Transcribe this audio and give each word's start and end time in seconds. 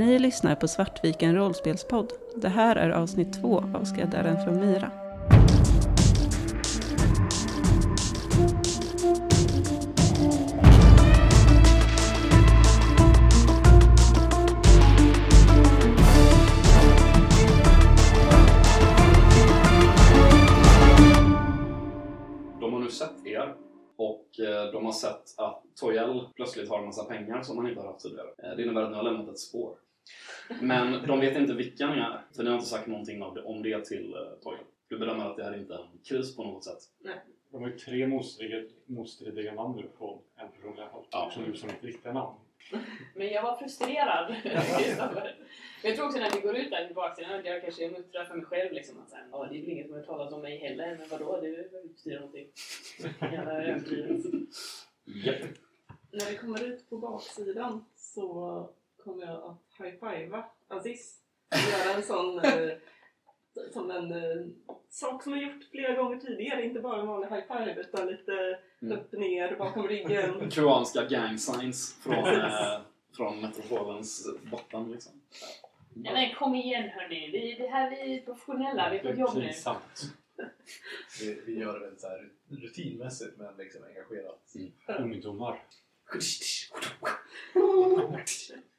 Ni 0.00 0.18
lyssnar 0.18 0.54
på 0.54 0.68
Svartviken 0.68 1.34
rollspelspodd. 1.34 2.12
Det 2.36 2.48
här 2.48 2.76
är 2.76 2.90
avsnitt 2.90 3.32
två 3.32 3.64
av 3.74 3.84
Skräddaren 3.84 4.44
från 4.44 4.60
Myra. 4.60 4.90
De 22.60 22.72
har 22.72 22.80
nu 22.80 22.90
sett 22.90 23.26
er 23.26 23.54
och 23.96 24.40
eh, 24.40 24.72
de 24.72 24.84
har 24.84 24.92
sett 24.92 25.34
att 25.36 25.62
Toyel 25.80 26.28
plötsligt 26.34 26.68
har 26.68 26.78
en 26.78 26.86
massa 26.86 27.04
pengar 27.04 27.42
som 27.42 27.58
han 27.58 27.68
inte 27.68 27.80
har 27.80 27.86
haft 27.86 28.00
tidigare. 28.00 28.28
Eh, 28.38 28.56
det 28.56 28.62
innebär 28.62 28.82
att 28.82 28.90
ni 28.90 28.96
har 28.96 29.02
lämnat 29.02 29.28
ett 29.28 29.38
spår. 29.38 29.76
Men 30.60 31.06
de 31.06 31.20
vet 31.20 31.36
inte 31.36 31.54
vilka 31.54 31.86
ni 31.94 32.00
är, 32.00 32.20
för 32.36 32.42
ni 32.42 32.48
har 32.48 32.56
inte 32.56 32.68
sagt 32.68 32.86
någonting 32.86 33.22
av 33.22 33.34
det- 33.34 33.42
om 33.42 33.62
det 33.62 33.84
till 33.84 34.14
eh, 34.14 34.20
Toyel. 34.42 34.64
Du 34.88 34.98
bedömer 34.98 35.24
att 35.30 35.36
det 35.36 35.44
här 35.44 35.56
inte 35.56 35.74
är 35.74 35.78
en 35.78 35.98
kris 36.04 36.36
på 36.36 36.44
något 36.44 36.64
sätt. 36.64 36.78
De 37.52 37.62
har 37.62 37.68
ju 37.68 37.78
tre 37.78 38.06
motstridiga, 38.06 38.62
motstridiga 38.86 39.54
namn 39.54 39.76
nu 39.76 39.88
från 39.98 40.18
en 40.36 40.48
person 40.50 40.78
i 40.78 40.80
alla 40.80 40.90
fall. 40.90 41.04
Ja. 41.10 41.30
Som 41.34 41.44
du 41.44 41.56
som 41.56 41.68
mitt 41.68 41.84
riktiga 41.84 42.12
namn. 42.12 42.36
Men 43.14 43.28
jag 43.28 43.42
var 43.42 43.56
frustrerad. 43.56 44.34
Jag 45.82 45.96
tror 45.96 46.06
också 46.06 46.18
när 46.18 46.30
vi 46.36 46.40
går 46.40 46.56
ut 46.56 46.70
där 46.70 46.88
på 46.88 46.94
baksidan 46.94 47.34
att 47.40 47.44
jag 47.44 47.62
kanske 47.62 47.90
muttrar 47.90 48.24
för 48.24 48.34
mig 48.34 48.44
själv 48.44 48.72
liksom 48.72 48.98
att 49.02 49.10
såhär, 49.10 49.24
"Ja, 49.32 49.46
det 49.50 49.56
är 49.56 49.60
väl 49.60 49.68
ingen 49.70 49.86
som 49.86 49.96
har 49.96 50.02
talat 50.02 50.32
om 50.32 50.40
mig 50.42 50.58
heller, 50.58 50.96
men 50.98 51.08
vadå, 51.08 51.40
det 51.40 51.72
betyda 51.88 52.16
någonting. 52.20 52.46
Jävla 53.20 53.62
överdrivet. 53.62 54.24
Japp. 55.04 55.36
När 56.12 56.30
vi 56.30 56.36
kommer 56.36 56.64
ut 56.64 56.90
på 56.90 56.96
baksidan 56.98 57.84
så 57.96 58.68
kommer 59.04 59.26
jag 59.26 59.36
att 59.44 59.58
high-fivea 59.78 60.44
Aziz. 60.68 61.16
Göra 61.72 61.94
en 61.94 62.02
sån 62.02 62.38
eh, 62.38 62.70
som 63.72 63.90
en 63.90 64.12
eh, 64.12 64.46
sak 64.88 65.22
som 65.22 65.32
jag 65.32 65.42
gjort 65.42 65.64
flera 65.70 65.94
gånger 65.94 66.16
tidigare. 66.18 66.64
Inte 66.64 66.80
bara 66.80 67.00
en 67.00 67.06
vanlig 67.06 67.28
high-five 67.28 67.80
utan 67.80 68.06
lite 68.06 68.58
Mm. 68.82 68.98
upp, 68.98 69.12
ner, 69.12 69.56
bakom 69.56 69.88
ryggen. 69.88 70.50
Kubanska 70.54 71.04
gang 71.04 71.38
signs 71.38 71.94
från, 72.02 72.14
eh, 72.24 72.80
från 73.16 73.40
metropolens 73.40 74.26
botten 74.50 74.92
liksom. 74.92 75.12
Nej 75.94 76.12
men 76.12 76.34
kom 76.34 76.54
igen 76.54 76.88
hörni, 76.88 77.30
vi, 77.30 77.54
det 77.58 77.68
här 77.68 77.90
vi 77.90 78.18
är 78.18 78.24
professionella, 78.24 78.90
vi 78.90 78.98
är 78.98 79.02
på 79.02 79.20
jobb 79.20 79.34
nu. 79.34 79.52
Vi, 81.20 81.40
vi 81.46 81.58
gör 81.58 81.74
det 81.74 81.80
väldigt 81.80 82.00
så 82.00 82.08
här 82.08 82.28
rutinmässigt 82.48 83.38
men 83.38 83.56
liksom 83.56 83.84
engagerat. 83.84 84.52
Ungdomar. 84.98 85.62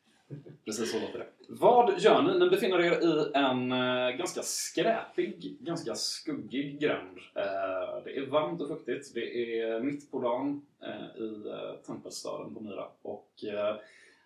Precis 0.71 0.91
så 0.91 0.99
låter 0.99 1.19
det. 1.19 1.27
Vad 1.47 1.99
gör 1.99 2.21
ni? 2.21 2.39
Ni 2.39 2.49
befinner 2.49 2.79
er 2.79 2.91
i 2.91 3.31
en 3.33 3.71
eh, 3.71 4.17
ganska 4.17 4.41
skräpig, 4.41 5.57
ganska 5.59 5.95
skuggig 5.95 6.79
gränd. 6.79 7.17
Eh, 7.35 8.03
det 8.03 8.17
är 8.17 8.25
varmt 8.25 8.61
och 8.61 8.67
fuktigt. 8.67 9.13
Det 9.13 9.59
är 9.59 9.79
mitt 9.79 10.11
på 10.11 10.21
dagen 10.21 10.65
eh, 10.81 11.21
i 11.21 11.49
eh, 11.49 11.85
tempelstaden 11.85 12.55
på 12.55 12.61
Myra. 12.61 12.87
Och 13.01 13.43
eh, 13.43 13.75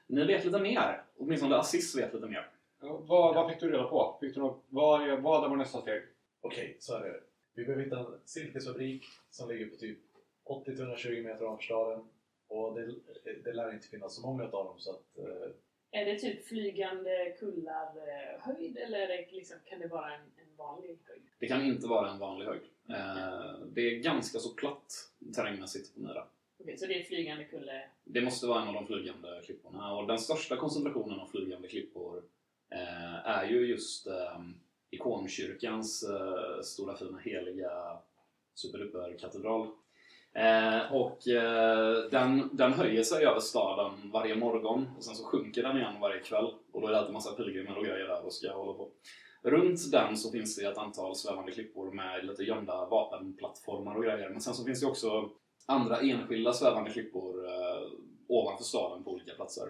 ni 0.08 0.24
vet 0.24 0.46
lite 0.46 0.60
mer. 0.60 1.02
Åtminstone 1.18 1.56
Assis 1.56 1.98
vet 1.98 2.14
lite 2.14 2.28
mer. 2.28 2.50
Ja, 2.82 3.02
vad, 3.08 3.36
vad 3.36 3.52
fick 3.52 3.60
du 3.60 3.72
reda 3.72 3.84
på? 3.84 4.18
Fick 4.22 4.34
du 4.36 4.40
något, 4.40 4.64
vad, 4.70 5.10
är, 5.10 5.18
vad 5.18 5.44
är 5.44 5.50
vår 5.50 5.58
nästa 5.58 5.82
steg? 5.82 6.02
Okej, 6.42 6.78
så 6.80 6.96
är 6.96 7.00
det. 7.00 7.20
Vi 7.56 7.66
behöver 7.66 7.84
hitta 7.84 8.00
en 8.00 8.06
silkesfabrik 8.26 9.06
som 9.30 9.50
ligger 9.50 9.66
på 9.66 9.76
typ 9.76 10.00
80-120 10.46 11.24
meter 11.24 11.46
ovanför 11.46 11.64
staden. 11.64 12.00
Och 12.48 12.76
det, 12.76 12.94
det 13.44 13.54
lär 13.54 13.74
inte 13.74 13.88
finnas 13.88 14.16
så 14.16 14.22
många 14.22 14.44
av 14.44 14.50
dem 14.52 14.76
så 14.78 14.92
att 14.92 15.18
eh, 15.18 15.52
Är 15.96 16.06
det 16.06 16.20
typ 16.20 16.46
flygande 16.46 17.36
kullar 17.40 17.92
eh, 17.98 18.42
höjd 18.42 18.78
eller 18.78 19.00
är 19.00 19.08
det 19.08 19.32
liksom, 19.32 19.58
kan 19.66 19.80
det 19.80 19.88
vara 19.88 20.16
en, 20.16 20.22
en 20.22 20.56
vanlig 20.58 21.00
höjd? 21.08 21.22
Det 21.40 21.48
kan 21.48 21.66
inte 21.66 21.88
vara 21.88 22.12
en 22.12 22.20
vanlig 22.20 22.46
höjd. 22.46 22.62
Eh, 22.90 23.60
det 23.74 23.82
är 23.82 24.00
ganska 24.00 24.40
så 24.40 24.54
platt 24.54 24.94
terrängmässigt 25.36 25.96
på 25.96 26.00
Myra. 26.00 26.28
Okej, 26.60 26.78
så 26.78 26.86
det 26.86 27.00
är 27.00 27.04
flygande 27.04 27.44
kulle. 27.44 27.82
Det 28.04 28.22
måste 28.22 28.48
vara 28.48 28.62
en 28.62 28.68
av 28.68 28.74
de 28.74 28.88
flygande 28.88 29.42
klipporna. 29.46 29.96
Och 29.96 30.08
den 30.08 30.20
största 30.20 30.58
koncentrationen 30.58 31.20
av 31.20 31.28
flygande 31.28 31.68
klippor 31.68 32.24
eh, 32.70 33.30
är 33.30 33.46
ju 33.46 33.68
just 33.68 34.08
ikonkyrkans 34.90 36.06
stora 36.64 36.96
fina 36.98 37.20
heliga 37.20 38.00
superduper-katedral. 38.56 39.72
Eh, 40.36 40.94
och 40.94 41.28
eh, 41.28 42.10
den, 42.12 42.50
den 42.54 42.74
höjer 42.74 43.04
sig 43.04 43.26
över 43.26 43.40
staden 43.40 44.12
varje 44.14 44.36
morgon 44.36 44.88
och 44.98 45.04
sen 45.04 45.16
så 45.16 45.24
sjunker 45.24 45.64
den 45.64 45.78
igen 45.78 45.94
varje 46.02 46.20
kväll. 46.20 46.54
Och 46.72 46.82
då 46.82 46.88
är 46.88 46.92
det 46.92 47.00
alltid 47.00 47.14
massa 47.14 47.36
pilgrimer 47.36 47.78
och 47.78 47.86
grejer 47.86 48.08
där 48.08 48.26
och 48.26 48.34
ska 48.34 48.54
hålla 48.54 48.74
på. 48.74 48.90
Runt 49.42 49.92
den 49.92 50.18
så 50.18 50.32
finns 50.32 50.56
det 50.56 50.66
ett 50.66 50.78
antal 50.78 51.16
svävande 51.16 51.52
klippor 51.52 51.92
med 51.92 52.26
lite 52.26 52.44
gömda 52.44 52.86
vapenplattformar 52.86 53.96
och 53.96 54.04
grejer. 54.04 54.30
Men 54.30 54.42
sen 54.42 54.54
så 54.54 54.66
finns 54.66 54.82
det 54.82 54.88
också 54.88 55.30
andra 55.66 56.00
enskilda 56.00 56.54
svävande 56.54 56.92
klippor 56.92 57.46
eh, 57.46 57.88
ovanför 58.28 58.64
staden 58.64 59.04
på 59.04 59.12
olika 59.12 59.34
platser. 59.34 59.68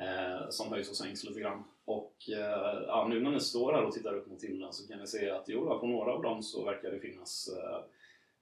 Eh, 0.00 0.50
som 0.50 0.72
höjs 0.72 0.90
och 0.90 0.96
sänks 0.96 1.24
lite 1.24 1.40
grann. 1.40 1.64
Och 1.84 2.14
eh, 2.32 2.82
ja, 2.86 3.06
nu 3.10 3.20
när 3.20 3.30
ni 3.30 3.40
står 3.40 3.72
här 3.72 3.84
och 3.84 3.92
tittar 3.92 4.14
upp 4.14 4.26
mot 4.26 4.44
himlen 4.44 4.72
så 4.72 4.88
kan 4.88 4.98
ni 4.98 5.06
se 5.06 5.30
att 5.30 5.44
jo, 5.48 5.78
på 5.80 5.86
några 5.86 6.12
av 6.12 6.22
dem 6.22 6.42
så 6.42 6.64
verkar 6.64 6.90
det 6.90 7.00
finnas 7.00 7.48
eh, 7.48 7.80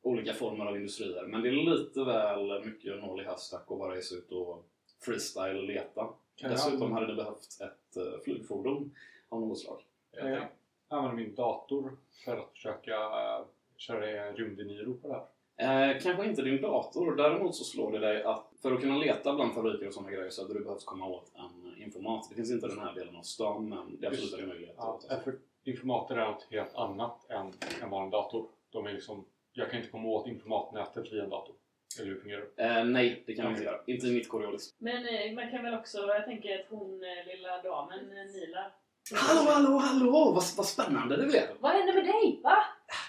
olika 0.08 0.34
former 0.34 0.66
av 0.66 0.76
industrier. 0.76 1.26
Men 1.26 1.42
det 1.42 1.48
är 1.48 1.52
lite 1.52 2.04
väl 2.04 2.64
mycket 2.64 3.00
nål 3.00 3.20
i 3.20 3.24
höstack 3.24 3.70
och 3.70 3.78
bara 3.78 3.96
ge 3.96 4.02
sig 4.02 4.18
ut 4.18 4.32
och 4.32 4.64
freestyle 5.00 5.66
leta. 5.66 6.08
Kan 6.36 6.50
Dessutom 6.50 6.92
hade 6.92 7.06
det 7.06 7.14
behövt 7.14 7.60
ett 7.60 7.96
eh, 7.96 8.20
flygfordon 8.24 8.94
av 9.28 9.40
något 9.40 9.58
slag. 9.58 9.82
jag 10.12 10.22
tänker- 10.22 10.48
använda 10.88 11.16
min 11.16 11.34
dator 11.34 11.96
för 12.24 12.36
att 12.36 12.50
försöka 12.52 12.96
uh, 12.96 13.46
köra 13.76 14.32
rymdiniro 14.32 14.94
på 14.94 15.08
det 15.08 15.14
här? 15.14 15.26
Eh, 15.60 16.00
kanske 16.02 16.26
inte 16.26 16.42
din 16.42 16.62
dator. 16.62 17.16
Däremot 17.16 17.56
så 17.56 17.64
slår 17.64 17.92
det 17.92 17.98
dig 17.98 18.22
att 18.22 18.52
för 18.62 18.72
att 18.72 18.80
kunna 18.80 18.98
leta 18.98 19.34
bland 19.34 19.54
fabriker 19.54 19.86
och 19.86 19.94
sådana 19.94 20.12
grejer 20.12 20.30
så 20.30 20.42
hade 20.42 20.54
du 20.54 20.64
behövt 20.64 20.84
komma 20.84 21.06
åt 21.06 21.32
en 21.34 21.82
informat. 21.82 22.26
Det 22.28 22.34
finns 22.34 22.50
inte 22.50 22.68
den 22.68 22.78
här 22.78 22.94
delen 22.94 23.16
av 23.16 23.22
stan 23.22 23.68
men 23.68 23.96
det 24.00 24.06
är 24.06 24.10
absolut 24.10 24.40
en 24.40 24.48
möjlighet. 24.48 24.74
Ja, 24.78 25.00
för 25.24 25.38
informater 25.64 26.16
är 26.16 26.26
något 26.26 26.46
helt 26.50 26.74
annat 26.74 27.30
än 27.30 27.52
en 27.82 27.90
vanlig 27.90 28.12
dator. 28.12 28.46
De 28.70 28.86
är 28.86 28.92
liksom, 28.92 29.24
jag 29.58 29.70
kan 29.70 29.78
inte 29.78 29.90
komma 29.90 30.08
åt 30.08 30.26
informatnätet 30.26 31.12
via 31.12 31.24
en 31.24 31.30
dator. 31.30 31.54
Eller 31.98 32.08
hur 32.08 32.20
fungerar 32.20 32.44
det? 32.56 32.62
Eh, 32.64 32.84
nej, 32.84 33.22
det 33.26 33.34
kan 33.34 33.44
jag 33.44 33.52
inte 33.52 33.64
göra. 33.64 33.80
Inte 33.86 34.06
i 34.06 34.14
mitt 34.14 34.28
Coriolis. 34.28 34.74
Men 34.78 35.08
eh, 35.08 35.32
man 35.34 35.50
kan 35.50 35.64
väl 35.64 35.74
också, 35.74 35.98
jag 35.98 36.24
tänker 36.24 36.58
att 36.58 36.66
hon 36.68 37.04
eh, 37.04 37.26
lilla 37.36 37.62
damen, 37.62 37.98
eh, 37.98 38.24
Nila. 38.24 38.72
Hallå, 39.14 39.50
hallå, 39.50 39.78
hallå! 39.78 40.12
Vad, 40.12 40.44
vad 40.56 40.66
spännande 40.66 41.16
det 41.16 41.26
blev! 41.26 41.48
Vad 41.60 41.72
hände 41.72 41.92
med 41.94 42.04
dig? 42.04 42.40
Va? 42.42 42.56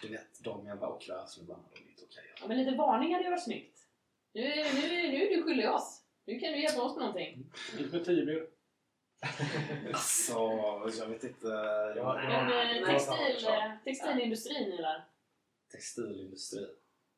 Du 0.01 0.07
vet, 0.07 0.43
de 0.43 0.65
jävla 0.65 0.87
ockra 0.87 1.25
snubbarna, 1.27 1.63
de 1.73 1.77
är 1.83 1.89
inte 1.89 2.03
okej. 2.03 2.23
Ja, 2.41 2.47
men 2.47 2.57
lite 2.57 2.77
varning 2.77 3.13
hade 3.13 3.23
ju 3.23 3.29
varit 3.29 3.43
snyggt. 3.43 3.79
Nu, 4.33 4.41
nu, 4.41 5.11
nu 5.11 5.23
är 5.23 5.37
du 5.37 5.43
skyldig 5.43 5.69
oss. 5.71 6.01
Nu 6.25 6.39
kan 6.39 6.51
du 6.51 6.61
hjälpa 6.61 6.81
oss 6.81 6.95
med 6.95 7.05
någonting. 7.05 7.45
Inte 7.79 7.97
med 7.97 8.05
Tibir. 8.05 8.47
Alltså, 9.93 10.33
jag 10.99 11.07
vet 11.07 11.23
inte. 11.23 11.47
Ja, 11.95 12.19
Men 12.27 12.83
eh, 12.83 12.87
textil, 12.87 13.47
eh, 13.47 13.71
textilindustrin, 13.83 14.69
Nila. 14.69 15.01
Textilindustri. 15.71 16.67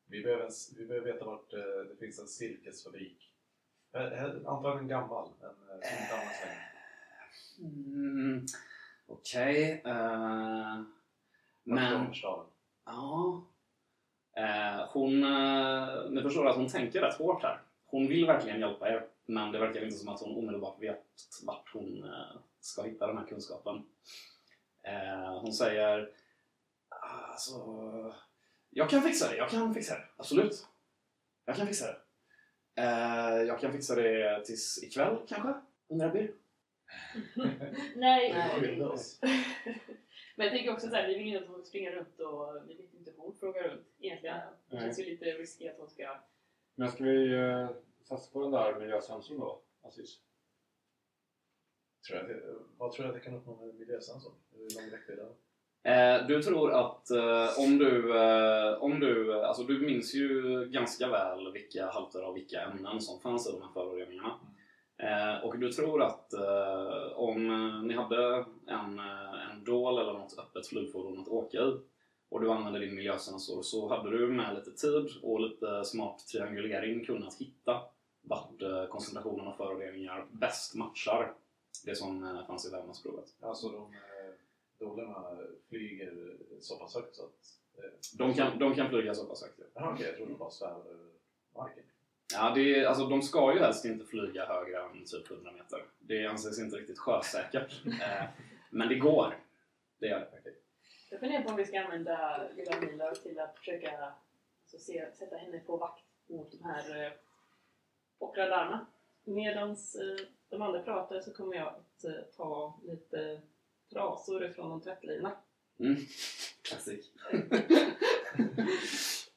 Vi 0.06 0.22
behöver, 0.22 0.44
en- 0.44 0.76
vi 0.78 0.86
behöver 0.86 1.12
veta 1.12 1.24
vart 1.24 1.52
eh, 1.52 1.60
det 1.90 1.96
finns 2.00 2.18
en 2.18 2.26
silkesfabrik. 2.28 3.32
Eh, 3.92 4.02
eh, 4.24 4.30
Antagligen 4.46 4.88
gammal, 4.88 5.28
men 5.40 5.76
inte 5.76 6.14
används 6.14 6.40
längre. 6.44 6.68
Mm, 7.58 8.46
Okej. 9.06 9.82
eh, 9.84 10.82
men... 11.62 11.94
Ovanför 11.94 12.12
staden. 12.14 12.46
Ja. 12.84 13.44
Eh, 14.36 14.88
hon, 14.92 15.24
eh, 15.24 16.10
ni 16.10 16.22
förstår 16.22 16.48
att 16.48 16.56
hon 16.56 16.68
tänker 16.68 17.00
rätt 17.00 17.14
hårt 17.18 17.42
här. 17.42 17.60
Hon 17.86 18.06
vill 18.08 18.26
verkligen 18.26 18.60
hjälpa 18.60 18.88
er, 18.88 19.06
men 19.26 19.52
det 19.52 19.58
verkar 19.58 19.84
inte 19.84 19.96
som 19.96 20.08
att 20.08 20.20
hon 20.20 20.36
omedelbart 20.38 20.82
vet 20.82 21.04
vart 21.46 21.70
hon 21.72 22.10
ska 22.60 22.82
hitta 22.82 23.06
den 23.06 23.18
här 23.18 23.26
kunskapen. 23.26 23.82
Hon 25.40 25.52
säger 25.52 26.10
alltså, 27.32 27.56
jag 28.74 28.90
kan 28.90 29.02
fixa 29.02 29.30
det, 29.30 29.36
jag 29.36 29.50
kan 29.50 29.74
fixa 29.74 29.94
det, 29.94 30.04
absolut. 30.16 30.66
Jag 31.44 31.56
kan 31.56 31.66
fixa 31.66 31.86
det. 31.86 31.98
Eh, 32.82 33.42
jag 33.42 33.60
kan 33.60 33.72
fixa 33.72 33.94
det 33.94 34.44
tills 34.44 34.82
ikväll 34.82 35.16
kanske, 35.28 35.54
om 35.88 35.98
det 35.98 36.08
blir. 36.08 36.34
Nej. 37.96 38.32
Men 40.36 40.46
jag 40.46 40.50
tänker 40.54 40.72
också 40.72 40.88
så 40.88 40.94
här, 40.94 41.08
vi 41.08 41.18
vill 41.18 41.26
inte 41.26 41.42
att 41.42 41.48
hon 41.48 41.56
ska 41.62 41.68
springa 41.68 41.90
runt 41.90 42.20
och 42.20 42.68
vi 42.68 42.74
vet 42.74 42.94
inte 42.94 43.10
hur 43.10 43.18
hon 43.18 43.34
frågar 43.36 43.62
runt 43.68 43.86
egentligen. 43.98 44.40
Det 44.70 44.76
känns 44.80 44.98
ju 44.98 45.04
lite 45.04 45.24
risky 45.24 45.68
att 45.68 45.78
hon 45.78 45.88
ska... 45.88 46.20
Men 46.74 46.90
ska 46.90 47.04
vi 47.04 47.34
uh, 47.34 47.70
satsa 48.02 48.32
på 48.32 48.40
den 48.42 48.50
där 48.50 48.78
miljösensorn 48.80 49.38
då, 49.40 49.62
Aziz? 49.82 50.18
Tror 52.08 52.18
jag, 52.18 52.28
det- 52.28 52.54
vad 52.76 52.92
tror 52.92 53.06
jag 53.06 53.14
att 53.14 53.20
det 53.20 53.24
kan 53.24 53.34
uppnå 53.38 53.66
med 53.66 53.74
miljösensor? 53.74 54.32
Hur 54.52 54.58
lång 54.80 54.90
räckvidd 54.90 55.18
är 55.18 55.22
den? 55.24 55.34
Eh, 55.84 56.26
du 56.26 56.42
tror 56.42 56.72
att 56.72 57.10
eh, 57.10 57.58
om 57.58 57.78
du, 57.78 58.16
eh, 58.16 58.82
om 58.82 59.00
du, 59.00 59.32
eh, 59.32 59.48
alltså 59.48 59.62
du 59.62 59.78
minns 59.78 60.14
ju 60.14 60.64
ganska 60.70 61.08
väl 61.08 61.52
vilka 61.52 61.90
halter 61.90 62.22
av 62.22 62.34
vilka 62.34 62.60
ämnen 62.60 63.00
som 63.00 63.20
fanns 63.20 63.48
i 63.48 63.52
de 63.52 63.62
här 63.62 63.72
föroreningarna. 63.74 64.34
Eh, 64.98 65.44
och 65.44 65.58
du 65.58 65.72
tror 65.72 66.02
att 66.02 66.32
eh, 66.32 67.12
om 67.14 67.48
ni 67.88 67.94
hade 67.94 68.44
en, 68.66 68.98
en 69.52 69.64
dål 69.64 69.98
eller 69.98 70.12
något 70.12 70.38
öppet 70.38 70.66
flygfordon 70.66 71.20
att 71.20 71.28
åka 71.28 71.58
i 71.58 71.76
och 72.30 72.40
du 72.40 72.50
använde 72.50 72.78
din 72.78 72.94
miljösensor 72.94 73.62
så 73.62 73.88
hade 73.88 74.10
du 74.10 74.26
med 74.26 74.54
lite 74.54 74.70
tid 74.70 75.08
och 75.22 75.40
lite 75.40 75.84
smart 75.84 76.18
triangulering 76.32 77.04
kunnat 77.04 77.34
hitta 77.34 77.80
vart 78.22 78.88
koncentrationen 78.90 79.46
av 79.46 79.52
föroreningar 79.52 80.26
bäst 80.30 80.74
matchar 80.74 81.32
det 81.84 81.94
som 81.94 82.42
fanns 82.46 82.68
i 82.68 82.70
vävnadsprovet. 82.70 83.24
Alltså 83.40 83.68
de 83.68 83.86
eh, 84.82 84.88
dolerna 84.88 85.38
flyger 85.68 86.36
så 86.60 86.78
pass 86.78 86.94
högt 86.94 87.16
så 87.16 87.22
att... 87.24 87.58
Eh, 87.78 87.90
De 88.18 88.34
kan, 88.34 88.58
de 88.58 88.74
kan 88.74 88.88
flyga 88.88 89.14
så 89.14 89.26
pass 89.26 89.42
högt. 89.42 89.54
ja. 89.58 89.64
Jaha, 89.74 89.92
okej, 89.94 90.06
jag 90.06 90.16
trodde 90.16 90.32
de 90.32 90.38
bara 90.38 90.50
svävar 90.50 90.80
över 90.86 91.12
marken. 91.54 91.84
Ja, 92.34 92.52
det 92.54 92.60
är, 92.80 92.86
alltså, 92.86 93.06
de 93.06 93.22
ska 93.22 93.52
ju 93.54 93.58
helst 93.60 93.84
inte 93.84 94.04
flyga 94.04 94.46
högre 94.46 94.82
än 94.82 95.04
typ 95.04 95.30
100 95.30 95.52
meter. 95.52 95.84
Det 95.98 96.26
anses 96.26 96.58
inte 96.58 96.76
riktigt 96.76 96.98
sjösäkert. 96.98 97.82
Eh, 97.86 98.24
men 98.70 98.88
det 98.88 98.94
går. 98.94 99.34
Det 99.98 100.06
gör 100.06 100.18
det. 100.20 100.28
Okej. 100.40 100.56
Jag 101.10 101.20
funderar 101.20 101.42
på 101.42 101.50
om 101.50 101.56
vi 101.56 101.64
ska 101.64 101.80
använda 101.80 102.48
lilla 102.56 102.80
Mila 102.80 103.14
till 103.14 103.38
att 103.40 103.58
försöka 103.58 104.12
alltså, 104.62 104.78
se, 104.78 105.06
sätta 105.14 105.36
henne 105.36 105.58
på 105.58 105.76
vakt 105.76 106.04
mot 106.26 106.52
de 106.52 106.64
här 106.64 107.06
eh, 107.06 107.12
ockradarna. 108.18 108.86
Medan 109.24 109.70
eh, 109.70 110.26
de 110.48 110.62
andra 110.62 110.82
pratar 110.82 111.20
så 111.20 111.32
kommer 111.32 111.56
jag 111.56 111.66
att 111.68 112.04
eh, 112.04 112.22
ta 112.36 112.80
lite 112.84 113.40
trasor 113.92 114.44
ifrån 114.44 114.72
en 114.72 114.80
tvättlina. 114.80 115.32
Mm. 115.80 115.96
Klassik. 116.68 117.12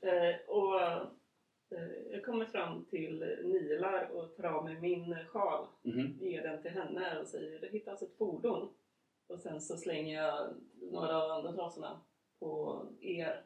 Eh, 0.02 0.50
och 0.50 0.82
eh, 0.82 1.88
jag 2.12 2.26
kommer 2.26 2.46
fram 2.46 2.86
till 2.86 3.20
Nilar 3.44 4.10
och 4.12 4.36
tar 4.36 4.44
av 4.44 4.64
mig 4.66 4.80
min 4.82 5.16
sjal, 5.28 5.68
Mhm. 5.84 6.18
ger 6.22 6.42
den 6.42 6.62
till 6.62 6.72
henne 6.72 7.20
och 7.20 7.28
säger 7.28 7.60
det 7.60 7.68
hittas 7.68 8.02
ett 8.02 8.18
fordon. 8.18 8.74
Och 9.28 9.40
sen 9.40 9.62
så 9.62 9.78
slänger 9.78 10.24
jag 10.24 10.54
några 10.92 11.24
av 11.24 11.32
andra 11.32 11.52
trasorna 11.54 12.02
på 12.40 12.82
er. 13.02 13.44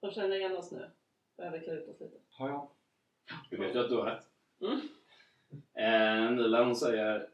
De 0.00 0.10
känner 0.10 0.36
igen 0.36 0.56
oss 0.56 0.72
nu. 0.72 0.90
Behöver 1.36 1.60
klä 1.60 1.72
ut 1.72 1.88
oss 1.88 2.00
lite. 2.00 2.16
Har 2.30 2.48
jag? 2.48 2.70
Du 3.50 3.56
vet 3.56 3.74
ju 3.74 3.78
att 3.80 3.88
du 3.88 3.96
har 3.96 4.06
rätt. 4.06 4.26
Mm. 4.60 4.80
Eh, 5.74 6.30
Nila 6.36 6.64
hon 6.64 6.76
säger 6.76 7.28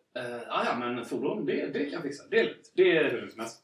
ah, 0.49 0.65
ja 0.65 0.77
men 0.79 1.05
fordon 1.05 1.47
det, 1.47 1.67
det 1.67 1.85
kan 1.85 1.93
jag 1.93 2.03
fixa. 2.03 2.25
Det 2.31 2.41
är 2.41 2.45
lugnt. 2.45 2.73
Det 2.75 2.97
är 2.97 3.11
hur 3.11 3.19
lugnt 3.19 3.33
som 3.33 3.41
helst. 3.41 3.63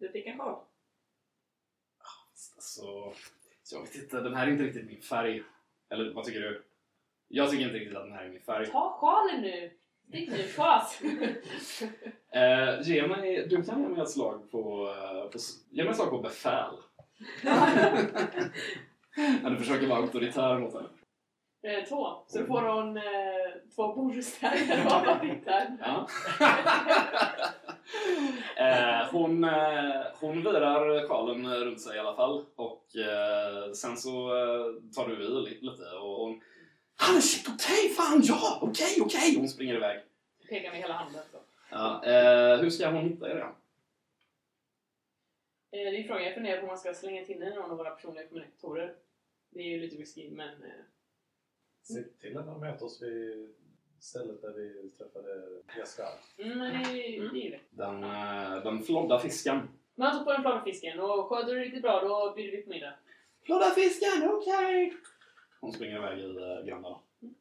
Du- 0.00 0.12
fick 0.12 0.26
en 0.26 0.38
sjal. 0.38 0.64
Alltså, 2.54 3.12
jag 3.72 3.80
vet 3.80 3.94
inte. 3.94 4.20
Den 4.20 4.34
här 4.34 4.46
är 4.46 4.50
inte 4.50 4.64
riktigt 4.64 4.86
min 4.86 5.02
färg. 5.02 5.42
Eller 5.90 6.12
vad 6.12 6.24
tycker 6.24 6.40
du? 6.40 6.64
Jag 7.28 7.50
tycker 7.50 7.64
inte 7.64 7.78
riktigt 7.78 7.96
att 7.96 8.04
den 8.04 8.12
här 8.12 8.24
är 8.24 8.28
min 8.28 8.40
färg. 8.40 8.66
Ta 8.66 8.90
sjalen 9.00 9.40
nu! 9.40 9.70
Stick 10.08 10.30
nu, 10.30 10.36
fas! 10.42 11.00
Eh, 12.34 12.80
ge 12.82 13.06
mig, 13.06 13.48
du 13.48 13.62
kan 13.62 13.82
ge 13.82 13.88
mig 13.88 14.02
ett 14.02 14.10
slag 14.10 14.50
på, 14.50 14.88
eh, 14.88 15.30
på 15.30 15.38
ge 15.70 15.82
mig 15.82 15.90
ett 15.90 15.96
slag 15.96 16.10
på 16.10 16.18
befäl. 16.18 16.74
Du 19.50 19.56
försöker 19.56 19.86
vara 19.86 19.98
auktoritär 19.98 20.58
mot 20.58 20.74
henne. 20.74 20.88
Eh, 21.64 21.84
två. 21.84 22.06
Så 22.26 22.38
då 22.38 22.46
får 22.46 22.62
hon 22.62 22.96
eh, 22.96 23.02
två 23.74 23.94
fick 25.20 25.44
där. 25.44 25.76
Ja. 25.80 26.08
eh, 28.56 29.06
hon, 29.12 29.44
eh, 29.44 30.02
hon 30.20 30.42
virar 30.42 31.08
sjalen 31.08 31.54
runt 31.54 31.80
sig 31.80 31.96
i 31.96 31.98
alla 31.98 32.16
fall 32.16 32.44
och 32.56 32.96
eh, 32.96 33.72
sen 33.72 33.96
så 33.96 34.36
eh, 34.36 34.92
tar 34.94 35.08
du 35.08 35.14
i 35.14 35.28
li- 35.28 35.58
lite 35.60 35.82
och 35.82 36.16
hon 36.20 36.40
Han 36.96 37.22
shit 37.22 37.48
okej, 37.48 37.88
fan 37.88 38.22
ja, 38.24 38.58
okej, 38.62 38.96
okej! 39.00 39.36
Hon 39.36 39.48
springer 39.48 39.74
iväg. 39.74 40.00
Pekar 40.48 40.70
med 40.70 40.80
hela 40.80 40.94
handen. 40.94 41.22
Så. 41.32 41.38
Ja, 41.70 42.00
hur 42.60 42.70
ska 42.70 42.90
hon 42.90 43.02
hitta 43.04 43.30
er 43.30 43.36
det 45.70 45.98
är 45.98 46.02
frågan. 46.06 46.24
Jag 46.24 46.34
funderar 46.34 46.56
på 46.56 46.62
om 46.62 46.68
man 46.68 46.78
ska 46.78 46.94
slänga 46.94 47.24
till 47.24 47.40
den 47.40 47.52
i 47.52 47.56
någon 47.56 47.70
av 47.70 47.76
våra 47.76 47.90
personliga 47.90 48.26
kommunikatorer. 48.26 48.94
Det 49.50 49.60
är 49.60 49.64
ju 49.68 49.80
lite 49.80 49.96
risky, 49.96 50.30
men... 50.30 50.48
Se 51.84 52.02
till 52.02 52.38
att 52.38 52.60
möta 52.60 52.84
oss 52.84 53.02
vid 53.02 53.54
stället 54.00 54.42
där 54.42 54.52
vi 54.52 54.90
träffade 54.90 55.28
Jaskar. 55.78 56.08
mm, 56.38 56.58
men 56.58 56.72
det, 56.82 57.06
är- 57.06 57.34
ju 57.34 57.50
det. 57.50 57.60
Den, 57.70 58.04
eh, 58.04 58.62
den 58.64 58.82
flodda 58.82 59.18
fisken. 59.18 59.68
Man 59.94 60.12
tar 60.18 60.24
på 60.24 60.32
den 60.32 60.42
flagga 60.42 60.64
fisken 60.64 61.00
och 61.00 61.28
sköter 61.28 61.54
du 61.54 61.60
riktigt 61.60 61.82
bra 61.82 62.00
då 62.00 62.32
bjuder 62.36 62.56
vi 62.56 62.62
på 62.62 62.70
middag. 62.70 62.94
Flodda 63.42 63.70
fisken, 63.70 64.30
okej! 64.30 64.94
Hon 65.60 65.72
springer 65.72 65.96
iväg 65.96 66.18
i 66.18 66.24
eh, 66.36 66.66
grannarna. 66.66 66.98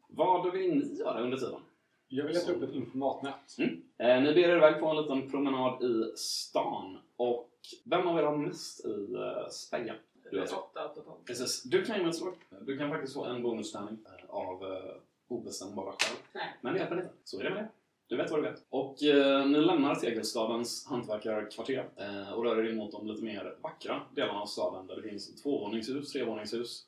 Vad 0.08 0.52
vill 0.52 0.76
ni 0.76 0.96
göra 1.00 1.22
under 1.22 1.38
tiden? 1.38 1.60
Jag 2.08 2.26
vill 2.26 2.34
leta 2.36 2.52
upp 2.52 2.64
ett 2.64 2.74
informatnät. 2.76 3.56
Eh, 3.98 4.22
ni 4.22 4.34
ber 4.34 4.38
er 4.50 4.58
iväg 4.58 4.80
på 4.80 4.88
en 4.88 4.98
liten 4.98 5.30
promenad 5.32 5.84
i 5.84 6.14
stan. 6.18 6.98
Och 7.16 7.50
vem 7.86 8.08
av 8.08 8.20
er 8.20 8.24
har 8.24 8.38
mest 8.38 8.86
i 8.86 9.14
eh, 9.14 9.50
Speja? 9.50 9.96
Du 10.34 10.40
vet. 10.40 10.54
Åtta 10.54 10.88
totalt. 10.88 11.26
Precis. 11.26 11.64
Du 11.64 11.86
kan 11.86 12.00
mig 12.00 12.10
ett 12.10 12.16
slag. 12.16 12.34
Du 12.62 12.78
kan 12.78 12.90
faktiskt 12.90 13.14
få 13.14 13.26
en 13.26 13.44
bonustärning 13.44 13.98
eh, 14.06 14.36
av 14.36 14.64
eh, 14.64 14.96
obestämbara 15.28 15.92
skäl. 15.92 16.18
Nej. 16.34 16.58
Men 16.62 16.74
det 16.74 16.80
hjälper 16.80 16.96
inte. 16.96 17.10
Så 17.24 17.40
är 17.40 17.44
det 17.44 17.50
med 17.50 17.64
det. 17.64 17.70
Du 18.08 18.18
vet 18.18 18.32
vad 18.32 18.44
du 18.44 18.50
vet. 18.50 18.66
Och 18.70 19.04
eh, 19.04 19.46
ni 19.46 19.62
lämnar 19.62 19.96
Tegelstadens 19.96 20.86
hantverkarkvarter 20.88 21.90
eh, 21.98 22.34
och 22.34 22.44
rör 22.44 22.64
er 22.64 22.70
in 22.70 22.78
mot 22.78 22.92
de 22.92 23.08
lite 23.08 23.24
mer 23.24 23.58
vackra 23.62 24.02
delarna 24.16 24.40
av 24.40 24.46
staden 24.46 24.88
där 24.88 24.96
det 24.96 25.02
finns 25.02 25.42
tvåvåningshus, 25.42 26.12
trevåningshus, 26.12 26.86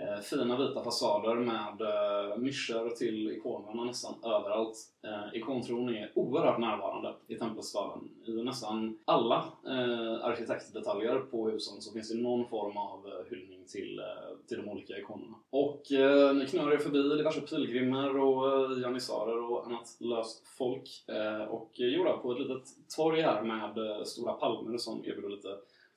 eh, 0.00 0.20
fina 0.20 0.56
vita 0.58 0.84
fasader 0.84 1.34
med 1.34 1.80
eh, 1.80 2.38
nischer 2.38 2.96
till 2.96 3.30
ikonerna 3.30 3.84
nästan 3.84 4.14
överallt. 4.24 4.76
Eh, 5.04 5.38
ikontron 5.38 5.88
är 5.88 6.12
oerhört 6.14 6.58
närvarande 6.58 7.14
i 7.28 7.34
tempelstaden. 7.34 8.08
I 8.26 8.32
nästan 8.32 8.98
alla 9.04 9.44
eh, 9.66 10.24
arkitektdetaljer 10.24 11.18
på 11.18 11.50
husen 11.50 11.80
så 11.80 11.92
finns 11.92 12.10
det 12.10 12.22
någon 12.22 12.48
form 12.48 12.76
av 12.76 13.06
eh, 13.06 13.30
hyllning 13.30 13.64
till, 13.66 13.98
eh, 13.98 14.48
till 14.48 14.56
de 14.56 14.68
olika 14.68 14.98
ikonerna. 14.98 15.36
Och 15.50 15.92
eh, 15.92 16.34
ni 16.34 16.46
knör 16.46 16.72
er 16.72 16.78
förbi 16.78 17.16
diverse 17.16 17.40
pilgrimer 17.40 18.18
och 18.18 18.72
eh, 18.72 18.78
janissarer 18.82 19.50
och 19.50 19.66
annat 19.66 19.96
löst 20.00 20.48
folk. 20.58 21.04
Eh, 21.08 21.44
och 21.44 21.80
eh, 21.80 21.86
jo 21.86 22.18
på 22.22 22.32
ett 22.32 22.40
litet 22.40 22.68
torg 22.96 23.22
här 23.22 23.42
med 23.42 23.78
eh, 23.78 24.04
stora 24.04 24.32
palmer 24.32 24.78
som 24.78 25.04
erbjuder 25.04 25.28
lite 25.28 25.48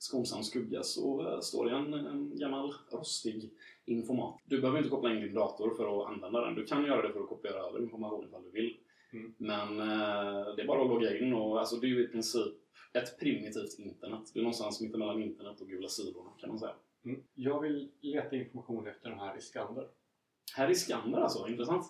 skonsam 0.03 0.43
skugga 0.43 0.83
så 0.83 1.33
eh, 1.33 1.39
står 1.39 1.65
det 1.65 1.75
en, 1.75 1.93
en 1.93 2.37
gammal 2.37 2.73
rostig 2.91 3.49
informat. 3.85 4.39
Du 4.45 4.61
behöver 4.61 4.77
inte 4.77 4.89
koppla 4.89 5.13
in 5.13 5.21
din 5.21 5.33
dator 5.33 5.73
för 5.75 6.01
att 6.01 6.13
använda 6.13 6.41
den. 6.41 6.55
Du 6.55 6.65
kan 6.65 6.85
göra 6.85 7.07
det 7.07 7.13
för 7.13 7.19
att 7.19 7.29
kopiera 7.29 7.57
över 7.57 7.81
information 7.81 8.25
ifall 8.27 8.43
du 8.43 8.51
vill. 8.51 8.77
Mm. 9.13 9.33
Men 9.37 9.79
eh, 9.79 10.55
det 10.55 10.61
är 10.61 10.67
bara 10.67 10.81
att 10.81 10.87
logga 10.87 11.17
in 11.17 11.33
och 11.33 11.59
alltså, 11.59 11.75
det 11.75 11.87
är 11.87 11.89
ju 11.89 12.03
i 12.03 12.07
princip 12.07 12.53
ett 12.93 13.19
primitivt 13.19 13.79
internet. 13.79 14.31
Det 14.33 14.39
är 14.39 14.43
någonstans 14.43 14.81
mittemellan 14.81 15.23
internet 15.23 15.61
och 15.61 15.67
gula 15.67 15.87
sidorna 15.87 16.29
kan 16.39 16.49
man 16.49 16.59
säga. 16.59 16.75
Mm. 17.05 17.23
Jag 17.35 17.61
vill 17.61 17.91
leta 18.01 18.35
information 18.35 18.87
efter 18.87 19.09
den 19.09 19.19
här 19.19 19.37
Iskander. 19.37 19.87
Här 20.55 20.69
är 20.69 20.73
Skander 20.73 21.19
alltså, 21.19 21.47
intressant. 21.47 21.85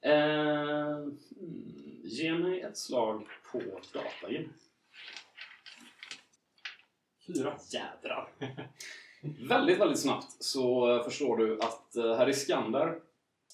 Eh, 0.00 0.96
hmm, 0.96 2.00
ge 2.04 2.34
mig 2.34 2.60
ett 2.60 2.76
slag 2.76 3.26
på 3.52 3.58
data 3.92 4.30
Fyra. 7.34 7.54
Jädrar! 7.72 8.28
väldigt, 9.48 9.80
väldigt 9.80 10.00
snabbt 10.00 10.36
så 10.38 10.98
förstår 11.04 11.36
du 11.36 11.58
att 11.60 11.96
eh, 11.96 12.16
här 12.16 12.28
i 12.28 12.34
Skander, 12.34 12.98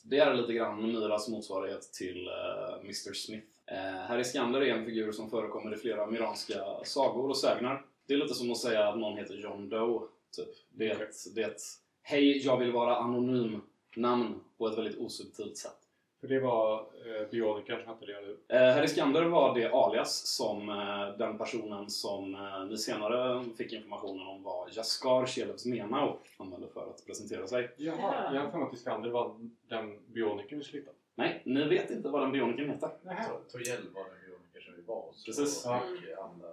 det 0.03 0.19
är 0.19 0.35
lite 0.35 0.53
grann 0.53 0.83
Myras 0.83 1.29
motsvarighet 1.29 1.93
till 1.93 2.29
eh, 2.29 2.81
Mr 2.81 3.13
Smith. 3.13 3.47
Eh, 3.67 3.77
här 3.77 4.19
i 4.19 4.25
Skander 4.25 4.61
är 4.61 4.75
en 4.75 4.85
figur 4.85 5.13
som 5.13 5.31
förekommer 5.31 5.75
i 5.75 5.79
flera 5.79 6.07
miranska 6.07 6.65
sagor 6.85 7.29
och 7.29 7.39
sägner. 7.39 7.83
Det 8.07 8.15
är 8.15 8.19
lite 8.19 8.35
som 8.35 8.53
att 8.53 8.59
säga 8.59 8.89
att 8.89 8.99
någon 8.99 9.19
heter 9.19 9.35
John 9.35 9.69
Doe, 9.69 10.07
typ. 10.37 10.49
Det 10.69 10.91
är 10.91 11.03
ett, 11.03 11.35
det 11.35 11.43
är 11.43 11.49
ett 11.49 11.63
Hej, 12.03 12.45
jag 12.45 12.59
vill 12.59 12.73
vara 12.73 12.97
anonym 12.97 13.61
namn 13.97 14.41
på 14.59 14.69
ett 14.69 14.79
väldigt 14.79 14.99
osubtilt 14.99 15.57
sätt. 15.57 15.86
För 16.21 16.29
det 16.29 16.41
var 16.41 16.75
eh, 16.81 17.29
bionikern 17.31 17.81
som 17.81 17.89
hette 17.89 18.07
det, 18.07 18.13
eller 18.13 18.27
hur? 18.27 18.79
Eh, 18.79 18.85
i 18.85 18.89
Skander 18.89 19.23
var 19.25 19.55
det 19.55 19.71
alias 19.73 20.27
som 20.27 20.69
eh, 20.69 21.19
den 21.19 21.39
personen 21.39 21.91
som 21.91 22.35
eh, 22.35 22.65
ni 22.65 22.77
senare 22.79 23.45
fick 23.57 23.73
informationen 23.73 24.27
om 24.27 24.43
var 24.43 24.69
Jaskar 24.73 25.27
Shelevs 25.27 25.67
Menau 25.67 26.17
använde 26.37 26.69
för 26.69 26.81
att 26.91 27.07
presentera 27.07 27.47
sig. 27.47 27.71
Jaha, 27.77 27.97
Ja. 28.01 28.35
jag 28.35 28.41
har 28.41 28.51
för 28.51 28.59
mig 28.59 28.67
att 28.69 28.75
Iskander 28.75 29.11
var 29.11 29.35
den 29.69 29.99
bionikern 30.07 30.59
vi 30.59 30.65
skulle 30.65 30.81
hitta. 30.83 30.93
Nej, 31.15 31.43
ni 31.45 31.65
vet 31.65 31.91
inte 31.91 32.09
vad 32.09 32.23
den 32.23 32.33
bionikern 32.33 32.71
heter. 32.71 32.87
To- 33.05 33.51
Tojell 33.53 33.83
var 33.95 34.05
den 34.05 34.13
bioniker 34.27 34.61
som 34.61 34.75
vi 34.77 34.83
var 34.83 35.03
hos. 35.03 35.25
Precis. 35.25 35.67
Och 35.67 35.73
andra. 35.75 36.49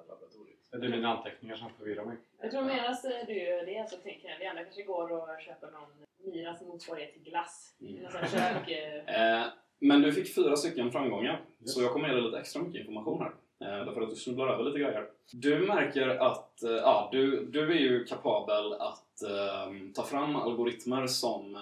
Det 0.80 0.86
är 0.86 0.90
mina 0.90 1.10
anteckningar 1.18 1.56
som 1.56 1.70
förvirrar 1.78 2.06
mig. 2.06 2.18
Jag 2.42 2.52
tror 2.52 2.62
medan 2.64 2.96
du 3.28 3.34
gör 3.44 3.66
det 3.66 3.90
så 3.90 3.96
tänker 3.98 4.30
jag 4.30 4.40
det 4.40 4.48
andra 4.48 4.64
kanske 4.64 4.84
går 4.84 5.12
och 5.12 5.42
köper 5.46 5.72
någon 5.72 5.90
Miras 6.34 6.62
motsvarighet 6.62 7.14
till 7.14 7.24
glass. 7.24 7.76
Mm. 7.82 8.12
Kök. 8.32 8.70
eh, 8.72 9.40
Eh, 9.40 9.46
men 9.80 10.02
du 10.02 10.14
fick 10.14 10.36
fyra 10.36 10.56
stycken 10.56 10.92
framgångar, 10.92 11.42
Yes. 11.62 11.74
så 11.74 11.82
jag 11.82 11.92
kommer 11.94 12.08
ge 12.08 12.14
dig 12.14 12.24
lite 12.24 12.40
extra 12.40 12.62
mycket 12.62 12.80
information 12.82 13.22
här. 13.22 13.32
Eh, 13.80 13.86
därför 13.86 14.02
att 14.02 14.10
du 14.10 14.16
snubblar 14.16 14.48
över 14.48 14.64
lite 14.64 14.80
grejer. 14.80 15.08
Du 15.32 15.60
märker 15.60 16.08
att 16.08 16.64
eh, 16.64 16.72
ja, 16.72 17.10
du, 17.12 17.46
du 17.46 17.72
är 17.72 17.80
ju 17.80 18.06
kapabel 18.06 18.74
att 18.74 19.22
eh, 19.24 19.74
ta 19.96 20.04
fram 20.04 20.36
algoritmer 20.36 21.08
som 21.08 21.56
eh, 21.56 21.62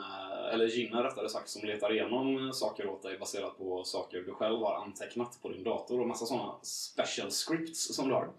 eller 0.53 0.67
ginner 0.67 1.03
rättare 1.03 1.29
sagt, 1.29 1.50
som 1.50 1.67
letar 1.67 1.93
igenom 1.93 2.53
saker 2.53 2.88
åt 2.88 3.01
dig 3.03 3.17
baserat 3.17 3.58
på 3.58 3.84
saker 3.84 4.17
du 4.22 4.34
själv 4.34 4.60
har 4.60 4.75
antecknat 4.75 5.39
på 5.41 5.50
din 5.50 5.63
dator 5.63 6.01
och 6.01 6.08
massa 6.08 6.25
sådana 6.25 6.53
special 6.62 7.31
scripts 7.31 7.96
som 7.96 8.08
du 8.08 8.13
har. 8.13 8.29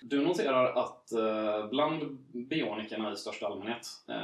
Du 0.00 0.20
noterar 0.20 0.64
att 0.78 1.12
eh, 1.12 1.66
bland 1.70 2.18
bionikerna 2.32 3.12
i 3.12 3.16
största 3.16 3.46
allmänhet, 3.46 3.86
eh, 4.08 4.14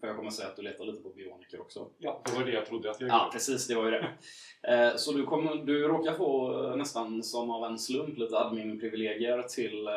för 0.00 0.06
jag 0.06 0.16
kommer 0.16 0.30
säga 0.30 0.48
att 0.48 0.56
du 0.56 0.62
letar 0.62 0.84
lite 0.84 1.02
på 1.02 1.08
bioniker 1.08 1.60
också, 1.60 1.86
Ja, 1.98 2.20
det 2.24 2.32
var 2.38 2.44
det 2.44 2.52
jag 2.52 2.66
trodde 2.66 2.90
att 2.90 3.00
jag 3.00 3.10
Ja, 3.10 3.18
gjorde. 3.24 3.32
precis. 3.32 3.66
Det 3.66 3.74
var 3.74 3.84
ju 3.84 3.90
det. 3.90 4.08
Eh, 4.62 4.96
Så 4.96 5.12
du, 5.12 5.24
kommer, 5.26 5.54
du 5.54 5.88
råkar 5.88 6.12
få 6.14 6.50
nästan 6.76 7.22
som 7.22 7.50
av 7.50 7.64
en 7.64 7.78
slump 7.78 8.18
lite 8.18 8.36
admin-privilegier 8.38 9.42
till 9.42 9.88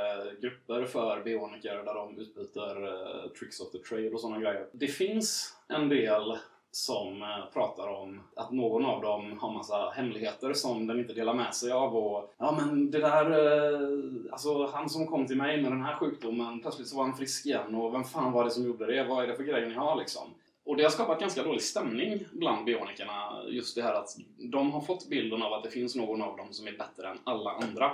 grupper 0.42 0.86
för 0.86 1.24
bioniker 1.24 1.76
där 1.76 1.94
de 1.94 2.18
utbyter 2.20 3.30
tricks 3.40 3.60
of 3.60 3.72
the 3.72 3.78
trade 3.78 4.10
och 4.10 4.22
sådana 4.22 4.40
grejer. 4.40 4.68
Det 4.72 4.88
finns 4.88 5.56
en 5.70 5.90
del 5.90 6.38
som 6.72 7.22
eh, 7.22 7.54
pratar 7.54 7.88
om 7.88 8.22
att 8.36 8.52
någon 8.52 8.86
av 8.86 9.02
dem 9.02 9.40
har 9.40 9.54
massa 9.54 9.90
hemligheter 9.90 10.54
som 10.54 10.88
den 10.88 11.00
inte 11.00 11.14
delar 11.14 11.34
med 11.34 11.56
sig 11.56 11.72
av 11.72 11.98
och 11.98 12.34
ja 12.38 12.58
men 12.62 12.92
det 12.92 13.00
där, 13.00 13.32
eh, 13.32 14.32
alltså 14.32 14.66
han 14.66 14.90
som 14.90 15.08
kom 15.08 15.28
till 15.28 15.38
mig 15.38 15.62
med 15.62 15.72
den 15.72 15.82
här 15.82 15.96
sjukdomen, 15.96 16.62
plötsligt 16.62 16.88
så 16.88 16.98
var 16.98 17.04
han 17.04 17.18
frisk 17.18 17.46
igen 17.46 17.76
och 17.76 17.94
vem 17.94 18.04
fan 18.04 18.32
var 18.32 18.44
det 18.44 18.52
som 18.52 18.66
gjorde 18.66 18.86
det? 18.86 19.04
Vad 19.04 19.24
är 19.24 19.28
det 19.28 19.36
för 19.36 19.44
grejer 19.44 19.68
ni 19.68 19.76
har 19.76 19.96
liksom? 19.96 20.34
Och 20.66 20.78
det 20.78 20.84
har 20.84 20.90
skapat 20.90 21.20
ganska 21.20 21.44
dålig 21.44 21.62
stämning 21.62 22.26
bland 22.32 22.66
bionikerna. 22.66 23.44
Just 23.48 23.76
det 23.76 23.82
här 23.82 23.94
att 23.94 24.10
de 24.38 24.72
har 24.72 24.82
fått 24.82 25.10
bilden 25.10 25.44
av 25.44 25.54
att 25.54 25.64
det 25.64 25.70
finns 25.70 25.96
någon 25.96 26.22
av 26.22 26.38
dem 26.38 26.54
som 26.54 26.68
är 26.68 26.72
bättre 26.72 27.10
än 27.10 27.18
alla 27.24 27.52
andra. 27.52 27.92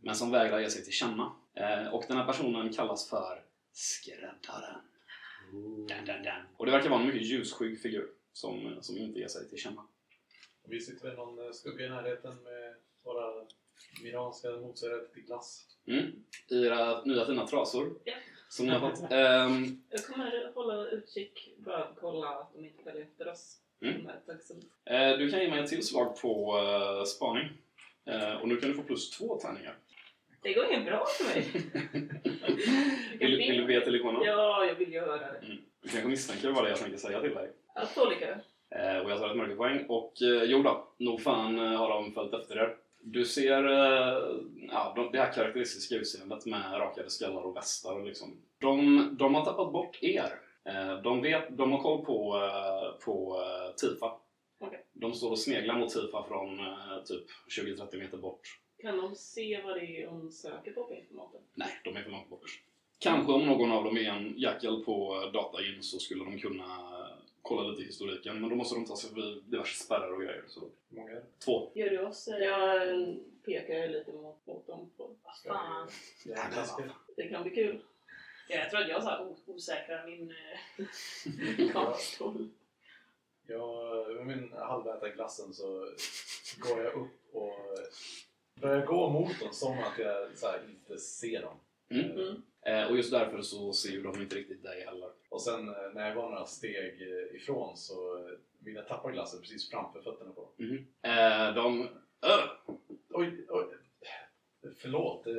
Men 0.00 0.14
som 0.14 0.30
vägrar 0.30 0.58
ge 0.58 0.70
sig 0.70 0.84
till 0.84 0.92
känna. 0.92 1.32
Eh, 1.54 1.94
och 1.94 2.04
den 2.08 2.16
här 2.16 2.24
personen 2.24 2.72
kallas 2.72 3.10
för 3.10 3.42
Skräddaren. 3.72 4.80
Dun, 5.52 5.86
dun, 5.86 6.22
dun. 6.22 6.32
Och 6.56 6.66
det 6.66 6.72
verkar 6.72 6.90
vara 6.90 7.00
en 7.00 7.06
mycket 7.06 7.22
ljusskygg 7.22 7.80
figur 7.80 8.08
som, 8.32 8.78
som 8.80 8.98
inte 8.98 9.18
ger 9.18 9.28
sig 9.28 9.48
till 9.48 9.58
känna. 9.58 9.84
Vi 10.68 10.80
sitter 10.80 11.08
väl 11.08 11.16
någon 11.16 11.46
eh, 11.46 11.52
skugga 11.52 11.86
i 11.86 11.88
närheten 11.88 12.42
med 12.42 12.74
våra 13.02 13.46
miranska 14.02 14.50
motsvarigheter 14.50 15.14
till 15.14 15.22
glass. 15.22 15.64
Mm. 15.86 16.24
I 16.48 16.66
era 16.66 17.04
nya 17.04 17.26
fina 17.26 17.46
trasor. 17.46 17.94
Ja. 18.04 18.14
Som 18.48 18.66
ni 18.66 18.72
har 18.72 18.90
fått. 18.90 19.10
Ehm, 19.12 19.82
Jag 19.90 20.06
kommer 20.06 20.52
hålla 20.54 20.86
utkik, 20.86 21.54
bara 21.58 21.88
kolla 22.00 22.28
att 22.28 22.52
de 22.54 22.64
inte 22.64 22.82
följer 22.82 23.02
efter 23.02 23.28
oss. 23.28 23.56
Mm. 23.82 24.06
Eh, 24.84 25.18
du 25.18 25.30
kan 25.30 25.40
ge 25.40 25.50
mig 25.50 25.60
ett 25.64 25.70
tillslag 25.70 26.20
på 26.20 26.58
eh, 26.58 27.04
spaning. 27.04 27.48
Eh, 28.04 28.34
och 28.34 28.48
nu 28.48 28.56
kan 28.56 28.68
du 28.70 28.76
få 28.76 28.82
plus 28.82 29.10
två 29.10 29.38
tärningar. 29.38 29.76
Det 30.42 30.52
går 30.52 30.64
inget 30.64 30.86
bra 30.86 31.06
för 31.06 31.24
mig. 31.24 31.46
Vill, 33.18 33.36
vill 33.36 33.56
du 33.56 33.66
be 33.66 33.80
till 33.80 33.96
ikonen? 33.96 34.22
Ja, 34.24 34.64
jag 34.64 34.74
vill 34.74 34.92
göra 34.92 35.16
det. 35.16 35.40
Du 35.82 35.88
kanske 35.88 36.08
misstänker 36.08 36.50
vad 36.50 36.64
det 36.64 36.68
är 36.68 36.70
jag 36.70 36.78
tänker 36.78 36.98
säga 36.98 37.20
till 37.20 37.34
dig. 37.34 37.50
Att 37.74 37.94
två 37.94 38.04
lyckade. 38.04 38.40
Eh, 38.70 38.98
och 38.98 39.10
jag 39.10 39.18
tar 39.18 39.30
ett 39.30 39.36
mörkerpoäng. 39.36 39.86
Och 39.88 40.22
eh, 40.22 40.42
jo 40.44 40.62
då, 40.62 40.88
nog 40.98 41.22
fan 41.22 41.58
eh, 41.58 41.78
har 41.78 41.88
de 41.88 42.12
följt 42.12 42.34
efter 42.34 42.56
er. 42.56 42.76
Du 43.00 43.24
ser 43.24 43.64
eh, 43.64 44.22
ja, 44.70 44.92
de, 44.96 45.12
det 45.12 45.18
här 45.18 45.32
karaktäristiska 45.32 45.94
utseendet 45.94 46.46
med 46.46 46.72
rakade 46.72 47.10
skallar 47.10 47.42
och 47.42 47.56
västar. 47.56 48.04
Liksom. 48.04 48.36
De, 48.58 49.08
de 49.18 49.34
har 49.34 49.44
tappat 49.44 49.72
bort 49.72 49.98
er. 50.02 50.40
Eh, 50.64 51.02
de, 51.02 51.22
vet, 51.22 51.56
de 51.56 51.72
har 51.72 51.82
koll 51.82 52.04
på, 52.04 52.36
eh, 52.36 53.04
på 53.04 53.42
eh, 53.42 53.74
Tifa. 53.74 54.12
Okej. 54.60 54.84
De 54.92 55.12
står 55.12 55.30
och 55.30 55.38
sneglar 55.38 55.78
mot 55.78 55.90
Tifa 55.90 56.24
från 56.28 56.60
eh, 56.60 57.02
typ 57.04 57.24
20-30 57.66 57.98
meter 57.98 58.16
bort. 58.16 58.40
Kan 58.82 58.96
de 58.96 59.14
se 59.16 59.62
vad 59.64 59.76
det 59.76 60.02
är 60.02 60.06
hon 60.06 60.32
söker 60.32 60.72
på 60.72 60.84
på 60.84 60.94
informaten? 60.94 61.40
Nej, 61.54 61.80
de 61.84 61.96
är 61.96 62.02
för 62.02 62.10
långt 62.10 62.28
bort. 62.28 62.62
Kanske 62.98 63.32
om 63.32 63.46
någon 63.46 63.72
av 63.72 63.84
dem 63.84 63.96
är 63.96 64.10
en 64.10 64.34
jackel 64.38 64.82
på 64.84 65.30
datagin 65.32 65.82
så 65.82 65.98
skulle 65.98 66.24
de 66.24 66.38
kunna 66.38 66.66
kolla 67.42 67.68
lite 67.68 67.82
i 67.82 67.86
historiken. 67.86 68.40
Men 68.40 68.50
då 68.50 68.56
måste 68.56 68.74
de 68.74 68.84
ta 68.86 68.96
sig 68.96 69.10
förbi 69.10 69.42
diverse 69.46 69.84
spärrar 69.84 70.12
och 70.12 70.20
grejer. 70.22 70.44
Så. 70.48 70.60
Hur 70.60 70.96
många 70.98 71.10
är 71.10 71.14
det? 71.14 71.24
Två. 71.44 71.70
Gör 71.74 71.90
du 71.90 71.98
oss... 72.06 72.28
eh, 72.28 72.38
Jag 72.38 73.16
pekar 73.44 73.88
lite 73.88 74.12
mot, 74.12 74.46
mot 74.46 74.66
dem. 74.66 74.90
På. 74.96 75.10
Fan. 75.46 75.88
Det 77.16 77.28
kan 77.28 77.42
bli 77.42 77.54
kul. 77.54 77.80
Ja, 78.48 78.56
jag 78.56 78.70
tror 78.70 78.80
att 78.80 78.88
jag 78.88 79.02
så 79.02 79.36
osäkrar 79.46 80.06
min 80.06 80.34
eh, 81.58 81.72
konststol. 81.72 82.48
Jag, 83.46 84.06
med 84.16 84.26
min 84.26 84.52
halväta 84.52 85.08
glassen 85.08 85.54
så 85.54 85.88
går 86.58 86.82
jag 86.82 86.94
upp 86.94 87.34
och 87.34 87.58
börjar 88.60 88.86
gå 88.86 89.10
mot 89.10 89.40
dem 89.40 89.52
som 89.52 89.72
att 89.78 89.98
jag 89.98 90.36
så 90.36 90.46
här, 90.46 90.60
inte 90.68 90.98
ser 90.98 91.42
dem. 91.42 91.54
Mm. 91.90 92.10
Mm. 92.10 92.42
Eh, 92.66 92.90
och 92.90 92.96
just 92.96 93.10
därför 93.10 93.42
så 93.42 93.72
ser 93.72 93.90
ju 93.90 94.02
de 94.02 94.20
inte 94.20 94.36
riktigt 94.36 94.62
dig 94.62 94.84
heller. 94.84 95.08
Och 95.28 95.42
sen 95.42 95.68
eh, 95.68 95.74
när 95.94 96.06
jag 96.06 96.16
går 96.16 96.28
några 96.28 96.44
steg 96.46 97.02
eh, 97.02 97.36
ifrån 97.36 97.76
så 97.76 98.28
vill 98.64 98.74
jag 98.74 98.88
tappa 98.88 99.10
glassen 99.10 99.40
precis 99.40 99.70
framför 99.70 100.00
fötterna 100.02 100.30
på 100.32 100.40
dem. 100.58 100.86
Eh, 101.02 101.54
de... 101.54 101.88
Öh! 102.22 102.74
Oj, 103.10 103.46
oj. 103.48 103.64
Förlåt. 104.78 105.26
eh, 105.26 105.32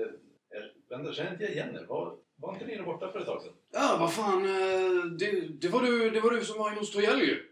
Jag, 0.49 0.63
vänta, 0.97 1.13
känner 1.13 1.31
inte 1.31 1.43
jag 1.43 1.53
igen 1.53 1.75
er? 1.75 1.85
Var, 1.87 2.15
var 2.35 2.53
inte 2.53 2.65
ni 2.65 2.75
där 2.75 2.83
borta 2.83 3.11
för 3.11 3.19
ett 3.19 3.25
tag 3.25 3.41
sedan? 3.41 3.53
Ja, 3.71 3.97
vad 3.99 4.13
fan. 4.13 4.45
eh, 4.45 5.05
Det, 5.19 5.41
det, 5.61 5.67
var 5.67 5.81
du, 5.81 6.09
det 6.09 6.19
var 6.19 6.31
du 6.31 6.43
som 6.45 6.57
var 6.59 6.69
inne 6.71 6.79
hos 6.79 6.91
Tojell 6.91 7.21
ju. 7.21 7.43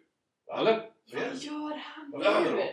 Eller? 0.60 0.90
Vad 2.12 2.24
gör 2.24 2.32
han 2.32 2.44
nu? 2.56 2.64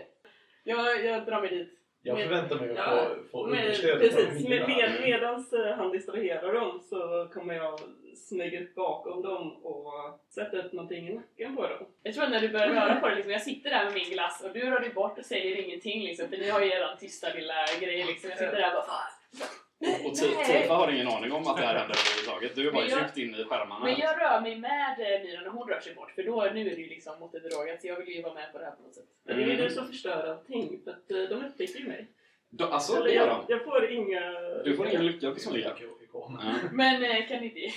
Jag, 0.64 1.04
jag 1.04 1.26
drar 1.26 1.40
mig 1.40 1.50
dit. 1.50 1.78
Jag 2.06 2.18
förväntar 2.18 2.56
mig 2.56 2.70
att 2.70 2.76
Ja, 2.76 3.08
få, 3.30 3.46
understöd 3.46 4.00
precis, 4.00 4.16
från 4.16 4.42
med, 4.50 4.68
Mira. 4.68 4.88
med, 4.90 5.00
medans 5.00 5.52
eh, 5.52 5.74
han 5.76 5.92
distraherar 5.92 6.52
dem 6.52 6.80
så 6.88 7.28
kommer 7.34 7.54
jag 7.54 7.80
smyga 8.16 8.62
upp 8.62 8.74
bakom 8.74 9.22
dem 9.22 9.52
och 9.64 9.92
sätta 10.34 10.56
upp 10.56 10.72
någonting 10.72 11.08
i 11.08 11.14
nacken 11.14 11.56
på 11.56 11.62
dem. 11.62 11.86
Jag 12.02 12.14
tror 12.14 12.24
att 12.24 12.30
när 12.30 12.40
du 12.40 12.48
börjar 12.48 12.68
röra 12.68 12.94
på 13.00 13.06
dig, 13.06 13.16
liksom, 13.16 13.32
jag 13.32 13.42
sitter 13.42 13.70
där 13.70 13.84
med 13.84 13.94
min 13.94 14.10
glass 14.10 14.42
och 14.44 14.52
du 14.52 14.60
rör 14.60 14.80
dig 14.80 14.90
bort 14.90 15.18
och 15.18 15.24
säger 15.24 15.56
ingenting 15.56 16.02
liksom, 16.02 16.28
för 16.28 16.36
ni 16.36 16.50
har 16.50 16.60
ju 16.60 16.70
eran 16.70 16.98
tysta 16.98 17.28
lilla 17.34 17.54
grej 17.80 18.04
liksom. 18.06 18.30
Jag 18.30 18.38
sitter 18.38 18.56
där 18.56 18.68
och 18.68 18.74
bara 18.74 18.86
fan. 18.86 19.48
Och, 19.88 20.06
och 20.06 20.12
Ti- 20.12 20.44
Tifa 20.46 20.74
har 20.74 20.92
ingen 20.92 21.08
aning 21.08 21.32
om 21.32 21.46
att 21.46 21.56
det 21.56 21.62
här 21.62 21.74
händer 21.78 21.96
överhuvudtaget. 21.96 22.54
Du 22.56 22.68
är 22.68 22.72
bara 22.72 22.86
jag- 22.86 22.98
djupt 23.00 23.18
inne 23.18 23.38
i 23.40 23.44
skärmarna. 23.44 23.84
Men 23.84 23.98
jag 23.98 24.20
rör 24.20 24.40
mig 24.40 24.56
med 24.58 24.96
eh, 25.00 25.22
Myra 25.24 25.40
när 25.40 25.50
hon 25.50 25.68
rör 25.68 25.80
sig 25.80 25.94
bort, 25.94 26.10
för 26.10 26.22
då, 26.22 26.50
nu 26.54 26.60
är 26.70 26.76
det 26.76 26.82
ju 26.82 26.88
liksom 26.88 27.18
mot 27.20 27.34
ett 27.34 27.54
rågat, 27.54 27.80
så 27.80 27.86
jag 27.86 27.96
vill 27.96 28.08
ju 28.16 28.22
vara 28.22 28.34
med 28.34 28.52
på 28.52 28.58
det 28.58 28.64
här 28.64 28.72
på 28.72 28.82
något 28.82 28.94
sätt. 28.94 29.04
Men 29.24 29.36
det 29.36 29.42
är 29.42 29.46
ju 29.46 29.52
Mm. 29.54 29.64
du 29.68 29.74
som 29.74 29.86
förstör 29.88 30.26
allting 30.30 30.80
för 30.84 30.90
att 30.90 31.10
eh, 31.10 31.22
de 31.38 31.44
upptäcker 31.46 31.78
ju 31.80 31.86
mig. 31.88 32.06
Då, 32.50 32.64
alltså, 32.64 32.96
Eller 32.96 33.06
det 33.06 33.14
gör 33.14 33.28
de. 33.28 33.44
jag 33.48 33.64
får 33.64 33.90
inga... 33.90 34.20
Du 34.64 34.76
får 34.76 34.86
ingen 34.88 35.06
lycka 35.06 35.30
personligen. 35.30 35.72
Ja. 36.12 36.30
Men 36.72 37.04
eh, 37.04 37.28
kan 37.28 37.44
inte... 37.44 37.60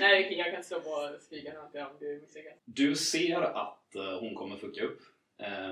Nej, 0.00 0.24
okej, 0.26 0.38
jag 0.38 0.52
kan 0.52 0.64
slå 0.64 0.80
på 0.80 1.16
spiken 1.20 1.56
om 1.56 1.68
du 2.00 2.18
misslyckas. 2.20 2.52
Du 2.64 2.94
ser 2.94 3.40
att 3.42 3.96
hon 4.20 4.34
kommer 4.34 4.56
fucka 4.56 4.84
upp. 4.84 5.00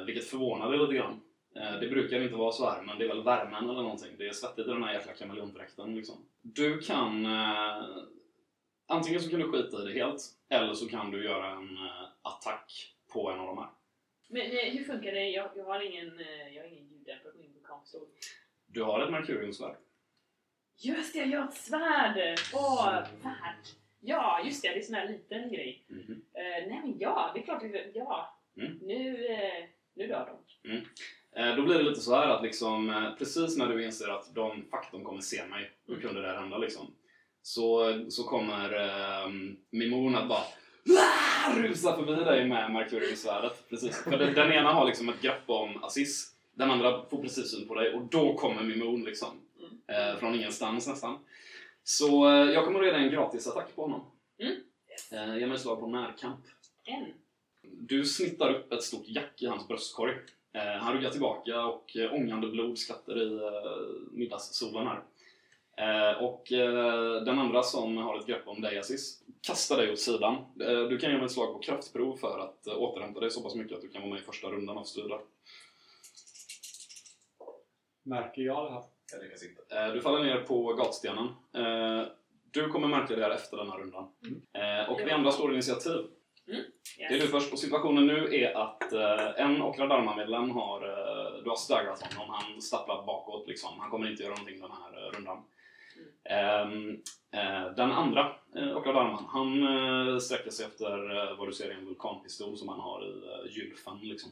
Vilket 0.07 0.25
förvånar 0.25 0.71
dig 0.71 0.79
lite 0.81 0.93
grann. 0.95 1.21
Eh, 1.59 1.81
det 1.81 1.89
brukar 1.89 2.21
inte 2.21 2.35
vara 2.37 2.53
så 2.53 2.71
här, 2.71 2.83
men 2.83 2.99
det 2.99 3.05
är 3.05 3.09
väl 3.09 3.23
värmen 3.23 3.65
eller 3.65 3.83
någonting. 3.83 4.15
Det 4.19 4.27
är 4.29 4.33
svettigt 4.33 4.69
i 4.69 4.71
den 4.71 4.83
här 4.83 4.95
jäkla 4.95 5.13
kameleontdräkten 5.13 5.95
liksom. 5.97 6.17
Du 6.43 6.79
kan... 6.81 7.27
Eh, 7.27 7.85
antingen 8.87 9.21
så 9.21 9.31
kan 9.31 9.41
du 9.41 9.53
skita 9.53 9.83
i 9.83 9.87
det 9.93 9.93
helt, 10.01 10.21
eller 10.49 10.75
så 10.75 10.89
kan 10.89 11.11
du 11.11 11.25
göra 11.25 11.51
en 11.51 11.77
eh, 11.77 12.03
attack 12.23 12.95
på 13.13 13.31
en 13.31 13.41
av 13.41 13.47
de 13.47 13.59
här. 13.59 13.69
Men 14.29 14.43
eh, 14.43 14.73
hur 14.73 14.85
funkar 14.85 15.13
det? 15.13 15.29
Jag, 15.31 15.51
jag 15.57 15.65
har 15.65 15.81
ingen, 15.81 16.21
eh, 16.21 16.55
jag 16.55 16.63
har 16.63 16.69
ingen 16.69 16.89
ljuddämpare 16.89 17.33
på 17.33 17.39
min 17.39 17.53
vulkanpistol. 17.55 18.07
Du 18.67 18.83
har 18.83 19.01
ett 19.05 19.11
merkuriumsvärd. 19.11 19.77
Just 20.81 21.13
det, 21.15 21.25
jag 21.25 21.41
har 21.41 21.49
ett 21.49 21.55
svärd! 21.55 22.39
Åh, 22.55 22.99
värt! 23.23 23.75
Ja, 24.01 24.41
just 24.45 24.63
det, 24.63 24.69
det 24.69 24.75
är 24.75 24.79
en 24.79 24.85
sån 24.85 24.95
här 24.95 25.09
liten 25.09 25.53
grej. 25.53 25.85
Mhm. 25.89 26.23
Eh, 26.35 26.43
nej 26.43 26.81
men 26.85 26.99
ja, 26.99 27.31
det 27.35 27.41
är 27.41 27.45
klart, 27.45 27.61
det- 27.63 27.91
ja. 27.95 28.39
Mm. 28.57 28.79
Nu, 28.83 29.29
nu 29.95 30.07
dör 30.07 30.27
de. 30.63 30.71
Eh, 31.39 31.57
Då 31.57 31.63
blir 31.63 31.75
det 31.79 31.83
lite 31.83 32.01
så 32.01 32.15
här 32.15 32.29
att 32.29 32.43
liksom, 32.43 32.91
eh, 32.91 33.15
precis 33.19 33.57
när 33.57 33.67
du 33.67 33.85
inser 33.85 34.09
att 34.09 34.35
de 34.35 34.65
faktum 34.71 35.05
kommer 35.05 35.21
se 35.21 35.47
mig, 35.47 35.71
hur 35.87 35.95
Mm. 35.95 36.07
kunde 36.07 36.23
det 36.23 36.29
här 36.29 36.37
hända 36.41 36.59
liksom? 36.59 36.87
Så, 37.43 37.95
så 38.09 38.25
kommer 38.25 38.75
eh, 38.75 39.29
Mimon 39.71 40.15
att 40.17 40.29
bara 40.29 40.45
rusa 41.63 41.97
förbi 41.97 42.25
dig 42.25 42.49
med. 42.49 42.73
Precis. 43.69 44.03
För 44.05 44.19
den, 44.19 44.35
den 44.35 44.53
ena 44.53 44.73
har 44.73 44.87
liksom 44.87 45.09
ett 45.09 45.21
grepp 45.23 45.43
om 45.47 45.85
Aziz, 45.85 46.33
den 46.55 46.71
andra 46.71 47.05
får 47.11 47.23
precis 47.23 47.51
syn 47.51 47.69
på 47.69 47.75
dig 47.75 47.95
och 47.95 48.03
då 48.03 48.35
kommer 48.35 48.63
Mimon 48.63 49.05
liksom. 49.05 49.29
Mm. 49.59 50.11
Eh, 50.13 50.17
från 50.19 50.35
ingenstans 50.35 50.89
nästan. 50.89 51.19
Så 51.85 52.29
eh, 52.31 52.51
jag 52.51 52.65
kommer 52.65 52.81
att 52.81 52.87
dig 52.93 53.05
en 53.05 53.11
gratisattack 53.11 53.75
på 53.77 53.83
honom. 53.83 54.01
Mm. 54.39 54.57
Eh, 55.13 55.39
ge 55.39 55.47
mig 55.47 55.55
ett 55.55 55.61
slag 55.61 55.81
på 55.81 55.87
närkamp. 55.87 56.41
En. 56.85 57.07
Du 57.63 58.05
snittar 58.05 58.51
upp 58.55 58.73
ett 58.73 58.83
stort 58.83 59.05
jack 59.07 59.43
i 59.43 59.47
hans 59.47 59.69
bröstkorg. 59.69 60.15
Eh, 60.53 60.81
han 60.81 60.95
ryggar 60.95 61.11
tillbaka 61.11 61.67
och 61.67 61.97
eh, 61.97 62.15
ångande 62.15 62.49
blod 62.49 62.79
skvätter 62.79 63.23
i 63.23 63.37
eh, 63.37 64.13
middagssolen 64.13 64.87
här. 64.87 65.03
Eh, 65.79 66.23
och 66.23 66.53
eh, 66.53 67.23
den 67.23 67.39
andra 67.39 67.63
som 67.63 67.97
har 67.97 68.19
ett 68.19 68.27
grepp 68.27 68.49
om 68.49 68.61
dig 68.61 68.79
Aziz 68.79 69.23
kastar 69.41 69.77
dig 69.77 69.93
åt 69.93 69.99
sidan. 69.99 70.35
Eh, 70.35 70.81
du 70.89 70.99
kan 70.99 71.11
ge 71.11 71.17
mig 71.17 71.25
ett 71.25 71.33
slag 71.33 71.53
på 71.53 71.59
kraftprov 71.59 72.17
för 72.17 72.39
att 72.39 72.67
eh, 72.67 72.79
återhämta 72.79 73.21
dig 73.21 73.31
så 73.31 73.43
pass 73.43 73.55
mycket 73.55 73.77
att 73.77 73.83
du 73.83 73.89
kan 73.89 74.03
vara 74.03 74.13
med 74.13 74.21
i 74.21 74.25
första 74.25 74.49
rundan 74.49 74.79
av 74.79 74.85
studier. 74.85 75.21
Märker 78.03 78.43
jag 78.43 78.65
det 78.65 78.71
här? 78.71 78.83
Jag 79.13 79.23
lyckas 79.23 79.43
inte. 79.43 79.77
Eh, 79.77 79.93
du 79.93 80.01
faller 80.01 80.25
ner 80.25 80.41
på 80.41 80.73
gatstenen. 80.73 81.27
Eh, 81.55 82.09
du 82.51 82.69
kommer 82.69 82.89
märka 82.89 83.17
det 83.17 83.23
här 83.23 83.31
efter 83.31 83.57
den 83.57 83.71
här 83.71 83.79
rundan. 83.79 84.09
Eh, 84.53 84.93
och 84.93 85.01
vi 85.01 85.11
andra 85.11 85.33
slår 85.33 85.53
initiativ. 85.53 86.07
Ja. 86.99 87.09
Det 87.09 87.15
är 87.15 87.19
du 87.19 87.29
först. 87.29 87.53
Och 87.53 87.59
situationen 87.59 88.07
nu 88.07 88.35
är 88.35 88.57
att 88.57 88.93
eh, 88.93 89.45
en 89.45 89.63
Okra 89.63 89.87
Dharma-medlem 89.87 90.51
har, 90.51 90.83
eh, 90.83 91.43
du 91.43 91.51
har 91.51 91.57
staggat 91.57 92.15
honom. 92.15 92.35
Han 92.35 92.63
stapplar 92.63 93.07
bakåt 93.07 93.49
liksom. 93.49 93.81
Han 93.81 93.91
kommer 93.91 94.11
inte 94.11 94.23
göra 94.23 94.35
någonting 94.35 94.61
den 94.61 94.71
här 94.71 95.07
eh, 95.07 95.11
rundan. 95.11 95.45
Eh, 96.25 97.75
den 97.77 97.93
andra 97.93 98.37
eh, 98.57 98.83
Dharman, 98.83 99.25
han 99.29 99.63
eh, 99.63 100.19
sträcker 100.19 100.51
sig 100.51 100.67
efter 100.67 101.17
eh, 101.17 101.39
vad 101.39 101.49
du 101.49 101.53
ser 101.53 101.71
är 101.71 101.75
en 101.75 101.87
vulkanpistol 101.87 102.57
som 102.57 102.69
han 102.69 102.81
har 102.81 103.05
i 103.05 103.11
eh, 103.11 103.57
gylfen 103.57 103.99
liksom. 104.03 104.31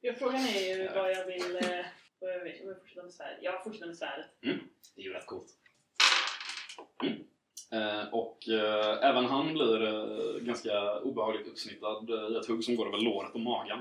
Ja, 0.00 0.12
frågan 0.18 0.40
är 0.40 0.76
ju 0.76 0.88
vad 0.88 1.10
jag 1.10 1.26
vill... 1.26 1.60
Vad 2.20 2.30
jag 2.30 2.44
vill. 2.44 2.62
Om 2.62 2.74
jag 2.94 3.04
med 3.04 3.12
svärdet. 3.12 3.38
Jag 3.42 3.64
fortsätter 3.64 3.86
med 3.86 3.96
svärdet. 3.96 4.26
Det 4.96 5.02
är 5.02 5.04
ju 5.04 5.12
rätt 5.12 5.26
coolt. 5.26 5.48
Mm. 7.02 7.18
Eh, 7.72 8.14
och 8.14 8.48
eh, 8.48 9.08
även 9.10 9.24
han 9.24 9.54
blir 9.54 9.82
eh, 9.82 10.40
ganska 10.40 11.00
obehagligt 11.00 11.48
uppsnittad 11.48 12.10
i 12.32 12.36
ett 12.36 12.46
hugg 12.46 12.64
som 12.64 12.76
går 12.76 12.86
över 12.86 12.98
låret 12.98 13.34
och 13.34 13.40
magen. 13.40 13.78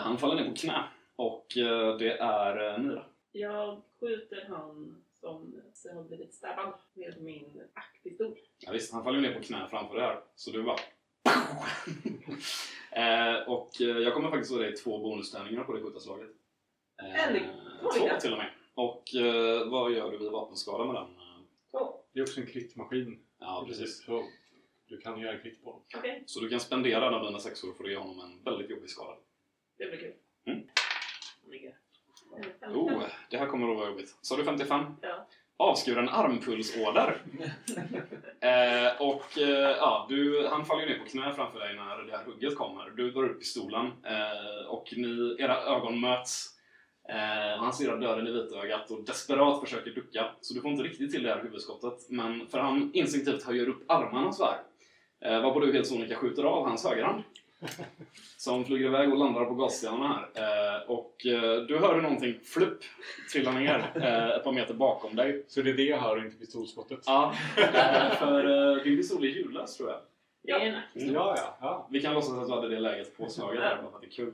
Han 0.00 0.18
faller 0.18 0.34
ner 0.34 0.50
på 0.50 0.56
knä 0.56 0.84
och 1.16 1.46
det 1.98 2.18
är 2.20 2.72
eh, 2.72 2.78
Mira. 2.78 3.04
Jag 3.32 3.82
skjuter 4.00 4.46
han 4.48 5.02
som 5.20 5.62
har 5.94 6.02
blivit 6.02 6.34
stabbad 6.34 6.72
med 6.94 7.22
min 7.22 7.62
ackpistol. 7.74 8.34
Ja, 8.58 8.72
visst, 8.72 8.92
han 8.92 9.04
faller 9.04 9.18
ju 9.18 9.28
ner 9.28 9.34
på 9.34 9.42
knä 9.42 9.66
framför 9.70 9.94
det 9.96 10.02
här. 10.02 10.20
Så 10.34 10.50
du 10.50 10.62
bara... 10.62 10.76
och 13.46 13.70
jag 13.80 14.14
kommer 14.14 14.30
faktiskt 14.30 14.52
att 14.52 14.58
ge 14.58 14.64
dig 14.64 14.76
två 14.76 14.98
bonustärningar 14.98 15.64
på 15.64 15.72
det 15.72 15.82
skjutarslaget. 15.82 16.30
Eh, 17.02 17.42
två, 17.80 18.20
till 18.20 18.32
och 18.32 18.38
med. 18.38 18.50
Och 18.74 19.02
vad 19.66 19.92
gör 19.92 20.10
du 20.10 20.18
vid 20.18 20.30
vapenskada 20.30 20.84
med 20.84 20.94
den? 20.94 21.25
Det 22.16 22.20
är 22.20 22.22
också 22.22 22.40
en 22.40 22.46
krittmaskin. 22.46 23.18
Ja, 23.38 23.64
precis. 23.68 24.04
Så 24.04 24.28
du 24.88 24.98
kan 24.98 25.20
göra 25.20 25.38
kritt 25.38 25.64
på 25.64 25.70
dem. 25.70 25.80
Okej, 25.96 26.22
Så 26.26 26.40
du 26.40 26.48
kan 26.48 26.60
spendera 26.60 27.06
en 27.06 27.14
av 27.14 27.24
dina 27.24 27.38
sexor 27.38 27.74
för 27.74 27.84
att 27.84 27.90
ge 27.90 27.96
honom 27.96 28.20
en 28.20 28.44
väldigt 28.44 28.70
jobbig 28.70 28.90
skada. 28.90 29.16
det 29.78 29.86
blir 29.86 29.98
kul. 29.98 30.12
Mm. 30.44 30.66
Oh, 32.74 33.02
det 33.30 33.36
här 33.36 33.46
kommer 33.46 33.70
att 33.70 33.76
vara 33.76 33.88
jobbigt. 33.88 34.16
Sa 34.20 34.36
du 34.36 34.44
55? 34.44 34.84
Ja. 35.00 35.26
Avskuren 35.56 36.08
armpulsåder. 36.08 37.22
eh, 38.40 39.00
och 39.00 39.38
eh, 39.38 39.76
ja, 39.76 40.06
du, 40.08 40.48
han 40.48 40.64
faller 40.64 40.86
ner 40.86 40.98
på 40.98 41.04
knä 41.04 41.34
framför 41.34 41.58
dig 41.58 41.76
när 41.76 42.02
det 42.02 42.16
här 42.16 42.24
hugget 42.24 42.56
kommer. 42.56 42.90
Du 42.90 43.10
drar 43.10 43.24
upp 43.24 43.40
pistolen 43.40 43.86
eh, 43.86 44.66
och 44.68 44.94
ni, 44.96 45.36
era 45.38 45.62
ögon 45.62 46.00
möts. 46.00 46.55
Eh, 47.08 47.58
han 47.58 47.72
stirrar 47.72 47.96
döden 48.00 48.26
i 48.26 48.30
vitögat 48.30 48.90
och 48.90 49.04
desperat 49.04 49.60
försöker 49.60 49.90
ducka. 49.90 50.26
Så 50.40 50.54
du 50.54 50.60
får 50.60 50.70
inte 50.70 50.82
riktigt 50.82 51.12
till 51.12 51.22
det 51.22 51.28
här 51.34 51.42
huvudskottet. 51.42 52.10
Men 52.10 52.46
för 52.46 52.58
han 52.58 52.90
instinktivt 52.94 53.42
höjer 53.42 53.68
upp 53.68 53.90
armarna 53.90 54.32
så 54.32 54.44
här. 54.44 54.58
Eh, 55.20 55.42
varpå 55.42 55.60
du 55.60 55.72
helt 55.72 55.86
sonika 55.86 56.14
skjuter 56.16 56.44
av 56.44 56.68
hans 56.68 56.84
högerhand. 56.84 57.22
Som 58.36 58.64
flyger 58.64 58.86
iväg 58.86 59.12
och 59.12 59.18
landar 59.18 59.44
på 59.44 59.54
gasstenarna 59.54 60.28
här. 60.34 60.76
Eh, 60.76 60.82
och 60.90 61.26
eh, 61.26 61.62
du 61.62 61.78
hör 61.78 61.94
hur 61.94 62.02
någonting 62.02 62.40
flupp 62.44 62.80
trillar 63.32 63.52
ner 63.52 63.92
eh, 63.94 64.28
ett 64.28 64.44
par 64.44 64.52
meter 64.52 64.74
bakom 64.74 65.16
dig. 65.16 65.44
Så 65.48 65.62
det 65.62 65.70
är 65.70 65.74
det 65.74 65.82
jag 65.82 65.98
hör 65.98 66.16
och 66.16 66.24
inte 66.24 66.36
pistolskottet? 66.36 67.00
Ja, 67.06 67.34
eh, 67.56 68.18
för 68.18 68.76
eh, 68.76 68.82
din 68.84 68.96
pistol 68.96 69.24
är 69.24 69.28
ljudlös 69.28 69.76
tror 69.76 69.90
jag. 69.90 70.00
En 70.48 70.76
Mm. 70.94 71.14
ja. 71.14 71.34
ja, 71.36 71.56
ja. 71.60 71.88
Vi 71.90 72.00
kan 72.00 72.14
låtsas 72.14 72.38
att 72.38 72.46
du 72.48 72.54
hade 72.54 72.68
det 72.68 72.80
läget 72.80 73.16
påslaget 73.16 73.60
här 73.60 73.76
bara 73.76 73.90
för 73.90 73.96
att 73.96 74.02
det 74.02 74.06
är 74.06 74.10
kul. 74.10 74.32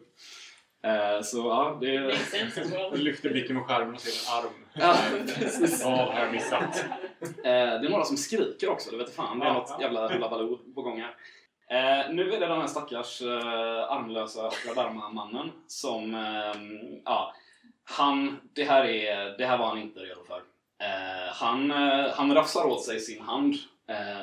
Eh, 0.85 1.23
så 1.23 1.39
ja, 1.39 1.79
det 1.81 2.15
lyfter 2.97 3.31
blicken 3.31 3.57
mot 3.57 3.67
skärmen 3.67 3.95
och 3.95 4.01
ser 4.01 4.33
en 4.33 4.45
arm. 4.45 4.53
Ja, 4.73 4.97
precis. 5.39 5.85
Vad 5.85 5.99
har 5.99 6.21
jag 6.21 6.33
missat? 6.33 6.85
Eh, 7.21 7.31
det 7.45 7.87
är 7.87 7.91
några 7.91 8.05
som 8.05 8.17
skriker 8.17 8.69
också, 8.69 8.91
det 8.91 8.97
vet 8.97 9.15
fan. 9.15 9.39
Det 9.39 9.47
är 9.47 9.53
något 9.53 9.77
jävla 9.81 10.09
hullabaloo 10.09 10.59
på 10.75 10.83
gång 10.83 11.01
här. 11.01 11.15
Eh, 11.73 12.11
nu 12.15 12.33
är 12.33 12.41
det 12.41 12.47
den 12.47 12.61
här 12.61 12.67
stackars 12.67 13.23
eh, 13.23 13.93
armlösa 13.93 14.47
Okradharma-mannen 14.47 15.51
som, 15.67 16.15
eh, 16.15 16.63
ja, 17.05 17.35
han, 17.85 18.41
det 18.53 18.65
här, 18.65 18.85
är, 18.85 19.39
det 19.39 19.47
här 19.47 19.59
var 19.59 19.67
han 19.67 19.79
inte 19.79 20.01
redo 20.01 20.25
för. 20.25 20.43
Eh, 20.83 21.33
han, 21.33 21.71
han 22.15 22.35
rafsar 22.35 22.65
åt 22.65 22.85
sig 22.85 23.01
sin 23.01 23.23
hand 23.23 23.55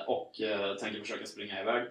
och 0.07 0.31
tänker 0.79 0.99
försöka 0.99 1.25
springa 1.25 1.61
iväg. 1.61 1.87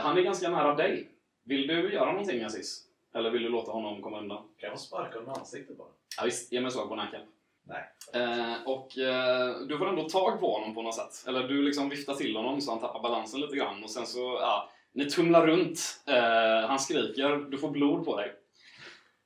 Han 0.00 0.18
är 0.18 0.22
ganska 0.22 0.48
nära 0.48 0.74
dig. 0.74 1.08
Vill 1.44 1.66
du 1.66 1.92
göra 1.92 2.12
någonting 2.12 2.44
Aziz? 2.44 2.85
Eller 3.16 3.30
vill 3.30 3.42
du 3.42 3.48
låta 3.48 3.72
honom 3.72 4.02
komma 4.02 4.18
undan? 4.20 4.42
Kan 4.60 4.70
jag 4.70 4.80
sparka 4.80 5.18
honom 5.18 5.34
i 5.34 5.38
ansiktet 5.38 5.78
bara? 5.78 5.88
Ja, 6.18 6.24
visst, 6.24 6.52
ge 6.52 6.60
mig 6.60 6.66
ett 6.66 6.72
slag 6.74 6.88
på 6.88 6.94
nacken. 6.96 7.20
Nej. 7.64 7.84
Eh, 8.14 8.54
och 8.66 8.98
eh, 8.98 9.56
du 9.68 9.78
får 9.78 9.88
ändå 9.88 10.08
tag 10.08 10.40
på 10.40 10.52
honom 10.52 10.74
på 10.74 10.82
något 10.82 10.94
sätt. 10.94 11.28
Eller 11.28 11.48
du 11.48 11.62
liksom 11.62 11.88
viftar 11.88 12.14
till 12.14 12.36
honom 12.36 12.60
så 12.60 12.70
han 12.70 12.80
tappar 12.80 13.02
balansen 13.02 13.40
lite 13.40 13.56
grann 13.56 13.84
och 13.84 13.90
sen 13.90 14.06
så, 14.06 14.18
ja, 14.40 14.70
ni 14.92 15.10
tumlar 15.10 15.46
runt. 15.46 16.02
Eh, 16.06 16.68
han 16.68 16.78
skriker, 16.78 17.50
du 17.50 17.58
får 17.58 17.70
blod 17.70 18.04
på 18.04 18.16
dig. 18.16 18.32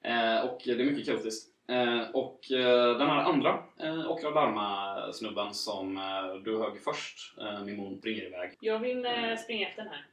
Eh, 0.05 0.40
och 0.44 0.61
det 0.64 0.70
är 0.70 0.76
mycket 0.85 1.07
kaotiskt. 1.07 1.50
Eh, 1.68 2.11
och 2.11 2.53
eh, 2.53 2.98
den 2.98 3.09
här 3.11 3.22
andra 3.24 3.62
eh, 3.81 4.11
Okra 4.11 4.31
Dharma-snubben 4.31 5.55
som 5.55 5.96
eh, 5.96 6.35
du 6.44 6.59
högg 6.59 6.83
först, 6.85 7.38
eh, 7.40 7.64
Mimon, 7.64 7.98
springer 7.98 8.26
iväg. 8.26 8.57
Jag 8.61 8.79
vill 8.79 9.07
eh, 9.07 9.37
springa 9.37 9.68
efter 9.68 9.83
den 9.83 9.92
här. 9.92 10.07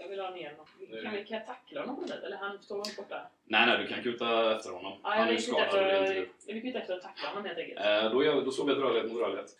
Jag 0.00 0.08
vill 0.08 0.20
ha 0.20 0.30
ner 0.30 0.50
honom. 0.50 0.66
Kan, 1.02 1.12
vi, 1.12 1.24
kan 1.24 1.38
jag 1.38 1.46
tackla 1.46 1.80
honom 1.80 1.96
på 1.96 2.08
sätt? 2.08 2.22
Eller 2.22 2.36
han 2.36 2.62
står 2.62 2.76
långt 2.76 2.96
borta? 2.96 3.26
Nej, 3.44 3.66
nej, 3.66 3.78
du 3.78 3.86
kan 3.94 4.02
kuta 4.02 4.56
efter 4.56 4.70
honom. 4.70 4.92
Ja, 5.02 5.08
han 5.10 5.28
är 5.28 5.32
ju 5.32 5.38
skadad 5.38 5.68
och 5.68 5.84
det 5.84 5.90
efter, 5.98 6.26
jag 6.46 6.54
vill 6.54 6.62
skjuta 6.62 6.78
efter 6.78 6.94
att 6.94 7.02
tackla 7.02 7.28
honom 7.28 7.44
helt 7.44 7.58
enkelt. 7.58 7.80
Eh, 7.80 8.10
då, 8.12 8.24
gör, 8.24 8.42
då 8.44 8.50
slår 8.50 8.66
vi 8.66 8.72
ett 8.72 8.78
rörlighet 8.78 9.12
mot 9.12 9.20
rörlighet. 9.20 9.50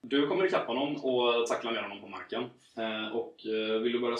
Du 0.00 0.26
kommer 0.26 0.46
ikapp 0.46 0.66
honom 0.66 0.96
och 1.04 1.46
tacklar 1.46 1.72
ner 1.72 1.82
honom 1.82 2.00
på 2.00 2.06
marken. 2.06 2.42
Eh, 2.76 3.16
och 3.16 3.46
eh, 3.46 3.78
vill 3.80 3.92
du 3.92 3.98
börja 4.00 4.16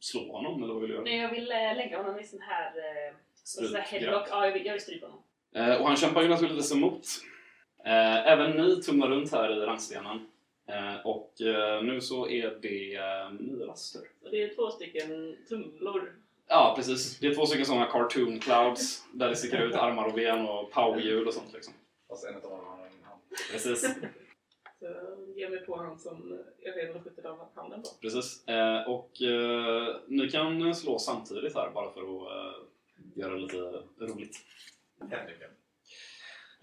slå 0.00 0.32
honom 0.32 0.62
eller 0.62 0.72
vad 0.74 0.80
vill 0.82 0.90
du 0.90 0.94
göra? 0.94 1.04
Nej, 1.04 1.18
jag 1.18 1.30
vill 1.30 1.50
eh, 1.52 1.76
lägga 1.76 1.96
honom 1.96 2.20
i 2.20 2.24
sån 2.24 2.40
här... 2.40 2.66
Eh, 2.66 3.14
sån 3.34 3.64
här 3.64 3.82
Strypgrepp. 3.84 4.02
headlock. 4.02 4.28
Ja, 4.30 4.46
jag 4.46 4.52
vill, 4.52 4.66
jag 4.66 4.72
vill 4.72 4.82
strypa 4.82 5.06
honom. 5.06 5.22
Eh, 5.54 5.80
och 5.80 5.86
han 5.86 5.96
kämpar 5.96 6.22
ju 6.22 6.28
naturligtvis 6.28 6.72
emot. 6.72 7.06
Eh, 7.84 8.26
även 8.32 8.50
ni 8.50 8.82
tumlar 8.82 9.08
runt 9.08 9.32
här 9.32 9.52
i 9.52 9.66
randstenen. 9.66 10.27
Eh, 10.68 11.06
och 11.06 11.40
eh, 11.40 11.82
nu 11.82 12.00
så 12.00 12.28
är 12.28 12.58
det 12.62 12.94
eh, 12.94 13.30
tur. 13.30 13.72
Så 14.22 14.28
det 14.30 14.42
är 14.42 14.54
två 14.54 14.70
stycken 14.70 15.36
tumlor. 15.48 16.12
Ja, 16.48 16.72
precis. 16.76 17.18
Det 17.18 17.26
är 17.26 17.34
två 17.34 17.46
stycken 17.46 17.66
sådana 17.66 17.86
cartoon 17.86 18.38
clouds 18.38 19.04
där 19.12 19.28
det 19.28 19.36
sticker 19.36 19.62
ut 19.62 19.74
armar 19.74 20.06
och 20.06 20.14
ben 20.14 20.46
och 20.46 20.70
powerljud 20.70 21.26
och 21.26 21.34
sånt 21.34 21.52
liksom. 21.52 21.74
Fast 22.08 22.24
en 22.24 22.34
av 22.34 22.42
dem 22.42 22.50
har 22.50 22.88
ingen 22.88 23.04
hand. 23.04 23.20
Precis. 23.52 23.80
Så 24.80 24.86
ger 25.36 25.50
mig 25.50 25.66
på 25.66 25.76
han 25.76 25.98
som 25.98 26.38
jag 26.58 26.76
redan 26.76 26.96
har 26.96 27.02
skjutit 27.02 27.24
av 27.24 27.48
handen 27.54 27.82
på. 27.82 27.88
Precis. 28.00 28.48
Eh, 28.48 28.90
och 28.90 29.22
eh, 29.22 29.96
ni 30.06 30.28
kan 30.30 30.74
slå 30.74 30.98
samtidigt 30.98 31.54
här 31.54 31.70
bara 31.70 31.90
för 31.90 32.00
att 32.00 32.32
eh, 32.32 32.62
göra 33.14 33.34
det 33.34 33.40
lite 33.40 33.82
roligt. 34.00 34.36
Henriken. 35.10 35.50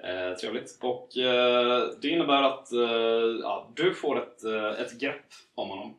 Eh, 0.03 0.38
trevligt. 0.38 0.77
Och 0.81 1.17
eh, 1.17 1.89
det 2.01 2.10
innebär 2.10 2.43
att 2.43 2.71
eh, 2.71 2.79
ja, 3.41 3.71
du 3.75 3.93
får 3.93 4.23
ett, 4.23 4.43
eh, 4.43 4.81
ett 4.81 4.99
grepp 4.99 5.25
om 5.55 5.69
honom. 5.69 5.97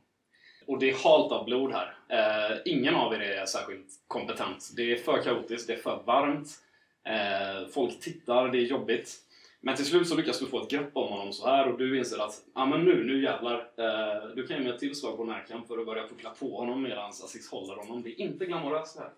Och 0.67 0.79
det 0.79 0.91
är 0.91 0.95
halt 1.05 1.33
av 1.33 1.45
blod 1.45 1.73
här. 1.73 1.95
Eh, 2.09 2.59
ingen 2.65 2.95
av 2.95 3.15
er 3.15 3.21
är 3.21 3.47
särskilt 3.47 3.87
kompetent. 4.09 4.71
Det 4.77 4.93
är 4.93 4.97
för 4.97 5.23
kaotiskt, 5.23 5.67
det 5.67 5.73
är 5.73 5.79
för 5.79 6.03
varmt. 6.07 6.49
Eh, 7.05 7.69
folk 7.69 8.01
tittar, 8.01 8.49
det 8.49 8.59
är 8.59 8.63
jobbigt. 8.63 9.15
Men 9.61 9.77
till 9.77 9.87
slut 9.87 10.09
så 10.09 10.17
lyckas 10.17 10.39
du 10.39 10.47
få 10.47 10.63
ett 10.63 10.71
grepp 10.71 10.91
om 10.97 11.09
honom 11.09 11.33
så 11.33 11.47
här 11.47 11.69
och 11.69 11.79
du 11.79 11.99
inser 11.99 12.19
att 12.19 12.43
ah, 12.55 12.67
men 12.67 12.85
nu, 12.85 13.05
nu 13.05 13.23
jävlar. 13.23 13.71
Eh, 13.77 14.29
du 14.35 14.47
kan 14.47 14.57
ge 14.57 14.63
mig 14.63 14.73
ett 14.73 14.79
tillslag 14.79 15.17
på 15.17 15.25
närkamp 15.25 15.67
för 15.67 15.79
att 15.79 15.87
börja 15.87 16.09
puckla 16.09 16.31
på 16.31 16.57
honom 16.57 16.83
medan 16.83 17.09
Aziz 17.09 17.51
håller 17.51 17.75
honom. 17.77 18.03
Det 18.03 18.11
är 18.11 18.21
inte 18.21 18.47
glamoröst 18.47 18.97
det 18.97 19.03
här. 19.03 19.13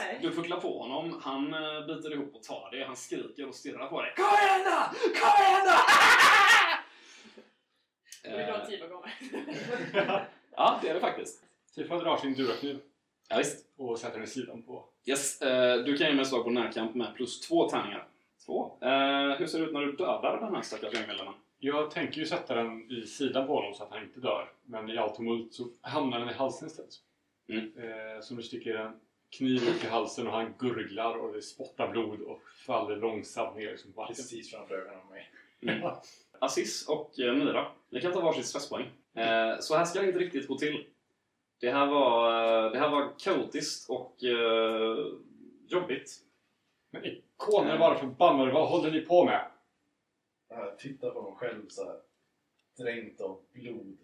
Nej. 0.00 0.18
Du 0.22 0.30
pucklar 0.30 0.60
på 0.60 0.78
honom, 0.82 1.20
han 1.22 1.54
eh, 1.54 1.86
biter 1.86 2.12
ihop 2.12 2.34
och 2.34 2.42
tar 2.42 2.68
det, 2.72 2.84
han 2.84 2.96
skriker 2.96 3.48
och 3.48 3.54
stirrar 3.54 3.86
på 3.86 4.02
dig. 4.02 4.12
Kom 4.16 4.24
igen 4.24 4.64
då! 4.64 4.98
Kom 5.20 5.44
igen 5.44 5.64
då! 5.64 5.76
Tid 8.66 8.80
ja, 10.56 10.78
det 10.82 10.88
är 10.88 10.94
det 10.94 11.00
faktiskt. 11.00 11.42
Tifa 11.74 11.96
drar 11.98 12.16
sin 12.16 12.34
durakniv 12.34 12.80
Ja, 13.28 13.36
visst. 13.38 13.66
och 13.76 13.98
sätter 13.98 14.14
den 14.14 14.24
i 14.24 14.26
sidan 14.26 14.62
på. 14.62 14.84
Yes, 15.06 15.42
eh, 15.42 15.84
du 15.84 15.96
kan 15.96 16.06
ge 16.06 16.14
mig 16.14 16.24
slag 16.24 16.44
på 16.44 16.50
närkamp 16.50 16.94
med 16.94 17.14
plus 17.14 17.40
två 17.40 17.68
tärningar. 17.68 18.06
Två. 18.46 18.78
Eh, 18.80 19.38
hur 19.38 19.46
ser 19.46 19.58
det 19.58 19.64
ut 19.64 19.72
när 19.72 19.80
du 19.80 19.92
dödar 19.92 20.40
den 20.40 20.54
här 20.54 20.62
stackars 20.62 20.94
gängmedlemmen? 20.94 21.34
Jag 21.58 21.90
tänker 21.90 22.20
ju 22.20 22.26
sätta 22.26 22.54
den 22.54 22.90
i 22.90 23.06
sidan 23.06 23.46
på 23.46 23.54
honom 23.54 23.74
så 23.74 23.84
att 23.84 23.90
han 23.90 24.02
inte 24.02 24.20
dör. 24.20 24.52
Men 24.64 24.90
i 24.90 24.98
all 24.98 25.16
tumult 25.16 25.54
så 25.54 25.68
hamnar 25.80 26.20
den 26.20 26.28
i 26.28 26.32
halsen 26.32 26.68
istället. 26.68 26.90
Mm. 27.48 27.64
Eh, 27.64 28.20
så 28.20 28.34
nu 28.34 28.42
sticker 28.42 28.74
en 28.74 29.00
kniv 29.30 29.68
upp 29.68 29.84
i 29.84 29.86
halsen 29.86 30.26
och 30.26 30.32
han 30.32 30.54
gurglar 30.58 31.16
och 31.16 31.32
det 31.32 31.42
spottar 31.42 31.88
blod 31.88 32.20
och 32.20 32.42
faller 32.66 32.96
långsamt 32.96 33.56
ner 33.56 33.70
liksom 33.70 33.92
på 33.92 34.00
marken. 34.00 34.16
Precis 34.16 34.50
framför 34.50 34.74
ögonen 34.74 35.00
på 35.00 35.12
mig. 35.12 35.30
Mm. 35.60 35.90
Aziz 36.38 36.88
och 36.88 37.20
eh, 37.20 37.34
Mira, 37.34 37.72
ni 37.90 38.00
kan 38.00 38.12
ta 38.12 38.20
varsitt 38.20 38.46
stresspoäng. 38.46 38.86
Eh, 39.14 39.58
så 39.60 39.76
här 39.76 39.84
ska 39.84 40.00
det 40.00 40.06
inte 40.06 40.18
riktigt 40.18 40.48
gå 40.48 40.58
till. 40.58 40.84
Det 41.60 41.70
här 41.70 41.86
var, 41.86 42.28
eh, 42.64 42.72
det 42.72 42.78
här 42.78 42.90
var 42.90 43.12
kaotiskt 43.18 43.90
och 43.90 44.24
eh, 44.24 45.06
jobbigt. 45.68 46.10
Men 46.90 47.04
ikoner 47.04 47.78
bara 47.78 47.98
förbannade, 47.98 48.52
vad 48.52 48.68
håller 48.68 48.90
ni 48.90 49.00
på 49.00 49.24
med? 49.24 49.50
Jag 50.48 50.78
tittar 50.78 51.10
på 51.10 51.22
mig 51.22 51.32
själv 51.36 51.68
så 51.68 51.84
här. 51.84 51.96
Dränkt 52.78 53.20
av 53.20 53.40
blod. 53.52 53.96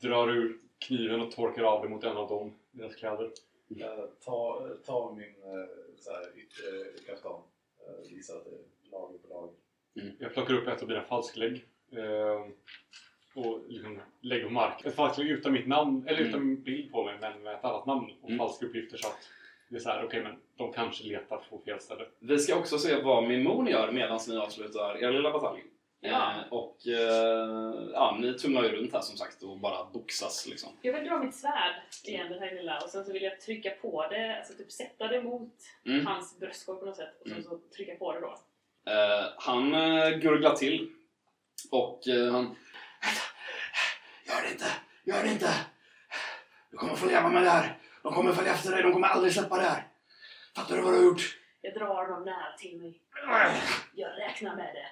Drar 0.00 0.28
ur 0.28 0.58
kniven 0.78 1.20
och 1.20 1.32
torkar 1.32 1.62
av 1.62 1.82
det 1.82 1.88
mot 1.88 2.04
en 2.04 2.16
av 2.16 2.28
dem, 2.28 2.54
deras 2.70 2.94
kläder. 2.94 3.30
Jag 3.68 4.20
tar, 4.20 4.76
tar 4.86 5.12
min 5.14 5.24
eh, 5.44 5.68
så 5.98 6.10
här, 6.12 6.38
yttre 6.38 7.02
kaftan. 7.06 7.40
Eh, 7.86 8.10
visar 8.10 8.36
att 8.36 8.44
det 8.44 8.50
är 8.50 8.90
lager 8.90 9.18
på 9.18 9.28
lager. 9.28 9.54
Jag 10.18 10.32
plockar 10.34 10.54
upp 10.54 10.68
ett 10.68 10.82
av 10.82 10.88
mina 10.88 11.02
falsklägg 11.02 11.64
eh, 11.92 12.46
och 13.34 13.60
liksom 13.68 14.00
lägger 14.20 14.44
på 14.44 14.50
marken. 14.50 14.88
Ett 14.88 14.94
falsklägg 14.94 15.30
utan 15.30 15.52
mitt 15.52 15.66
namn, 15.66 16.08
eller 16.08 16.20
utan 16.20 16.46
min 16.46 16.62
bild 16.62 16.92
på 16.92 17.04
mig, 17.04 17.16
men 17.20 17.42
med 17.42 17.54
ett 17.54 17.64
annat 17.64 17.86
namn 17.86 18.10
och 18.22 18.28
Mm. 18.28 18.38
falska 18.38 18.66
uppgifter 18.66 18.96
så 18.98 19.08
att 19.08 19.28
det 19.68 19.76
är 19.76 19.80
så 19.80 19.88
här, 19.88 20.04
okej 20.04 20.22
men 20.22 20.36
de 20.56 20.72
kanske 20.72 21.04
letar 21.04 21.44
på 21.50 21.58
fel 21.58 21.80
ställe. 21.80 22.06
Vi 22.18 22.38
ska 22.38 22.56
också 22.58 22.78
se 22.78 23.02
vad 23.02 23.28
Mimon 23.28 23.66
gör 23.66 23.92
medan 23.92 24.20
ni 24.28 24.36
avslutar 24.36 25.02
er 25.02 25.10
lilla 25.10 25.30
batalj. 25.32 25.60
Ja. 26.00 26.32
Eh, 26.32 26.52
och 26.52 26.86
eh, 26.86 27.88
ja, 27.92 28.16
ni 28.20 28.34
tumlar 28.38 28.62
ju 28.62 28.68
runt 28.68 28.92
här 28.92 29.00
som 29.00 29.16
sagt 29.16 29.42
och 29.42 29.58
bara 29.58 29.84
boxas 29.84 30.46
liksom. 30.46 30.70
Jag 30.82 30.92
vill 30.92 31.04
dra 31.08 31.18
mitt 31.18 31.34
svärd 31.34 31.74
igen, 32.04 32.32
den 32.32 32.38
här 32.42 32.54
lilla, 32.54 32.80
och 32.80 32.90
sen 32.90 33.04
så 33.04 33.12
vill 33.12 33.22
jag 33.22 33.40
trycka 33.40 33.70
på 33.70 34.06
det, 34.10 34.36
alltså 34.38 34.54
typ 34.54 34.72
sätta 34.72 35.08
det 35.08 35.22
mot 35.22 35.52
Mm. 35.86 36.06
hans 36.06 36.38
bröstkorg 36.38 36.78
på 36.80 36.84
något 36.86 36.96
sätt 36.96 37.20
och 37.22 37.28
sen 37.28 37.42
så 37.42 37.58
trycka 37.76 37.94
på 37.94 38.12
det 38.12 38.20
då. 38.20 38.38
Eh, 38.92 39.26
han 39.38 39.74
eh, 39.74 40.10
gurglar 40.10 40.54
till 40.56 40.90
och 41.70 42.08
eh, 42.08 42.32
han... 42.32 42.56
Gör 44.26 44.42
det 44.42 44.50
inte! 44.52 44.66
Gör 45.04 45.22
det 45.22 45.30
inte! 45.32 45.50
Du 46.70 46.76
kommer 46.76 46.94
få 46.94 47.06
leva 47.06 47.28
med 47.28 47.42
det 47.42 47.50
här! 47.50 47.78
De 48.02 48.12
kommer 48.14 48.32
följa 48.32 48.52
efter 48.52 48.70
dig, 48.70 48.82
de 48.82 48.92
kommer 48.92 49.08
aldrig 49.08 49.32
släppa 49.32 49.56
det 49.56 49.62
här! 49.62 49.86
Fattar 50.56 50.76
du 50.76 50.82
vad 50.82 50.92
du 50.92 50.96
har 50.96 51.04
gjort? 51.04 51.38
Jag 51.60 51.74
drar 51.74 52.08
dem 52.08 52.24
nära 52.24 52.56
till 52.58 52.78
mig. 52.78 53.00
Jag 53.94 54.18
räknar 54.18 54.56
med 54.56 54.74
det. 54.74 54.86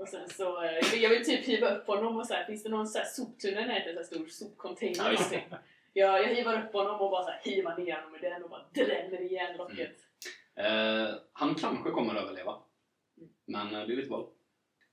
Och 0.00 0.08
sen 0.08 0.28
så, 0.28 0.62
eh, 0.62 0.94
jag 1.02 1.10
vill, 1.10 1.24
typ 1.24 1.44
hiva 1.44 1.74
upp 1.76 1.86
honom 1.86 2.16
och 2.16 2.26
så 2.26 2.34
här, 2.34 2.44
finns 2.44 2.62
det 2.62 2.68
någon 2.68 2.86
så 2.88 2.98
här 2.98 3.04
soptunna 3.06 3.60
i 3.60 3.66
närheten, 3.66 3.98
en 3.98 4.04
stor 4.04 4.26
sopcontainer 4.26 4.94
Ja, 4.98 5.04
eller 5.08 5.14
någonting? 5.18 5.44
Jag, 5.92 6.22
jag 6.22 6.28
hivar 6.34 6.62
upp 6.66 6.72
honom 6.72 7.00
och 7.00 7.10
bara 7.10 7.22
så 7.24 7.30
här, 7.30 7.40
hivar 7.42 7.76
ner 7.76 7.94
honom 7.94 8.16
i 8.16 8.18
den 8.18 8.42
och 8.42 8.50
bara 8.50 8.64
drämmer 8.74 9.22
igen 9.22 9.56
locket. 9.56 9.96
Eh, 10.56 11.14
han 11.32 11.54
kanske 11.54 11.90
kommer 11.90 12.14
att 12.14 12.22
överleva. 12.22 12.56
Men 13.46 13.66
eh, 13.74 13.86
det 13.86 13.92
är 13.92 13.96
lite 13.96 14.10
val. 14.10 14.26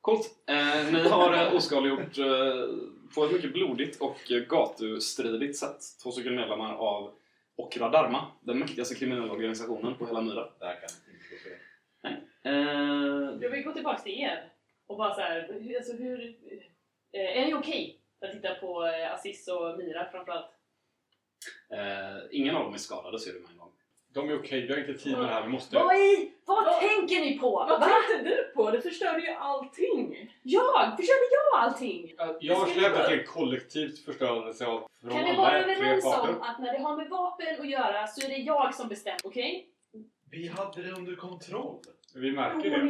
Coolt! 0.02 0.30
Eh, 0.48 0.92
ni 0.94 1.10
har 1.10 1.34
eh, 1.34 1.56
oskadliggjort 1.56 2.18
eh, 2.18 2.76
på 3.16 3.26
ett 3.26 3.32
mycket 3.32 3.54
blodigt 3.54 4.02
och 4.02 4.18
gatustridigt 4.50 5.58
sätt 5.58 5.80
två 6.04 6.12
stycken 6.12 6.36
medlemmar 6.36 6.74
av 6.76 7.14
Okra 7.56 7.90
Dharma, 7.90 8.26
den 8.42 8.60
mäktigaste 8.60 8.96
kriminella 8.96 9.32
organisationen 9.34 9.96
på 9.96 10.06
hela 10.08 10.22
Myra. 10.22 10.50
Det 10.60 10.66
här 10.66 10.74
kan 10.74 10.90
inte 11.14 11.28
gå 11.30 11.38
fel. 11.50 11.58
Eh, 12.44 13.42
Jag 13.42 13.50
vill 13.50 13.64
gå 13.64 13.74
tillbaks 13.74 14.04
till 14.04 14.20
er 14.22 14.52
och 14.88 14.98
bara 14.98 15.14
så 15.16 15.22
här, 15.22 15.58
hur, 15.62 15.78
alltså 15.78 15.94
hur... 15.94 16.36
Eh, 17.12 17.38
är 17.42 17.46
ni 17.46 17.54
okej 17.54 18.00
att 18.22 18.32
titta 18.32 18.56
på 18.56 18.86
eh, 18.86 19.14
Aziz 19.14 19.48
och 19.48 19.78
Mira 19.78 20.12
framförallt? 20.12 20.50
eh, 21.72 22.18
ingen 22.32 22.56
av 22.56 22.64
dem 22.64 22.74
är 22.74 22.78
skadade 22.78 23.20
ser 23.20 23.34
du 23.34 23.40
med 23.40 23.50
en 23.52 23.58
gång. 23.58 23.72
De 24.14 24.30
är 24.30 24.40
okej, 24.40 24.62
vi 24.62 24.74
har 24.74 24.80
inte 24.80 25.04
tid 25.04 25.12
med 25.12 25.22
det 25.22 25.28
här, 25.28 25.44
vi 25.44 25.50
måste... 25.50 25.76
Vad 25.76 25.96
i... 25.96 26.32
Vad 26.46 26.66
Vad- 26.66 26.80
tänker 26.80 27.20
ni 27.20 27.40
på? 27.40 27.52
Vad 27.52 27.80
Va? 27.80 27.88
tänkte 27.88 28.30
du 28.30 28.44
på? 28.56 28.72
Det 28.72 28.82
förstörde 28.82 29.22
ju 29.22 29.32
allting! 29.32 30.34
Jag? 30.44 30.90
Försökte 30.98 31.28
jag 31.32 31.62
allting? 31.64 32.14
Jag 32.40 32.66
hävda 32.66 32.80
vi 32.80 32.86
att 32.86 33.10
det 33.10 33.16
är 33.16 33.24
kollektivt 33.24 34.00
förstörelse 34.06 34.66
av 34.66 34.88
från 35.02 35.12
Kan 35.12 35.24
vi 35.26 35.36
vara 35.36 35.60
överens 35.60 36.06
om 36.06 36.42
att 36.42 36.60
när 36.60 36.74
det 36.74 36.80
har 36.80 36.98
med 36.98 37.10
vapen 37.10 37.62
att 37.62 37.70
göra 37.70 38.08
så 38.08 38.26
är 38.26 38.30
det 38.30 38.38
jag 38.38 38.76
som 38.76 38.88
bestämmer, 38.88 39.20
okej? 39.24 39.70
Vi 40.32 40.48
hade 40.48 40.84
det 40.84 40.92
under 40.92 41.16
kontroll. 41.16 41.80
Vi 42.16 42.32
märker 42.32 42.70
det. 42.70 42.84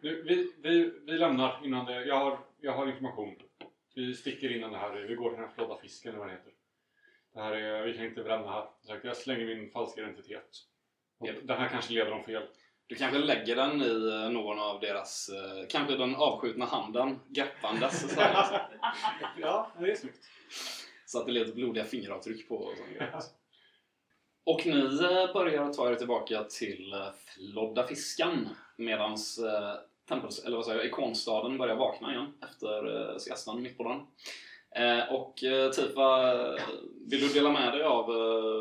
Nu, 0.00 0.22
vi, 0.22 0.52
vi, 0.62 0.92
vi 1.06 1.12
lämnar 1.12 1.60
innan 1.64 1.86
det. 1.86 2.04
Jag 2.04 2.16
har, 2.18 2.38
jag 2.60 2.72
har 2.72 2.86
information. 2.86 3.34
Vi 3.94 4.14
sticker 4.14 4.56
innan 4.56 4.72
det 4.72 4.78
här. 4.78 4.92
Vi 4.92 5.14
går 5.14 5.30
till 5.30 5.38
den 5.38 5.48
här 5.48 5.54
flådda 5.54 5.76
fisken 5.78 6.08
eller 6.10 6.18
vad 6.18 6.28
det 6.28 6.32
heter. 6.32 6.52
Det 7.34 7.40
här 7.40 7.52
är, 7.52 7.82
vi 7.82 7.94
kan 7.96 8.04
inte 8.04 8.22
bränna 8.22 8.50
här. 8.50 9.00
Jag 9.02 9.16
slänger 9.16 9.46
min 9.46 9.70
falska 9.70 10.00
identitet. 10.00 10.48
Och. 11.18 11.28
Den 11.42 11.58
här 11.58 11.68
kanske 11.68 11.92
leder 11.92 12.10
dem 12.10 12.24
fel. 12.24 12.42
Du 12.86 12.94
kanske 12.94 13.18
lägger 13.18 13.56
den 13.56 13.82
i 13.82 14.08
eh, 14.24 14.30
någon 14.30 14.58
av 14.58 14.80
deras, 14.80 15.28
eh, 15.28 15.66
kanske 15.68 15.96
den 15.96 16.14
avskjutna 16.14 16.64
handen, 16.64 17.20
greppandes 17.28 18.14
så, 18.14 18.20
Ja, 19.40 19.72
det 19.78 19.90
är 19.90 19.94
snyggt. 19.94 20.18
så 21.06 21.18
att 21.20 21.26
det 21.26 21.32
leder 21.32 21.52
blodiga 21.52 21.84
fingeravtryck 21.84 22.48
på 22.48 22.56
och 22.56 22.76
sånt. 22.76 23.34
Och 24.44 24.66
ni 24.66 24.80
eh, 25.02 25.32
börjar 25.32 25.72
ta 25.72 25.90
er 25.90 25.94
tillbaka 25.94 26.44
till 26.44 26.94
Flodda 27.14 27.86
fiskan 27.86 28.48
medans 28.76 29.40
tempels, 30.08 30.44
eller 30.44 30.56
vad 30.56 30.66
säger 30.66 30.78
jag, 30.78 30.86
ikonstaden 30.86 31.58
börjar 31.58 31.76
vakna 31.76 32.12
igen 32.12 32.32
efter 32.42 33.10
eh, 33.10 33.16
siestan 33.18 33.62
mitt 33.62 33.76
på 33.76 33.82
dagen. 33.82 34.06
Eh, 34.70 35.14
och 35.14 35.34
Tifa, 35.74 36.32
eh, 36.54 36.62
vill 37.10 37.20
du 37.20 37.28
dela 37.28 37.52
med 37.52 37.72
dig 37.72 37.82
av 37.82 38.06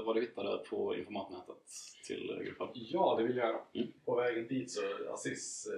vad 0.06 0.16
du 0.16 0.22
hittade 0.22 0.58
på 0.58 0.96
informatnätet 0.96 1.64
till 2.08 2.42
gruppen? 2.46 2.68
Ja, 2.74 3.16
det 3.20 3.24
vill 3.24 3.38
jag 3.38 3.48
göra. 3.48 3.62
På 4.06 4.16
vägen 4.16 4.48
dit 4.48 4.72
så 4.72 4.82
Aziz 5.14 5.70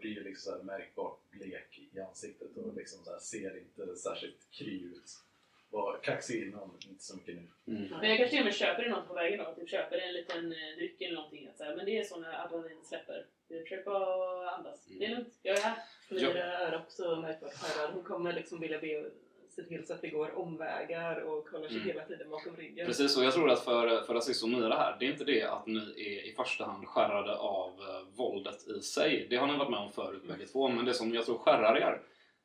blir 0.00 0.24
liksom 0.24 0.52
så 0.52 0.56
här 0.56 0.64
märkbart 0.64 1.30
blek 1.30 1.80
i 1.92 2.00
ansiktet 2.00 2.56
och 2.56 2.74
liksom 2.74 2.98
ser 3.20 3.58
inte 3.58 3.96
särskilt 3.96 4.50
kry 4.50 4.84
ut. 4.84 5.10
Var 5.70 5.98
kaxig 6.02 6.42
innan, 6.42 6.70
inte 6.88 7.04
så 7.04 7.16
mycket 7.16 7.34
nu. 7.34 7.74
Mm. 7.74 7.88
Men 8.00 8.08
jag 8.08 8.18
kanske 8.18 8.30
till 8.30 8.38
och 8.38 8.44
med 8.44 8.54
köper 8.54 8.88
något 8.88 9.08
på 9.08 9.14
vägen 9.14 9.44
då. 9.44 9.54
Typ 9.54 9.68
köper 9.70 9.98
en 9.98 10.12
liten 10.12 10.52
eh, 10.52 10.76
dryck 10.76 11.00
eller 11.00 11.14
någonting. 11.14 11.46
Att, 11.48 11.56
så 11.56 11.64
här, 11.64 11.76
men 11.76 11.84
det 11.86 11.98
är 11.98 12.04
så 12.04 12.16
när 12.16 12.44
adrenalin 12.44 12.84
släpper. 12.84 13.26
Jag 13.48 13.62
försöker 13.62 13.84
bara 13.84 14.50
andas. 14.50 14.84
Det 14.86 15.04
är 15.04 15.08
lugnt. 15.08 15.34
Jag 15.42 15.58
är 15.58 15.62
här. 15.62 15.76
Mira 16.10 16.58
är 16.58 16.76
också 16.76 17.16
märkbart 17.16 17.52
skärrad. 17.54 17.90
Hon 17.94 18.02
kommer 18.02 18.32
liksom 18.32 18.60
vilja 18.60 18.78
be 18.78 19.10
se 19.50 19.62
till 19.64 19.86
så 19.86 19.94
att 19.94 20.04
vi 20.04 20.08
går 20.08 20.38
omvägar 20.38 21.20
och 21.20 21.48
kollar 21.48 21.68
sig 21.68 21.76
Mm. 21.76 21.88
hela 21.88 22.04
tiden 22.04 22.30
bakom 22.30 22.56
ryggen. 22.56 22.86
Precis, 22.86 23.16
och 23.16 23.24
jag 23.24 23.34
tror 23.34 23.50
att 23.50 23.64
för, 23.64 24.02
för 24.02 24.14
Aziz 24.14 24.42
och 24.42 24.48
Mira 24.48 24.74
här, 24.76 24.96
det 24.98 25.06
är 25.06 25.10
inte 25.10 25.24
det 25.24 25.42
att 25.42 25.66
ni 25.66 25.78
är 25.96 26.26
i 26.26 26.34
första 26.36 26.64
hand 26.64 26.86
skärrade 26.86 27.36
av 27.36 27.68
eh, 27.68 28.06
våldet 28.16 28.68
i 28.68 28.80
sig. 28.80 29.26
Det 29.30 29.36
har 29.36 29.46
ni 29.46 29.58
varit 29.58 29.70
med 29.70 29.78
om 29.80 29.92
förut 29.92 30.22
bägge 30.28 30.46
två, 30.46 30.68
men 30.68 30.84
det 30.84 30.94
som 30.94 31.14
jag 31.14 31.24
tror 31.26 31.38
skärrar 31.38 31.76
er 31.76 32.00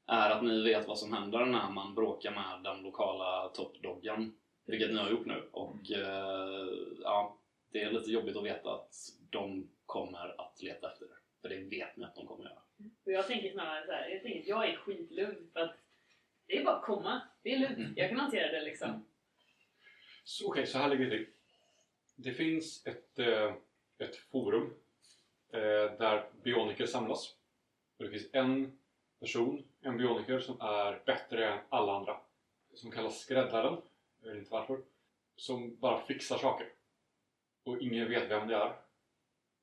är 0.08 0.30
att 0.30 0.44
ni 0.44 0.64
vet 0.64 0.88
vad 0.88 1.00
som 1.00 1.14
händer 1.14 1.46
när 1.46 1.70
man 1.70 1.96
bråkar 1.96 2.32
med 2.32 2.64
den 2.64 2.84
lokala 2.84 3.50
toppdoggen. 3.50 4.36
Vilket 4.66 4.92
ni 4.92 4.98
har 4.98 5.10
gjort 5.10 5.26
nu. 5.26 5.50
Och 5.52 5.92
eh, 5.92 6.68
ja, 7.04 7.38
det 7.72 7.82
är 7.82 7.92
lite 7.92 8.12
jobbigt 8.12 8.36
att 8.36 8.46
veta 8.46 8.74
att 8.74 8.96
de 9.30 9.70
kommer 9.86 10.42
att 10.42 10.62
leta 10.62 10.92
efter 10.92 11.06
er. 11.06 11.18
För 11.42 11.50
det 11.50 11.56
vet 11.56 11.98
ni 11.98 12.04
att 12.04 12.16
de 12.16 12.28
kommer 12.28 12.44
göra. 12.44 12.62
Och 13.06 13.12
jag 13.12 13.28
tänker 13.28 13.52
snarare 13.52 13.86
så 13.86 13.92
här, 13.92 14.10
jag 14.10 14.24
tänker 14.24 14.50
jag 14.50 14.70
är 14.70 14.76
skitlugn 14.76 15.50
för 15.54 15.60
att 15.60 15.76
det 16.48 16.58
är 16.58 16.66
bara 16.66 16.76
att 16.76 16.84
komma. 16.86 17.22
Det 17.44 17.54
är 17.54 17.60
lugnt. 17.60 17.78
Mm. 17.78 17.94
Jag 17.96 18.10
kan 18.10 18.20
hantera 18.20 18.52
det 18.52 18.62
liksom. 18.62 19.06
Så, 20.24 20.48
Okej, 20.48 20.68
så 20.68 20.78
här 20.78 20.90
ligger 20.90 21.10
det. 21.10 21.26
Det 22.16 22.34
finns 22.34 22.86
ett, 22.88 23.20
eh, 23.20 23.54
ett 23.98 24.16
forum 24.16 24.74
eh, 25.54 25.98
där 26.00 26.30
bioniker 26.44 26.86
samlas. 26.86 27.36
Och 27.98 28.06
det 28.06 28.12
finns 28.12 28.30
en 28.34 28.80
person, 29.24 29.64
en 29.82 29.98
bioniker, 29.98 30.40
som 30.40 30.62
är 30.62 31.02
bättre 31.06 31.54
än 31.54 31.60
alla 31.70 31.96
andra. 31.98 32.18
Som 32.74 32.92
kallas 32.92 33.20
Skräddaren. 33.20 33.82
Jag 34.22 34.30
vet 34.30 34.38
inte 34.38 34.52
varför. 34.52 34.82
Som 35.36 35.76
bara 35.80 36.06
fixar 36.06 36.38
saker. 36.38 36.74
Och 37.64 37.82
ingen 37.82 38.10
vet 38.10 38.30
vem 38.30 38.48
det 38.48 38.56
är. 38.56 38.76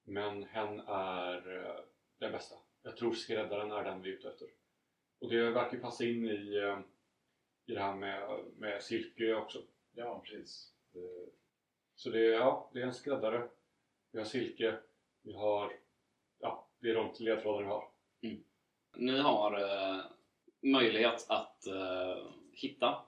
Men 0.04 0.44
hen 0.44 0.80
är 0.80 1.56
eh, 1.56 1.84
den 2.18 2.32
bästa. 2.32 2.56
Jag 2.82 2.96
tror 2.96 3.12
Skräddaren 3.12 3.72
är 3.72 3.84
den 3.84 4.02
vi 4.02 4.10
är 4.10 4.14
ute 4.14 4.28
efter. 4.28 4.48
Och 5.18 5.30
det 5.30 5.50
verkar 5.50 5.78
passa 5.78 6.04
in 6.04 6.24
i, 6.24 6.56
eh, 6.56 6.78
i 7.66 7.74
det 7.74 7.80
här 7.80 7.94
med, 7.94 8.44
med 8.56 8.82
silke 8.82 9.34
också. 9.34 9.62
Ja, 9.94 10.20
precis. 10.24 10.72
Det, 10.92 11.26
Så 11.94 12.10
det 12.10 12.26
är, 12.26 12.32
ja, 12.32 12.70
det 12.72 12.80
är 12.80 12.86
en 12.86 12.94
skräddare. 12.94 13.48
Vi 14.10 14.18
har 14.18 14.26
silke. 14.26 14.78
Vi 15.22 15.32
har... 15.32 15.72
Ja, 16.38 16.68
det 16.78 16.90
är 16.90 16.94
de 16.94 17.14
ledtrådarna 17.18 17.66
vi 17.66 17.72
har. 17.72 17.89
Ni 18.96 19.18
har 19.18 19.60
eh, 19.60 20.00
möjlighet 20.62 21.26
att 21.28 21.66
eh, 21.66 22.16
hitta 22.52 23.02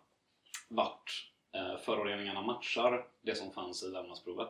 vart 0.68 1.30
eh, 1.54 1.76
föroreningarna 1.78 2.42
matchar 2.42 3.06
det 3.22 3.34
som 3.34 3.52
fanns 3.52 3.84
i 3.84 3.90
vävnadsprovet. 3.90 4.48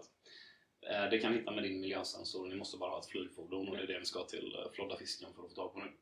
Eh, 0.90 1.10
det 1.10 1.18
kan 1.18 1.32
ni 1.32 1.38
hitta 1.38 1.50
med 1.50 1.62
din 1.62 1.80
miljösensor. 1.80 2.46
Ni 2.46 2.54
måste 2.54 2.76
bara 2.78 2.90
ha 2.90 2.98
ett 2.98 3.06
flygfordon 3.06 3.68
och 3.68 3.76
det 3.76 3.82
är 3.82 3.86
det 3.86 3.98
ni 3.98 4.04
ska 4.04 4.24
till 4.24 4.56
eh, 4.58 4.70
Flodda 4.72 4.96
fisken 4.96 5.32
för 5.34 5.42
att 5.42 5.48
få 5.48 5.54
tag 5.54 5.72
på 5.74 5.78
nu. 5.80 5.92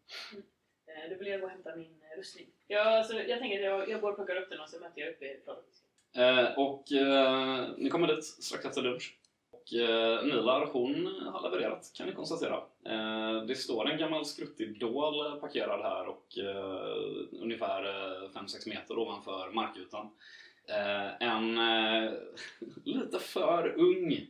Eh, 0.87 1.11
Då 1.11 1.17
vill 1.17 1.29
jag 1.29 1.41
gå 1.41 1.47
och 1.47 1.53
hämta 1.53 1.77
min 1.77 2.03
eh, 2.03 2.19
rustning. 2.19 2.47
Jag, 2.67 2.87
alltså, 2.87 3.15
jag 3.23 3.39
tänker 3.39 3.59
att 3.59 3.65
jag, 3.65 3.89
jag 3.89 4.01
går 4.01 4.11
och 4.11 4.17
plockar 4.17 4.37
upp 4.37 4.51
den 4.51 4.61
och 4.61 4.69
så 4.69 4.81
möter 4.81 5.01
jag 5.01 5.11
upp 5.11 5.23
i 5.23 5.41
Fladderfisken. 5.45 5.87
Eh, 6.17 6.59
och 6.59 6.93
eh, 6.93 7.69
ni 7.77 7.91
kommer 7.91 8.07
dit 8.09 8.25
strax 8.25 8.65
efter 8.65 8.83
lunch. 8.83 9.19
Och 9.51 9.73
eh, 9.75 10.25
Nilar, 10.25 10.67
hon 10.67 11.07
har 11.27 11.43
levererat 11.51 11.93
kan 11.95 12.07
ni 12.09 12.15
konstatera. 12.15 12.63
Eh, 12.87 13.43
det 13.43 13.55
står 13.55 13.91
en 13.91 13.99
gammal 13.99 14.25
skruttig 14.27 14.81
dål 14.81 15.41
parkerad 15.41 15.81
här 15.83 16.07
och 16.07 16.39
eh, 16.39 17.43
ungefär 17.43 17.85
eh, 17.85 18.29
5-6 18.29 18.69
meter 18.69 18.99
ovanför 18.99 19.51
markytan. 19.55 20.11
Eh, 20.69 21.29
en 21.29 21.59
eh, 21.59 22.13
lite 22.85 23.19
för 23.19 23.79
ung 23.79 24.27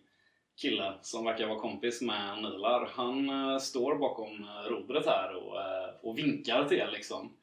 kille 0.63 0.93
som 1.03 1.25
verkar 1.25 1.47
vara 1.47 1.61
kompis 1.61 2.03
med 2.03 2.43
Nilar. 2.43 2.91
Han 2.95 3.31
eh, 3.31 3.59
står 3.59 3.95
bakom 3.95 4.45
eh, 4.45 4.71
rodret 4.71 5.07
här 5.07 5.35
och, 5.35 5.61
eh, 5.61 5.91
och 6.03 6.19
vinkar 6.19 6.65
till 6.65 6.79
er 6.79 6.91
liksom. 6.93 7.37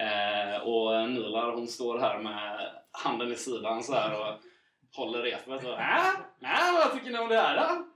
Eh, 0.00 0.62
och 0.62 1.10
Nilar 1.10 1.52
hon 1.52 1.68
står 1.68 1.98
här 1.98 2.18
med 2.18 2.70
handen 2.90 3.32
i 3.32 3.36
sidan 3.36 3.82
så 3.82 3.94
här 3.94 4.20
och 4.20 4.34
håller 4.96 5.22
repet. 5.22 5.64
Och, 5.64 5.80
äh, 5.80 6.08
äh, 6.40 6.74
vad 6.78 6.92
tycker 6.92 7.10
ni 7.10 7.18
om 7.18 7.28
det 7.28 7.40
här 7.40 7.56
då? 7.56 7.93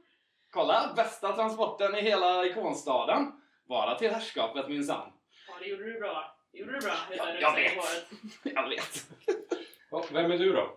Kolla, 0.50 0.92
bästa 0.96 1.32
transporten 1.32 1.94
i 1.94 2.00
hela 2.02 2.46
ikonstaden. 2.46 3.32
Bara 3.68 3.94
till 3.94 4.10
herrskapet 4.10 4.68
minsann. 4.68 5.12
Ja, 5.48 5.54
det 5.60 5.66
gjorde 5.66 5.84
du 5.84 6.00
bra. 6.00 6.36
Det 6.52 6.58
gjorde 6.58 6.72
du 6.72 6.78
bra. 6.80 6.94
Ja, 7.16 7.34
jag 7.40 7.54
vet. 7.54 7.74
Jag 8.42 8.68
vet. 8.68 9.06
Ja, 9.90 10.04
vem 10.12 10.30
är 10.30 10.38
du 10.38 10.52
då? 10.52 10.74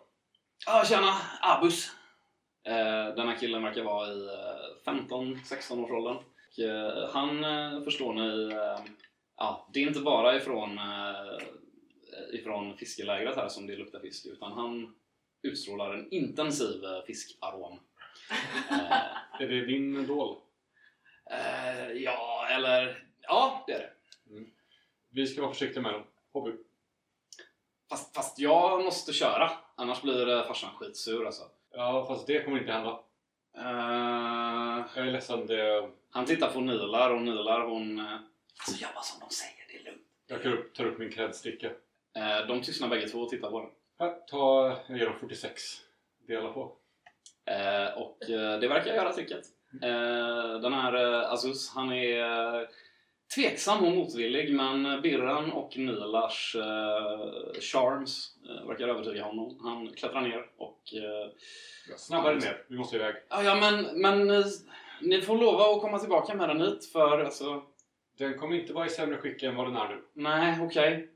Ja, 0.66 0.84
tjena! 0.86 1.14
Abus. 1.42 1.92
Eh, 2.64 3.16
den 3.16 3.28
här 3.28 3.38
killen 3.40 3.64
verkar 3.64 3.84
vara 3.84 4.08
i 4.08 4.28
eh, 4.28 4.92
15-16 4.94 5.84
års 5.84 5.92
åldern. 5.92 6.18
Eh, 6.58 7.10
han 7.14 7.44
eh, 7.44 7.84
förstår 7.84 8.14
ni, 8.14 8.54
eh, 8.54 8.80
ja, 9.38 9.70
det 9.74 9.84
är 9.84 9.88
inte 9.88 10.00
bara 10.00 10.36
ifrån, 10.36 10.78
eh, 10.78 12.40
ifrån 12.40 12.78
fiskelägret 12.78 13.36
här 13.36 13.48
som 13.48 13.68
det 13.68 13.76
luktar 13.76 14.00
fisk, 14.00 14.26
utan 14.26 14.52
han 14.52 14.96
utstrålar 15.44 15.94
en 15.94 16.14
intensiv 16.14 16.84
eh, 16.84 17.02
fiskarom. 17.08 17.80
Eh, 18.70 19.42
Är 19.42 19.48
det 19.48 19.66
din 19.66 19.98
idol? 19.98 20.38
eh, 21.32 21.92
ja, 21.92 22.48
eller 22.52 23.04
ja, 23.22 23.64
det 23.68 23.74
är 23.74 23.80
det. 23.80 23.92
Vi 25.10 25.28
ska 25.28 25.42
vara 25.42 25.52
försiktiga 25.54 25.82
med 25.84 25.94
dem. 25.94 26.04
Hobby. 26.34 26.52
Fast, 27.90 28.16
fast 28.16 28.40
jag 28.40 28.84
måste 28.84 29.14
köra, 29.14 29.52
annars 29.76 30.02
blir 30.02 30.30
eh, 30.30 30.44
farsan 30.48 30.70
skitsur 30.76 31.26
alltså. 31.26 31.44
Ja, 31.72 32.06
fast 32.08 32.28
det 32.28 32.44
kommer 32.44 32.60
inte 32.60 32.72
hända. 32.72 33.00
Eh, 33.58 34.86
Jag 34.96 35.08
är 35.08 35.12
ledsen. 35.12 35.46
Det... 35.48 35.90
han 36.12 36.26
tittar 36.26 36.52
på 36.52 36.60
Nilar 36.62 37.10
och 37.10 37.22
Nilar 37.22 37.62
hon... 37.68 38.00
Alltså 38.00 38.82
jobba 38.86 39.02
som 39.02 39.20
de 39.20 39.30
säger, 39.36 39.66
det 39.70 39.78
är 39.80 39.84
lugnt. 39.92 40.08
Jag 40.28 40.44
tar 40.44 40.50
upp, 40.52 40.74
tar 40.76 40.86
upp 40.86 41.00
min 41.00 41.12
krädsticka. 41.12 41.68
Eh, 42.16 42.48
de 42.48 42.62
tystnar 42.62 42.88
bägge 42.88 43.08
två 43.10 43.20
och 43.20 43.30
tittar 43.30 43.52
på 43.52 43.60
den. 43.60 43.70
Här, 44.00 44.20
ta... 44.28 44.78
Jag 44.88 44.98
ger 44.98 45.06
dem 45.06 45.20
46. 45.20 45.62
Dela 46.28 46.54
på. 46.54 46.76
Eh, 47.46 47.98
och 47.98 48.30
eh, 48.30 48.60
det 48.60 48.68
verkar 48.68 48.94
göra 48.96 49.14
tricket. 49.14 49.42
Eh, 49.84 50.60
den 50.62 50.74
här 50.74 50.94
Azus, 51.34 51.72
han 51.76 51.92
är 51.92 52.68
tveksam 53.36 53.86
och 53.86 53.92
motvillig 53.92 54.56
men 54.56 55.02
Birran 55.02 55.52
och 55.52 55.78
Nilars 55.78 56.56
charms 57.62 58.36
verkar 58.68 58.88
övertyga 58.88 59.24
honom. 59.24 59.60
Han 59.64 59.94
klättrar 59.94 60.22
ner 60.22 60.46
och... 60.58 60.82
Eh, 60.94 61.32
Snabbare 61.98 62.36
ner. 62.36 62.64
Vi 62.68 62.78
måste 62.78 62.96
iväg. 62.96 63.16
"Ja, 63.30 63.44
ja 63.44 63.56
men, 63.56 64.02
men 64.02 64.30
eh, 64.30 64.46
ni 65.02 65.22
får 65.22 65.38
lova 65.38 65.64
att 65.76 65.82
komma 65.82 66.00
tillbaka 66.00 66.34
med 66.34 66.50
den 66.50 66.62
hit 66.62 66.86
för 66.94 67.20
alltså... 67.20 67.64
Den 68.18 68.38
kommer 68.38 68.56
inte 68.56 68.74
vara 68.74 68.86
i 68.86 68.90
sämre 68.90 69.18
skick 69.18 69.44
än 69.44 69.56
vad 69.56 69.68
den 69.68 69.76
är 69.76 69.90
nu. 69.90 70.02
Nej, 70.14 70.58
okej. 70.62 71.11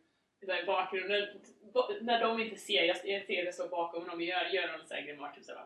Där 0.48 0.64
i 0.64 0.66
bakgrunden, 0.66 1.28
ba- 1.74 1.90
när 2.02 2.20
de 2.22 2.40
inte 2.42 2.56
ser, 2.56 2.84
jag 2.84 2.98
ser 2.98 3.46
det 3.46 3.54
stå 3.54 3.68
bakom 3.68 4.06
dem 4.08 4.16
och 4.16 4.22
gör, 4.22 4.46
gör 4.46 4.68
någon 4.78 4.88
sån 4.88 4.98
här 4.98 5.04
grimas. 5.04 5.36
Typ 5.36 5.44
såhär 5.44 5.66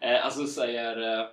eh, 0.00 0.24
alltså 0.24 0.46
säger... 0.46 1.20
Eh, 1.20 1.26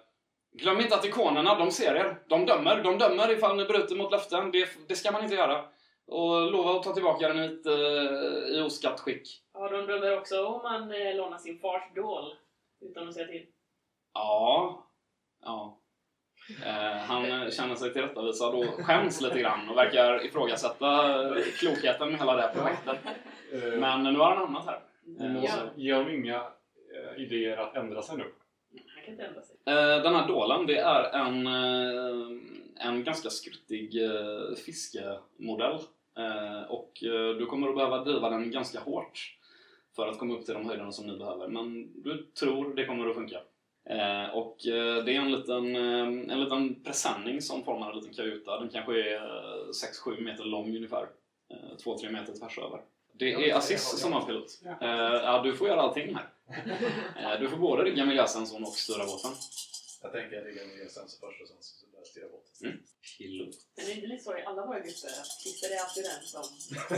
Glöm 0.57 0.79
inte 0.81 0.95
att 0.95 1.05
ikonerna, 1.05 1.55
de 1.59 1.71
ser 1.71 1.95
er. 1.95 2.17
De 2.27 2.45
dömer. 2.45 2.83
De 2.83 2.97
dömer 2.97 3.31
ifall 3.31 3.57
ni 3.57 3.65
bryter 3.65 3.95
mot 3.95 4.11
löften. 4.11 4.51
Det, 4.51 4.69
det 4.87 4.95
ska 4.95 5.11
man 5.11 5.23
inte 5.23 5.35
göra. 5.35 5.65
Och 6.07 6.51
lova 6.51 6.71
att 6.71 6.83
ta 6.83 6.93
tillbaka 6.93 7.27
den 7.27 7.39
hit 7.49 7.65
eh, 7.65 8.57
i 8.57 8.61
oskatt 8.65 8.99
skick. 8.99 9.43
Ja, 9.53 9.69
de 9.69 9.85
dömer 9.87 10.17
också 10.17 10.45
om 10.45 10.61
man 10.63 10.91
eh, 10.91 11.15
lånar 11.15 11.37
sin 11.37 11.59
fars 11.59 11.93
dål 11.95 12.35
utan 12.81 13.07
att 13.07 13.13
säga 13.13 13.27
till. 13.27 13.45
Ja. 14.13 14.87
Ja. 15.41 15.79
Eh, 16.65 16.97
han 16.97 17.51
känner 17.51 17.75
sig 17.75 17.93
tillrättavisad 17.93 18.55
och 18.55 18.65
skäms 18.65 19.21
lite 19.21 19.39
grann 19.39 19.69
och 19.69 19.77
verkar 19.77 20.25
ifrågasätta 20.25 21.19
klokheten 21.59 22.09
med 22.11 22.19
hela 22.19 22.35
det 22.35 22.41
här 22.41 22.53
projektet. 22.53 22.97
Eh, 23.53 23.79
Men 23.79 24.03
nu 24.03 24.19
har 24.19 24.29
han 24.29 24.37
hamnat 24.37 24.65
här. 24.65 24.79
vi 25.03 25.47
Eh, 25.47 25.63
ge 25.75 25.93
dem 25.93 26.09
inga 26.09 26.43
idéer 27.17 27.57
att 27.57 27.75
ändra 27.75 28.01
sig 28.01 28.17
nu. 28.17 28.23
Han 28.95 29.03
kan 29.05 29.11
inte 29.13 29.23
ändra 29.25 29.41
sig. 29.41 29.55
Den 30.03 30.15
här 30.15 30.27
dålen, 30.27 30.65
det 30.65 30.77
är 30.77 31.03
en, 31.03 31.47
en 32.75 33.03
ganska 33.03 33.29
skruttig 33.29 33.93
fiskemodell. 34.65 35.79
Och 36.67 36.91
du 37.39 37.45
kommer 37.45 37.69
att 37.69 37.75
behöva 37.75 38.03
driva 38.03 38.29
den 38.29 38.51
ganska 38.51 38.79
hårt 38.79 39.37
för 39.95 40.07
att 40.07 40.19
komma 40.19 40.33
upp 40.33 40.45
till 40.45 40.53
de 40.53 40.65
höjderna 40.65 40.91
som 40.91 41.07
ni 41.07 41.17
behöver. 41.17 41.47
Men 41.47 41.91
du 42.03 42.17
tror 42.39 42.75
det 42.75 42.85
kommer 42.85 43.09
att 43.09 43.15
funka. 43.15 43.41
Eh, 43.89 44.29
Och 44.35 44.65
eh, 44.65 45.03
det 45.03 45.15
är 45.15 45.19
en 45.21 45.31
liten, 45.31 45.75
eh, 45.75 46.33
en 46.33 46.43
liten 46.43 46.83
presenning 46.83 47.41
som 47.41 47.63
formar 47.63 47.91
en 47.91 47.97
liten 47.97 48.13
kajuta. 48.13 48.59
Den 48.59 48.69
kanske 48.69 48.91
är 48.91 49.15
eh, 49.15 49.69
6-7 50.05 50.21
meter 50.21 50.43
lång 50.43 50.75
ungefär. 50.75 51.07
2-3 51.83 52.11
meter 52.11 52.33
tvärs 52.33 52.57
över. 52.57 52.81
Det 53.13 53.33
är 53.33 53.55
Aziz 53.55 53.83
som 53.83 54.13
har 54.13 54.21
pilot. 54.21 54.59
Ja. 54.79 55.41
Du 55.43 55.55
får 55.55 55.67
göra 55.67 55.81
allting 55.81 56.15
här. 56.15 56.29
Du 57.39 57.49
får 57.49 57.57
både 57.57 57.83
rigga 57.83 58.05
miljösensorn 58.05 58.63
och 58.63 58.73
styra 58.73 59.05
båten. 59.05 59.31
Jag 60.01 60.11
tänker 60.11 60.41
rigga 60.41 60.61
ner 60.61 60.87
sensor 60.89 61.27
först 61.27 61.41
och 61.41 61.47
sen 61.47 61.57
så 61.59 61.85
börjar 61.85 62.01
jag 62.01 62.07
styra 62.07 62.25
båten. 62.31 62.67
Mm. 62.69 62.77
Pilot. 63.17 63.55
Men 63.75 63.85
det 63.85 63.91
är 63.91 63.95
inte 63.95 64.07
lite 64.07 64.23
så 64.23 64.37
i 64.37 64.43
alla 64.45 64.65
våra 64.65 64.79
grupper 64.79 65.07
att 65.21 65.41
Christer 65.41 65.69
är 65.75 65.79
alltid 65.83 66.03
den 66.03 66.21
som 66.25 66.43
ska 66.43 66.95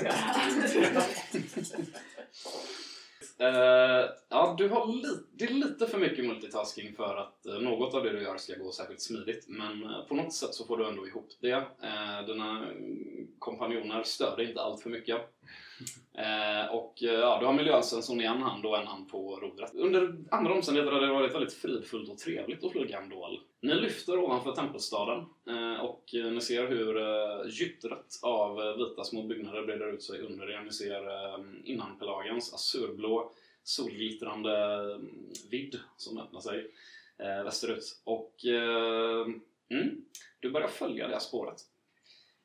ja, 4.29 4.55
du 4.57 4.69
har 4.69 4.87
li- 4.87 5.23
det 5.33 5.45
är 5.45 5.53
lite 5.53 5.87
för 5.87 5.97
mycket 5.97 6.25
multitasking 6.25 6.93
för 6.95 7.15
att 7.15 7.45
eh, 7.45 7.59
något 7.59 7.93
av 7.93 8.03
det 8.03 8.11
du 8.11 8.21
gör 8.21 8.37
ska 8.37 8.55
gå 8.55 8.71
särskilt 8.71 9.01
smidigt. 9.01 9.45
Men 9.47 9.83
eh, 9.83 10.01
på 10.07 10.15
något 10.15 10.33
sätt 10.33 10.53
så 10.53 10.65
får 10.65 10.77
du 10.77 10.87
ändå 10.87 11.07
ihop 11.07 11.29
det. 11.41 11.51
Eh, 11.51 12.25
dina 12.27 12.63
mm, 12.71 13.27
kompanjoner 13.39 14.03
stör 14.03 14.37
dig 14.37 14.49
inte 14.49 14.61
allt 14.61 14.81
för 14.81 14.89
mycket. 14.89 15.21
Eh, 16.17 16.73
och 16.75 17.03
eh, 17.03 17.09
ja, 17.19 17.37
du 17.39 17.45
har 17.45 17.53
miljösensorn 17.53 18.21
i 18.21 18.25
en 18.25 18.41
hand 18.41 18.65
och 18.65 18.77
en 18.77 18.87
hand 18.87 19.09
på 19.09 19.35
rodret. 19.35 19.75
Under 19.75 20.15
andra 20.31 20.53
omständigheter 20.53 20.91
har 20.91 21.01
det 21.01 21.13
varit 21.13 21.33
väldigt 21.35 21.53
fridfullt 21.53 22.09
och 22.09 22.17
trevligt 22.17 22.63
att 22.63 22.71
flyga 22.71 22.97
en 23.01 23.09
dål. 23.09 23.39
Ni 23.61 23.73
lyfter 23.73 24.17
ovanför 24.19 24.51
tempelstaden 24.51 25.25
eh, 25.49 25.79
och 25.85 26.03
ni 26.13 26.41
ser 26.41 26.67
hur 26.67 26.97
eh, 26.97 27.49
gyttret 27.49 28.19
av 28.21 28.77
vita 28.77 29.03
små 29.03 29.23
byggnader 29.23 29.63
breder 29.63 29.93
ut 29.93 30.03
sig 30.03 30.21
under 30.21 30.51
er. 30.51 30.61
Ni 30.61 30.71
ser 30.71 31.07
eh, 31.07 31.39
innanpelagens 31.63 32.53
azurblå 32.53 33.31
solglittrande 33.67 34.83
mm, 34.93 35.33
vidd 35.49 35.79
som 35.97 36.17
öppnar 36.17 36.39
sig 36.39 36.71
eh, 37.17 37.43
västerut. 37.43 38.01
Och 38.03 38.45
eh, 38.45 39.27
mm, 39.69 40.05
du 40.39 40.51
börjar 40.51 40.67
följa 40.67 41.07
det 41.07 41.13
här 41.13 41.19
spåret. 41.19 41.61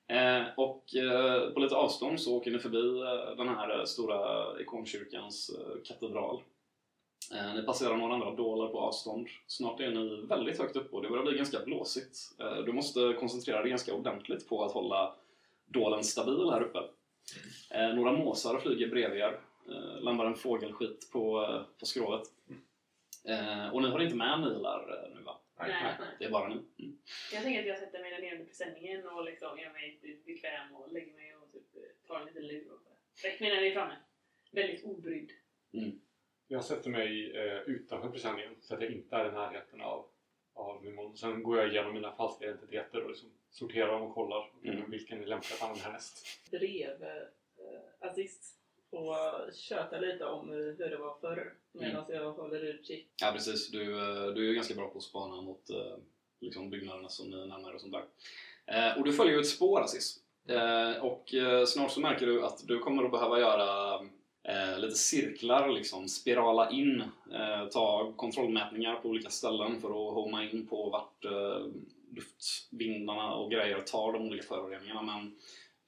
Eh, 0.06 0.42
och 0.56 0.94
eh, 0.94 1.50
på 1.50 1.60
lite 1.60 1.74
avstånd 1.74 2.20
så 2.20 2.36
åker 2.36 2.50
ni 2.50 2.58
förbi 2.58 3.00
eh, 3.00 3.36
den 3.36 3.48
här 3.48 3.78
eh, 3.78 3.84
stora 3.84 4.46
ikonkyrkans 4.60 5.50
eh, 5.50 5.82
katedral. 5.84 6.42
Eh, 7.34 7.54
ni 7.54 7.62
passerar 7.62 7.96
några 7.96 8.14
andra 8.14 8.30
dålar 8.30 8.68
på 8.68 8.80
avstånd. 8.80 9.28
Snart 9.46 9.80
är 9.80 9.90
ni 9.90 10.26
väldigt 10.26 10.58
högt 10.58 10.76
uppe 10.76 10.96
och 10.96 11.02
det 11.02 11.08
börjar 11.08 11.24
bli 11.24 11.36
ganska 11.36 11.60
blåsigt. 11.64 12.18
Eh, 12.38 12.56
du 12.56 12.72
måste 12.72 13.16
koncentrera 13.20 13.60
dig 13.60 13.70
ganska 13.70 13.94
ordentligt 13.94 14.48
på 14.48 14.64
att 14.64 14.72
hålla 14.72 15.14
dålen 15.66 16.04
stabil 16.04 16.50
här 16.50 16.62
uppe. 16.62 16.78
Eh, 17.70 17.94
några 17.94 18.12
måsar 18.12 18.58
flyger 18.58 18.88
bredvid 18.88 19.20
er. 19.20 19.40
Eh, 19.68 20.00
landar 20.00 20.26
en 20.26 20.34
fågelskit 20.34 21.10
på, 21.12 21.42
eh, 21.42 21.78
på 21.78 21.86
skrovet. 21.86 22.22
Eh, 23.24 23.74
och 23.74 23.82
ni 23.82 23.88
har 23.88 24.00
inte 24.00 24.16
med 24.16 24.40
nilar 24.40 25.04
eh, 25.04 25.14
nu 25.16 25.22
va? 25.22 25.38
Nej, 25.58 25.68
nej. 25.82 26.08
Det 26.18 26.24
är 26.24 26.30
bara 26.30 26.48
ni. 26.48 26.54
Mm. 26.54 26.98
Jag 27.32 27.42
tänker 27.42 27.60
att 27.60 27.66
jag 27.66 27.78
sätter 27.78 28.00
mig 28.00 28.10
där 28.10 28.20
nere 28.20 28.32
under 28.32 28.46
presenningen 28.46 29.08
och 29.08 29.24
liksom 29.24 29.58
gör 29.58 29.72
mig 29.72 30.00
bekväm 30.26 30.76
och 30.76 30.92
lägger 30.92 31.14
mig 31.14 31.36
och 31.36 31.52
typ 31.52 31.76
eh, 31.76 32.06
tar 32.08 32.20
en 32.20 32.26
liten 32.26 32.46
lur 32.46 32.78
räcker 33.22 33.44
mig 33.44 33.54
när 33.54 33.62
vi 33.62 33.68
är 33.68 33.74
framme. 33.74 33.96
Väldigt 34.52 34.84
obrydd. 34.84 35.30
Jag 36.48 36.64
sätter 36.64 36.90
mig 36.90 37.36
eh, 37.36 37.60
utanför 37.60 38.08
presenningen 38.08 38.56
så 38.60 38.74
att 38.74 38.82
jag 38.82 38.90
inte 38.90 39.16
är 39.16 39.28
i 39.28 39.32
närheten 39.32 39.80
av, 39.80 40.06
av 40.54 40.84
min 40.84 40.94
mun. 40.94 41.16
Sen 41.16 41.42
går 41.42 41.58
jag 41.58 41.68
igenom 41.68 41.94
mina 41.94 42.12
falska 42.12 42.44
identiteter 42.44 43.02
och 43.02 43.08
liksom 43.10 43.30
sorterar 43.50 43.92
dem 43.92 44.02
och 44.02 44.14
kollar 44.14 44.52
Mm. 44.64 44.90
vilken 44.90 45.22
är 45.22 45.26
lämplig 45.26 45.54
att 45.54 45.62
använda 45.62 45.84
härnäst. 45.84 46.50
Drev 46.50 47.02
eh, 47.02 48.08
Aziz 48.08 48.58
och 48.92 49.16
tjötar 49.54 50.00
lite 50.00 50.24
om 50.24 50.48
hur 50.48 50.90
det 50.90 50.96
var 50.96 51.14
förr 51.20 51.52
medan 51.72 52.04
jag 52.08 52.32
håller 52.32 52.64
utkik. 52.64 53.08
Ja 53.22 53.32
precis, 53.32 53.70
du, 53.70 53.82
eh, 53.82 54.26
du 54.26 54.44
är 54.44 54.48
ju 54.48 54.54
ganska 54.54 54.74
bra 54.74 54.88
på 54.88 54.98
att 54.98 55.04
spana 55.04 55.42
mot 55.42 55.70
eh, 55.70 55.96
liksom 56.40 56.70
byggnaderna 56.70 57.08
som 57.08 57.30
ni 57.30 57.36
närmar 57.36 57.70
er 57.70 57.74
och 57.74 57.80
sånt 57.80 57.92
där. 57.92 58.04
Eh, 58.66 58.98
och 58.98 59.04
du 59.04 59.12
följer 59.12 59.34
ju 59.34 59.40
ett 59.40 59.48
spår 59.48 59.80
Aziz. 59.80 60.18
Eh, 60.48 61.04
och 61.04 61.34
eh, 61.34 61.64
snart 61.64 61.90
så 61.90 62.00
märker 62.00 62.26
du 62.26 62.44
att 62.44 62.66
du 62.66 62.78
kommer 62.78 63.04
att 63.04 63.10
behöva 63.10 63.40
göra 63.40 64.00
lite 64.78 64.94
cirklar, 64.94 65.68
liksom 65.68 66.08
spirala 66.08 66.70
in, 66.70 67.02
ta 67.72 68.12
kontrollmätningar 68.16 68.94
på 68.94 69.08
olika 69.08 69.30
ställen 69.30 69.80
för 69.80 69.88
att 69.88 70.14
homa 70.14 70.44
in 70.44 70.66
på 70.66 70.90
vart 70.90 71.24
luftvindarna 72.14 73.34
och 73.34 73.50
grejer 73.50 73.80
tar 73.80 74.12
de 74.12 74.22
olika 74.22 74.42
föroreningarna. 74.42 75.02
Men 75.02 75.36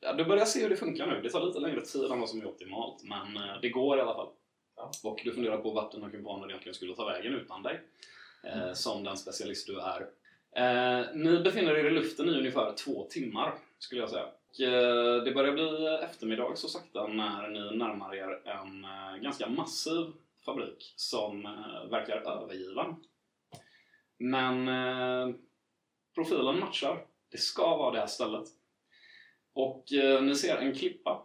ja, 0.04 0.12
du 0.12 0.24
börjar 0.24 0.44
se 0.44 0.62
hur 0.62 0.70
det 0.70 0.76
funkar 0.76 1.06
nu. 1.06 1.20
Det 1.22 1.30
tar 1.30 1.46
lite 1.46 1.58
längre 1.58 1.80
tid 1.80 2.04
än 2.04 2.20
vad 2.20 2.28
som 2.28 2.40
är 2.40 2.46
optimalt, 2.46 3.02
men 3.02 3.36
eh, 3.36 3.60
det 3.62 3.68
går 3.68 3.98
i 3.98 4.00
alla 4.00 4.14
fall. 4.14 4.28
Ja. 4.76 4.90
Och 5.02 5.20
du 5.24 5.32
funderar 5.32 5.58
på 5.58 5.70
vart 5.70 5.92
dina 5.92 6.10
kumpaner 6.10 6.48
egentligen 6.48 6.74
skulle 6.74 6.94
ta 6.94 7.04
vägen 7.04 7.34
utan 7.34 7.62
dig. 7.62 7.80
Eh, 8.44 8.72
som 8.72 9.04
den 9.04 9.16
specialist 9.16 9.66
du 9.66 9.80
är. 9.80 10.06
Eh, 10.56 11.06
ni 11.14 11.42
befinner 11.42 11.78
er 11.78 11.84
i 11.84 11.90
luften 11.90 12.28
i 12.28 12.38
ungefär 12.38 12.72
två 12.72 13.06
timmar, 13.10 13.54
skulle 13.78 14.00
jag 14.00 14.10
säga. 14.10 14.26
Och 14.26 14.60
eh, 14.60 15.22
det 15.24 15.32
börjar 15.32 15.52
bli 15.52 15.98
eftermiddag 16.02 16.56
så 16.56 16.68
sakta 16.68 17.06
när 17.06 17.48
ni 17.48 17.76
närmar 17.76 18.14
er 18.14 18.40
en 18.44 18.84
eh, 18.84 19.22
ganska 19.22 19.48
massiv 19.48 20.12
fabrik 20.44 20.92
som 20.96 21.46
eh, 21.46 21.90
verkar 21.90 22.16
övergiven. 22.16 22.96
Men 24.18 24.68
eh, 24.68 25.34
profilen 26.14 26.60
matchar. 26.60 27.06
Det 27.30 27.38
ska 27.38 27.76
vara 27.76 27.92
det 27.92 27.98
här 27.98 28.06
stället. 28.06 28.48
Och 29.54 29.92
eh, 29.92 30.22
ni 30.22 30.34
ser 30.34 30.56
en 30.56 30.74
klippa 30.74 31.22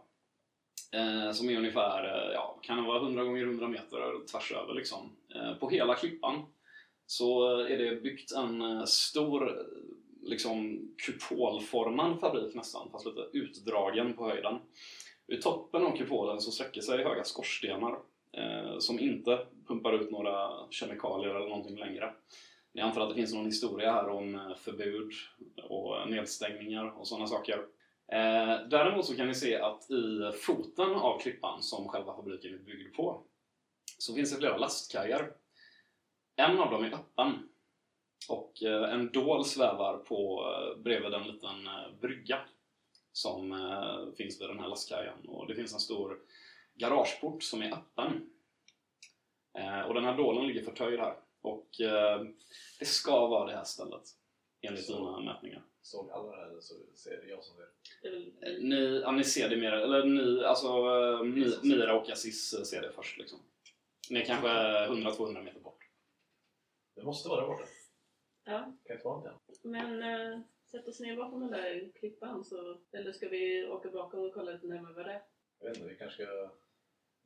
eh, 0.94 1.32
som 1.32 1.50
är 1.50 1.58
ungefär, 1.58 2.04
eh, 2.04 2.34
ja, 2.34 2.60
kan 2.62 2.78
det 2.78 2.84
vara 2.84 3.02
100 3.02 3.24
gånger 3.24 3.44
100 3.44 3.68
meter 3.68 4.26
tvärs 4.32 4.52
över 4.52 4.74
liksom. 4.74 5.16
Eh, 5.36 5.54
på 5.54 5.70
hela 5.70 5.96
klippan 5.96 6.46
så 7.06 7.60
eh, 7.62 7.72
är 7.72 7.78
det 7.78 8.02
byggt 8.02 8.32
en 8.32 8.62
eh, 8.62 8.84
stor 8.84 9.50
eh, 9.50 9.66
liksom 10.22 10.82
kupolformad 11.06 12.20
fabrik 12.20 12.56
nästan, 12.56 12.90
fast 12.92 13.06
lite 13.06 13.30
utdragen 13.34 14.14
på 14.14 14.30
höjden. 14.30 14.60
Vid 15.28 15.42
toppen 15.42 15.86
av 15.86 15.98
kupolen 15.98 16.42
så 16.42 16.52
sträcker 16.52 16.82
sig 16.82 17.04
höga 17.04 17.24
skorstenar 17.24 18.00
eh, 18.32 18.78
som 18.80 19.00
inte 19.00 19.40
pumpar 19.68 19.94
ut 19.94 20.12
några 20.12 20.50
kemikalier 20.70 21.36
eller 21.36 21.50
någonting 21.50 21.78
längre. 21.78 22.14
Jag 22.74 22.88
antar 22.88 23.02
att 23.02 23.10
det 23.10 23.16
finns 23.16 23.34
någon 23.34 23.46
historia 23.46 23.92
här 23.92 24.10
om 24.10 24.36
eh, 24.36 24.56
förbud 24.56 25.12
och 25.70 26.10
nedstängningar 26.10 27.00
och 27.00 27.08
sådana 27.08 27.28
saker. 27.28 27.66
Eh, 28.12 28.68
däremot 28.70 29.06
så 29.06 29.16
kan 29.16 29.28
ni 29.28 29.36
se 29.36 29.56
att 29.56 29.92
i 29.92 30.32
foten 30.42 30.92
av 30.96 31.20
klippan 31.20 31.64
som 31.64 31.88
själva 31.88 32.16
fabriken 32.16 32.54
är 32.54 32.58
byggd 32.58 32.96
på 32.96 33.24
så 33.98 34.16
finns 34.16 34.32
det 34.32 34.38
flera 34.38 34.58
lastkajar. 34.58 35.34
En 36.36 36.60
av 36.60 36.72
dem 36.72 36.84
är 36.84 36.94
öppen 36.94 37.50
och 38.30 38.64
eh, 38.64 38.94
en 38.94 39.12
dål 39.12 39.46
svävar 39.46 39.98
på 39.98 40.46
eh, 40.46 40.82
bredvid 40.82 41.14
en 41.14 41.28
liten 41.28 41.68
eh, 41.68 41.92
brygga 42.02 42.40
som 43.12 43.52
eh, 43.52 44.16
finns 44.18 44.42
vid 44.42 44.50
den 44.50 44.60
här 44.60 44.68
lastkajen. 44.68 45.26
Och 45.28 45.48
det 45.48 45.56
finns 45.56 45.74
en 45.74 45.80
stor 45.80 46.20
garageport 46.76 47.44
som 47.44 47.62
är 47.62 47.74
öppen. 47.74 48.30
Eh, 49.54 49.82
och 49.82 49.94
den 49.94 50.04
här 50.04 50.18
dålen 50.18 50.48
ligger 50.48 50.64
förtöjd 50.64 51.00
här. 51.00 51.16
Och 51.42 51.82
eh, 51.82 52.22
det 52.80 52.86
ska 52.86 53.28
vara 53.28 53.46
det 53.46 53.58
här 53.58 53.64
stället 53.64 54.04
enligt 54.62 54.86
Så. 54.86 54.98
dina 54.98 55.34
mätningar. 55.34 55.64
Såg 55.90 56.12
alla 56.12 56.32
det 56.32 56.38
här 56.38 56.50
eller 56.50 56.62
så 56.62 56.76
ser 56.96 57.22
det 57.22 57.28
jag 57.30 57.44
som 57.44 57.56
ser 57.56 57.64
det? 58.12 58.48
Eh, 58.48 58.60
Ni, 58.64 59.00
ja, 59.02 59.12
ni 59.12 59.24
ser 59.24 59.50
det 59.50 59.58
mer, 59.58 59.72
eller 59.72 60.04
ni, 60.04 60.44
alltså 60.46 60.68
eh, 60.68 61.22
Mi- 61.24 61.60
Mira 61.64 62.00
och 62.00 62.10
Aziz 62.10 62.54
eh, 62.54 62.64
ser 62.64 62.82
det 62.82 62.92
först 62.92 63.18
liksom. 63.18 63.40
Ni 64.10 64.20
är 64.20 64.26
kanske 64.26 64.48
100-200 64.48 65.42
meter 65.44 65.60
bort. 65.60 65.84
Det 66.96 67.04
måste 67.04 67.30
vara 67.30 67.42
där 67.42 67.48
borta. 67.48 67.64
Ja, 68.44 68.74
Kan 68.86 68.96
inte 68.96 69.06
vara 69.08 69.24
den. 69.24 69.40
men 69.72 70.04
äh, 70.34 70.40
sätt 70.66 70.88
oss 70.88 71.00
ner 71.00 71.16
bakom 71.18 71.40
den 71.40 71.52
där 71.52 71.92
klippan 72.00 72.44
så... 72.44 72.78
Eller 72.92 73.12
ska 73.12 73.30
vi 73.30 73.68
åka 73.68 73.90
bakom 73.90 74.20
och 74.20 74.34
kolla 74.34 74.52
lite 74.52 74.68
närmare 74.68 74.94
vad 74.94 75.06
det 75.06 75.12
är? 75.12 75.24
Jag 75.60 75.68
vet 75.70 75.78
inte, 75.78 75.90
vi 75.90 75.96
kanske 75.96 76.24
ska 76.24 76.50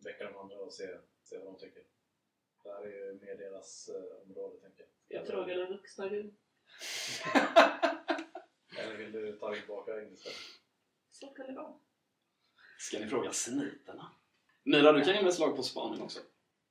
väcka 0.03 0.23
de 0.31 0.37
andra 0.37 0.57
och 0.57 0.73
se, 0.73 0.87
se 1.23 1.37
vad 1.37 1.45
de 1.45 1.59
tycker. 1.59 1.83
Det 2.63 2.69
här 2.69 2.81
är 2.83 2.89
ju 3.07 3.19
mer 3.21 3.35
deras 3.37 3.89
eh, 3.89 4.21
område, 4.29 4.59
tänker 4.61 4.85
jag. 5.07 5.19
Jag 5.19 5.27
frågar 5.27 5.55
den 5.57 5.71
vuxna 5.73 6.09
gud. 6.09 6.33
Eller 8.77 8.95
vill 8.97 9.11
du 9.11 9.37
ta 9.37 9.53
tillbaka 9.53 10.01
istället? 10.01 10.37
Så 11.11 11.27
kan 11.27 11.45
det 11.47 11.53
vara. 11.53 11.73
Ska 12.77 12.99
ni 12.99 13.07
fråga 13.07 13.31
seniterna? 13.31 14.11
Mira, 14.63 14.91
du 14.91 15.03
kan 15.03 15.13
ge 15.13 15.21
mig 15.21 15.29
ett 15.29 15.35
slag 15.35 15.55
på 15.55 15.63
spaning 15.63 16.01
också. 16.01 16.19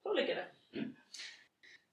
Så 0.02 0.12
lyckas 0.12 0.36
det. 0.36 0.78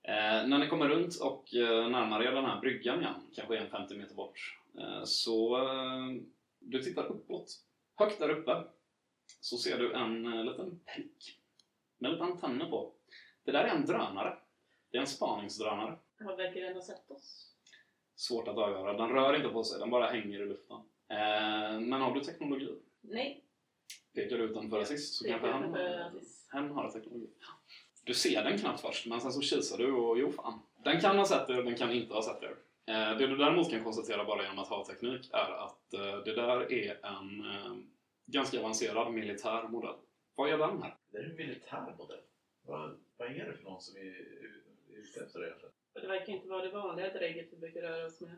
Eh, 0.04 0.48
när 0.48 0.58
ni 0.58 0.68
kommer 0.68 0.90
runt 0.90 1.20
och 1.22 1.54
eh, 1.54 1.90
närmar 1.90 2.24
er 2.24 2.32
den 2.32 2.46
här 2.46 2.62
bryggan 2.62 3.00
igen, 3.02 3.32
kanske 3.36 3.58
en 3.58 3.70
50 3.70 3.96
meter 3.96 4.16
bort, 4.16 4.60
eh, 4.80 5.04
så 5.04 5.58
eh, 5.58 6.22
du 6.60 6.84
tittar 6.84 7.06
uppåt. 7.06 7.66
Högt 7.96 8.20
där 8.20 8.30
uppe 8.30 8.64
så 9.42 9.58
ser 9.58 9.78
du 9.80 9.94
en 9.94 10.34
eh, 10.34 10.44
liten 10.44 10.80
prick 10.86 11.40
med 11.98 12.12
lite 12.12 12.24
antenner 12.24 12.70
på. 12.70 12.94
Det 13.44 13.52
där 13.52 13.64
är 13.64 13.70
en 13.76 13.86
drönare. 13.86 14.38
Det 14.92 14.98
är 14.98 15.02
en 15.02 15.08
spaningsdrönare. 15.08 15.98
Har 16.20 16.38
verkar 16.38 16.74
ha 16.74 16.82
sett 16.82 17.12
oss? 17.12 17.56
Svårt 18.20 18.48
att 18.48 18.58
avgöra. 18.58 18.94
Den 18.94 19.10
rör 19.10 19.36
inte 19.36 19.50
på 19.50 19.64
sig, 19.64 19.80
den 19.80 19.90
bara 19.90 20.08
hänger 20.08 20.42
i 20.42 20.46
luften. 20.46 20.78
Eh, 21.10 21.80
men 21.80 21.94
har 22.02 22.16
du 22.16 22.22
teknologi? 22.22 22.76
Nej. 23.02 23.44
Pekar 24.16 24.38
du 24.38 24.44
ut 24.44 24.54
den 24.54 24.70
för 24.70 24.82
Aziz 24.82 25.18
så 25.18 25.28
kanske 25.28 25.54
Aziz. 25.54 26.46
han 26.50 26.72
har 26.72 26.92
teknologi. 26.92 27.28
Du 28.04 28.14
ser 28.14 28.44
den 28.44 28.58
knappt 28.58 28.82
först, 28.82 29.06
men 29.06 29.22
sen 29.22 29.32
så 29.32 29.42
kisar 29.42 29.78
du 29.78 29.92
och 29.92 30.20
jo 30.20 30.32
fan. 30.32 30.60
Den 30.84 31.02
kan 31.02 31.18
ha 31.18 31.26
sett 31.26 31.50
er, 31.50 31.64
den 31.64 31.76
kan 31.76 31.92
inte 31.92 32.14
ha 32.14 32.22
sett 32.24 32.44
er. 32.44 32.56
Eh, 32.86 33.18
det 33.18 33.28
du 33.28 33.38
däremot 33.38 33.70
kan 33.70 33.84
konstatera 33.84 34.26
bara 34.26 34.44
genom 34.44 34.60
att 34.60 34.68
ha 34.68 34.86
teknik 34.86 35.30
är 35.34 35.66
att 35.66 35.94
eh, 35.94 36.24
det 36.26 36.36
där 36.36 36.72
är 36.72 37.06
en 37.06 37.46
eh, 37.46 37.76
ganska 38.26 38.60
avancerad 38.60 39.14
militär 39.14 39.68
modell. 39.68 39.96
Vad 40.36 40.50
gör 40.50 40.58
den 40.58 40.84
här? 40.84 40.96
Det 41.12 41.18
är 41.18 41.24
en 41.24 41.36
militär 41.36 41.96
modell. 41.98 42.22
Vad, 42.62 43.00
vad 43.18 43.28
är 43.28 43.46
det 43.46 43.54
för 43.54 43.64
någon 43.64 43.82
som 43.82 43.98
är 43.98 44.02
är 44.02 44.98
ute 44.98 45.20
efter 45.26 45.40
det 45.40 45.46
egentligen? 45.46 45.74
Och 45.94 46.02
det 46.02 46.08
verkar 46.08 46.34
inte 46.34 46.48
vara 46.48 46.62
det 46.62 46.72
vanliga 46.72 47.14
drägget 47.14 47.48
vi 47.52 47.58
brukar 47.58 47.82
röra 47.82 48.06
oss 48.06 48.22
med. 48.22 48.36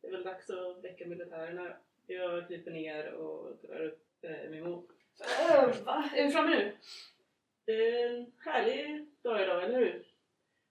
Det 0.00 0.08
är 0.08 0.12
väl 0.12 0.22
dags 0.22 0.50
att 0.50 0.84
väcka 0.84 1.06
militärerna. 1.06 1.76
Jag 2.06 2.48
kryper 2.48 2.70
ner 2.70 3.12
och 3.12 3.56
drar 3.62 3.80
upp 3.80 4.04
eh, 4.22 4.50
min 4.50 4.64
mor. 4.64 4.84
Äh, 5.20 5.84
va? 5.84 6.10
Är 6.14 6.24
vi 6.24 6.30
framme 6.30 6.50
nu? 6.50 6.76
Det 7.64 7.72
är 7.72 8.10
en 8.10 8.32
härlig 8.38 9.06
dag 9.22 9.42
idag, 9.42 9.64
eller 9.64 9.78
hur? 9.78 10.06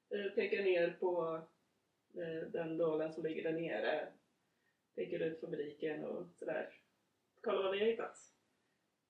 Jag 0.09 0.35
pekar 0.35 0.63
ner 0.63 0.97
på 0.99 1.41
eh, 2.15 2.47
den 2.51 2.77
dålen 2.77 3.13
som 3.13 3.23
ligger 3.23 3.43
där 3.43 3.59
nere. 3.59 4.07
Pekar 4.95 5.19
ut 5.19 5.39
fabriken 5.39 6.05
och 6.05 6.27
sådär. 6.35 6.69
Kolla 7.41 7.61
vad 7.61 7.71
vi 7.71 7.79
har 7.79 7.85
hittat. 7.85 8.17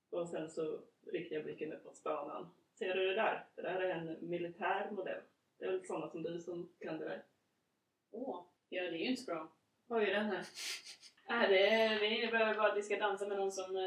Och 0.09 0.29
sen 0.29 0.49
så 0.49 0.79
riktar 1.11 1.35
jag 1.35 1.45
blicken 1.45 1.73
upp 1.73 1.85
mot 1.85 1.97
spanan. 1.97 2.49
Ser 2.73 2.95
du 2.95 3.07
det 3.07 3.15
där? 3.15 3.45
Det 3.55 3.61
där 3.61 3.81
är 3.81 3.89
en 3.89 4.29
militär 4.29 4.91
modell. 4.91 5.21
Det 5.57 5.65
är 5.65 5.71
väl 5.71 5.85
sådana 5.85 6.09
som 6.09 6.23
du 6.23 6.39
som 6.39 6.69
kan 6.79 6.99
det 6.99 7.05
där. 7.05 7.23
Åh, 8.11 8.45
ja 8.69 8.81
det 8.81 8.87
är 8.87 8.99
ju 8.99 9.05
inte 9.05 9.21
så 9.21 9.31
bra. 9.31 9.51
Vad 9.87 10.03
är 10.03 10.13
den 10.13 10.25
här? 10.25 10.45
Äh, 11.29 11.49
det, 11.49 11.99
det 11.99 12.07
innebär 12.07 12.55
bara 12.55 12.71
att 12.71 12.77
vi 12.77 12.81
ska 12.81 12.97
dansa 12.97 13.27
med 13.27 13.37
någon 13.37 13.51
som 13.51 13.75
eh, 13.75 13.83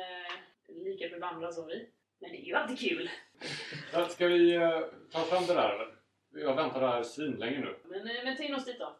är 0.68 0.84
lika 0.84 1.08
bevandrad 1.08 1.54
som 1.54 1.66
vi. 1.66 1.90
Men 2.18 2.30
det 2.30 2.36
är 2.36 2.44
ju 2.46 2.54
alltid 2.54 2.78
kul. 2.78 3.10
Ska 4.08 4.26
vi 4.28 4.54
eh, 4.54 4.80
ta 5.10 5.22
fram 5.22 5.46
det 5.46 5.54
där 5.54 5.74
eller? 5.74 5.96
Jag 6.30 6.56
väntar 6.56 6.80
där 6.80 7.02
svinlänge 7.02 7.60
nu. 7.60 7.76
Men, 7.84 8.08
eh, 8.08 8.24
men 8.24 8.36
ta 8.36 8.42
in 8.42 8.54
oss 8.54 8.64
dit 8.64 8.78
då. 8.78 8.96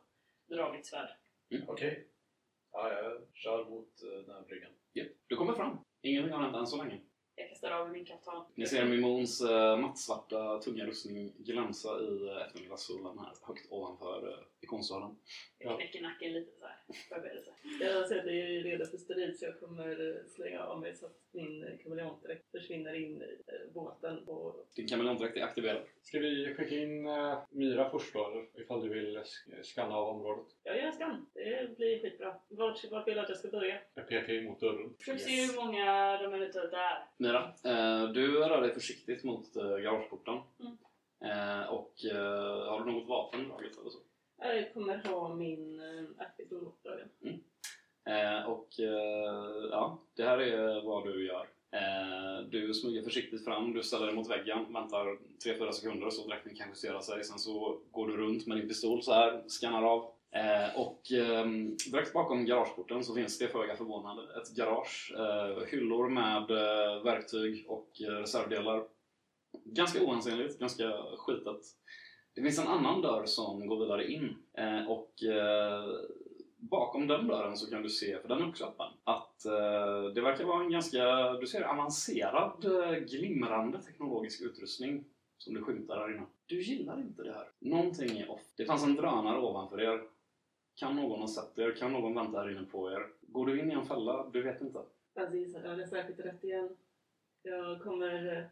Dra 0.46 0.72
mitt 0.72 0.86
svärd. 0.86 1.08
Okej. 1.66 2.08
Ja, 2.72 2.92
jag 2.92 3.20
kör 3.34 3.64
mot 3.64 4.02
eh, 4.02 4.18
den 4.26 4.34
här 4.34 4.42
bryggan. 4.42 4.70
Ja, 4.92 5.04
du 5.26 5.36
kommer 5.36 5.52
fram. 5.52 5.78
Ingenting 6.02 6.32
har 6.32 6.42
hänt 6.42 6.56
än 6.56 6.66
så 6.66 6.84
länge. 6.84 7.00
Jag 7.38 7.48
kastar 7.48 7.70
av 7.70 7.90
min 7.90 8.04
kaftan. 8.04 8.44
Ni 8.54 8.66
ser 8.66 8.84
Mimons 8.84 9.40
eh, 9.40 9.78
mattsvarta 9.78 10.58
tunga 10.58 10.84
rustning 10.84 11.32
glänsa 11.38 11.88
i 12.00 12.28
eh, 12.28 12.46
eftermiddagssolen 12.46 13.18
här 13.18 13.32
högt 13.42 13.72
ovanför 13.72 14.28
eh, 14.28 14.38
eh, 14.60 14.64
ikonstaden. 14.64 15.16
Jag 15.58 15.76
knäcker 15.80 16.02
nacken 16.02 16.32
lite 16.32 16.50
så 16.58 16.66
här. 16.66 16.76
Förberedelse. 17.08 17.50
Jag 17.80 18.08
sätter 18.08 18.30
ju 18.30 18.62
redo 18.62 18.84
för 18.86 18.96
strid 18.98 19.38
så 19.38 19.44
jag 19.44 19.60
kommer 19.60 20.10
eh, 20.10 20.24
slänga 20.26 20.60
av 20.62 20.80
mig 20.80 20.94
så 20.94 21.06
att 21.06 21.16
min 21.32 21.64
eh, 21.64 21.78
kameleontdräkt 21.82 22.50
försvinner 22.50 22.94
in 22.94 23.22
i 23.22 23.38
eh, 23.46 23.72
båten. 23.74 24.18
Och 24.28 24.66
Din 24.76 24.88
kameleontdräkt 24.88 25.36
är 25.36 25.42
aktiverad. 25.42 25.82
Ska 26.02 26.18
vi 26.18 26.54
skicka 26.54 26.74
in 26.76 27.06
eh, 27.06 27.38
Mira 27.50 27.90
först 27.90 28.12
då 28.14 28.30
eller? 28.30 28.60
Ifall 28.62 28.82
du 28.82 28.88
vill 28.88 29.18
sk- 29.18 29.62
skanna 29.62 29.96
av 29.96 30.08
området. 30.16 30.46
jag 30.62 30.76
gör 30.76 30.84
en 30.86 30.92
skan. 30.92 31.26
Det 31.34 31.76
blir 31.76 32.02
skitbra. 32.02 32.40
Vart, 32.48 32.84
vart 32.90 33.08
vill 33.08 33.14
du 33.14 33.20
att 33.20 33.28
jag 33.28 33.38
ska 33.38 33.48
börja? 33.48 33.78
Jag 33.94 34.08
pekar 34.08 34.42
mot 34.42 34.60
dörren. 34.60 34.94
Försök 34.98 35.20
se 35.20 35.30
hur 35.46 35.56
många 35.64 36.18
de 36.22 36.34
eventuellt 36.34 36.72
är. 36.72 37.04
Mira, 37.18 37.54
eh, 37.64 38.08
du 38.12 38.38
rör 38.38 38.60
dig 38.62 38.74
försiktigt 38.74 39.24
mot 39.24 39.56
eh, 39.56 39.62
garageporten. 39.76 40.34
Mm. 40.60 40.76
Eh, 41.24 41.68
och 41.68 41.92
eh, 42.04 42.68
har 42.70 42.84
du 42.84 42.92
något 42.92 43.08
vapen 43.08 43.48
draget 43.48 43.78
eller 43.78 43.90
så? 43.90 43.98
Jag 44.38 44.74
kommer 44.74 45.04
ha 45.04 45.34
min 45.34 45.80
eh, 45.80 46.04
app 46.18 46.26
aktivation 46.26 46.66
uppdragen. 46.66 47.08
Mm. 47.22 47.40
Eh, 48.06 48.46
och 48.46 48.80
eh, 48.80 49.68
ja, 49.70 50.02
det 50.14 50.22
här 50.22 50.38
är 50.38 50.82
vad 50.82 51.04
du 51.04 51.26
gör. 51.26 51.46
Eh, 51.70 52.48
du 52.50 52.74
smyger 52.74 53.02
försiktigt 53.02 53.44
fram, 53.44 53.72
du 53.72 53.82
ställer 53.82 54.06
dig 54.06 54.14
mot 54.14 54.30
väggen, 54.30 54.72
väntar 54.72 55.18
3-4 55.44 55.72
sekunder 55.72 56.10
så 56.10 56.26
dräkten 56.28 56.54
kan 56.54 56.68
justera 56.68 57.02
sig. 57.02 57.24
Sen 57.24 57.38
så 57.38 57.80
går 57.90 58.08
du 58.08 58.16
runt 58.16 58.46
med 58.46 58.58
din 58.58 58.68
pistol 58.68 59.02
så 59.02 59.12
här, 59.12 59.44
skannar 59.48 59.82
av. 59.82 60.10
Eh, 60.30 60.80
och 60.80 61.12
eh, 61.12 61.46
direkt 61.90 62.12
bakom 62.12 62.46
garageporten 62.46 63.04
så 63.04 63.14
finns 63.14 63.38
det 63.38 63.48
föga 63.48 63.76
förvånande 63.76 64.22
ett 64.22 64.56
garage. 64.56 65.14
Eh, 65.18 65.66
hyllor 65.66 66.08
med 66.08 66.50
eh, 66.50 67.04
verktyg 67.04 67.64
och 67.68 67.88
eh, 68.00 68.12
reservdelar. 68.12 68.84
Ganska 69.64 70.02
oansenligt, 70.02 70.58
ganska 70.58 70.92
skitet. 71.16 71.60
Det 72.36 72.42
finns 72.42 72.58
en 72.58 72.66
annan 72.66 73.02
dörr 73.02 73.26
som 73.26 73.66
går 73.66 73.80
vidare 73.80 74.12
in 74.12 74.36
eh, 74.52 74.90
och 74.90 75.22
eh, 75.22 75.84
bakom 76.56 77.06
den 77.06 77.26
dörren 77.26 77.56
så 77.56 77.70
kan 77.70 77.82
du 77.82 77.88
se, 77.88 78.18
för 78.18 78.28
den 78.28 78.42
är 78.42 78.48
också 78.48 78.64
öppen, 78.64 78.86
att 79.04 79.44
eh, 79.44 80.04
det 80.14 80.20
verkar 80.20 80.44
vara 80.44 80.64
en 80.64 80.70
ganska, 80.70 81.32
du 81.32 81.46
ser 81.46 81.62
avancerad, 81.62 82.64
eh, 82.64 82.98
glimrande 82.98 83.82
teknologisk 83.82 84.42
utrustning 84.42 85.04
som 85.38 85.54
du 85.54 85.62
skymtar 85.62 85.96
här 85.96 86.14
inne. 86.14 86.26
Du 86.46 86.62
gillar 86.62 86.98
inte 86.98 87.22
det 87.22 87.32
här. 87.32 87.48
Någonting 87.58 88.18
är 88.18 88.30
off. 88.30 88.42
Det 88.56 88.64
fanns 88.64 88.84
en 88.84 88.96
drönare 88.96 89.38
ovanför 89.38 89.80
er. 89.80 90.02
Kan 90.74 90.96
någon 90.96 91.20
ha 91.20 91.28
sett 91.28 91.58
er? 91.58 91.76
Kan 91.78 91.92
någon 91.92 92.14
vänta 92.14 92.38
här 92.38 92.50
inne 92.50 92.64
på 92.64 92.90
er? 92.90 93.06
Går 93.20 93.46
du 93.46 93.60
in 93.60 93.70
i 93.70 93.74
en 93.74 93.86
fälla? 93.86 94.30
Du 94.32 94.42
vet 94.42 94.60
inte. 94.60 94.78
Aziz 95.14 95.56
hade 95.56 95.86
säkert 95.86 96.18
rätt 96.18 96.44
igen. 96.44 96.76
Jag 97.42 97.82
kommer 97.82 98.36
eh, 98.36 98.44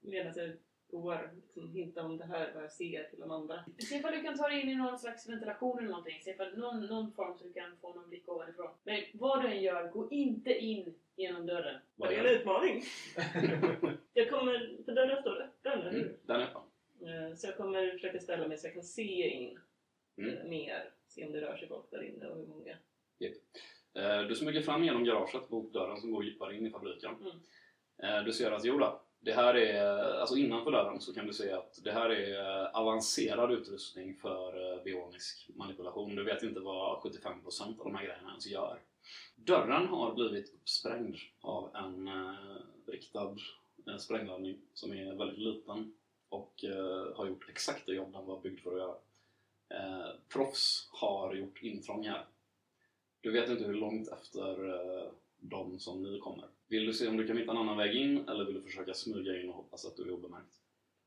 medan 0.00 0.32
jag 0.36 0.52
går 0.92 1.30
liksom, 1.36 1.72
hinta 1.72 2.02
om 2.02 2.18
det 2.18 2.24
här, 2.24 2.50
vad 2.54 2.64
jag 2.64 2.72
ser 2.72 3.04
till 3.04 3.20
de 3.20 3.30
andra. 3.30 3.64
Se 3.78 3.94
ifall 3.96 4.12
du 4.12 4.22
kan 4.22 4.36
ta 4.36 4.48
dig 4.48 4.60
in 4.60 4.68
i 4.68 4.74
någon 4.76 4.98
slags 4.98 5.28
ventilation 5.28 5.78
eller 5.78 5.88
någonting. 5.88 6.20
Se 6.22 6.30
ifall 6.30 6.58
någon, 6.58 6.80
någon 6.86 7.12
form 7.12 7.38
så 7.38 7.44
du 7.44 7.52
kan 7.52 7.76
få 7.80 7.94
någon 7.94 8.08
blick 8.08 8.28
ovanifrån. 8.28 8.70
Men 8.84 9.00
vad 9.14 9.42
du 9.42 9.48
än 9.48 9.62
gör, 9.62 9.88
gå 9.88 10.10
inte 10.10 10.54
in 10.58 10.94
genom 11.16 11.46
dörren. 11.46 11.80
Var 11.96 12.08
det 12.08 12.16
en 12.16 12.26
utmaning? 12.26 12.82
jag 14.12 14.30
kommer, 14.30 14.84
för 14.84 14.92
dörren 14.92 15.20
står 15.20 15.42
öppen, 15.42 15.80
eller 15.80 15.90
hur? 15.90 16.02
Mm, 16.02 16.14
den 16.26 16.40
är 16.40 16.44
öppen. 16.44 16.62
Eh, 17.30 17.34
Så 17.36 17.46
jag 17.46 17.56
kommer 17.56 17.90
försöka 17.92 18.20
ställa 18.20 18.48
mig 18.48 18.58
så 18.58 18.66
jag 18.66 18.74
kan 18.74 18.82
se 18.82 19.30
in 19.30 19.58
Mm. 20.16 20.36
eh, 20.38 20.44
mer. 20.44 20.90
Se 21.06 21.26
om 21.26 21.32
det 21.32 21.40
rör 21.40 21.56
sig 21.56 21.68
folk 21.68 21.90
där 21.90 22.02
inne 22.02 22.26
och 22.26 22.36
hur 22.36 22.46
många. 22.46 22.76
Eh, 23.94 24.22
Du 24.28 24.34
smyger 24.34 24.62
fram 24.62 24.84
genom 24.84 25.04
garaget 25.04 25.50
mot 25.50 25.72
dörren 25.72 25.96
som 25.96 26.12
går 26.12 26.24
djupare 26.24 26.56
in 26.56 26.66
i 26.66 26.70
fabriken. 26.70 27.14
Mm. 28.00 28.24
Du 28.24 28.32
ser 28.32 28.50
att 28.50 28.64
Jola, 28.64 29.00
det 29.20 29.32
här 29.32 29.54
är, 29.54 30.14
alltså 30.20 30.36
innanför 30.36 30.70
dörren 30.70 31.00
så 31.00 31.14
kan 31.14 31.26
du 31.26 31.32
se 31.32 31.52
att 31.52 31.80
det 31.84 31.92
här 31.92 32.10
är 32.10 32.76
avancerad 32.76 33.52
utrustning 33.52 34.14
för 34.14 34.72
eh, 34.72 34.82
bionisk 34.82 35.50
manipulation. 35.54 36.16
Du 36.16 36.24
vet 36.24 36.42
inte 36.42 36.60
vad 36.60 36.98
75% 36.98 37.78
av 37.78 37.84
de 37.84 37.94
här 37.94 38.04
grejerna 38.04 38.28
ens 38.28 38.46
gör. 38.46 38.78
Dörren 39.36 39.86
har 39.86 40.14
blivit 40.14 40.54
uppsprängd 40.54 41.16
av 41.40 41.76
en 41.76 42.08
eh, 42.08 42.34
riktad 42.86 43.36
eh, 43.86 43.96
sprängladdning 43.96 44.58
som 44.74 44.92
är 44.92 45.14
väldigt 45.14 45.38
liten 45.38 45.92
och 46.28 46.64
eh, 46.64 47.16
har 47.16 47.26
gjort 47.26 47.48
exakt 47.48 47.86
det 47.86 47.94
jobb 47.94 48.12
den 48.12 48.26
var 48.26 48.40
byggd 48.40 48.60
för 48.60 48.72
att 48.72 48.78
göra. 48.78 48.96
Eh, 49.68 50.10
proffs 50.28 50.88
har 50.92 51.34
gjort 51.34 51.62
intrång 51.62 52.06
här. 52.06 52.24
Du 53.20 53.30
vet 53.30 53.50
inte 53.50 53.64
hur 53.64 53.74
långt 53.74 54.08
efter 54.08 54.68
eh, 54.68 55.10
de 55.40 55.78
som 55.78 56.02
ni 56.02 56.18
kommer. 56.18 56.48
Vill 56.70 56.86
du 56.86 56.92
se 56.92 57.08
om 57.08 57.16
du 57.16 57.26
kan 57.26 57.36
hitta 57.36 57.50
en 57.50 57.58
annan 57.58 57.76
väg 57.76 57.96
in 57.96 58.28
eller 58.28 58.44
vill 58.44 58.54
du 58.54 58.62
försöka 58.62 58.94
smyga 58.94 59.40
in 59.40 59.48
och 59.48 59.54
hoppas 59.56 59.86
att 59.86 59.96
du 59.96 60.02
är 60.02 60.10
obemärkt? 60.10 60.54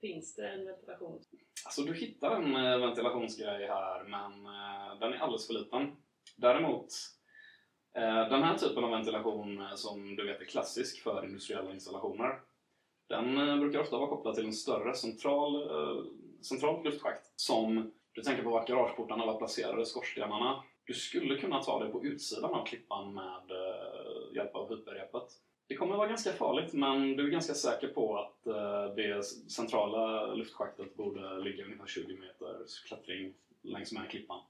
Finns 0.02 0.36
det 0.36 0.48
en 0.50 0.66
ventilation? 0.66 1.22
Alltså 1.66 1.82
du 1.82 1.94
hittar 1.94 2.36
en 2.36 2.56
eh, 2.56 2.78
ventilationsgrej 2.78 3.68
här 3.68 4.04
men 4.04 4.46
eh, 4.46 5.00
den 5.00 5.14
är 5.14 5.18
alldeles 5.18 5.48
för 5.48 5.54
liten. 5.54 5.96
Däremot 6.38 6.88
eh, 7.96 8.30
den 8.30 8.44
här 8.44 8.58
typen 8.58 8.84
av 8.84 8.92
ventilation 8.92 9.68
som 9.76 10.16
du 10.16 10.26
vet 10.26 10.42
är 10.42 10.46
klassisk 10.46 11.04
för 11.04 11.26
industriella 11.26 11.72
installationer 11.72 12.40
den 13.10 13.60
brukar 13.60 13.80
ofta 13.80 13.98
vara 13.98 14.10
kopplad 14.10 14.36
till 14.36 14.46
en 14.46 14.54
större 14.54 14.94
central, 14.94 15.70
centralt 16.42 16.86
luftschakt 16.86 17.32
som 17.36 17.92
du 18.12 18.22
tänker 18.22 18.44
på 18.44 18.50
vart 18.50 18.68
garageportarna 18.68 19.26
var 19.26 19.38
placerade, 19.38 19.86
skorstenarna. 19.86 20.64
Du 20.86 20.94
skulle 20.94 21.36
kunna 21.36 21.64
ta 21.64 21.84
det 21.84 21.90
på 21.90 22.06
utsidan 22.06 22.54
av 22.54 22.66
klippan 22.66 23.14
med 23.14 23.42
hjälp 24.36 24.56
av 24.56 24.70
hyperrepet. 24.70 25.13
Det 25.74 25.78
kommer 25.78 25.98
vara 25.98 26.08
ganska 26.08 26.32
farligt 26.32 26.74
men 26.74 27.16
du 27.18 27.28
är 27.28 27.32
ganska 27.32 27.54
säker 27.54 27.88
på 27.88 28.18
att 28.18 28.48
eh, 28.48 28.96
det 28.96 29.24
centrala 29.52 30.34
luftschaktet 30.34 30.96
borde 30.96 31.38
ligga 31.40 31.66
ungefär 31.66 31.86
20 31.88 32.18
meters 32.18 32.84
klättring 32.84 33.34
längs 33.62 33.92
med 33.94 34.10
klippan. 34.10 34.42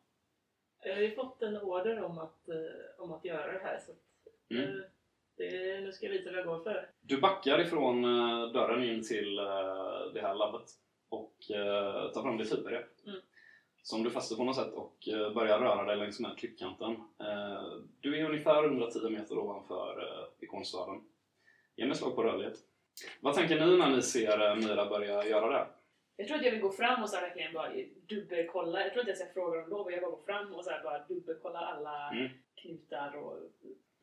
Jag 0.84 0.94
har 0.96 1.02
ju 1.02 1.16
fått 1.16 1.42
en 1.42 1.58
order 1.58 2.04
om 2.04 2.18
att, 2.18 2.50
eh, 2.50 3.04
om 3.04 3.12
att 3.12 3.26
göra 3.26 3.52
det 3.52 3.60
här 3.64 3.80
så 3.86 3.92
att, 3.92 3.98
Mm. 4.52 4.64
eh, 4.64 4.84
det, 5.38 5.82
nu 5.82 5.92
ska 5.92 6.06
jag 6.06 6.14
visa 6.14 6.30
vad 6.32 6.40
jag 6.40 6.46
går 6.46 6.64
för. 6.64 6.90
Du 7.02 7.22
backar 7.22 7.62
ifrån 7.62 8.02
dörren 8.54 8.84
in 8.84 9.04
till 9.08 9.36
det 10.14 10.22
här 10.22 10.36
labbet 10.36 10.70
och 11.10 11.36
tar 12.14 12.22
fram 12.22 12.38
ditt 12.38 12.54
hyperrep. 12.54 13.06
Mm. 13.08 13.20
Som 13.82 14.04
du 14.04 14.10
fäster 14.12 14.36
på 14.36 14.44
något 14.44 14.56
sätt 14.56 14.74
och 14.74 14.98
börjar 15.36 15.60
röra 15.60 15.84
dig 15.86 15.98
längs 15.98 16.20
med 16.20 16.38
klippkanten. 16.38 16.96
Du 18.00 18.20
är 18.20 18.26
ungefär 18.26 18.64
110 18.64 19.10
meter 19.10 19.38
ovanför 19.38 20.08
ikonstaden. 20.40 21.02
Ge 21.76 21.86
mig 21.86 21.96
slag 21.98 22.16
på 22.16 22.24
rörlighet. 22.24 22.58
Vad 23.22 23.34
tänker 23.36 23.60
ni 23.66 23.78
när 23.78 23.90
ni 23.90 24.02
ser 24.02 24.50
eh, 24.50 24.56
Mira 24.56 24.90
börja 24.90 25.26
göra 25.28 25.50
det? 25.60 25.68
Jag 26.16 26.28
tror 26.28 26.38
att 26.38 26.44
jag 26.46 26.52
vill 26.52 26.62
gå 26.62 26.72
fram 26.72 27.04
och 27.04 27.10
så 27.10 27.16
här 27.16 27.24
verkligen 27.24 27.54
bara 27.54 27.72
dubbelkolla. 28.10 28.82
Jag 28.82 28.94
tror 28.94 29.00
inte 29.02 29.10
ens 29.12 29.20
jag 29.20 29.34
frågar 29.34 29.64
om 29.64 29.70
lov. 29.70 29.92
Jag 29.92 30.02
bara 30.02 30.12
går 30.12 30.24
fram 30.26 30.54
och 30.56 30.64
så 30.64 30.70
här 30.70 30.84
bara 30.84 31.00
dubbelkollar 31.08 31.62
alla 31.64 32.12
Mm. 32.12 32.30
knutar 32.56 33.16
och... 33.16 33.38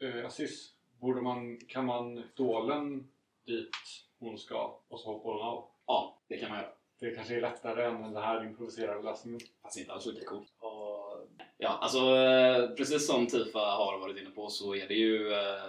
Eh, 0.07 0.27
Aziz, 0.27 0.75
borde 1.01 1.21
man, 1.21 1.59
kan 1.69 1.85
man 1.85 2.23
stålen 2.33 3.09
dit 3.47 3.71
hon 4.19 4.39
ska 4.39 4.81
och 4.89 5.01
så 5.01 5.13
hoppar 5.13 5.31
hon 5.33 5.43
av? 5.43 5.69
Ja, 5.87 6.23
det 6.29 6.37
kan 6.37 6.49
man 6.51 6.59
göra. 6.59 6.71
Det 7.01 7.15
kanske 7.15 7.37
är 7.37 7.41
lättare 7.41 7.85
än 7.85 8.03
den 8.03 8.17
här 8.23 8.45
improviserade 8.45 9.03
lösningen. 9.03 9.41
Fast 9.63 9.79
inte 9.79 9.93
alls 9.93 10.07
lika 10.07 10.25
coolt. 10.27 10.53
Ja, 11.59 11.69
alltså 11.81 11.99
eh, 11.99 12.71
precis 12.71 13.07
som 13.07 13.27
Tifa 13.27 13.59
har 13.59 13.99
varit 13.99 14.19
inne 14.21 14.31
på 14.31 14.49
så 14.49 14.75
är 14.75 14.89
det 14.89 14.95
ju 14.95 15.33
eh, 15.33 15.61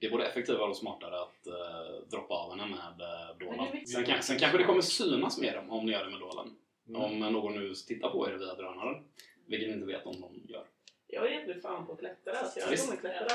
det 0.00 0.06
är 0.06 0.10
både 0.10 0.26
effektivare 0.26 0.68
och 0.68 0.76
smartare 0.76 1.20
att 1.22 1.46
eh, 1.46 2.08
droppa 2.10 2.34
av 2.34 2.50
henne 2.50 2.66
med 2.66 3.00
eh, 3.08 3.36
Men 3.38 3.48
dolan. 3.48 3.86
Sen, 3.86 4.04
kan, 4.04 4.22
sen 4.22 4.38
kanske 4.38 4.58
det 4.58 4.64
kommer 4.64 4.80
synas 4.80 5.40
mer 5.40 5.58
om, 5.58 5.70
om 5.70 5.86
ni 5.86 5.92
gör 5.92 6.04
det 6.04 6.10
med 6.10 6.20
dolan. 6.20 6.56
Mm. 6.88 7.02
Om 7.02 7.32
någon 7.32 7.54
nu 7.54 7.74
tittar 7.74 8.10
på 8.10 8.28
er 8.28 8.32
via 8.32 8.54
drönaren. 8.54 9.04
Vilket 9.46 9.68
ni 9.68 9.74
inte 9.74 9.86
vet 9.86 10.06
om 10.06 10.20
de 10.20 10.52
gör. 10.52 10.64
Jag 11.06 11.32
är 11.32 11.40
inte 11.40 11.60
fan 11.60 11.86
på 11.86 11.92
att 11.92 11.98
klättra 11.98 12.34
så 12.34 12.60
jag 12.60 12.68
Visst. 12.70 12.84
kommer 12.84 13.00
klättra. 13.00 13.34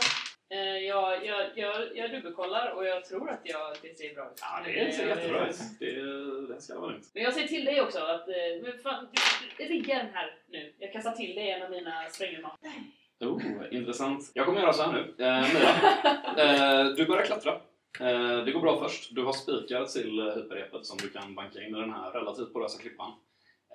Eh, 0.49 0.59
jag, 0.59 1.25
jag, 1.25 1.49
jag, 1.55 1.97
jag 1.97 2.11
dubbelkollar 2.11 2.71
och 2.71 2.85
jag 2.85 3.05
tror 3.05 3.29
att 3.29 3.41
jag, 3.43 3.77
det 3.81 3.97
ser 3.97 4.13
bra 4.13 4.31
ut. 4.31 4.39
Ja, 4.41 4.61
det 4.65 4.91
ser 4.91 5.03
eh, 5.03 5.09
jättebra 5.09 5.49
ut. 5.49 5.57
Det, 5.79 6.53
det 6.53 6.61
ska 6.61 6.79
vara 6.79 6.91
lugnt. 6.91 7.11
Men 7.13 7.23
jag 7.23 7.33
säger 7.33 7.47
till 7.47 7.65
dig 7.65 7.81
också 7.81 7.99
att, 7.99 8.27
eh, 8.27 8.35
men 8.61 8.79
fan, 8.79 9.07
rigga 9.57 9.97
den 9.97 10.13
här 10.13 10.37
nu. 10.49 10.73
Jag 10.79 10.93
kastar 10.93 11.11
till 11.11 11.35
dig 11.35 11.49
en 11.49 11.63
av 11.63 11.71
mina 11.71 12.09
sprängämnen. 12.09 12.51
Oh, 13.21 13.41
intressant. 13.71 14.31
Jag 14.33 14.45
kommer 14.45 14.61
göra 14.61 14.73
så 14.73 14.83
här 14.83 14.91
nu. 14.93 15.25
Eh, 15.25 15.45
Mira, 15.53 15.69
eh, 16.43 16.85
du 16.95 17.05
börjar 17.05 17.25
klättra. 17.25 17.51
Eh, 17.99 18.45
det 18.45 18.51
går 18.51 18.61
bra 18.61 18.79
först. 18.79 19.15
Du 19.15 19.23
har 19.23 19.33
spikar 19.33 19.85
till 19.85 20.31
hyperrepet 20.35 20.85
som 20.85 20.97
du 20.97 21.09
kan 21.09 21.35
banka 21.35 21.61
in 21.61 21.75
i 21.75 21.79
den 21.79 21.93
här 21.93 22.11
relativt 22.11 22.53
porösa 22.53 22.81
klippan. 22.81 23.11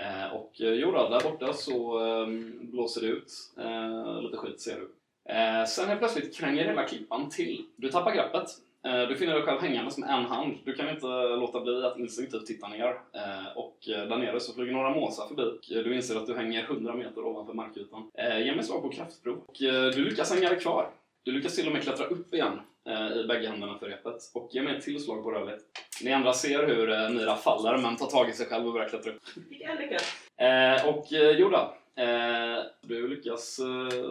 Eh, 0.00 0.34
och 0.34 0.60
eh, 0.60 0.72
jodå, 0.72 1.08
där 1.08 1.20
borta 1.30 1.52
så 1.52 2.06
eh, 2.06 2.26
blåser 2.60 3.00
det 3.00 3.06
ut. 3.06 3.32
Eh, 3.58 4.22
lite 4.22 4.36
skit 4.36 4.60
ser 4.60 4.76
du. 4.76 4.90
Eh, 5.32 5.64
sen 5.64 5.88
helt 5.88 6.00
plötsligt 6.00 6.36
kränger 6.36 6.64
hela 6.64 6.84
klippan 6.84 7.30
till. 7.30 7.64
Du 7.76 7.88
tappar 7.90 8.14
greppet. 8.14 8.46
Eh, 8.86 9.08
du 9.08 9.16
finner 9.16 9.34
dig 9.34 9.42
själv 9.42 9.60
hängandes 9.60 9.98
med 9.98 10.10
en 10.10 10.24
hand. 10.24 10.54
Du 10.64 10.72
kan 10.74 10.88
inte 10.88 11.06
låta 11.36 11.60
bli 11.60 11.84
att 11.84 11.98
instinktivt 11.98 12.46
titta 12.46 12.68
ner. 12.68 12.88
Eh, 13.12 13.56
och 13.56 13.88
eh, 13.88 14.08
där 14.08 14.16
nere 14.16 14.40
så 14.40 14.52
flyger 14.54 14.72
några 14.72 14.90
måsar 14.90 15.26
förbi. 15.28 15.42
Eh, 15.76 15.82
Du 15.84 15.94
inser 15.96 16.16
att 16.16 16.26
du 16.26 16.34
hänger 16.36 16.62
100 16.64 16.94
meter 16.94 17.24
ovanför 17.24 17.54
markytan. 17.54 18.10
Eh, 18.14 18.38
ge 18.46 18.54
mig 18.54 18.64
slag 18.64 18.82
på 18.82 18.88
kraftprov. 18.88 19.38
Och 19.46 19.62
eh, 19.62 19.90
du 19.90 20.04
lyckas 20.04 20.32
hänga 20.34 20.48
dig 20.48 20.60
kvar. 20.60 20.90
Du 21.24 21.32
lyckas 21.32 21.56
till 21.56 21.66
och 21.66 21.72
med 21.72 21.82
klättra 21.82 22.06
upp 22.06 22.34
igen 22.34 22.60
eh, 22.88 23.12
i 23.16 23.26
bägge 23.28 23.48
händerna 23.48 23.78
för 23.78 23.86
repet. 23.86 24.30
Och 24.34 24.48
ge 24.52 24.62
mig 24.62 24.76
ett 24.76 24.84
till 24.84 25.04
slag 25.04 25.22
på 25.22 25.30
rörlighet. 25.30 25.60
Ni 26.04 26.12
andra 26.12 26.32
ser 26.32 26.66
hur 26.66 26.90
eh, 26.90 27.10
Mira 27.10 27.36
faller 27.36 27.78
men 27.78 27.96
tar 27.96 28.06
tag 28.06 28.28
i 28.28 28.32
sig 28.32 28.46
själv 28.46 28.66
och 28.66 28.72
börjar 28.72 28.88
klättra 28.88 29.12
upp. 29.12 29.22
Jag 29.50 29.78
lyckas? 29.80 30.14
Eh, 30.36 30.88
och 30.88 31.12
eh, 31.12 31.30
jo 31.38 31.48
då, 31.48 31.74
eh, 32.02 32.58
du 32.82 33.08
lyckas 33.08 33.58
eh, 33.58 34.06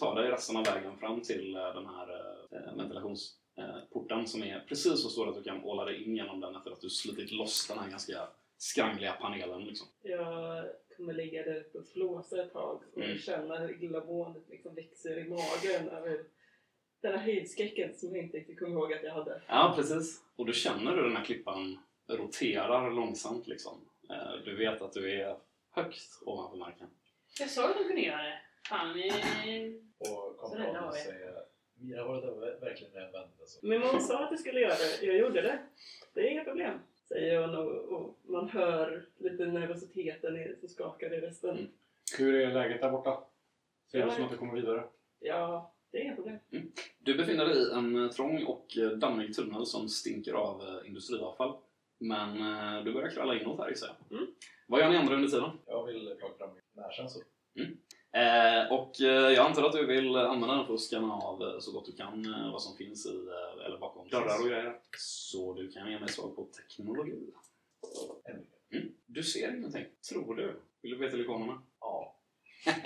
ta 0.00 0.14
dig 0.14 0.30
resten 0.30 0.56
av 0.56 0.64
vägen 0.64 0.96
fram 1.00 1.20
till 1.20 1.56
eh, 1.56 1.62
den 1.74 1.86
här 1.86 2.08
eh, 2.52 2.76
ventilationsporten 3.56 4.26
som 4.26 4.42
är 4.42 4.60
precis 4.68 5.02
så 5.02 5.08
stor 5.08 5.28
att 5.28 5.34
du 5.34 5.42
kan 5.42 5.64
åla 5.64 5.84
dig 5.84 6.02
in 6.04 6.16
genom 6.16 6.40
den 6.40 6.56
efter 6.56 6.70
att 6.70 6.80
du 6.80 6.90
slitit 6.90 7.32
loss 7.32 7.66
den 7.68 7.78
här 7.78 7.90
ganska 7.90 8.28
skrangliga 8.56 9.12
panelen. 9.12 9.64
Liksom. 9.64 9.86
Jag 10.02 10.64
kommer 10.96 11.12
ligga 11.12 11.42
där 11.42 11.60
uppe 11.60 11.78
och 11.78 11.86
flåsa 11.88 12.42
ett 12.42 12.52
tag 12.52 12.82
och 12.94 13.02
Mm. 13.02 13.18
känna 13.18 13.58
hur 13.58 13.84
illamåendet 13.84 14.48
liksom 14.48 14.74
växer 14.74 15.18
i 15.18 15.28
magen 15.28 15.88
över 15.88 16.24
den 17.02 17.12
här 17.18 17.24
höjdskräcken 17.24 17.94
som 17.94 18.16
jag 18.16 18.24
inte 18.24 18.36
riktigt 18.36 18.58
kommer 18.58 18.72
ihåg 18.72 18.92
att 18.92 19.02
jag 19.02 19.12
hade. 19.14 19.42
Ja, 19.48 19.72
precis. 19.76 20.22
Och 20.36 20.46
du 20.46 20.52
känner 20.52 20.94
hur 20.96 21.02
den 21.02 21.16
här 21.16 21.24
klippan 21.24 21.78
roterar 22.08 22.90
långsamt. 22.90 23.46
Liksom. 23.46 23.88
Eh, 24.10 24.32
du 24.44 24.56
vet 24.56 24.82
att 24.82 24.92
du 24.92 25.20
är 25.20 25.36
högt 25.70 26.22
ovanför 26.26 26.56
marken. 26.56 26.86
Jag 27.38 27.50
sa 27.50 27.68
att 27.70 27.76
de 27.76 27.84
kunde 27.84 28.00
göra 28.02 28.22
det. 28.22 28.38
Fan, 28.68 28.92
ni... 28.96 29.82
Och 29.98 30.36
kommer 30.36 30.66
av 30.66 30.92
er. 31.82 32.20
det 32.20 32.26
där 32.26 32.60
verkligen 32.60 32.92
nödvändigt? 32.92 33.40
Alltså. 33.40 33.66
Min 33.66 33.80
mamma 33.80 34.00
sa 34.00 34.24
att 34.24 34.30
du 34.30 34.36
skulle 34.36 34.60
göra 34.60 34.74
det. 35.00 35.06
Jag 35.06 35.16
gjorde 35.18 35.42
det. 35.42 35.58
Det 36.14 36.20
är 36.20 36.30
inga 36.30 36.44
problem. 36.44 36.78
Säger 37.08 37.40
hon 37.40 37.54
och, 37.54 37.92
och 37.92 38.18
man 38.24 38.48
hör 38.48 39.06
lite 39.18 39.46
nervositeten 39.46 40.56
som 40.60 40.68
skakar 40.68 41.14
i 41.14 41.20
rösten. 41.20 41.50
Mm. 41.58 41.70
Hur 42.18 42.34
är 42.34 42.52
läget 42.54 42.80
där 42.80 42.90
borta? 42.90 43.24
Ser 43.90 43.98
det 43.98 44.04
Ja. 44.04 44.10
som 44.10 44.24
att 44.24 44.30
du 44.30 44.36
kommer 44.36 44.54
vidare? 44.54 44.84
Ja, 45.20 45.74
det 45.92 45.98
är 45.98 46.02
inga 46.04 46.14
problem. 46.14 46.38
Du 46.98 47.14
befinner 47.14 47.46
dig 47.46 47.56
i 47.56 47.70
en 47.72 48.04
eh, 48.04 48.10
trång 48.10 48.44
och 48.44 48.76
eh, 48.78 48.88
dammig 48.90 49.34
tunnel 49.34 49.66
som 49.66 49.88
stinker 49.88 50.32
av 50.32 50.62
eh, 50.62 50.88
industriavfall. 50.88 51.56
Men 51.98 52.34
du 52.84 52.92
börjar 52.92 53.08
kralla 53.10 53.40
inåt 53.40 53.58
här 53.60 53.68
gissar 53.68 53.96
jag. 54.08 54.18
Mm. 54.18 54.30
Vad 54.66 54.80
gör 54.80 54.90
ni 54.90 54.96
andra 54.96 55.14
under 55.14 55.28
tiden? 55.28 55.50
Jag 55.66 55.86
vill 55.86 56.14
plocka 56.18 56.38
fram 56.38 56.54
min 56.54 56.62
närkänsla. 56.84 57.22
Eh, 58.16 58.72
och 58.72 59.00
eh, 59.00 59.32
jag 59.32 59.46
antar 59.46 59.62
att 59.62 59.72
du 59.72 59.86
vill 59.86 60.16
använda 60.16 60.56
den 60.56 60.66
för 60.66 60.74
att 60.74 60.80
scanna 60.80 61.14
av 61.14 61.42
eh, 61.42 61.58
så 61.58 61.72
gott 61.72 61.86
du 61.86 61.92
kan 61.92 62.50
vad 62.52 62.62
som 62.62 62.76
finns 62.76 63.06
i, 63.06 63.28
eller 63.66 63.78
bakom 63.78 64.08
dörrar 64.08 64.40
och 64.40 64.48
grejer. 64.48 64.76
Så 64.98 65.54
du 65.54 65.72
kan 65.72 65.90
ge 65.90 65.98
mig 65.98 66.08
svar 66.08 66.28
på 66.28 66.44
teknologi. 66.44 67.32
En. 68.24 68.46
Du 69.06 69.22
ser 69.22 69.56
ingenting, 69.56 69.84
tror 70.10 70.34
du. 70.34 70.60
Vill 70.82 70.90
du 70.92 70.98
veta 70.98 71.18
ikonerna? 71.18 71.62
Ja. 71.80 72.16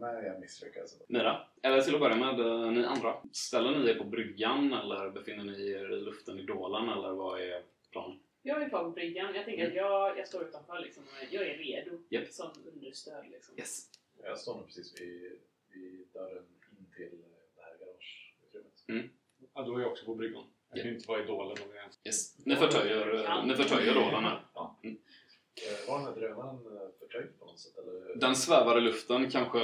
Men 0.00 0.24
jag 0.24 0.40
misslyckas. 0.40 0.96
Mira, 1.08 1.46
eller 1.62 1.80
till 1.80 1.94
att 1.94 2.00
börja 2.00 2.16
med 2.16 2.38
ni 2.72 2.84
andra. 2.84 3.16
Ställer 3.32 3.78
ni 3.78 3.90
er 3.90 3.94
på 3.94 4.04
bryggan 4.04 4.72
eller 4.72 5.10
befinner 5.10 5.44
ni 5.44 5.70
er 5.70 5.92
i 5.92 6.00
luften 6.00 6.38
i 6.38 6.42
dålen 6.42 6.88
eller 6.88 7.10
vad 7.10 7.40
är 7.40 7.62
planen? 7.90 8.18
Jag 8.42 8.62
är 8.62 8.68
kvar 8.68 8.84
på 8.84 8.90
bryggan. 8.90 9.34
Jag 9.34 9.44
tänker 9.44 9.68
att 9.68 9.74
jag, 9.74 10.18
jag 10.18 10.28
står 10.28 10.44
utanför 10.44 10.80
liksom. 10.80 11.04
Jag 11.30 11.46
är 11.46 11.54
redo 11.54 11.98
Japp. 12.08 12.28
som 12.28 12.50
understöd 12.72 13.24
liksom. 13.30 13.58
Yes. 13.58 13.99
Jag 14.24 14.38
står 14.38 14.56
nog 14.56 14.66
precis 14.66 15.00
vid, 15.00 15.38
vid 15.72 16.06
dörren 16.12 16.44
in 16.78 16.86
till 16.96 17.18
det 17.56 17.62
här 17.62 17.72
garageutrymmet. 17.78 19.10
Ja, 19.54 19.62
då 19.62 19.76
är 19.76 19.80
jag 19.80 19.90
också 19.90 20.04
på 20.04 20.14
bryggan. 20.14 20.44
Jag 20.70 20.78
kan 20.82 20.88
ju 20.90 20.94
inte 20.96 21.08
vara 21.08 21.22
i 21.22 21.26
dolen 21.26 21.50
om 21.50 21.74
jag 21.74 21.84
yes. 22.04 22.38
Ni 22.46 22.56
förtöjer, 22.56 23.24
eh, 23.24 23.46
ni 23.46 23.54
förtöjer 23.54 23.94
dålen 23.94 24.24
här. 24.24 24.44
Eh, 24.54 25.88
Var 25.88 25.98
den 25.98 26.06
här 26.06 26.14
drönaren 26.14 26.56
eh, 26.56 26.88
förtöjd 26.98 27.38
på 27.38 27.44
något 27.46 27.58
sätt? 27.60 27.78
Eller? 27.78 28.16
Den 28.16 28.36
svävar 28.36 28.78
i 28.78 28.80
luften, 28.80 29.30
kanske 29.30 29.58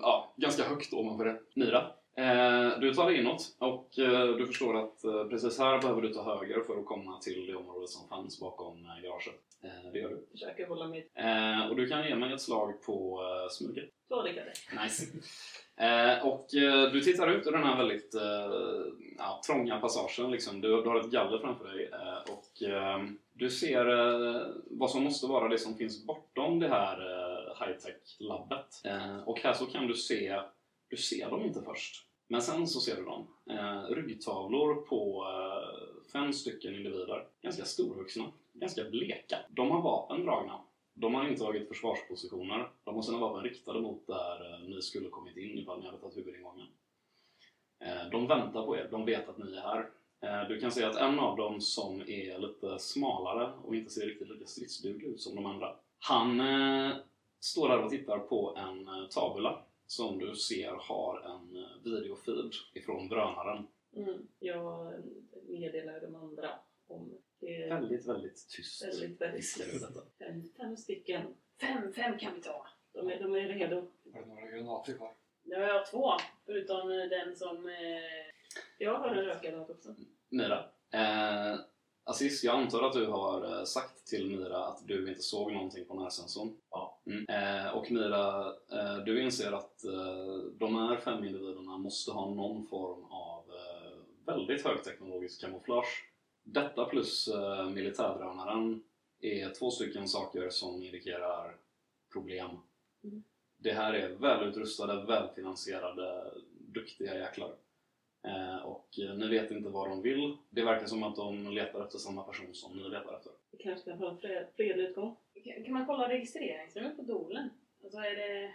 ja, 0.00 0.34
ganska 0.36 0.62
högt 0.62 0.92
ovanför. 0.92 1.40
Mira, 1.54 1.92
eh, 2.16 2.78
du 2.80 2.94
tar 2.94 3.10
dig 3.10 3.20
inåt 3.20 3.56
och 3.58 3.98
eh, 3.98 4.36
du 4.36 4.46
förstår 4.46 4.76
att 4.76 5.04
eh, 5.04 5.24
precis 5.28 5.58
här 5.58 5.78
behöver 5.80 6.02
du 6.02 6.14
ta 6.14 6.22
höger 6.38 6.60
för 6.60 6.78
att 6.80 6.86
komma 6.86 7.20
till 7.20 7.46
det 7.46 7.54
område 7.54 7.88
som 7.88 8.08
fanns 8.08 8.40
bakom 8.40 8.84
eh, 8.84 9.02
garaget. 9.02 9.40
Eh, 9.62 9.92
det 9.92 9.98
gör 9.98 10.08
du. 10.08 10.26
Försöker 10.30 10.66
hålla 10.66 10.88
mig 10.88 11.10
Eh, 11.14 11.68
och 11.70 11.76
du 11.76 11.88
kan 11.88 12.08
ge 12.08 12.14
mig 12.14 12.32
ett 12.32 12.40
slag 12.40 12.82
på 12.82 13.22
eh, 13.22 13.50
smyget. 13.50 13.90
två 14.08 14.22
lyckade. 14.22 14.52
Nice. 14.82 15.06
Och 16.22 16.46
du 16.92 17.00
tittar 17.00 17.30
ut 17.30 17.46
ur 17.46 17.52
den 17.52 17.62
här 17.62 17.76
väldigt 17.76 18.14
ja, 19.18 19.40
trånga 19.46 19.80
passagen. 19.80 20.30
Liksom. 20.30 20.60
Du, 20.60 20.68
du 20.68 20.88
har 20.88 21.00
ett 21.00 21.10
galler 21.10 21.38
framför 21.38 21.68
dig 21.68 21.90
och 22.28 22.46
du 23.32 23.50
ser 23.50 23.84
vad 24.78 24.90
som 24.90 25.04
måste 25.04 25.26
vara 25.26 25.48
det 25.48 25.58
som 25.58 25.76
finns 25.76 26.06
bortom 26.06 26.58
det 26.58 26.68
här 26.68 26.96
high-tech-labbet. 27.60 28.82
Och 29.26 29.40
här 29.40 29.52
så 29.52 29.66
kan 29.66 29.86
du 29.86 29.94
se, 29.94 30.40
du 30.88 30.96
ser 30.96 31.30
dem 31.30 31.44
inte 31.44 31.62
först. 31.62 32.06
Men 32.28 32.42
sen 32.42 32.66
så 32.66 32.80
ser 32.80 32.96
du 32.96 33.04
dem. 33.04 33.26
Eh, 33.50 33.82
ryggtavlor 33.82 34.74
på 34.74 35.26
eh, 35.28 36.10
fem 36.12 36.32
stycken 36.32 36.74
individer. 36.74 37.26
Ganska 37.42 37.64
storvuxna, 37.64 38.24
ganska 38.60 38.84
bleka. 38.84 39.38
De 39.48 39.70
har 39.70 39.82
vapen 39.82 40.24
dragna. 40.24 40.60
De 40.94 41.14
har 41.14 41.28
intagit 41.28 41.68
försvarspositioner. 41.68 42.70
De 42.84 42.94
har 42.94 43.02
sina 43.02 43.18
vapen 43.18 43.42
riktade 43.42 43.80
mot 43.80 44.06
där 44.06 44.54
eh, 44.54 44.68
ni 44.68 44.82
skulle 44.82 45.08
kommit 45.08 45.36
in 45.36 45.58
ifall 45.58 45.80
ni 45.80 45.86
hade 45.86 45.98
tagit 45.98 46.16
huvudingången. 46.16 46.66
Eh, 47.80 48.10
de 48.10 48.26
väntar 48.26 48.66
på 48.66 48.76
er. 48.76 48.88
De 48.90 49.04
vet 49.04 49.28
att 49.28 49.38
ni 49.38 49.56
är 49.56 49.60
här. 49.60 49.90
Eh, 50.20 50.48
du 50.48 50.60
kan 50.60 50.70
se 50.70 50.84
att 50.84 50.96
en 50.96 51.18
av 51.18 51.36
dem 51.36 51.60
som 51.60 52.00
är 52.00 52.38
lite 52.38 52.78
smalare 52.78 53.52
och 53.64 53.74
inte 53.74 53.90
ser 53.90 54.06
riktigt 54.06 54.28
lika 54.28 54.46
stridsduglig 54.46 55.08
ut 55.08 55.20
som 55.20 55.34
de 55.34 55.46
andra. 55.46 55.76
Han 55.98 56.42
står 57.40 57.68
där 57.68 57.84
och 57.84 57.90
tittar 57.90 58.18
på 58.18 58.56
en 58.56 58.88
tabula 59.10 59.62
som 59.86 60.18
du 60.18 60.34
ser 60.34 60.72
har 60.72 61.20
en 61.20 61.66
videofeed 61.84 62.52
ifrån 62.74 63.08
drönaren. 63.08 63.66
Mm. 63.96 64.26
Jag 64.38 64.92
meddelar 65.48 66.00
de 66.00 66.14
andra 66.14 66.50
om 66.86 67.18
det. 67.40 67.68
Väldigt, 67.68 68.06
väldigt 68.08 68.48
tyst 68.48 68.84
Väldigt, 68.84 69.20
väldigt 69.20 69.58
du 69.58 69.78
detta. 69.78 70.00
Fem, 70.18 70.42
fem 70.56 70.76
stycken. 70.76 71.22
Fem, 71.60 71.92
fem 71.92 72.18
kan 72.18 72.34
vi 72.34 72.40
ta. 72.40 72.66
De 72.92 73.08
är, 73.10 73.20
de 73.20 73.34
är 73.34 73.48
redo. 73.48 73.76
Var 74.04 74.20
det 74.20 74.26
några 74.26 74.46
granater 74.46 74.92
kvar? 74.92 75.12
Nu 75.42 75.54
har 75.54 75.62
jag 75.68 75.86
två, 75.86 76.12
förutom 76.46 76.90
eh, 76.90 76.96
den 77.08 77.36
som... 77.36 77.66
Eh, 77.68 77.74
Jag 78.78 78.98
har 78.98 79.08
en 79.08 79.24
rökgranat 79.24 79.70
också. 79.70 79.94
Mira. 80.28 80.64
Eh, 80.92 81.58
Aziz, 82.04 82.44
jag 82.44 82.54
antar 82.56 82.82
att 82.82 82.92
du 82.92 83.06
har 83.06 83.58
eh, 83.58 83.64
sagt 83.64 84.06
till 84.06 84.26
Mira 84.38 84.64
att 84.66 84.86
du 84.88 85.08
inte 85.08 85.22
såg 85.22 85.52
någonting 85.52 85.84
på 85.84 85.94
närsensorn. 85.94 86.56
Ja. 86.70 87.00
Mm. 87.06 87.26
Eh, 87.28 87.70
och 87.76 87.90
Mira, 87.90 88.46
eh, 88.72 88.96
du 89.04 89.22
inser 89.22 89.52
att 89.52 89.84
eh, 89.84 90.36
de 90.58 90.74
här 90.76 90.96
fem 90.96 91.24
individerna 91.24 91.78
måste 91.78 92.10
ha 92.10 92.34
någon 92.34 92.66
form 92.66 93.04
av 93.04 93.44
eh, 93.48 93.92
väldigt 94.26 94.64
högteknologisk 94.64 95.40
kamouflage. 95.40 96.04
Detta 96.42 96.84
plus 96.84 97.28
eh, 97.28 97.70
militärdrönaren 97.70 98.82
är 99.20 99.50
två 99.50 99.70
stycken 99.70 100.08
saker 100.08 100.50
som 100.50 100.82
indikerar 100.82 101.56
problem. 102.12 102.50
Mm. 103.04 103.22
Det 103.56 103.72
här 103.72 103.94
är 103.94 104.08
välutrustade, 104.08 105.06
välfinansierade, 105.06 106.30
duktiga 106.58 107.18
jäklar. 107.18 107.54
Eh, 108.22 108.56
och 108.56 108.98
eh, 108.98 109.14
ni 109.14 109.28
vet 109.28 109.50
inte 109.50 109.68
vad 109.68 109.88
de 109.88 110.02
vill. 110.02 110.36
Det 110.50 110.64
verkar 110.64 110.86
som 110.86 111.02
att 111.02 111.16
de 111.16 111.48
letar 111.48 111.84
efter 111.84 111.98
samma 111.98 112.22
person 112.22 112.54
som 112.54 112.76
ni 112.76 112.88
letar 112.88 113.16
efter. 113.16 113.32
Vi 113.50 113.58
kanske 113.58 113.90
kan 113.90 113.98
få 113.98 114.08
en 114.08 114.18
fred, 114.18 114.46
fredlig 114.56 114.84
utgång. 114.84 115.16
kan, 115.44 115.64
kan 115.64 115.72
man 115.72 115.86
kolla 115.86 116.08
registreringsnumret 116.08 116.96
på 116.96 117.02
dolen? 117.02 117.50
Alltså 117.84 117.98
är 117.98 118.16
det... 118.16 118.54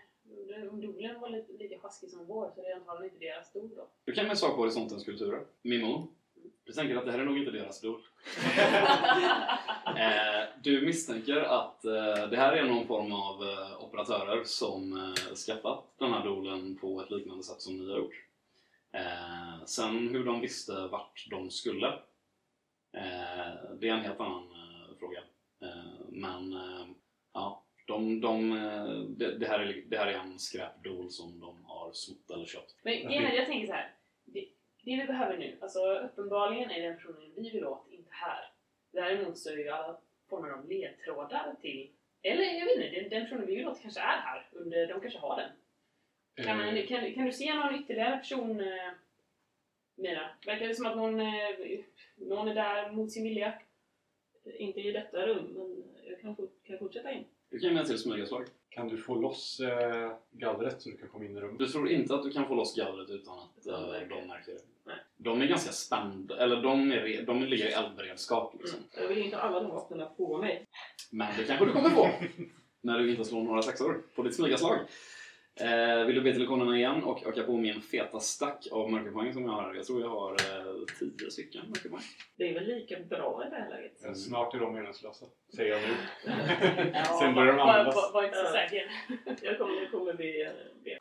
Om 0.69 0.81
dolen 0.81 1.19
var 1.19 1.29
lite, 1.29 1.53
lika 1.53 1.79
sjaskig 1.79 2.09
som 2.09 2.25
vår 2.25 2.51
så 2.55 2.61
är 2.61 2.69
det 2.69 2.75
antagligen 2.75 3.13
inte 3.13 3.25
deras 3.25 3.53
dol 3.53 3.69
då. 3.75 3.87
Du 4.05 4.11
kan 4.11 4.27
med 4.27 4.37
sak 4.37 4.55
på 4.55 4.61
horisontens 4.61 5.03
kulturer. 5.03 5.45
Mimon. 5.61 6.07
Du 6.65 6.73
tänker 6.73 6.95
att 6.95 7.05
det 7.05 7.11
här 7.11 7.19
är 7.19 7.25
nog 7.25 7.37
inte 7.37 7.51
deras 7.51 7.81
dol. 7.81 8.01
Eh, 9.97 10.43
du 10.63 10.85
misstänker 10.85 11.41
att 11.41 11.85
eh, 11.85 12.27
det 12.29 12.37
här 12.37 12.53
är 12.53 12.63
någon 12.63 12.87
form 12.87 13.11
av 13.11 13.43
eh, 13.43 13.83
operatörer 13.83 14.43
som 14.43 15.13
skaffat 15.47 15.85
den 15.99 16.13
här 16.13 16.23
dolen 16.23 16.77
på 16.81 17.01
ett 17.01 17.11
liknande 17.11 17.43
sätt 17.43 17.61
som 17.61 17.77
ni 17.77 17.91
har 17.91 17.97
gjort. 17.97 18.25
Sen 19.65 20.09
hur 20.09 20.25
de 20.25 20.41
visste 20.41 20.87
vart 20.87 21.27
de 21.29 21.51
skulle, 21.51 21.93
det 23.79 23.89
är 23.89 23.93
en 23.93 23.99
helt 23.99 24.19
annan 24.19 24.43
fråga. 24.99 25.19
Men 26.09 26.55
ja, 27.33 27.63
de, 27.87 28.21
de, 28.21 28.49
det, 29.17 29.47
här 29.47 29.59
är, 29.59 29.83
det 29.87 29.97
här 29.97 30.07
är 30.07 30.19
en 30.19 30.39
skräpdol 30.39 31.09
som 31.09 31.39
de 31.39 31.65
har 31.65 31.91
snott 31.93 32.31
eller 32.31 32.45
köpt. 32.45 32.75
Men 32.83 32.93
är, 32.93 33.33
jag 33.35 33.45
tänker 33.45 33.67
så 33.67 33.73
här. 33.73 33.95
Det, 34.85 34.95
vi 34.95 35.07
behöver 35.07 35.37
nu, 35.37 35.57
alltså 35.61 35.99
uppenbarligen 35.99 36.71
är 36.71 36.81
den 36.81 36.95
personen 36.95 37.31
vi 37.35 37.49
vill 37.49 37.65
åt 37.65 37.87
inte 37.89 38.09
här. 38.11 38.51
Däremot 38.91 39.37
så 39.37 39.49
är 39.49 39.57
ju 39.57 39.69
alla 39.69 39.97
former 40.29 40.49
av 40.49 40.69
ledtrådar 40.69 41.55
till, 41.61 41.89
eller 42.21 42.43
jag 42.43 42.65
vet 42.65 42.75
inte, 42.75 42.99
den, 42.99 43.09
den 43.09 43.23
personen 43.23 43.45
vi 43.47 43.55
vill 43.55 43.67
åt 43.67 43.81
kanske 43.81 43.99
är 43.99 44.17
här. 44.17 44.47
Under, 44.51 44.87
de 44.87 45.01
kanske 45.01 45.19
har 45.19 45.37
den. 45.41 45.49
Kan, 46.45 46.57
man, 46.57 46.77
Eh, 46.77 46.87
kan, 46.87 47.13
kan 47.13 47.25
du 47.25 47.31
se 47.31 47.53
någon 47.53 47.75
ytterligare 47.75 48.17
person, 48.17 48.59
eh, 48.61 48.91
Mira? 49.95 50.29
Verkar 50.45 50.67
det 50.67 50.75
som 50.75 50.85
att 50.85 50.97
någon, 50.97 51.19
eh, 51.19 51.79
någon 52.15 52.47
är 52.47 52.55
där 52.55 52.91
mot 52.91 53.11
sin 53.11 53.23
vilja? 53.23 53.53
Inte 54.57 54.79
i 54.79 54.91
detta 54.91 55.27
rum, 55.27 55.45
men 55.45 55.83
jag 56.09 56.21
kan, 56.21 56.35
kan 56.63 56.77
fortsätta 56.79 57.11
in. 57.11 57.25
Du 57.49 57.59
kan 57.59 57.73
mig 57.73 57.81
ett 57.81 57.87
till 57.87 57.99
smygaslag. 57.99 58.45
Kan 58.69 58.87
du 58.87 58.97
få 58.97 59.15
loss 59.15 59.59
eh, 59.59 60.17
gallret 60.31 60.81
så 60.81 60.89
du 60.89 60.97
kan 60.97 61.09
komma 61.09 61.25
in 61.25 61.37
i 61.37 61.39
rummet? 61.39 61.59
Du 61.59 61.67
tror 61.67 61.89
inte 61.89 62.15
att 62.15 62.23
du 62.23 62.31
kan 62.31 62.47
få 62.47 62.55
loss 62.55 62.75
gallret 62.75 63.09
utan 63.09 63.39
att 63.39 63.67
eh, 63.67 64.07
de 64.09 64.27
märker 64.27 64.51
det? 64.51 64.74
Nej. 64.85 64.95
De 65.17 65.41
är 65.41 65.45
ganska 65.45 65.71
spända, 65.71 66.37
eller 66.37 66.61
de, 66.61 66.91
är, 66.91 67.21
de 67.21 67.43
ligger 67.43 67.65
i 67.67 67.71
eldberedskap 67.71 68.53
liksom. 68.59 68.79
Mm. 68.79 68.89
Jag 69.01 69.07
vill 69.07 69.25
inte 69.25 69.37
ha 69.37 69.43
alla 69.43 69.59
de 69.59 69.71
vapnen 69.71 70.07
på 70.17 70.37
mig. 70.37 70.65
Men 71.11 71.27
det 71.37 71.43
kanske 71.43 71.65
du 71.65 71.71
kommer 71.71 71.89
få 71.89 72.09
när 72.81 72.99
du 72.99 73.11
inte 73.11 73.25
slår 73.25 73.43
några 73.43 73.61
sexor 73.61 74.03
på 74.15 74.23
ditt 74.23 74.35
smygaslag. 74.35 74.79
Eh, 75.59 76.05
vill 76.05 76.15
du 76.15 76.21
be 76.21 76.31
till 76.31 76.39
lektionerna 76.41 76.77
igen 76.77 77.03
och 77.03 77.27
öka 77.27 77.43
på 77.43 77.57
min 77.57 77.81
feta 77.81 78.19
stack 78.19 78.67
av 78.71 78.91
mörkerpoäng 78.91 79.33
som 79.33 79.43
jag 79.43 79.51
har? 79.51 79.73
Jag 79.73 79.85
tror 79.85 80.01
jag 80.01 80.09
har 80.09 80.31
eh, 80.31 80.75
tio 80.99 81.31
stycken 81.31 81.61
mörkerpoäng. 81.67 82.01
Det 82.37 82.49
är 82.49 82.53
väl 82.53 82.65
lika 82.67 82.99
bra 82.99 83.43
i 83.47 83.49
det 83.49 83.55
här 83.55 83.69
läget. 83.69 84.05
Eh, 84.05 84.13
Snart 84.13 84.53
är 84.53 84.59
de 84.59 84.73
meningslösa, 84.73 85.25
säger 85.55 85.71
jag 85.71 85.81
nu. 85.81 85.95
Ja, 86.93 87.03
Sen 87.19 87.35
börjar 87.35 87.53
de 87.53 87.57
var, 87.57 87.67
användas. 87.69 87.95
var, 87.95 88.11
var 88.13 88.23
inte 88.23 88.37
så 88.37 88.51
säker. 88.51 88.91
Jag 89.41 89.57
kommer, 89.57 89.81
jag 89.81 89.91
kommer 89.91 90.13
bli... 90.13 90.41
eh, 90.45 90.51
be. 90.83 90.97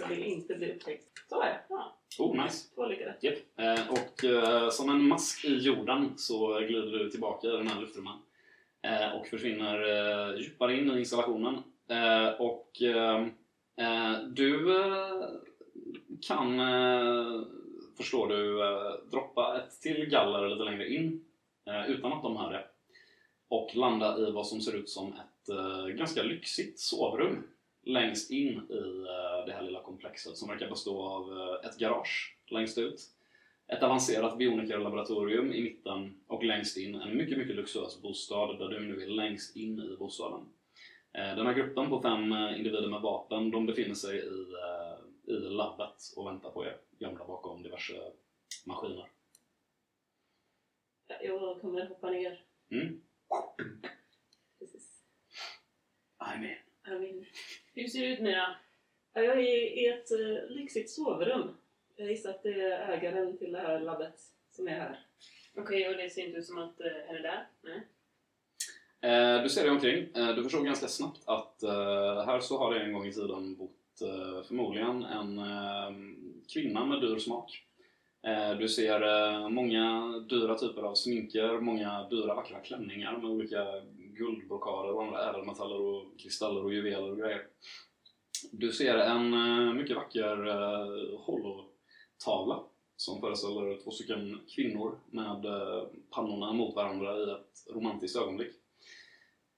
Jag 0.00 0.08
vill 0.08 0.22
inte 0.22 0.54
bli 0.54 0.72
upptäckt. 0.72 1.04
Så 1.28 1.42
är 1.42 1.46
det. 1.46 1.60
Ja, 1.68 1.96
Oh, 2.18 2.44
nice! 2.44 2.74
två 2.74 2.86
lyckade. 2.86 3.14
Japp. 3.20 3.34
Eh, 3.56 3.90
och 3.90 4.24
eh, 4.24 4.70
som 4.70 4.88
en 4.90 5.08
mask 5.08 5.44
i 5.44 5.56
jorden 5.56 6.12
så 6.16 6.58
glider 6.60 6.98
du 6.98 7.10
tillbaka 7.10 7.48
i 7.48 7.50
den 7.50 7.68
här 7.68 7.80
luftrummen 7.80 8.18
eh, 8.82 9.16
och 9.16 9.26
försvinner 9.26 9.82
eh, 9.82 10.40
djupare 10.40 10.76
in 10.76 10.90
i 10.90 10.98
installationen. 10.98 11.62
Eh, 11.88 12.28
och 12.28 12.82
eh, 12.82 13.26
eh, 13.76 14.18
du 14.22 14.66
kan, 16.26 16.60
förstår 17.96 18.28
du, 18.28 18.56
droppa 19.10 19.60
ett 19.60 19.80
till 19.80 20.06
galler 20.06 20.48
lite 20.48 20.64
längre 20.64 20.88
in 20.88 21.24
utan 21.88 22.12
att 22.12 22.22
de 22.22 22.36
hör 22.36 22.52
det 22.52 22.64
och 23.48 23.76
landa 23.76 24.18
i 24.18 24.30
vad 24.30 24.46
som 24.46 24.60
ser 24.60 24.76
ut 24.76 24.88
som 24.88 25.08
ett 25.12 25.96
ganska 25.96 26.22
lyxigt 26.22 26.78
sovrum 26.78 27.42
längst 27.86 28.30
in 28.30 28.48
i 28.48 28.54
eh, 28.74 29.46
det 29.46 29.52
här 29.52 29.62
lilla 29.62 29.82
komplexet 29.82 30.36
som 30.36 30.48
verkar 30.48 30.68
bestå 30.68 31.02
av 31.02 31.38
eh, 31.38 31.68
ett 31.68 31.78
garage 31.78 32.36
längst 32.46 32.78
ut, 32.78 33.00
ett 33.66 33.82
avancerat 33.82 34.38
bionikerlaboratorium 34.38 35.52
i 35.52 35.62
mitten 35.62 36.20
och 36.26 36.44
längst 36.44 36.76
in 36.76 36.94
en 36.94 37.16
mycket, 37.16 37.38
mycket 37.38 37.56
luxuös 37.56 38.02
bostad 38.02 38.58
där 38.58 38.68
du 38.68 38.80
nu 38.80 39.02
är 39.02 39.06
längst 39.06 39.56
in 39.56 39.80
i 39.80 39.96
bostaden. 39.96 40.40
Eh, 41.12 41.36
Den 41.36 41.46
här 41.46 41.54
gruppen 41.54 41.88
på 41.88 42.02
fem 42.02 42.32
individer 42.32 42.88
med 42.88 43.00
vapen, 43.00 43.50
de 43.50 43.66
befinner 43.66 43.94
sig 43.94 44.18
i, 44.18 44.46
i 45.32 45.32
labbet 45.32 46.02
och 46.16 46.26
väntar 46.26 46.50
på 46.50 46.64
er, 46.64 46.76
gömda 46.98 47.26
bakom 47.26 47.62
diverse 47.62 48.12
maskiner. 48.66 49.08
Jag 51.22 51.60
kommer 51.60 51.86
hoppa 51.86 52.10
ner. 52.10 52.44
Mm. 52.70 53.00
Precis. 54.58 55.02
I'm 56.18 56.44
in. 56.44 56.56
Jag 56.84 56.98
vill... 56.98 57.26
Hur 57.76 57.88
ser 57.88 58.00
det 58.00 58.06
ut 58.06 58.20
Mira? 58.20 58.56
Ja, 59.14 59.22
Jag 59.22 59.38
är 59.38 59.78
i 59.78 59.86
ett 59.86 60.10
eh, 60.10 60.56
lyxigt 60.56 60.90
sovrum. 60.90 61.56
Jag 61.96 62.10
gissar 62.10 62.30
att 62.30 62.42
det 62.42 62.60
är 62.62 62.92
ägaren 62.92 63.38
till 63.38 63.52
det 63.52 63.58
här 63.58 63.80
labbet 63.80 64.20
som 64.50 64.68
är 64.68 64.72
här. 64.72 64.98
Okej, 65.56 65.88
och 65.88 65.96
det 65.96 66.10
ser 66.10 66.26
inte 66.26 66.38
ut 66.38 66.46
som 66.46 66.58
att 66.58 66.80
hen 67.08 67.16
är 67.16 67.22
där? 67.22 67.46
Nej. 67.62 67.86
Eh, 69.00 69.42
du 69.42 69.48
ser 69.48 69.62
dig 69.62 69.70
omkring. 69.70 70.08
Eh, 70.14 70.34
du 70.36 70.42
förstår 70.42 70.64
ganska 70.64 70.88
snabbt 70.88 71.20
att 71.24 71.62
eh, 71.62 72.24
här 72.26 72.40
så 72.40 72.58
har 72.58 72.74
det 72.74 72.80
en 72.80 72.92
gång 72.92 73.06
i 73.06 73.12
tiden 73.12 73.56
bott 73.56 74.00
eh, 74.02 74.42
förmodligen 74.48 75.04
en 75.04 75.38
eh, 75.38 75.92
kvinna 76.52 76.84
med 76.84 77.00
dyr 77.00 77.18
smak. 77.18 77.62
Eh, 78.26 78.58
du 78.58 78.68
ser 78.68 79.02
eh, 79.02 79.48
många 79.48 80.08
dyra 80.30 80.58
typer 80.58 80.82
av 80.82 80.94
sminker, 80.94 81.60
många 81.60 82.08
dyra 82.08 82.34
vackra 82.34 82.60
klänningar 82.60 83.16
med 83.16 83.30
olika 83.30 83.66
guldbrokader 84.18 84.92
och 84.92 85.04
andra 85.04 85.30
ädelmetaller 85.30 85.80
och 85.80 86.18
kristaller 86.18 86.64
och 86.64 86.74
juveler 86.74 87.10
och 87.10 87.18
grejer. 87.18 87.46
Du 88.52 88.72
ser 88.72 88.98
en 88.98 89.34
eh, 89.34 89.74
mycket 89.74 89.96
vacker 89.96 90.46
eh, 90.46 91.18
holotavla 91.18 92.62
som 92.96 93.20
föreställer 93.20 93.84
två 93.84 93.90
stycken 93.90 94.40
kvinnor 94.48 94.98
med 95.10 95.44
eh, 95.44 95.82
pannorna 96.10 96.52
mot 96.52 96.76
varandra 96.76 97.18
i 97.18 97.22
ett 97.22 97.74
romantiskt 97.74 98.16
ögonblick. 98.16 98.54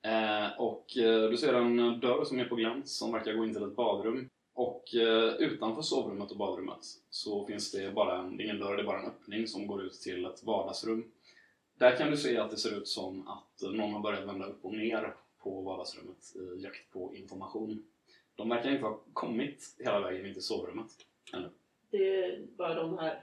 Eh, 0.03 0.61
och 0.61 0.97
eh, 0.97 1.31
du 1.31 1.37
ser 1.37 1.55
en 1.55 2.01
dörr 2.01 2.25
som 2.25 2.39
är 2.39 2.45
på 2.45 2.57
glänt 2.57 2.89
som 2.89 3.13
verkar 3.13 3.33
gå 3.33 3.45
in 3.45 3.55
till 3.55 3.63
ett 3.63 3.77
badrum. 3.77 4.29
Och 4.55 4.95
eh, 4.95 5.35
utanför 5.35 5.83
sovrummet 5.83 6.31
och 6.31 6.37
badrummet 6.37 6.85
så 7.11 7.47
finns 7.47 7.73
det 7.73 7.95
bara 7.95 8.19
en, 8.19 8.37
det 8.37 8.43
är 8.43 8.45
ingen 8.45 8.61
dörr, 8.61 8.77
det 8.77 8.83
är 8.83 8.87
bara 8.87 9.01
en 9.01 9.09
öppning 9.09 9.47
som 9.47 9.67
går 9.67 9.83
ut 9.83 9.93
till 9.93 10.25
ett 10.25 10.45
vardagsrum. 10.45 11.05
Där 11.79 11.97
kan 11.97 12.11
du 12.11 12.17
se 12.17 12.39
att 12.39 12.51
det 12.51 12.57
ser 12.57 12.79
ut 12.79 12.89
som 12.89 13.29
att 13.29 13.63
någon 13.63 13.93
har 13.93 14.01
börjat 14.01 14.29
vända 14.29 14.47
upp 14.47 14.65
och 14.65 14.75
ner 14.75 15.15
på 15.39 15.61
vardagsrummet 15.61 16.37
i 16.37 16.63
jakt 16.63 16.91
på 16.91 17.17
information. 17.17 17.85
De 18.35 18.49
verkar 18.49 18.71
inte 18.71 18.85
ha 18.85 19.01
kommit 19.13 19.77
hela 19.79 20.01
vägen 20.01 20.27
in 20.27 20.33
till 20.33 20.43
sovrummet 20.43 20.91
ännu. 21.33 21.49
Det 21.91 22.25
är 22.25 22.47
bara 22.57 22.75
de 22.75 22.99
här. 22.99 23.23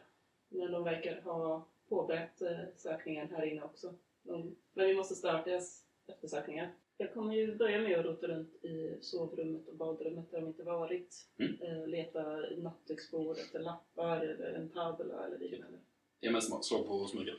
Men 0.49 0.71
de 0.71 0.83
verkar 0.83 1.21
ha 1.21 1.67
påbörjat 1.89 2.41
eh, 2.41 2.57
sökningen 2.75 3.29
här 3.29 3.45
inne 3.45 3.61
också. 3.61 3.93
De, 4.23 4.55
men 4.73 4.87
vi 4.87 4.95
måste 4.95 5.15
starta 5.15 5.49
deras 5.49 5.83
eftersökningar. 6.07 6.73
Jag 6.97 7.13
kommer 7.13 7.35
ju 7.35 7.55
börja 7.55 7.81
med 7.81 7.99
att 7.99 8.05
rota 8.05 8.27
runt 8.27 8.63
i 8.63 8.97
sovrummet 9.01 9.67
och 9.67 9.75
badrummet 9.75 10.31
där 10.31 10.41
de 10.41 10.47
inte 10.47 10.63
varit. 10.63 11.27
Mm. 11.37 11.61
Eh, 11.61 11.87
leta 11.87 12.49
i 12.49 12.61
nattduksbord 12.61 13.37
efter 13.37 13.59
lappar 13.59 14.17
eller 14.17 14.53
en 14.53 14.69
tavla 14.69 15.25
eller 15.25 15.39
liknande. 15.39 15.77
Ge 16.21 16.31
mig 16.31 16.41
slå 16.41 16.83
på 16.83 17.05
smygen. 17.05 17.35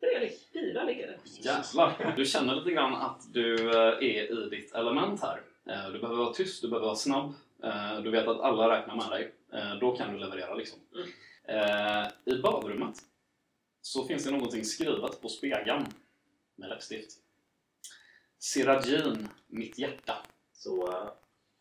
Trevligt! 0.00 0.48
Fyra 0.52 0.84
lyckades. 0.84 1.44
Jävlar! 1.44 2.14
Du 2.16 2.24
känner 2.24 2.54
lite 2.54 2.70
grann 2.70 2.94
att 2.94 3.32
du 3.34 3.70
eh, 3.70 3.86
är 3.86 4.46
i 4.46 4.48
ditt 4.50 4.74
element 4.74 5.20
här. 5.22 5.40
Eh, 5.68 5.92
Du 5.92 5.98
behöver 5.98 6.16
vara 6.24 6.32
tyst, 6.32 6.62
du 6.62 6.68
behöver 6.68 6.86
vara 6.86 6.96
snabb. 6.96 7.32
Eh, 7.64 8.00
Du 8.02 8.10
vet 8.10 8.28
att 8.28 8.40
alla 8.40 8.78
räknar 8.78 8.96
med 8.96 9.10
dig. 9.10 9.32
Då 9.80 9.96
kan 9.96 10.12
du 10.12 10.18
leverera 10.18 10.54
liksom. 10.54 10.78
Mm. 10.94 11.08
I 12.24 12.42
badrummet 12.42 12.96
så 13.80 14.04
finns 14.06 14.24
det 14.24 14.30
någonting 14.30 14.64
skrivet 14.64 15.20
på 15.22 15.28
spegeln 15.28 15.86
med 16.56 16.68
läppstift. 16.68 17.10
Sirajin, 18.38 19.28
mitt 19.46 19.78
hjärta. 19.78 20.14
Så 20.52 20.98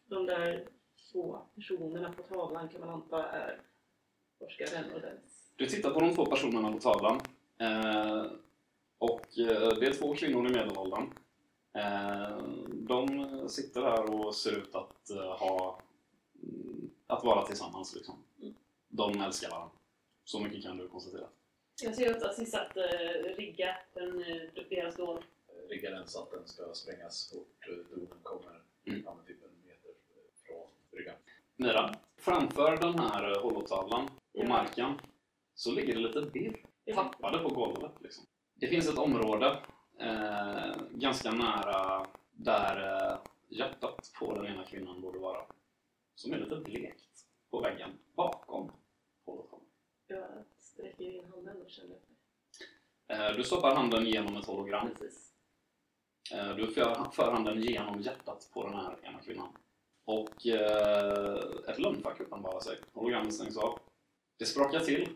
de 0.10 0.26
där 0.26 0.68
två 1.12 1.38
personerna 1.56 2.12
på 2.12 2.24
tavlan 2.24 2.70
kan 2.70 2.80
man 2.82 2.90
anta 2.90 3.30
är 3.30 3.60
forskaren 4.40 4.92
och 4.94 5.02
dens... 5.02 5.52
Du 5.56 5.66
tittar 5.66 5.90
på 5.92 6.00
de 6.00 6.16
två 6.16 6.26
personerna 6.26 6.72
på 6.72 6.80
tavlan. 6.80 7.22
Eh, 7.58 8.26
och 8.98 9.40
eh, 9.40 9.70
det 9.80 9.86
är 9.88 9.94
två 9.94 10.16
kvinnor 10.16 10.46
i 10.48 10.54
medelåldern. 10.54 11.14
Eh, 11.74 12.38
de 12.74 13.50
sitter 13.50 13.82
där 13.82 14.14
och 14.14 14.36
ser 14.36 14.58
ut 14.58 14.76
att 14.76 15.10
ha 15.40 15.80
mm, 16.44 16.90
att 17.08 17.24
vara 17.24 17.46
tillsammans. 17.46 17.96
Liksom. 17.96 18.24
De 18.88 19.22
älskar 19.22 19.50
varandra. 19.50 19.76
Så 20.24 20.40
mycket 20.40 20.64
kan 20.64 20.78
du 20.78 20.88
konstatera. 20.88 21.28
Jag 21.84 21.96
ser 21.96 22.16
också 22.16 22.28
att 22.28 22.36
Cissi 22.36 22.58
att 22.58 22.78
uh, 22.78 23.36
rigga 23.36 23.78
den, 23.94 24.18
deras 24.70 24.96
dån. 24.96 25.24
Riggar 25.70 25.92
den 25.92 26.08
så 26.08 26.24
att 26.24 26.32
den 26.32 26.48
ska 26.48 26.74
sprängas 26.74 27.32
fort. 27.32 27.68
Domen 27.92 28.08
kommer 28.24 28.62
Mm. 28.88 29.02
ja, 29.06 29.18
typ 29.28 29.44
en 29.44 29.68
meter 29.68 29.92
från 30.46 30.68
bryggan. 30.92 31.16
Mira, 31.56 31.96
framför 32.18 32.78
den 32.78 33.00
här 33.00 33.40
holotavlan 33.42 34.08
på 34.08 34.14
Ja. 34.32 34.48
marken 34.48 34.94
så 35.56 35.72
ligger 35.72 35.94
det 35.94 36.00
lite 36.00 36.22
birr. 36.22 36.66
Tappade 36.94 37.38
på 37.38 37.50
golvet. 37.50 37.92
Liksom. 38.02 38.26
Det 38.54 38.68
finns 38.68 38.90
ett 38.90 38.98
område 38.98 39.60
eh, 40.00 40.76
ganska 40.92 41.32
nära 41.32 42.08
där 42.32 43.02
eh, 43.12 43.18
hjärtat 43.50 44.12
på 44.20 44.34
den 44.34 44.46
ena 44.46 44.66
kvinnan 44.66 45.02
borde 45.02 45.20
vara. 45.20 45.46
Som 46.16 46.34
är 46.34 46.38
lite 46.38 46.56
blekt 46.56 47.26
på 47.52 47.60
väggen 47.62 47.90
bakom 48.16 48.72
holotavlan. 49.26 49.68
Jag 50.08 50.28
sträcker 50.60 51.04
in 51.04 51.26
handen 51.32 51.62
och 51.62 51.70
känner 51.70 51.96
efter. 51.96 52.16
Eh, 53.08 53.36
du 53.38 53.44
stoppar 53.44 53.76
handen 53.76 54.06
genom 54.06 54.38
ett 54.38 54.46
hologram. 54.46 54.90
Precis. 55.00 55.32
Eh, 56.34 56.56
Du 56.56 56.68
för, 56.68 57.12
för 57.12 57.32
handen 57.32 57.62
genom 57.62 58.02
hjärtat 58.02 58.50
på 58.54 58.64
den 58.64 58.74
här 58.74 58.98
ena 59.04 59.20
kvinnan. 59.20 59.58
Och 60.06 60.48
eh, 60.48 61.40
ett 61.68 61.80
lönnfack 61.80 62.20
uppenbarar 62.20 62.60
sig. 62.60 62.78
Hologrammet 62.94 63.34
stängs 63.34 63.58
av. 63.58 63.80
Det 64.38 64.46
sprakar 64.46 64.80
till 64.80 65.10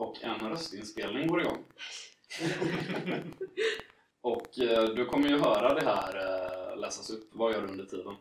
och 0.00 0.24
en 0.24 0.50
röstinspelning 0.50 1.26
går 1.26 1.40
igång. 1.40 1.64
och 4.20 4.58
eh, 4.58 4.84
du 4.84 5.04
kommer 5.04 5.28
ju 5.28 5.38
höra 5.38 5.74
det 5.74 5.84
här 5.84 6.16
eh, 6.16 6.78
läsas 6.78 7.10
upp. 7.10 7.28
Vad 7.32 7.52
gör 7.52 7.62
du 7.62 7.68
under 7.68 7.84
tiden? 7.84 8.16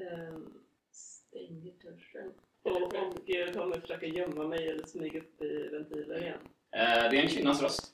Ehm, 0.00 0.52
stänger 0.90 1.72
dörren. 1.82 2.32
Och, 2.62 2.82
och 2.82 3.22
jag 3.26 3.54
kommer 3.54 3.80
försöka 3.80 4.06
gömma 4.06 4.44
mig 4.44 4.68
eller 4.68 4.86
smyga 4.86 5.20
upp 5.20 5.42
i 5.42 5.68
ventiler 5.68 6.22
igen. 6.22 6.38
Eh, 6.70 7.10
det 7.10 7.18
är 7.18 7.22
en 7.22 7.28
kvinnas 7.28 7.62
röst 7.62 7.92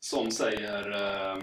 som 0.00 0.30
säger 0.30 0.90
eh, 0.90 1.42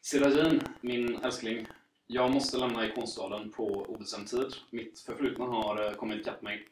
Sirajin, 0.00 0.60
min 0.80 1.16
älskling. 1.16 1.66
Jag 2.06 2.30
måste 2.30 2.58
lämna 2.58 2.86
ikonstaden 2.86 3.50
på 3.50 3.66
obestämd 3.66 4.28
tid. 4.28 4.54
Mitt 4.70 5.00
förflutna 5.00 5.44
har 5.44 5.86
eh, 5.86 5.92
kommit 5.92 6.20
ikapp 6.20 6.42
mig. 6.42 6.68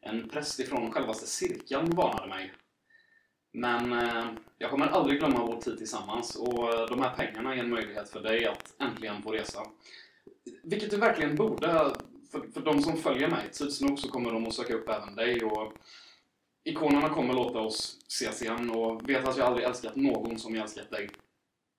En 0.00 0.28
präst 0.28 0.60
ifrån 0.60 0.92
självaste 0.92 1.26
cirkeln 1.26 1.90
varnade 1.90 2.28
mig. 2.28 2.52
Men 3.52 3.92
eh, 3.92 4.24
jag 4.58 4.70
kommer 4.70 4.86
aldrig 4.86 5.18
glömma 5.18 5.46
vår 5.46 5.60
tid 5.60 5.78
tillsammans 5.78 6.36
och 6.36 6.74
eh, 6.74 6.86
de 6.86 7.02
här 7.02 7.14
pengarna 7.16 7.54
är 7.54 7.58
en 7.58 7.70
möjlighet 7.70 8.08
för 8.10 8.20
dig 8.20 8.46
att 8.46 8.74
äntligen 8.78 9.22
få 9.22 9.32
resa. 9.32 9.60
Vilket 10.62 10.90
du 10.90 10.96
verkligen 10.96 11.36
borde. 11.36 11.94
För, 12.32 12.40
för 12.54 12.60
de 12.60 12.82
som 12.82 12.96
följer 12.96 13.28
mig, 13.28 13.50
tids 13.52 13.80
nog 13.80 13.98
så 13.98 14.08
kommer 14.08 14.32
de 14.32 14.46
att 14.46 14.54
söka 14.54 14.74
upp 14.74 14.88
även 14.88 15.14
dig 15.14 15.44
och 15.44 15.72
Ikonerna 16.64 17.08
kommer 17.08 17.34
låta 17.34 17.60
oss 17.60 17.98
ses 18.08 18.42
igen 18.42 18.70
och 18.70 19.08
vet 19.08 19.28
att 19.28 19.36
jag 19.36 19.46
aldrig 19.46 19.66
älskat 19.66 19.96
någon 19.96 20.38
som 20.38 20.54
jag 20.54 20.62
älskat 20.62 20.90
dig. 20.90 21.10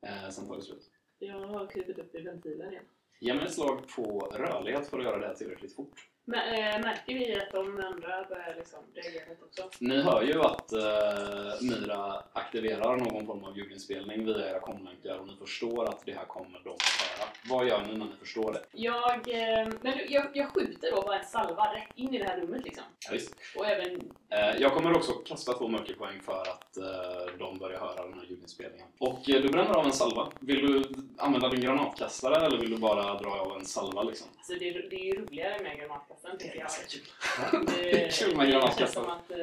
Eh, 0.05 0.29
sen 0.29 0.47
tar 0.47 0.55
det 0.55 0.61
slut. 0.61 0.89
Jag 1.19 1.47
har 1.47 1.67
klivit 1.67 1.99
upp 1.99 2.15
i 2.15 2.21
ventilen 2.21 2.71
igen. 2.71 2.83
Ge 3.19 3.33
mig 3.33 3.45
ett 3.45 3.53
slag 3.53 3.87
på 3.95 4.19
rörlighet 4.19 4.87
för 4.87 4.99
att 4.99 5.03
göra 5.03 5.19
det 5.19 5.27
här 5.27 5.33
tillräckligt 5.33 5.75
fort. 5.75 6.07
Men, 6.31 6.53
äh, 6.53 6.79
märker 6.81 7.13
vi 7.13 7.35
att 7.37 7.51
de 7.51 7.59
andra 7.85 8.25
börjar 8.29 8.55
liksom 8.57 8.79
reagera 8.93 9.23
också? 9.47 9.69
Ni 9.79 10.01
hör 10.01 10.21
ju 10.21 10.41
att 10.41 10.71
eh, 10.71 11.61
Myra 11.61 12.23
aktiverar 12.33 12.97
någon 12.97 13.25
form 13.25 13.43
av 13.43 13.57
ljudinspelning 13.57 14.25
via 14.25 14.49
era 14.49 14.59
komlänkar 14.59 15.17
och 15.19 15.27
ni 15.27 15.35
förstår 15.35 15.89
att 15.89 16.05
det 16.05 16.11
här 16.13 16.25
kommer 16.25 16.61
de 16.63 16.69
att 16.69 16.81
höra. 16.81 17.29
Vad 17.49 17.67
gör 17.67 17.81
ni 17.87 17.97
när 17.97 18.05
ni 18.05 18.11
förstår 18.19 18.53
det? 18.53 18.61
Jag, 18.71 19.11
eh, 19.13 19.67
men 19.81 19.93
jag, 20.09 20.25
jag 20.33 20.53
skjuter 20.53 20.91
då 20.95 21.01
bara 21.01 21.19
en 21.19 21.25
salva 21.25 21.63
rätt 21.73 21.87
in 21.95 22.13
i 22.13 22.17
det 22.17 22.25
här 22.25 22.39
rummet 22.41 22.63
liksom. 22.63 22.83
Ja, 23.05 23.09
visst. 23.13 23.35
Och 23.57 23.65
även... 23.65 24.11
Eh, 24.29 24.55
jag 24.61 24.73
kommer 24.73 24.95
också 24.95 25.11
kasta 25.11 25.53
två 25.53 25.67
mörkerpoäng 25.67 26.21
för 26.21 26.41
att 26.41 26.77
eh, 26.77 27.37
de 27.39 27.57
börjar 27.57 27.79
höra 27.79 28.03
den 28.07 28.13
här 28.19 28.25
ljudinspelningen. 28.29 28.87
Och 28.99 29.29
eh, 29.29 29.41
du 29.41 29.49
bränner 29.49 29.73
av 29.75 29.85
en 29.85 29.91
salva. 29.91 30.27
Vill 30.39 30.67
du 30.67 30.83
använda 31.17 31.49
din 31.49 31.61
granatkastare 31.61 32.45
eller 32.45 32.57
vill 32.57 32.71
du 32.71 32.77
bara 32.77 33.13
dra 33.19 33.29
av 33.29 33.57
en 33.57 33.65
salva 33.65 34.03
liksom? 34.03 34.27
Alltså 34.37 34.53
det, 34.53 34.69
är- 34.69 34.87
det 34.89 34.95
är 34.95 35.05
ju 35.05 35.21
roligare 35.25 35.63
med 35.63 35.77
granatkastaren 36.23 36.37
tycker 36.37 36.59
jag. 36.59 36.69
kul. 36.89 37.65
Det, 37.65 38.13
Kul 38.19 38.37
med 38.37 38.47
det 38.47 38.51
granatkastaren. 38.51 38.77
känns 38.77 38.93
som 38.93 39.05
att 39.05 39.31
eh, 39.31 39.37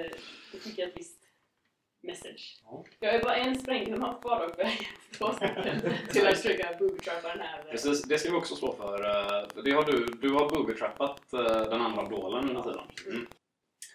det 0.52 0.58
skickar 0.58 0.86
ett 0.86 0.92
visst 0.96 1.18
message. 2.02 2.60
Ja. 2.64 2.84
Jag 3.00 3.14
är 3.14 3.22
bara 3.22 3.36
en 3.36 3.58
spränggranat 3.58 4.20
kvar 4.22 4.48
för 4.56 4.62
har 4.62 4.70
två 5.18 5.32
stycken 5.32 5.80
till 6.12 6.26
att 6.26 6.36
försöka 6.38 6.76
boogtrappa 6.78 7.28
den 7.28 7.40
här. 7.40 7.58
eh, 7.58 7.70
Precis, 7.70 8.02
det 8.02 8.18
ska 8.18 8.30
vi 8.30 8.36
också 8.36 8.56
slå 8.56 8.72
för. 8.72 8.94
eh, 9.04 9.48
för 9.54 9.62
Det 9.64 9.70
har 9.72 9.82
du, 9.84 10.06
du 10.06 10.30
har 10.30 10.48
booby-trappat 10.50 11.32
eh, 11.32 11.70
den 11.70 11.80
andra 11.80 12.02
dolen 12.08 12.48
under 12.50 12.62
tiden. 12.62 12.84
Mm. 13.06 13.26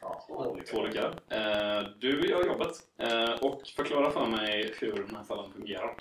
Ja, 0.02 0.26
Två. 0.72 0.84
Lyckade. 0.86 1.08
Eh, 1.30 1.90
Du 2.00 2.22
gör 2.30 2.46
jobbet 2.46 2.72
eh, 2.98 3.32
och 3.32 3.68
förklara 3.68 4.12
för 4.12 4.26
mig 4.28 4.74
hur 4.80 4.94
den 4.94 5.16
här 5.16 5.24
fällan 5.24 5.52
fungerar. 5.54 5.96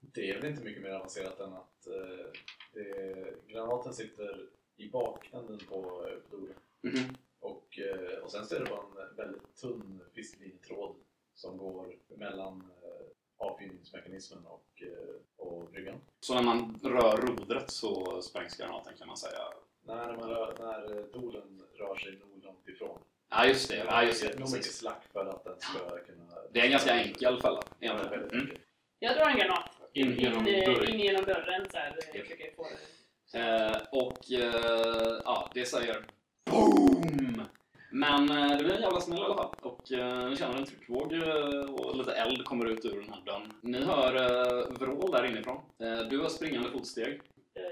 Det 0.00 0.30
är 0.30 0.40
väl 0.40 0.50
inte 0.50 0.64
mycket 0.64 0.82
mer 0.82 0.90
avancerat 0.90 1.40
än 1.40 1.52
att 1.52 1.86
eh, 1.86 2.40
det, 2.74 3.52
granaten 3.52 3.92
sitter 3.94 4.36
i 4.82 4.88
bakänden 4.88 5.58
på 5.68 6.06
eh, 6.08 6.30
dolen. 6.30 6.54
Mhm. 6.82 7.16
Och, 7.40 7.78
eh, 7.78 8.18
och 8.24 8.30
sen 8.30 8.46
så 8.46 8.54
är 8.54 8.60
det 8.60 8.70
bara 8.70 9.08
en 9.10 9.16
väldigt 9.16 9.56
tunn 9.56 10.00
fisklinetråd 10.14 10.96
som 11.34 11.58
går 11.58 11.96
mellan 12.16 12.70
eh, 12.82 13.06
avfyrningsmekanismen 13.36 14.46
och, 14.46 14.82
eh, 14.82 15.46
och 15.46 15.70
bryggan. 15.70 16.00
Så 16.20 16.34
när 16.34 16.42
man 16.42 16.80
rör 16.82 17.16
rodret 17.16 17.70
så 17.70 18.22
sprängs 18.22 18.56
granaten 18.56 18.92
kan 18.98 19.08
man 19.08 19.16
säga. 19.16 19.38
När, 19.84 20.16
man 20.16 20.28
rör, 20.28 20.56
när 20.58 21.12
dolen 21.12 21.62
drar 21.76 21.96
sig 21.96 22.18
nog 22.18 22.44
långt 22.44 22.68
ifrån. 22.68 22.98
Ja, 23.30 23.46
just 23.46 23.68
det. 23.68 23.76
Ja, 23.76 24.04
just 24.04 24.22
det. 24.22 24.38
nog 24.38 24.52
mycket 24.52 24.72
slack 24.72 25.04
för 25.12 25.26
att 25.26 25.44
den 25.44 25.60
ska 25.60 25.98
kunna... 25.98 26.34
Det 26.52 26.60
är 26.60 26.64
en 26.64 26.70
ganska 26.70 26.94
enkel 26.94 27.40
fälla. 27.40 27.62
Ja, 27.78 28.00
Mm. 28.32 28.56
Jag 28.98 29.16
drar 29.16 29.30
en 29.30 29.38
granat. 29.38 29.70
In 29.92 30.12
genom 30.18 30.46
in, 30.48 30.64
dörren. 30.64 30.94
in 30.94 31.00
genom 31.00 31.24
dörren 31.24 31.66
så 31.70 31.76
här. 31.76 31.96
Jag 32.14 32.22
försöker 32.22 32.54
få 32.56 32.62
det. 32.62 33.01
Eh, 33.34 33.76
och 33.92 34.32
eh, 34.32 35.20
ja, 35.24 35.50
det 35.54 35.64
säger 35.66 36.06
BOOM! 36.50 37.42
Men 37.90 38.30
eh, 38.30 38.56
det 38.58 38.64
blir 38.64 38.74
en 38.74 38.82
jävla 38.82 39.00
smäll 39.00 39.18
i 39.18 39.22
alla 39.22 39.34
fall. 39.34 39.54
Och 39.62 39.92
eh, 39.92 40.28
ni 40.28 40.36
känner 40.36 40.58
en 40.58 40.64
tryckvåg 40.64 41.12
eh, 41.12 41.74
och 41.74 41.96
lite 41.96 42.12
eld 42.12 42.44
kommer 42.44 42.66
ut 42.66 42.84
ur 42.84 43.00
den 43.00 43.12
här 43.12 43.22
dörren. 43.24 43.52
Ni 43.60 43.84
hör 43.84 44.14
eh, 44.16 44.68
vrål 44.78 45.10
där 45.10 45.24
inifrån. 45.24 45.56
Eh, 45.78 45.98
du 45.98 46.18
har 46.20 46.28
springande 46.28 46.70
fotsteg. 46.70 47.20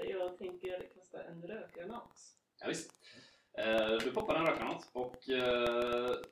Jag 0.09 0.37
tänker 0.37 0.87
kasta 0.95 1.23
en 1.23 1.41
rökgranat. 1.41 2.19
Ja, 2.59 2.67
visst. 2.67 2.91
Du 4.03 4.11
poppar 4.11 4.35
en 4.35 4.45
rökgranat 4.45 4.89
och 4.93 5.15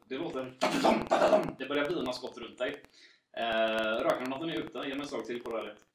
det 0.08 0.18
låter... 0.18 0.58
Det 1.60 1.66
börjar 1.66 1.90
vina 1.90 2.14
skott 2.14 2.38
runt 2.38 2.58
dig. 2.58 2.84
Eh, 3.38 4.04
rökgranaten 4.04 4.50
är 4.50 4.60
ute. 4.60 4.80
Ge 4.88 4.96
mig 4.96 5.02
ett 5.04 5.10
slag 5.10 5.26
till 5.26 5.44
på 5.44 5.52
rörligt. 5.52 5.86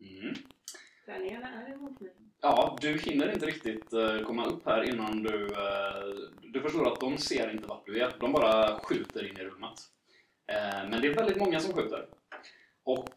Mm. 0.00 0.34
Tärningarna 1.06 1.66
är 1.66 1.72
emot 1.72 2.00
mig. 2.00 2.12
Ja, 2.40 2.78
du 2.80 2.98
hinner 2.98 3.32
inte 3.32 3.46
riktigt 3.46 3.92
eh, 3.92 4.20
komma 4.20 4.46
upp 4.46 4.66
här 4.66 4.82
innan 4.82 5.22
du... 5.22 5.44
eh, 5.44 6.30
du 6.42 6.60
förstår 6.60 6.92
att 6.92 7.00
de 7.00 7.18
ser 7.18 7.50
inte 7.50 7.66
vart 7.68 7.86
du 7.86 8.00
är. 8.00 8.12
De 8.20 8.32
bara 8.32 8.78
skjuter 8.78 9.30
in 9.30 9.36
i 9.40 9.44
rummet. 9.44 9.78
Eh, 10.52 10.90
men 10.90 11.00
det 11.02 11.08
är 11.08 11.14
väldigt 11.14 11.36
många 11.36 11.60
som 11.60 11.74
skjuter. 11.74 12.06
Och 12.84 13.08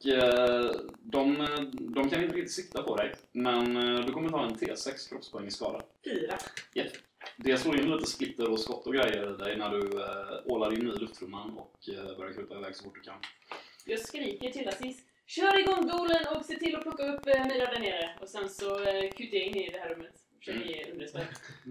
de, 0.99 1.47
de 1.71 2.09
kan 2.09 2.23
inte 2.23 2.35
riktigt 2.35 2.51
sikta 2.51 2.83
på 2.83 2.95
dig. 2.95 3.15
Men 3.31 3.73
du 4.05 4.13
kommer 4.13 4.29
ta 4.29 4.45
en 4.45 4.55
T6 4.55 5.09
kroppspoäng 5.09 5.47
i 5.47 5.51
skada. 5.51 5.81
Fyra. 6.03 6.37
Det 7.37 7.57
slår 7.57 7.79
in 7.79 7.91
lite 7.91 8.09
splitter 8.09 8.51
och 8.51 8.59
skott 8.59 8.87
och 8.87 8.93
grejer 8.93 9.33
i 9.33 9.37
dig 9.43 9.57
när 9.57 9.69
du 9.69 9.89
ålar 10.53 10.73
in 10.73 10.87
i 10.87 10.99
luftrumman 10.99 11.57
och 11.57 11.79
börjar 12.17 12.33
kuta 12.33 12.57
iväg 12.57 12.75
så 12.75 12.83
fort 12.83 12.95
du 12.95 13.01
kan. 13.01 13.17
Jag 13.85 13.99
skriker 13.99 14.51
till 14.51 14.67
Aziz. 14.67 14.97
Kör 15.35 15.59
igång 15.59 15.87
dolen 15.87 16.25
och 16.35 16.45
se 16.45 16.55
till 16.55 16.75
att 16.75 16.81
plocka 16.83 17.03
upp 17.05 17.27
eh, 17.27 17.45
Mira 17.45 17.65
där 17.71 17.79
nere. 17.79 18.09
Och 18.21 18.27
sen 18.29 18.49
så 18.49 18.79
eh, 18.83 19.09
kutar 19.11 19.37
jag 19.37 19.45
in 19.45 19.55
i 19.55 19.69
det 19.69 19.79
här 19.79 19.89
rummet. 19.89 20.11
Försöker 20.39 20.59
Mm. 20.61 20.69
ge 20.69 20.91
understöd. 20.91 21.21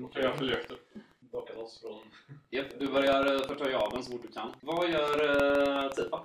Okej, 0.05 0.23
jag 0.23 0.39
följer 0.39 0.57
efter. 0.57 0.77
Docka 1.21 1.53
loss 1.55 1.81
från... 1.81 2.01
Japp, 2.51 2.67
du 2.79 2.87
börjar 2.87 3.35
eh, 3.35 3.41
förta 3.49 3.71
javeln 3.71 4.03
så 4.03 4.11
fort 4.13 4.23
du 4.23 4.29
kan. 4.33 4.53
Vad 4.61 4.91
gör 4.91 5.25
eh, 5.85 5.91
Tifa? 5.91 6.21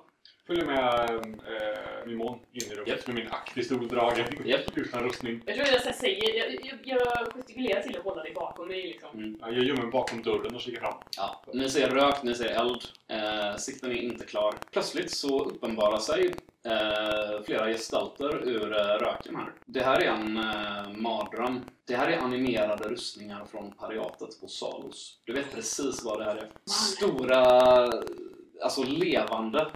Följer 0.47 0.65
med 0.65 1.09
äh, 1.09 2.05
Mimon 2.07 2.39
in 2.51 2.71
i 2.71 2.75
rummet 2.75 2.87
Japp. 2.87 3.07
med 3.07 3.15
min 3.15 3.27
aktpistol 3.27 3.87
dragen. 3.87 4.25
Japp. 4.45 4.61
Utan 4.77 5.03
rustning. 5.03 5.41
Jag 5.45 5.55
tror 5.55 5.67
jag 5.85 5.95
säger, 5.95 6.35
jag, 6.39 6.51
jag, 6.65 6.79
jag 6.83 7.33
gestikulerar 7.35 7.81
till 7.81 7.97
att 7.97 8.03
hålla 8.03 8.23
dig 8.23 8.33
bakom 8.33 8.67
mig 8.67 8.81
liksom. 8.83 9.09
Mm. 9.19 9.37
Ja, 9.41 9.51
Jag 9.51 9.63
gömmer 9.63 9.81
mig 9.81 9.91
bakom 9.91 10.21
dörren 10.23 10.55
och 10.55 10.61
kikar 10.61 10.79
fram. 10.79 10.93
Ja, 11.17 11.43
ni 11.53 11.69
ser 11.69 11.89
rök, 11.89 12.23
ni 12.23 12.35
ser 12.35 12.49
eld. 12.49 12.81
Eh, 13.07 13.55
sikten 13.57 13.91
är 13.91 13.95
inte 13.95 14.25
klar. 14.25 14.53
Plötsligt 14.71 15.11
så 15.11 15.45
uppenbarar 15.45 15.99
sig 15.99 16.33
eh, 16.63 17.43
flera 17.45 17.67
gestalter 17.67 18.47
ur 18.47 18.73
eh, 18.73 19.05
röken 19.05 19.35
här. 19.35 19.53
Det 19.65 19.83
här 19.83 19.99
är 20.01 20.07
en 20.07 20.37
eh, 20.37 20.97
mardröm. 20.97 21.61
Det 21.85 21.95
här 21.95 22.07
är 22.07 22.17
animerade 22.17 22.89
rustningar 22.89 23.45
från 23.45 23.71
pariatet 23.71 24.41
på 24.41 24.47
Salos. 24.47 25.19
Du 25.25 25.33
vet 25.33 25.51
precis 25.51 26.03
vad 26.03 26.19
det 26.19 26.25
här 26.25 26.35
är. 26.35 26.49
Stora, 26.65 27.41
alltså 28.61 28.83
levande 28.83 29.67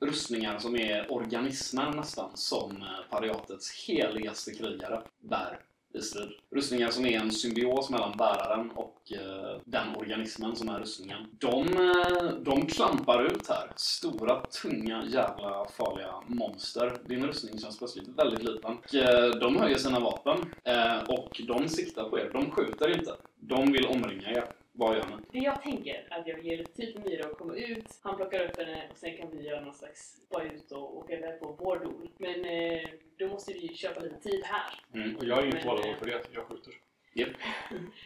rustningar 0.00 0.58
som 0.58 0.76
är 0.76 1.12
organismer 1.12 1.92
nästan 1.92 2.30
som 2.34 2.70
eh, 2.70 3.10
pariatets 3.10 3.84
heligaste 3.88 4.54
krigare 4.54 5.02
bär 5.20 5.58
i 5.96 6.02
strid. 6.02 6.28
Rustningar 6.50 6.90
som 6.90 7.06
är 7.06 7.20
en 7.20 7.30
symbios 7.30 7.90
mellan 7.90 8.16
bäraren 8.16 8.70
och 8.70 9.12
eh, 9.12 9.60
den 9.64 9.96
organismen 9.96 10.56
som 10.56 10.68
är 10.68 10.80
rustningen. 10.80 11.18
De, 11.38 11.62
eh, 11.62 12.32
de 12.40 12.66
klampar 12.66 13.24
ut 13.24 13.48
här. 13.48 13.70
Stora, 13.76 14.40
tunga, 14.40 15.04
jävla 15.04 15.66
farliga 15.76 16.14
monster. 16.26 16.92
Din 17.08 17.26
rustning 17.26 17.58
känns 17.58 17.78
plötsligt 17.78 18.08
väldigt 18.08 18.42
liten. 18.42 18.76
Och, 18.76 18.94
eh, 18.94 19.30
de 19.30 19.56
höjer 19.56 19.78
sina 19.78 20.00
vapen 20.00 20.38
eh, 20.64 20.98
och 20.98 21.40
de 21.46 21.68
siktar 21.68 22.04
på 22.04 22.18
er. 22.18 22.30
De 22.32 22.50
skjuter 22.50 22.98
inte. 22.98 23.12
De 23.40 23.72
vill 23.72 23.86
omringa 23.86 24.30
er. 24.30 24.44
Vad 24.78 24.96
gör 24.96 25.04
ni? 25.06 25.40
Det 25.40 25.44
jag 25.44 25.62
tänker 25.62 25.94
är 25.94 26.20
att 26.20 26.26
jag 26.26 26.36
vill 26.36 26.46
ge 26.46 26.56
lite 26.56 26.72
tid 26.72 26.92
för 26.92 27.00
Mira 27.00 27.26
att 27.26 27.38
komma 27.38 27.54
ut. 27.54 28.00
Han 28.02 28.16
plockar 28.16 28.44
upp 28.44 28.58
henne 28.58 28.88
och 28.90 28.96
sen 28.96 29.16
kan 29.16 29.30
vi 29.30 29.42
göra 29.42 29.60
någon 29.60 29.74
slags 29.74 30.16
bara 30.30 30.44
ut 30.44 30.72
och 30.72 30.96
åka 30.96 31.12
iväg 31.18 31.40
på 31.40 31.56
vår 31.58 31.78
dol. 31.78 32.10
Men 32.18 32.44
eh, 32.44 32.88
då 33.18 33.28
måste 33.28 33.52
vi 33.52 33.58
ju 33.58 33.74
köpa 33.74 34.00
lite 34.00 34.20
tid 34.20 34.42
här. 34.44 34.80
Mm. 34.94 35.16
Och 35.16 35.24
jag 35.24 35.36
har 35.36 35.42
inget 35.42 35.54
Men, 35.54 35.62
tålamod 35.62 35.86
eh, 35.86 35.96
för 35.98 36.06
det. 36.06 36.22
Jag 36.32 36.44
skjuter. 36.44 36.74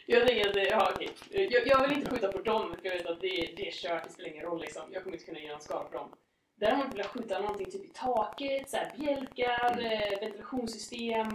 Jag 0.07 0.27
tänker 0.27 0.51
att, 0.51 0.71
ja 0.71 0.93
okej. 0.95 1.11
Jag, 1.51 1.66
jag 1.66 1.89
vill 1.89 1.99
inte 1.99 2.11
skjuta 2.11 2.33
på 2.33 2.39
dem 2.39 2.77
för 2.77 2.89
jag 2.89 2.93
vet 2.93 3.07
att 3.07 3.21
det, 3.21 3.53
det 3.57 3.68
är 3.68 3.73
kört, 3.73 4.05
det 4.05 4.11
spelar 4.11 4.31
ingen 4.31 4.45
roll 4.45 4.61
liksom. 4.61 4.83
Jag 4.93 5.03
kommer 5.03 5.16
inte 5.16 5.27
kunna 5.27 5.41
göra 5.41 5.55
en 5.55 5.61
skada 5.61 5.85
på 5.85 5.99
dem. 5.99 6.11
Däremot 6.61 6.93
vill 6.93 6.99
jag 6.99 7.07
skjuta 7.07 7.39
någonting 7.39 7.71
typ 7.71 7.85
i 7.85 7.89
taket, 7.95 8.71
så 8.71 8.77
här 8.77 8.93
bjälkar, 8.99 9.81
eh, 9.85 10.21
ventilationssystem, 10.21 11.27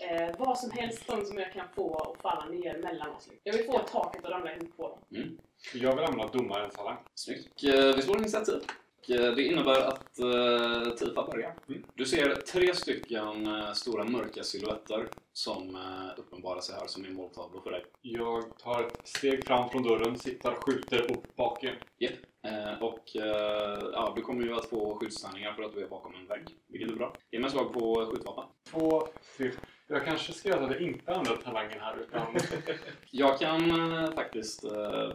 eh, 0.00 0.34
vad 0.38 0.58
som 0.58 0.70
helst 0.70 1.06
sånt 1.06 1.28
som 1.28 1.38
jag 1.38 1.52
kan 1.52 1.66
få 1.74 1.94
att 1.96 2.22
falla 2.22 2.46
ner 2.46 2.78
mellan 2.78 3.10
oss. 3.10 3.28
Jag 3.42 3.52
vill 3.52 3.66
få 3.66 3.78
taket 3.78 4.24
att 4.24 4.30
ramla 4.30 4.52
ihop 4.54 4.76
på 4.76 4.88
dem. 4.88 5.38
Jag 5.74 5.96
vill 5.96 6.04
använda 6.04 6.32
domarens 6.32 6.74
talang. 6.74 6.96
Snyggt. 7.14 7.64
Eh, 7.64 7.96
Vi 7.96 8.02
slår 8.02 8.18
initiativ. 8.18 8.60
Eh, 9.08 9.34
Det 9.34 9.42
innebär 9.42 9.80
att 9.80 10.18
eh, 10.18 10.90
Tifa 10.94 11.26
börjar. 11.32 11.54
Mm. 11.68 11.82
Du 11.94 12.04
ser 12.04 12.34
tre 12.34 12.74
stycken 12.74 13.46
eh, 13.46 13.72
stora 13.72 14.04
mörka 14.04 14.42
silhuetter 14.42 15.06
som 15.32 15.74
eh, 15.76 16.18
uppenbarar 16.18 16.60
sig 16.60 16.74
här 16.80 16.86
som 16.86 17.14
måltavlor 17.14 17.60
för 17.60 17.70
dig. 17.70 17.84
Jag 18.00 18.58
tar 18.58 18.82
ett 18.82 19.08
steg 19.08 19.46
fram 19.46 19.68
från 19.68 19.82
dörren, 19.82 20.18
siktar, 20.18 20.54
skjuter 20.54 21.12
upp 21.12 21.36
bak 21.36 21.64
igen. 21.64 22.12
Eh, 22.42 22.82
och 22.82 23.16
eh, 23.16 23.78
ja, 23.92 24.12
du 24.16 24.22
kommer 24.22 24.44
ju 24.44 24.54
att 24.54 24.66
få 24.66 24.98
skyddstärningar 24.98 25.52
för 25.52 25.62
att 25.62 25.74
du 25.74 25.84
är 25.84 25.88
bakom 25.88 26.14
en 26.14 26.26
vägg, 26.26 26.44
vilket 26.68 26.90
är 26.90 26.96
bra. 26.96 27.16
Ge 27.30 27.38
mig 27.38 27.46
ett 27.46 27.52
slag 27.52 27.72
på 27.72 28.06
skjutvapen. 28.12 28.44
Två, 28.70 29.08
tre. 29.36 29.50
Jag 29.86 30.04
kanske 30.04 30.32
ska 30.32 30.48
göra 30.48 30.72
jag 30.72 30.80
inte 30.82 31.14
använder 31.14 31.42
talangen 31.42 31.80
här 31.80 31.96
utan... 32.00 32.26
Jag 33.10 33.38
kan 33.38 33.70
eh, 33.70 34.12
faktiskt 34.12 34.62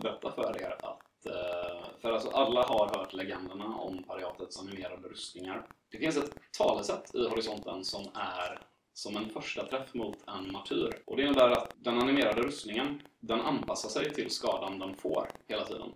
berätta 0.01 0.31
för 0.31 0.61
er 0.61 0.75
att 0.81 1.05
för 2.01 2.11
alltså 2.11 2.30
alla 2.30 2.63
har 2.63 2.97
hört 2.97 3.13
legenderna 3.13 3.65
om 3.65 4.03
pariatets 4.03 4.59
animerade 4.59 5.07
rustningar. 5.07 5.67
Det 5.91 5.97
finns 5.97 6.17
ett 6.17 6.36
talesätt 6.57 7.15
i 7.15 7.28
horisonten 7.28 7.84
som 7.84 8.05
är 8.13 8.59
som 8.93 9.17
en 9.17 9.30
första 9.30 9.65
träff 9.65 9.93
mot 9.93 10.17
en 10.28 10.51
martyr. 10.51 11.01
Och 11.05 11.17
det 11.17 11.23
innebär 11.23 11.51
att 11.51 11.73
den 11.76 12.01
animerade 12.01 12.41
rustningen, 12.41 13.01
den 13.19 13.41
anpassar 13.41 13.89
sig 13.89 14.13
till 14.13 14.30
skadan 14.30 14.80
den 14.80 14.95
får 14.95 15.28
hela 15.47 15.65
tiden. 15.65 15.93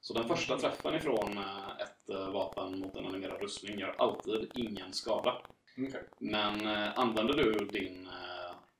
Så 0.00 0.14
den 0.14 0.28
första 0.28 0.58
träffen 0.58 0.94
ifrån 0.94 1.38
eh, 1.38 1.80
ett 1.80 2.10
eh, 2.10 2.30
vapen 2.30 2.78
mot 2.80 2.96
en 2.96 3.06
animerad 3.06 3.42
rustning 3.42 3.78
gör 3.78 3.94
alltid 3.98 4.50
ingen 4.54 4.92
skada. 4.92 5.42
Okej. 5.78 6.02
Men 6.18 6.66
eh, 6.66 6.98
använder 6.98 7.34
du 7.34 7.52
din 7.52 8.06
eh, 8.06 8.25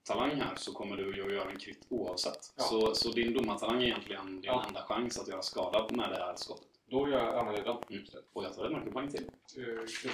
talang 0.06 0.40
här 0.40 0.56
så 0.56 0.72
kommer 0.72 0.96
du 0.96 1.16
ju 1.16 1.26
att 1.26 1.32
göra 1.32 1.50
en 1.50 1.58
krit 1.58 1.86
oavsett. 1.88 2.52
Ja. 2.56 2.62
Så, 2.62 2.94
så 2.94 3.10
din 3.10 3.34
domartalang 3.34 3.82
är 3.82 3.86
egentligen 3.86 4.26
din 4.26 4.40
Ja. 4.44 4.64
enda 4.68 4.82
chans 4.82 5.18
att 5.18 5.28
göra 5.28 5.42
skada 5.42 5.86
med 5.90 6.10
det 6.10 6.16
här 6.16 6.34
skottet. 6.36 6.66
Då 6.90 7.08
gör 7.08 7.18
jag, 7.18 7.34
använder 7.38 7.62
jag 7.64 7.84
den. 7.88 7.98
Mm. 7.98 8.08
Och 8.32 8.44
jag 8.44 8.54
tar 8.54 8.64
ett 8.64 8.72
mörkerpoäng 8.72 9.08
till. 9.08 9.30
Uh, 9.58 9.64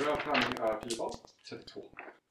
röd 0.05 0.19
tärning 0.25 0.59
är 0.61 0.89
10 0.89 0.99
val. 0.99 1.13
32. 1.49 1.83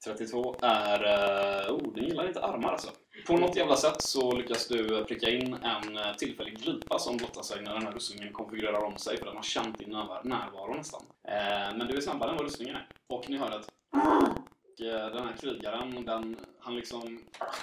32 0.05 0.55
är... 0.62 1.03
Eh, 1.03 1.74
oh, 1.74 1.93
den 1.93 2.03
gillar 2.03 2.28
inte 2.28 2.43
armar 2.43 2.72
alltså. 2.72 2.91
På 3.28 3.38
något 3.38 3.55
jävla 3.55 3.76
sätt 3.76 4.01
så 4.01 4.36
lyckas 4.36 4.68
du 4.68 5.05
pricka 5.05 5.30
in 5.30 5.53
en 5.53 5.97
eh, 5.97 6.16
tillfällig 6.18 6.57
glipa 6.57 6.99
som 6.99 7.18
blottar 7.18 7.41
sig 7.41 7.62
när 7.62 7.74
den 7.74 7.86
här 7.86 7.91
rustningen 7.91 8.34
konfigurerar 8.34 8.84
om 8.84 8.97
sig 8.97 9.18
för 9.18 9.26
den 9.26 9.36
har 9.36 9.43
känt 9.43 9.80
din 9.80 9.89
närvaro, 9.89 10.74
nästan. 10.74 11.01
Eh, 11.28 11.78
men 11.78 11.88
du 11.88 11.97
är 11.97 12.01
snabbare 12.01 12.32
än 12.32 12.38
vad 12.38 12.45
rustningen 12.45 12.76
är. 12.76 12.88
Och 13.07 13.30
ni 13.30 13.38
hör 13.38 13.59
ett 13.59 13.68
eh, 13.95 14.34
den 14.78 15.28
här 15.28 15.36
krigaren, 15.38 16.06
den, 16.06 16.38
han 16.60 16.76
liksom 16.76 17.20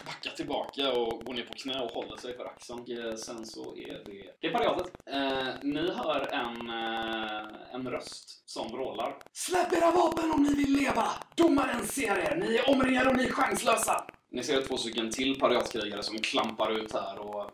backar 0.06 0.30
tillbaka 0.30 0.92
och 0.92 1.24
går 1.24 1.34
ner 1.34 1.42
på 1.42 1.54
knä 1.54 1.80
och 1.80 1.90
håller 1.90 2.16
sig 2.16 2.36
för 2.36 2.44
axeln. 2.44 2.80
Och 2.80 2.90
eh, 2.90 3.14
sen 3.14 3.46
så 3.46 3.76
är 3.76 4.02
det... 4.04 4.34
Det 4.40 4.46
är 4.46 4.52
pariatet. 4.52 4.92
Eh, 5.06 5.48
ni 5.62 5.90
hör 5.90 6.28
en, 6.32 6.70
eh, 6.70 7.74
en 7.74 7.90
röst 7.90 8.48
som 8.50 8.72
vrålar. 8.72 9.16
Släpp 9.32 9.72
era 9.72 9.90
vapen 9.90 10.30
om 10.30 10.42
ni 10.42 10.54
vill 10.54 10.76
leva! 10.76 11.08
Domaren 11.36 11.86
ser 11.86 12.18
er! 12.18 12.36
Ni 12.36 12.54
är 12.54 12.70
omringade 12.70 13.10
och 13.10 13.16
ni 13.16 13.24
är 13.24 13.32
chanslösa! 13.32 14.06
Ni 14.30 14.42
ser 14.42 14.62
två 14.62 14.76
stycken 14.76 15.10
till 15.10 15.40
pariatkrigare 15.40 16.02
som 16.02 16.18
klampar 16.18 16.72
ut 16.72 16.92
här 16.92 17.18
och 17.18 17.50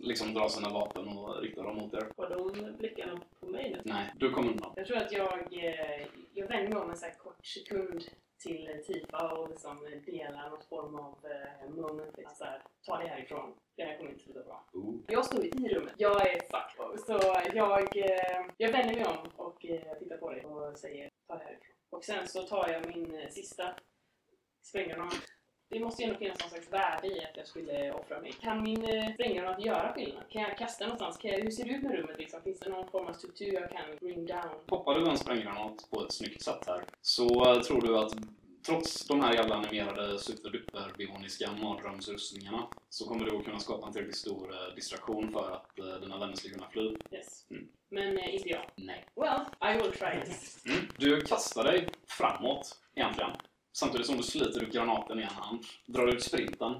liksom 0.00 0.34
drar 0.34 0.48
sina 0.48 0.68
vapen 0.68 1.08
och 1.08 1.42
riktar 1.42 1.62
dem 1.64 1.76
mot 1.76 1.94
er. 1.94 2.08
Har 2.16 2.30
de 2.30 2.76
blickarna 2.78 3.20
på 3.40 3.46
mig 3.46 3.70
nu? 3.70 3.80
Nej, 3.84 4.12
du 4.16 4.30
kommer 4.30 4.50
undan. 4.50 4.72
Jag 4.76 4.86
tror 4.86 4.96
att 4.96 5.12
jag, 5.12 5.38
eh, 5.52 6.06
jag 6.34 6.48
vänder 6.48 6.72
mig 6.72 6.82
om 6.82 6.90
en 6.90 6.96
så 6.96 7.04
här 7.04 7.14
kort 7.14 7.46
sekund 7.46 8.04
till 8.44 8.82
Tifa 8.86 9.32
och 9.32 9.48
liksom 9.50 9.86
delar 10.06 10.50
någon 10.50 10.62
form 10.68 10.94
av 10.94 11.18
moment. 11.76 12.16
Liksom 12.16 12.36
så 12.36 12.44
här, 12.44 12.62
ta 12.86 12.98
det 12.98 13.08
härifrån. 13.08 13.54
Det 13.76 13.84
här 13.84 13.96
kommer 13.96 14.10
inte 14.10 14.24
sluta 14.24 14.42
bra. 14.42 14.68
Oh. 14.72 14.94
Jag 15.08 15.26
står 15.26 15.44
i 15.44 15.68
rummet. 15.74 15.94
Jag 15.96 16.26
är 16.26 16.40
fucked. 16.40 17.00
Så 17.06 17.12
jag, 17.54 17.96
eh, 17.96 18.46
jag 18.56 18.72
vänder 18.72 18.94
mig 18.94 19.04
om 19.06 19.26
och 19.36 19.64
eh, 19.64 19.98
tittar 19.98 20.16
på 20.16 20.30
dig 20.30 20.44
och 20.44 20.78
säger 20.78 21.10
ta 21.26 21.34
det 21.38 21.44
härifrån. 21.44 21.74
Och 21.90 22.04
sen 22.04 22.28
så 22.28 22.42
tar 22.42 22.68
jag 22.68 22.96
min 22.96 23.14
eh, 23.14 23.28
sista 23.28 23.74
spränggranat 24.62 25.14
Det 25.68 25.80
måste 25.80 26.02
ju 26.02 26.08
ändå 26.08 26.18
finnas 26.18 26.40
någon 26.40 26.50
slags 26.50 26.72
värde 26.72 27.06
i 27.06 27.24
att 27.24 27.36
jag 27.36 27.46
skulle 27.46 27.92
offra 27.92 28.20
mig. 28.20 28.32
Kan 28.32 28.62
min 28.62 28.84
eh, 28.84 29.14
spränggranat 29.14 29.64
göra 29.64 29.92
skillnad? 29.92 30.22
Kan 30.28 30.42
jag 30.42 30.58
kasta 30.58 30.84
någonstans? 30.84 31.16
Kan 31.16 31.30
jag, 31.30 31.40
hur 31.40 31.50
ser 31.50 31.64
det 31.64 31.70
ut 31.70 31.82
med 31.82 31.94
rummet 31.94 32.18
liksom? 32.18 32.42
Finns 32.42 32.60
det 32.60 32.70
någon 32.70 32.90
form 32.90 33.06
av 33.06 33.12
struktur 33.12 33.54
jag 33.54 33.70
kan 33.70 33.96
bring 34.00 34.26
down? 34.26 34.60
Poppar 34.66 34.94
du 34.94 35.08
en 35.10 35.18
spränggranat 35.18 35.90
på 35.90 36.04
ett 36.04 36.12
snyggt 36.12 36.42
sätt 36.42 36.64
här 36.66 36.84
så 37.02 37.54
eh, 37.54 37.60
tror 37.60 37.80
du 37.80 37.98
att 37.98 38.14
trots 38.66 39.06
de 39.06 39.20
här 39.20 39.34
jävla 39.34 39.54
animerade 39.54 40.18
superduper-bioniska 40.18 41.52
mardrömsrustningarna 41.52 42.68
så 42.88 43.08
kommer 43.08 43.24
du 43.24 43.36
att 43.36 43.44
kunna 43.44 43.58
skapa 43.58 43.86
en 43.86 43.92
tillräckligt 43.92 44.16
stor 44.16 44.52
eh, 44.52 44.74
distraktion 44.74 45.32
för 45.32 45.50
att 45.50 45.78
eh, 45.78 46.00
dina 46.00 46.18
vänner 46.18 46.34
ska 46.34 46.48
kunna 46.48 46.68
fly. 46.68 46.96
Yes. 47.10 47.46
Mm. 47.50 47.68
Men 47.88 48.18
eh, 48.18 48.34
inte 48.34 48.48
jag. 48.48 48.70
Nej. 48.76 49.04
Well, 49.16 49.40
I 49.74 49.82
will 49.82 49.92
try 49.92 50.22
it. 50.22 50.58
Mm. 50.66 50.86
Du 50.98 51.20
kastar 51.20 51.64
dig 51.64 51.88
framåt 52.06 52.80
egentligen. 52.94 53.30
Samtidigt 53.76 54.06
som 54.06 54.16
du 54.16 54.22
sliter 54.22 54.62
ut 54.62 54.72
granaten 54.72 55.18
i 55.18 55.22
en 55.22 55.28
hand, 55.28 55.64
drar 55.86 56.06
ut 56.06 56.22
sprinten. 56.22 56.74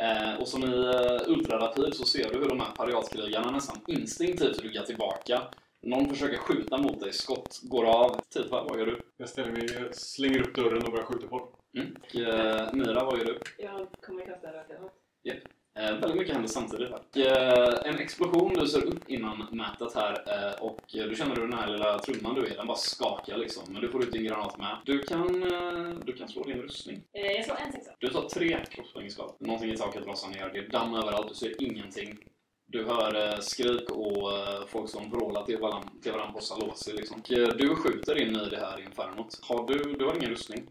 Eh, 0.00 0.40
och 0.40 0.48
som 0.48 0.64
i 0.64 0.66
uh, 0.66 1.20
ultrarapid 1.26 1.94
så 1.94 2.04
ser 2.04 2.32
du 2.32 2.38
hur 2.38 2.48
de 2.48 2.60
här 2.60 2.70
pariatkrigarna 2.76 3.50
nästan 3.50 3.80
instinktivt 3.86 4.62
ryggar 4.62 4.82
tillbaka. 4.82 5.42
Någon 5.82 6.08
försöker 6.08 6.36
skjuta 6.36 6.78
mot 6.78 7.00
dig, 7.00 7.12
skott 7.12 7.60
går 7.62 7.84
av. 7.84 8.20
Tifa, 8.28 8.64
vad 8.68 8.78
gör 8.78 8.86
du? 8.86 9.00
Jag 9.16 9.28
ställer 9.28 9.52
mig, 9.52 9.88
slänger 9.92 10.40
upp 10.40 10.54
dörren 10.54 10.82
och 10.82 10.92
börjar 10.92 11.04
skjuta 11.04 11.26
på. 11.26 11.48
Mm. 11.76 11.96
Och, 12.00 12.20
eh, 12.20 12.68
Mira, 12.72 13.04
vad 13.04 13.18
gör 13.18 13.24
du? 13.24 13.38
Jag 13.58 13.86
kommer 14.00 14.26
kasta 14.26 14.52
rökgranat. 14.52 14.92
Eh, 15.78 15.92
väldigt 16.00 16.16
mycket 16.16 16.32
händer 16.32 16.48
samtidigt. 16.48 16.90
Och, 16.90 17.16
eh, 17.16 17.75
explosion 18.06 18.54
lyser 18.54 18.84
upp 18.84 19.10
innan 19.10 19.46
mätet 19.50 19.94
här 19.94 20.12
eh, 20.26 20.62
och 20.62 20.80
du 20.92 21.14
känner 21.16 21.36
hur 21.36 21.42
den 21.42 21.58
här 21.58 21.68
lilla 21.68 21.98
trumman 21.98 22.34
du 22.34 22.46
är, 22.46 22.56
den 22.56 22.66
bara 22.66 22.76
skakar 22.76 23.36
liksom. 23.36 23.62
Men 23.68 23.82
du 23.82 23.88
får 23.88 24.04
ut 24.04 24.12
din 24.12 24.24
granat 24.24 24.58
med. 24.58 24.78
Du 24.84 24.98
kan, 24.98 25.42
eh, 25.42 25.98
du 26.04 26.12
kan 26.12 26.28
slå 26.28 26.42
din 26.42 26.62
rustning. 26.62 27.02
Eh, 27.12 27.32
jag 27.32 27.44
slår 27.44 27.56
en 27.56 27.72
sexa. 27.72 27.90
Du 27.98 28.08
tar 28.08 28.28
tre 28.28 28.58
kroppspoäng 28.70 29.06
i 29.06 29.10
skada. 29.10 29.32
Någonting 29.40 29.70
i 29.70 29.76
taket 29.76 30.06
rasar 30.06 30.28
ner. 30.28 30.50
Det 30.52 30.58
är 30.58 30.68
damm 30.68 30.94
överallt. 30.94 31.28
Du 31.28 31.34
ser 31.34 31.62
ingenting. 31.62 32.18
Du 32.68 32.84
hör 32.84 33.40
skrik 33.40 33.90
och 33.90 34.32
folk 34.68 34.90
som 34.90 35.10
vrålar 35.10 35.44
till 35.44 35.58
varandra, 35.58 35.88
till 36.02 36.12
varandra 36.12 36.32
på 36.32 36.40
Salosi 36.40 36.92
liksom. 36.92 37.20
Och, 37.20 37.56
du 37.58 37.76
skjuter 37.76 38.18
in 38.22 38.36
i 38.36 38.48
det 38.50 38.60
här 38.60 38.80
infernot. 38.80 39.40
Har 39.42 39.66
du, 39.66 39.92
du 39.98 40.04
har 40.04 40.16
ingen 40.16 40.30
rustning. 40.30 40.62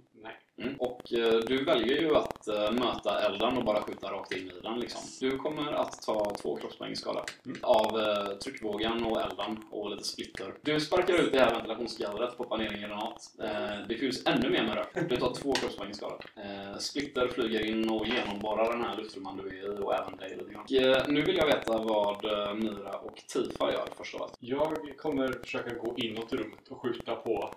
Mm. 0.57 0.75
Och 0.79 1.13
eh, 1.13 1.39
du 1.39 1.63
väljer 1.63 2.01
ju 2.01 2.15
att 2.15 2.47
eh, 2.47 2.71
möta 2.71 3.21
elden 3.25 3.57
och 3.57 3.65
bara 3.65 3.81
skjuta 3.81 4.11
rakt 4.11 4.31
in 4.31 4.51
i 4.51 4.61
den 4.63 4.79
liksom. 4.79 5.01
Du 5.19 5.37
kommer 5.37 5.73
att 5.73 6.01
ta 6.01 6.35
två 6.41 6.55
kroppspoäng 6.55 6.91
i 6.91 6.95
skada. 6.95 7.23
Mm. 7.45 7.57
Av 7.61 7.99
eh, 7.99 8.37
tryckvågen 8.37 9.03
och 9.03 9.21
elden 9.21 9.57
och 9.71 9.89
lite 9.89 10.03
splitter. 10.03 10.53
Du 10.61 10.79
sparkar 10.79 11.13
ut 11.13 11.31
det 11.31 11.39
här 11.39 11.51
ventilationsgallret, 11.51 12.37
poppar 12.37 12.57
ner 12.57 12.73
en 12.73 12.81
granat. 12.81 13.31
Eh, 13.43 13.87
det 13.87 13.95
fylls 13.95 14.25
ännu 14.25 14.49
mer 14.49 14.63
med 14.63 14.75
rök. 14.75 15.09
Du 15.09 15.17
tar 15.17 15.33
två 15.33 15.53
kroppspoäng 15.53 15.91
i 15.91 15.93
skada. 15.93 16.15
Eh, 16.35 16.77
splitter 16.77 17.27
flyger 17.27 17.65
in 17.65 17.89
och 17.89 18.07
genomborrar 18.07 18.71
den 18.71 18.85
här 18.85 18.97
luftrumman 18.97 19.37
du 19.37 19.49
är 19.49 19.73
i 19.73 19.83
och 19.83 19.93
även 19.93 20.17
dig 20.17 20.37
lite 20.37 20.51
grann. 20.51 20.63
Och, 20.63 20.71
eh, 20.71 21.07
nu 21.07 21.21
vill 21.21 21.37
jag 21.37 21.45
veta 21.45 21.77
vad 21.77 22.23
Myra 22.57 22.91
och 22.91 23.23
Tifa 23.27 23.71
gör 23.71 23.87
först 23.97 24.15
av 24.15 24.21
allt. 24.21 24.37
Jag 24.39 24.97
kommer 24.97 25.27
försöka 25.27 25.75
gå 25.75 25.93
inåt 25.97 26.33
i 26.33 26.35
rummet 26.35 26.67
och 26.69 26.81
skjuta 26.81 27.15
på, 27.15 27.53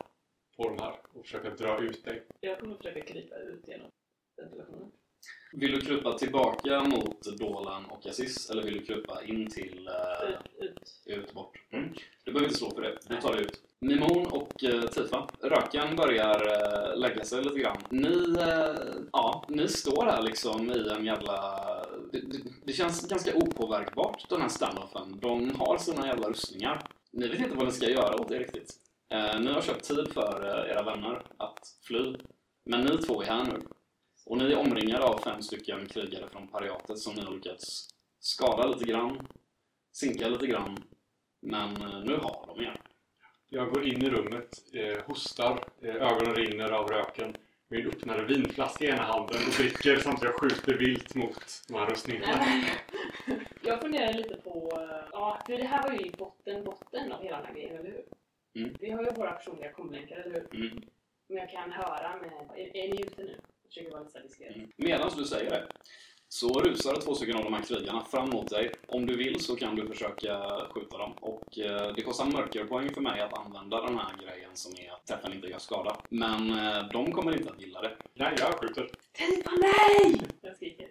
på 0.59 0.69
de 0.69 0.79
här 0.83 0.95
och 1.13 1.25
försöka 1.25 1.51
dra 1.51 1.81
ut 1.83 2.05
dig. 2.05 2.23
Jag 2.41 2.61
kommer 2.61 2.77
försöka 2.77 3.01
krypa 3.01 3.37
ut 3.37 3.69
genom 3.69 3.91
ventilationen. 4.37 4.91
Vill 5.53 5.73
du 5.73 5.81
krypa 5.81 6.13
tillbaka 6.19 6.83
mot 6.83 7.39
Dolan 7.39 7.85
och 7.85 8.07
Aziz 8.07 8.51
eller 8.51 8.63
vill 8.63 8.75
du 8.79 8.85
krypa 8.85 9.25
in 9.25 9.51
till 9.51 9.89
eh, 9.89 10.31
Ut, 10.31 10.71
ut. 10.71 11.19
ut 11.19 11.35
bort? 11.35 11.59
Mm. 11.71 11.95
Du 12.25 12.33
behöver 12.33 12.47
inte 12.49 12.59
slå 12.59 12.71
för 12.71 12.83
det. 12.83 12.99
Du 13.09 13.21
tar 13.21 13.33
dig 13.33 13.43
ut. 13.43 13.63
Mimon 13.81 14.27
och 14.27 14.65
eh, 14.65 14.83
Tifa, 14.83 15.29
röken 15.41 15.97
börjar 15.97 16.47
eh, 16.47 16.99
lägga 16.99 17.25
sig 17.25 17.43
lite 17.45 17.59
grann. 17.59 17.77
Ni, 17.91 18.37
ja, 19.13 19.45
ni 19.49 19.69
står 19.69 20.05
här 20.05 20.23
liksom 20.23 20.71
i 20.73 20.89
en 20.97 21.05
jävla... 21.05 21.61
Det, 22.13 22.21
det, 22.21 22.39
det 22.65 22.73
känns 22.73 23.09
ganska 23.09 23.37
opåverkbart 23.37 24.29
den 24.29 24.41
här 24.41 24.49
standoffen. 24.49 25.19
De 25.21 25.51
har 25.55 25.79
sina 25.79 26.07
jävla 26.07 26.29
rustningar. 26.29 26.83
Ni 27.11 27.29
vet 27.29 27.39
inte 27.41 27.57
vad 27.57 27.67
ni 27.67 27.73
ska 27.73 27.91
göra 27.91 28.15
åt 28.21 28.29
det 28.29 28.39
riktigt. 28.39 28.75
Eh, 29.11 29.41
ni 29.41 29.53
har 29.53 29.63
köpt 29.63 29.85
tid 29.85 30.13
för 30.13 30.45
eh, 30.45 30.71
era 30.71 30.83
vänner 30.83 31.23
att 31.37 31.59
fly. 31.87 32.17
Men 32.65 32.81
ni 32.85 32.99
två 32.99 33.23
är 33.23 33.27
här 33.27 33.45
nu. 33.45 33.61
Och 34.27 34.39
ni 34.39 34.45
är 34.53 34.59
omringade 34.59 35.05
av 35.05 35.19
fem 35.19 35.43
stycken 35.43 35.87
krigare 35.87 36.29
från 36.29 36.49
pariatet 36.49 36.99
som 36.99 37.15
ni 37.15 37.21
har 37.25 37.33
lyckats 37.33 37.89
skada 38.21 38.67
lite 38.67 38.85
grann, 38.85 39.27
sinka 39.93 40.29
lite 40.29 40.47
grann. 40.47 40.77
Men 41.43 41.77
eh, 41.77 42.01
nu 42.05 42.17
har 42.17 42.47
de 42.47 42.65
er. 42.65 42.81
Jag 43.51 43.71
går 43.73 43.87
in 43.87 44.03
i 44.05 44.11
rummet, 44.11 44.49
eh, 44.75 45.05
hostar, 45.07 45.65
eh, 45.83 45.95
ögonen 45.95 46.35
rinner 46.35 46.71
av 46.71 46.89
röken. 46.89 47.37
Min 47.71 47.87
öppnade 47.87 48.25
vinflaska 48.25 48.85
i 48.85 48.89
ena 48.89 49.03
handen 49.03 49.37
och 49.47 49.53
dricker 49.59 49.97
samtidigt 49.97 50.35
jag 50.35 50.41
skjuter 50.41 50.75
vilt 50.79 51.15
mot 51.15 51.63
de 51.69 51.75
här 51.75 51.87
rustningarna. 51.87 52.45
Jag 53.63 53.81
funderar 53.81 54.13
lite 54.13 54.35
på... 54.37 54.73
eh, 54.81 55.09
Ja, 55.13 55.39
för 55.47 55.57
det 55.57 55.65
här 55.65 55.83
var 55.83 55.93
ju 55.93 56.01
i 56.07 56.11
botten, 56.19 56.65
botten 56.65 57.13
av 57.13 57.23
hela 57.23 57.37
den 57.37 57.47
här 57.47 57.55
grejen, 57.55 57.77
eller 57.77 57.91
hur? 57.91 58.05
Mm. 58.55 58.77
Vi 58.81 58.91
har 58.91 59.03
ju 59.03 59.11
våra 59.11 59.33
personliga 59.33 59.73
komlänkar, 59.73 60.17
eller 60.17 60.47
hur? 60.51 60.67
Mm. 60.67 60.83
Men 61.29 61.39
jag 61.39 61.51
kan 61.51 61.73
höra 61.73 62.17
med... 62.17 62.59
Är, 62.59 62.77
är 62.77 62.89
ni 62.89 63.03
ute 63.03 63.23
nu? 63.23 63.41
Jag 63.63 63.69
försöker 63.69 63.91
vara 63.91 64.03
lite 64.03 64.23
diskret. 64.23 64.57
Mm. 64.57 64.71
Medan 64.77 65.11
du 65.17 65.25
säger 65.25 65.51
det 65.51 65.69
så 66.29 66.61
rusar 66.61 66.95
två 67.01 67.15
stycken 67.15 67.37
av 67.37 67.45
de 67.45 67.55
här 67.55 67.63
krigarna 67.63 68.05
fram 68.05 68.31
mot 68.31 68.51
dig. 68.51 68.73
Om 68.87 69.07
du 69.07 69.17
vill 69.17 69.41
så 69.41 69.57
kan 69.57 69.77
du 69.77 69.87
försöka 69.87 70.61
skjuta 70.71 70.99
dem. 70.99 71.13
Och 71.13 71.59
eh, 71.59 71.95
det 71.95 72.03
kostar 72.03 72.27
mörkerpoäng 72.27 72.95
för 72.95 73.01
mig 73.01 73.21
att 73.21 73.39
använda 73.39 73.83
den 73.83 73.99
här 73.99 74.17
grejen 74.23 74.51
som 74.55 74.73
är 74.73 74.93
att 74.93 75.07
träffen 75.07 75.33
inte 75.33 75.47
gör 75.47 75.59
skada. 75.59 75.97
Men 76.09 76.51
eh, 76.51 76.89
de 76.93 77.13
kommer 77.13 77.37
inte 77.37 77.51
att 77.51 77.61
gilla 77.61 77.81
det. 77.81 77.97
Nej, 78.15 78.35
jag 78.39 78.55
skjuter. 78.55 78.91
Tifa, 79.13 79.51
nej! 79.51 80.21
Jag 80.41 80.57
skriker. 80.57 80.89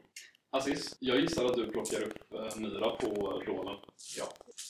Aziz, 0.50 0.98
jag 1.00 1.20
gissar 1.20 1.46
att 1.46 1.56
du 1.56 1.68
plockar 1.68 2.02
upp 2.04 2.34
eh, 2.34 2.60
Myra 2.60 2.90
på 2.90 3.44
Dolan. 3.46 3.78
Ja. 4.18 4.26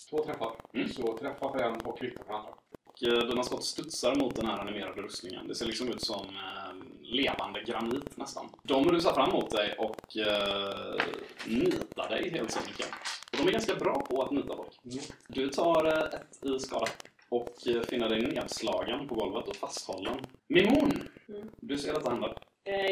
Två 0.09 0.23
träffar. 0.23 0.55
Mm. 0.73 0.89
Så 0.89 1.17
träffa 1.17 1.51
för 1.51 1.59
en 1.59 1.81
och 1.81 1.99
kvitta 1.99 2.23
för 2.23 2.33
andra. 2.33 2.53
Och 3.01 3.07
eh, 3.07 3.29
dina 3.29 3.43
skott 3.43 3.63
studsar 3.63 4.15
mot 4.15 4.35
den 4.35 4.45
här 4.45 4.59
animerade 4.59 5.01
rustningen. 5.01 5.47
Det 5.47 5.55
ser 5.55 5.65
liksom 5.65 5.87
ut 5.87 6.01
som 6.01 6.25
eh, 6.25 6.73
levande 7.01 7.63
granit 7.63 8.17
nästan. 8.17 8.49
De 8.63 8.91
rusar 8.91 9.13
fram 9.13 9.31
mot 9.31 9.51
dig 9.51 9.75
och 9.77 10.17
eh, 10.17 11.01
nitar 11.45 12.09
dig 12.09 12.29
helt 12.29 12.57
enkelt. 12.57 12.93
Och 13.31 13.37
de 13.37 13.47
är 13.47 13.51
ganska 13.51 13.75
bra 13.75 14.05
på 14.09 14.21
att 14.21 14.31
nita 14.31 14.55
folk. 14.55 14.79
Mm. 14.85 14.99
Du 15.27 15.49
tar 15.49 15.85
eh, 15.85 16.19
ett 16.19 16.45
i 16.45 16.59
skada 16.59 16.87
och 17.29 17.57
finner 17.89 18.09
dig 18.09 18.21
nedslagen 18.21 19.07
på 19.07 19.15
golvet 19.15 19.47
och 19.47 19.55
fasthållen. 19.55 20.17
Mimon! 20.47 21.07
Mm. 21.29 21.49
Du 21.57 21.77
ser 21.77 21.93
detta 21.93 22.09
hända. 22.09 22.33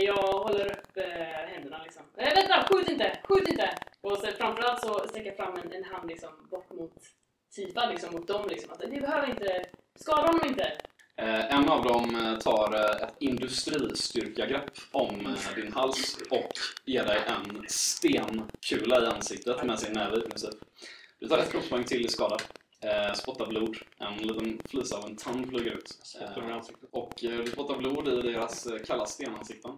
Jag 0.01 0.23
håller 0.23 0.65
upp 0.65 0.97
händerna 1.53 1.83
liksom. 1.83 2.03
Äh, 2.17 2.33
vänta, 2.35 2.67
skjut 2.69 2.89
inte! 2.89 3.19
Skjut 3.23 3.47
inte! 3.47 3.77
Och 4.01 4.17
så, 4.17 4.27
framförallt 4.27 4.81
så 4.81 5.07
sträcker 5.07 5.25
jag 5.25 5.37
fram 5.37 5.55
en, 5.57 5.71
en 5.73 5.83
hand 5.83 6.09
liksom 6.09 6.29
bort 6.51 6.73
mot 6.73 6.93
Tifa, 7.55 7.89
liksom 7.89 8.13
mot 8.13 8.27
dem 8.27 8.47
liksom. 8.49 8.71
Att 8.71 8.83
vi 8.89 9.01
behöver 9.01 9.29
inte... 9.29 9.63
Skada 9.95 10.21
honom 10.21 10.47
inte! 10.47 10.77
Eh, 11.17 11.55
en 11.55 11.69
av 11.69 11.83
dem 11.83 12.15
eh, 12.15 12.37
tar 12.37 12.75
eh, 12.75 13.07
ett 13.07 13.15
industristyrkagrepp 13.19 14.71
om 14.91 15.35
din 15.55 15.73
hals 15.73 16.17
och 16.29 16.51
ger 16.85 17.05
dig 17.05 17.19
en 17.27 17.65
stenkula 17.67 19.03
i 19.03 19.05
ansiktet 19.05 19.63
med 19.63 19.79
sin 19.79 19.93
näve 19.93 20.17
i 20.17 20.21
princip. 20.21 20.55
Du 21.19 21.27
tar 21.27 21.37
ett 21.37 21.51
kroppspoäng 21.51 21.83
till 21.83 22.05
i 22.05 22.09
skada. 22.09 22.37
Eh, 22.81 23.13
spottar 23.13 23.45
blod. 23.45 23.77
En 23.97 24.17
liten 24.17 24.61
flisa 24.69 24.97
av 24.97 25.05
en 25.05 25.15
tand 25.15 25.49
flyger 25.49 25.71
ut. 25.71 25.97
Eh, 26.21 26.61
och 26.91 27.23
eh, 27.23 27.37
du 27.37 27.51
spottar 27.51 27.77
blod 27.77 28.07
i 28.07 28.21
deras 28.21 28.65
eh, 28.65 28.79
kalla 28.87 29.05
stenansikten. 29.05 29.71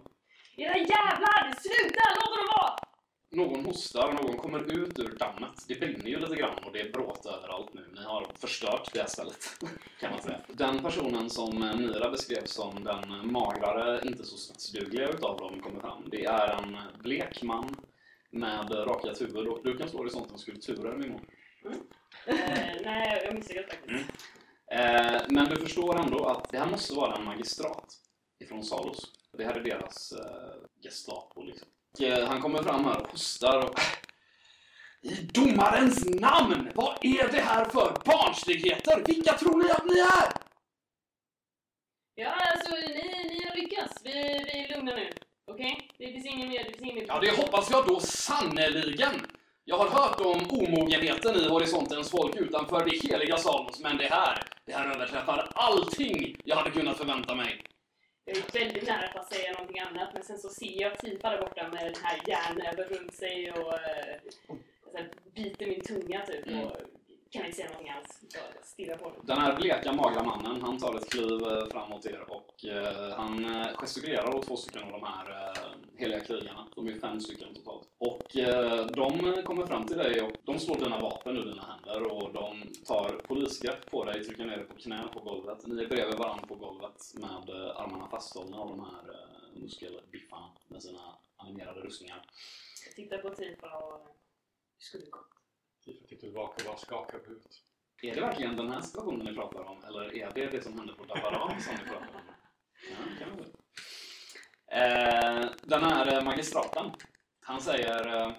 Era 0.56 0.76
jävlar! 0.78 1.54
Sluta! 1.60 2.02
Låt 2.14 2.28
honom 2.28 2.48
vara! 2.56 2.87
Någon 3.30 3.64
hostar, 3.64 4.12
någon 4.12 4.36
kommer 4.36 4.72
ut 4.72 4.98
ur 4.98 5.16
dammet. 5.18 5.64
Det 5.68 5.80
brinner 5.80 6.06
ju 6.06 6.18
lite 6.18 6.36
grann 6.36 6.58
och 6.64 6.72
det 6.72 6.80
är 6.80 6.92
bråt 6.92 7.26
överallt 7.26 7.74
nu. 7.74 7.88
Ni 7.94 8.04
har 8.04 8.26
förstört 8.34 8.90
det 8.92 9.00
här 9.00 9.08
stället, 9.08 9.60
kan 10.00 10.10
man 10.10 10.22
säga. 10.22 10.40
Den 10.48 10.82
personen 10.82 11.30
som 11.30 11.62
eh, 11.62 11.76
Mira 11.76 12.10
beskrev 12.10 12.44
som 12.44 12.84
den 12.84 13.32
magrare, 13.32 14.00
inte 14.06 14.24
så 14.24 14.36
stridsdugliga 14.36 15.08
utav 15.08 15.36
dem 15.36 15.60
kommer 15.60 15.80
fram. 15.80 16.04
Det 16.10 16.24
är 16.24 16.62
en 16.62 16.76
blek 17.02 17.42
man 17.42 17.76
med 18.30 18.70
rakat 18.70 19.20
huvud 19.20 19.46
och 19.46 19.60
du 19.64 19.78
kan 19.78 19.88
slå 19.88 20.08
som 20.08 20.38
skulpturer 20.38 20.96
med 20.96 21.06
imorgon. 21.06 21.26
Eh, 22.26 22.36
nej, 22.84 23.22
jag 23.24 23.34
misslyckades 23.34 23.70
faktiskt. 23.70 24.10
Mm. 24.66 25.14
Eh, 25.14 25.22
men 25.28 25.44
du 25.44 25.56
förstår 25.56 26.00
ändå 26.00 26.24
att 26.24 26.50
det 26.50 26.58
här 26.58 26.70
måste 26.70 26.94
vara 26.94 27.16
en 27.16 27.24
magistrat 27.24 27.94
ifrån 28.38 28.64
Salos. 28.64 29.12
Det 29.32 29.44
här 29.44 29.54
är 29.54 29.64
deras 29.64 30.12
eh, 30.12 30.82
Gestapo 30.82 31.42
liksom. 31.42 31.68
Eh, 32.00 32.28
han 32.28 32.40
kommer 32.40 32.62
fram 32.62 32.84
här 32.84 33.00
och 33.00 33.10
hostar 33.10 33.58
och... 33.58 33.80
I 35.02 35.14
domarens 35.14 36.04
namn! 36.04 36.70
Vad 36.74 36.98
är 37.00 37.32
det 37.32 37.40
här 37.40 37.64
för 37.64 37.92
barnsligheter? 38.04 39.02
Vilka 39.06 39.32
tror 39.32 39.62
ni 39.62 39.70
att 39.70 39.84
ni 39.84 39.98
är? 39.98 40.32
Ja, 42.14 42.30
alltså 42.30 42.74
ni, 42.74 43.28
ni 43.28 43.48
har 43.48 43.56
lyckats. 43.56 43.94
Vi, 44.04 44.12
vi 44.12 44.64
är 44.64 44.76
lugna 44.76 44.94
nu. 44.94 45.12
Okej? 45.46 45.90
Det 45.98 46.12
finns 46.12 46.26
ingen 46.26 46.48
mer... 46.48 46.64
Det 46.64 46.64
finns 46.64 46.82
ingen 46.82 46.94
mer... 46.94 47.04
Ja, 47.08 47.20
det 47.20 47.36
hoppas 47.36 47.70
jag 47.70 47.86
då 47.86 48.00
sannerligen! 48.00 49.26
Jag 49.64 49.78
har 49.78 49.88
hört 49.88 50.20
om 50.20 50.50
omogenheten 50.50 51.36
i 51.36 51.48
horisontens 51.48 52.10
folk 52.10 52.36
utanför 52.36 52.84
det 52.84 53.08
heliga 53.08 53.36
Salos, 53.36 53.80
men 53.80 53.96
det 53.96 54.08
här, 54.10 54.42
det 54.64 54.72
här 54.72 54.94
överträffar 54.94 55.50
allting 55.54 56.36
jag 56.44 56.56
hade 56.56 56.70
kunnat 56.70 56.96
förvänta 56.96 57.34
mig. 57.34 57.62
Jag 58.28 58.36
är 58.36 58.60
väldigt 58.64 58.86
nära 58.88 59.08
på 59.12 59.18
att 59.18 59.32
säga 59.34 59.52
någonting 59.52 59.80
annat 59.80 60.08
men 60.14 60.22
sen 60.22 60.38
så 60.38 60.48
ser 60.48 60.82
jag 60.82 60.98
Tifa 60.98 61.30
där 61.30 61.40
borta 61.40 61.68
med 61.68 61.84
den 61.84 62.02
här 62.02 62.20
järnnäven 62.26 62.84
runt 62.84 63.14
sig 63.14 63.52
och 63.52 63.72
eh, 63.72 64.16
så 64.92 64.96
här, 64.96 65.08
biter 65.34 65.66
min 65.66 65.80
tunga 65.80 66.26
typ 66.26 66.46
Mm. 66.46 66.64
och 66.66 66.76
kan 67.30 67.44
inte 67.44 67.56
säga 67.56 67.68
någonting 67.68 67.90
alls. 67.90 68.20
Bara 68.34 68.62
stirrar 68.62 68.96
på 68.96 69.10
den. 69.10 69.26
Den 69.26 69.38
här 69.38 69.56
bleka, 69.56 69.92
magra 69.92 70.22
mannen, 70.22 70.62
han 70.62 70.78
tar 70.78 70.96
ett 70.96 71.10
kliv 71.10 71.42
eh, 71.42 71.66
fram 71.66 71.90
mot 71.90 72.06
er 72.06 72.24
och 72.28 72.64
eh, 72.64 73.16
han 73.16 73.44
eh, 73.44 73.76
gestikulerar 73.76 74.36
åt 74.36 74.46
två 74.46 74.56
stycken 74.56 74.82
av 74.82 74.92
de 74.92 75.02
här 75.02 75.30
eh, 75.30 75.62
heliga 75.96 76.20
krigarna. 76.20 76.68
De 76.74 76.88
är 76.88 76.98
fem 77.00 77.20
stycken 77.20 77.54
totalt. 77.54 77.88
Och 77.98 78.36
eh, 78.36 78.86
de 78.86 79.42
kommer 79.42 79.66
fram 79.66 79.86
till 79.86 79.96
dig 79.98 80.20
och 80.20 80.32
de 80.44 80.58
slår 80.58 80.76
dina 80.76 81.00
vapen 81.00 81.36
ur 81.36 81.44
dina 81.44 81.62
händer 81.62 82.12
och 82.12 82.32
de 82.32 82.62
tar 82.86 83.20
polisgrepp 83.28 83.90
på 83.90 84.04
dig, 84.04 84.24
trycker 84.24 84.44
ner 84.46 84.56
dig 84.56 84.66
på 84.66 84.74
knä 84.74 85.08
på 85.12 85.20
golvet. 85.20 85.66
Ni 85.66 85.82
är 85.82 85.88
bredvid 85.88 86.18
varandra 86.18 86.46
på 86.46 86.54
golvet 86.54 87.14
med 87.14 87.48
eh, 87.48 87.80
armarna 87.80 88.08
fasthållna 88.10 88.56
av 88.56 88.68
de 88.68 88.80
här 88.80 89.14
eh, 89.14 89.60
muskelbiffarna 89.62 90.50
med 90.68 90.82
sina 90.82 91.18
animerade 91.36 91.80
rustningar. 91.80 92.22
Jag 92.86 92.94
tittar 92.94 93.18
på 93.18 93.30
Tifa 93.30 93.78
och 93.78 94.06
hur 94.78 94.82
skulle 94.84 95.04
det 95.04 95.10
gå? 95.10 95.18
Tifa 95.88 96.06
tittar 96.06 96.20
tillbaka 96.20 96.62
och 96.62 96.70
bara 96.70 96.76
skakar 96.76 97.18
på 97.18 97.28
huvudet. 97.28 97.52
Är 98.02 98.14
det 98.14 98.20
verkligen 98.20 98.56
den 98.56 98.70
här 98.70 98.80
situationen 98.80 99.26
ni 99.26 99.34
pratar 99.34 99.64
om 99.64 99.84
eller 99.84 100.16
är 100.16 100.30
det 100.34 100.46
det 100.46 100.62
som 100.62 100.78
hände 100.78 100.94
på 100.94 101.04
Dabaran 101.04 101.60
som 101.60 101.74
ni 101.74 101.90
pratar 101.90 102.06
om? 102.14 102.20
Ja, 102.90 102.96
det 103.10 103.24
kan 103.24 103.36
det. 103.36 103.44
Eh, 104.76 105.50
den 105.62 105.82
här 105.82 106.12
eh, 106.12 106.24
magistraten, 106.24 106.90
han 107.40 107.60
säger 107.60 108.06
eh, 108.06 108.32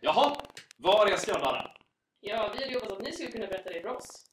Jaha, 0.00 0.36
var 0.78 1.06
är 1.06 1.16
skräddaren? 1.16 1.70
Ja, 2.20 2.54
vi 2.56 2.64
hade 2.64 2.74
hoppats 2.74 2.92
att 2.92 3.02
ni 3.02 3.12
skulle 3.12 3.30
kunna 3.30 3.46
berätta 3.46 3.70
det 3.70 3.80
för 3.82 3.96
oss. 3.96 4.26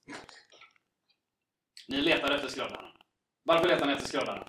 Ni 1.88 2.02
letar 2.02 2.36
efter 2.36 2.48
skräddaren. 2.48 2.92
Varför 3.44 3.68
letar 3.68 3.86
ni 3.86 3.94
efter 3.94 4.08
skräddaren? 4.08 4.48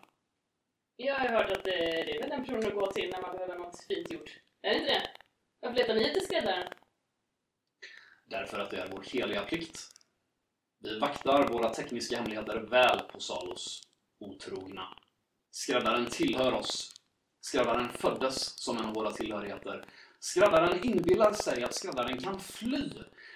Jag 0.97 1.15
har 1.15 1.29
hört 1.29 1.51
att 1.51 1.67
eh, 1.67 1.73
det 1.73 2.17
är 2.17 2.21
väl 2.21 2.31
den 2.31 2.45
personen 2.45 2.67
att 2.67 2.75
gå 2.75 2.93
till 2.93 3.11
när 3.11 3.23
man 3.23 3.33
behöver 3.37 3.59
något 3.59 3.85
fint 3.85 4.11
gjort. 4.11 4.31
Är 4.63 4.71
det 4.71 4.79
inte 4.79 4.93
det? 4.93 5.11
Varför 5.61 5.77
letar 5.77 5.95
ni 5.95 6.05
efter 6.05 6.21
skräddaren? 6.21 6.73
Därför 8.29 8.59
att 8.59 8.71
det 8.71 8.77
är 8.77 8.89
vår 8.93 9.03
heliga 9.03 9.43
plikt. 9.43 9.89
Vi 10.83 10.99
vaktar 10.99 11.49
våra 11.49 11.69
tekniska 11.69 12.17
hemligheter 12.17 12.61
väl 12.61 13.01
på 13.01 13.21
Salos 13.21 13.83
otrogna. 14.21 14.89
Skräddaren 15.51 16.07
tillhör 16.07 16.53
oss. 16.53 16.95
Skräddaren 17.41 17.89
föddes 17.89 18.63
som 18.63 18.79
en 18.79 18.85
av 18.85 18.95
våra 18.95 19.11
tillhörigheter. 19.11 19.85
Skräddaren 20.21 20.85
inbillar 20.85 21.33
sig 21.33 21.65
att 21.65 21.75
skräddaren 21.75 22.19
kan 22.19 22.41
fly. 22.41 22.91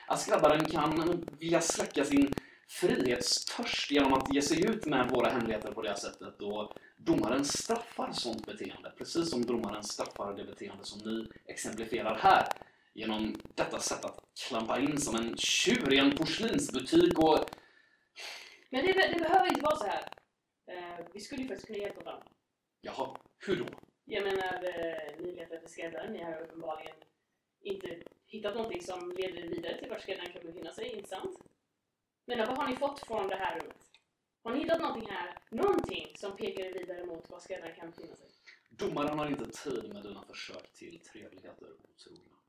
Att 0.06 0.20
skräddaren 0.20 0.64
kan 0.64 1.24
vilja 1.38 1.60
släcka 1.60 2.04
sin 2.04 2.34
frihetstörst 2.68 3.90
genom 3.90 4.12
att 4.12 4.34
ge 4.34 4.42
sig 4.42 4.64
ut 4.64 4.86
med 4.86 5.10
våra 5.10 5.30
hemligheter 5.30 5.72
på 5.72 5.82
det 5.82 5.88
här 5.88 5.96
sättet. 5.96 6.42
Och 6.42 6.74
domaren 6.96 7.44
straffar 7.44 8.12
sånt 8.12 8.46
beteende, 8.46 8.92
precis 8.98 9.30
som 9.30 9.46
domaren 9.46 9.84
straffar 9.84 10.36
det 10.36 10.44
beteende 10.44 10.84
som 10.84 10.98
ni 10.98 11.28
exemplifierar 11.46 12.18
här 12.18 12.46
genom 12.94 13.36
detta 13.54 13.78
sätt 13.78 14.04
att 14.04 14.20
klampa 14.48 14.80
in 14.80 15.00
som 15.00 15.16
en 15.16 15.36
tjur 15.36 15.92
i 15.92 15.98
en 15.98 16.16
porslinsbutik 16.16 17.18
och... 17.18 17.38
Men 18.70 18.86
det, 18.86 18.92
det 18.92 19.18
behöver 19.18 19.46
inte 19.46 19.60
vara 19.60 19.76
så 19.76 19.86
här. 19.86 20.08
Eh, 20.66 21.06
vi 21.12 21.20
skulle 21.20 21.42
ju 21.42 21.48
faktiskt 21.48 21.66
kunna 21.66 21.78
hjälpa 21.78 22.04
varandra. 22.04 22.26
Jaha, 22.80 23.16
hur 23.38 23.56
då? 23.56 23.66
Jag 24.04 24.24
menar, 24.24 24.54
eh, 24.54 25.18
ni 25.18 25.32
letar 25.32 25.54
efter 25.54 25.68
skräddaren. 25.68 26.12
Ni 26.12 26.22
har 26.22 26.42
uppenbarligen 26.42 26.96
inte 27.60 28.02
hittat 28.26 28.54
någonting 28.54 28.82
som 28.82 29.12
leder 29.12 29.42
vidare 29.42 29.78
till 29.78 29.90
vart 29.90 30.02
skräddaren 30.02 30.32
kan 30.32 30.46
befinna 30.46 30.72
sig, 30.72 30.96
inte 30.96 31.08
sant? 31.08 31.38
Men 32.26 32.38
vad 32.38 32.58
har 32.58 32.68
ni 32.68 32.76
fått 32.76 33.06
från 33.06 33.28
det 33.28 33.36
här 33.36 33.60
rummet? 33.60 33.90
Har 34.42 34.52
ni 34.52 34.58
hittat 34.58 34.80
någonting 34.80 35.10
här, 35.10 35.38
någonting 35.50 36.12
som 36.16 36.36
pekar 36.36 36.72
vidare 36.72 37.06
mot 37.06 37.30
var 37.30 37.40
skräddaren 37.40 37.76
kan 37.76 37.90
befinna 37.90 38.16
sig? 38.16 38.26
Domaren 38.70 39.18
har 39.18 39.26
inte 39.26 39.50
tid 39.50 39.94
med 39.94 40.02
dina 40.02 40.22
försök 40.22 40.72
till 40.72 41.00
trevligheter, 41.00 41.68
otrogna. 41.72 42.39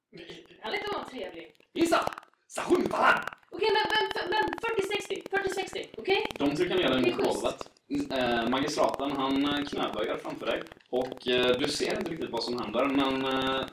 Han 0.62 0.72
lät 0.72 0.94
vara 0.94 1.04
trevlig. 1.06 1.56
Gissa! 1.74 2.14
Sahuntalan! 2.48 3.20
Okej, 3.52 3.68
men, 3.74 3.84
men, 4.16 4.30
men 4.30 4.54
40-60, 4.54 5.30
40-60, 5.30 5.88
okej? 5.98 6.28
De 6.40 6.56
trycker 6.56 6.76
ner 6.76 6.90
dig 6.90 7.02
Det 7.02 7.10
är 7.10 7.16
mot 7.16 7.26
schysst. 7.26 7.42
golvet. 7.42 7.70
Eh, 8.12 8.50
magistraten 8.50 9.12
han 9.12 9.46
eh, 9.46 9.66
knäböjer 9.66 10.18
framför 10.18 10.46
dig. 10.46 10.64
Och 10.90 11.28
eh, 11.28 11.58
du 11.60 11.68
ser 11.70 11.98
inte 12.00 12.12
riktigt 12.12 12.30
vad 12.30 12.44
som 12.44 12.60
händer, 12.60 12.86
men 12.86 13.26
eh, 13.26 13.66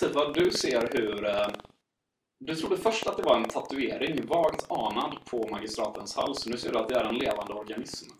Tifa, 0.00 0.32
du 0.32 0.50
ser 0.50 0.88
hur... 0.92 1.24
Eh, 1.26 1.48
du 2.40 2.54
trodde 2.54 2.76
först 2.76 3.06
att 3.06 3.16
det 3.16 3.22
var 3.22 3.36
en 3.36 3.48
tatuering, 3.48 4.26
vagt 4.26 4.70
anad, 4.70 5.18
på 5.24 5.48
magistratens 5.50 6.16
hals. 6.16 6.46
Nu 6.46 6.56
ser 6.56 6.72
du 6.72 6.78
att 6.78 6.88
det 6.88 6.94
är 6.94 7.04
en 7.04 7.18
levande 7.18 7.52
organism. 7.52 8.10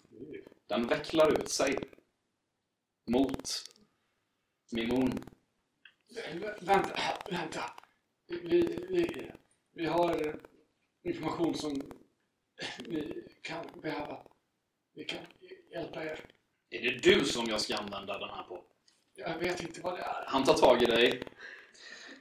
Den 0.68 0.86
vecklar 0.86 1.32
ut 1.32 1.48
sig 1.50 1.78
mot 3.10 3.50
Mimon. 4.72 5.24
Vä- 6.14 6.54
Vänta, 6.60 6.98
vänta. 7.30 7.62
Vi, 8.28 8.78
vi, 8.90 9.30
vi 9.74 9.86
har 9.86 10.40
information 11.04 11.54
som 11.54 11.80
ni 12.88 13.24
kan 13.42 13.66
behöva. 13.82 14.18
Vi 14.94 15.04
kan 15.04 15.18
hjälpa 15.72 16.04
er. 16.04 16.20
Är 16.70 16.82
det 16.82 17.02
du 17.02 17.24
som 17.24 17.46
jag 17.48 17.60
ska 17.60 17.76
använda 17.76 18.18
den 18.18 18.28
här 18.28 18.42
på? 18.42 18.64
Jag 19.14 19.38
vet 19.38 19.62
inte 19.62 19.80
vad 19.80 19.94
det 19.94 20.02
är. 20.02 20.24
Han 20.26 20.44
tar 20.44 20.54
tag 20.54 20.82
i 20.82 20.86
dig. 20.86 21.22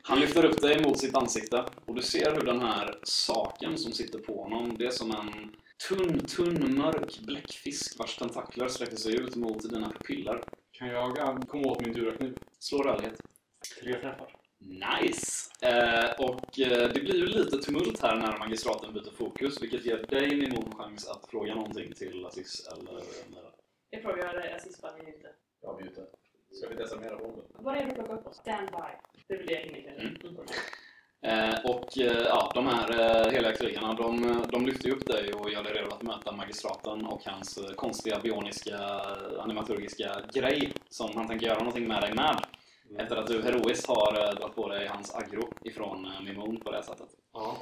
Han 0.01 0.19
lyfter 0.19 0.45
upp 0.45 0.61
dig 0.61 0.83
mot 0.83 0.99
sitt 0.99 1.15
ansikte 1.15 1.65
och 1.85 1.95
du 1.95 2.01
ser 2.01 2.33
hur 2.35 2.41
den 2.41 2.61
här 2.61 2.99
saken 3.03 3.77
som 3.77 3.91
sitter 3.91 4.19
på 4.19 4.43
honom, 4.43 4.75
det 4.77 4.85
är 4.85 4.91
som 4.91 5.11
en 5.11 5.55
tunn, 5.89 6.19
tunn, 6.19 6.75
mörk 6.77 7.19
bläckfisk 7.19 7.99
vars 7.99 8.15
tentakler 8.17 8.67
sträcker 8.67 8.95
sig 8.95 9.15
ut 9.15 9.35
mot 9.35 9.69
dina 9.69 9.89
pupiller. 9.89 10.43
Kan 10.71 10.88
jag 10.88 11.17
eh, 11.17 11.38
komma 11.39 11.67
åt 11.67 11.81
min 11.85 11.93
durakniv? 11.93 12.38
Slå 12.59 12.83
rörlighet. 12.83 13.21
Tre 13.82 13.93
träffar. 13.93 14.36
Nice! 14.59 15.49
Eh, 15.61 16.11
och 16.20 16.59
eh, 16.59 16.89
det 16.93 17.01
blir 17.01 17.15
ju 17.15 17.26
lite 17.26 17.57
tumult 17.57 18.01
här 18.01 18.15
när 18.15 18.38
magistraten 18.38 18.93
byter 18.93 19.11
fokus, 19.18 19.61
vilket 19.61 19.86
ger 19.86 19.97
dig 19.97 20.36
Mimon 20.36 20.76
chans 20.76 21.07
att 21.07 21.30
fråga 21.30 21.55
någonting 21.55 21.93
till 21.93 22.26
Aziz 22.26 22.68
eller 22.74 22.93
Mira. 23.30 23.51
Jag 23.89 24.01
frågar 24.01 24.55
Aziz 24.55 24.82
bara 24.82 24.95
ni 24.95 24.99
inte. 24.99 25.30
Jag 25.61 25.82
mutar. 25.82 26.05
Ska 26.51 26.70
vi 26.70 26.76
desarmera 26.76 27.18
bomben? 27.18 27.45
Vad 27.59 27.78
är 27.78 27.82
det 27.82 27.89
du 27.89 27.95
plockar 27.95 28.13
upp 28.13 28.28
oss? 28.28 28.38
Stand 28.38 28.70
by. 28.70 29.24
Det 29.28 29.34
är 29.34 29.38
väl 29.38 29.47
det 29.47 29.53
jag 29.53 29.61
hinner 29.61 29.82
kanske. 29.82 30.28
Mm. 30.28 30.38
Eh, 31.22 31.59
och 31.65 31.97
eh, 31.97 32.26
ja, 32.26 32.51
de 32.55 32.68
här 32.68 32.89
eh, 32.99 33.32
heliga 33.32 33.53
krigarna, 33.53 33.93
de, 33.93 34.41
de 34.51 34.65
lyfter 34.65 34.88
ju 34.88 34.95
upp 34.95 35.07
dig 35.07 35.34
och 35.34 35.51
gör 35.51 35.63
dig 35.63 35.74
redo 35.74 35.88
att 35.95 36.01
möta 36.01 36.32
magistraten 36.32 37.05
och 37.05 37.26
hans 37.26 37.57
eh, 37.57 37.72
konstiga 37.72 38.20
bioniska 38.20 38.78
animaturgiska 39.39 40.22
grej 40.34 40.74
som 40.89 41.11
han 41.15 41.28
tänker 41.28 41.45
göra 41.45 41.59
någonting 41.59 41.88
med 41.88 42.01
dig 42.01 42.13
med. 42.13 42.45
Efter 42.97 43.15
att 43.15 43.27
du 43.27 43.41
heroiskt 43.41 43.88
har 43.88 44.13
eh, 44.13 44.35
dragit 44.35 44.55
på 44.55 44.69
dig 44.69 44.88
hans 44.88 45.15
aggro 45.15 45.49
ifrån 45.61 46.05
eh, 46.05 46.21
Mimon 46.23 46.59
på 46.59 46.71
det 46.71 46.83
sättet. 46.83 47.09
Ja. 47.33 47.57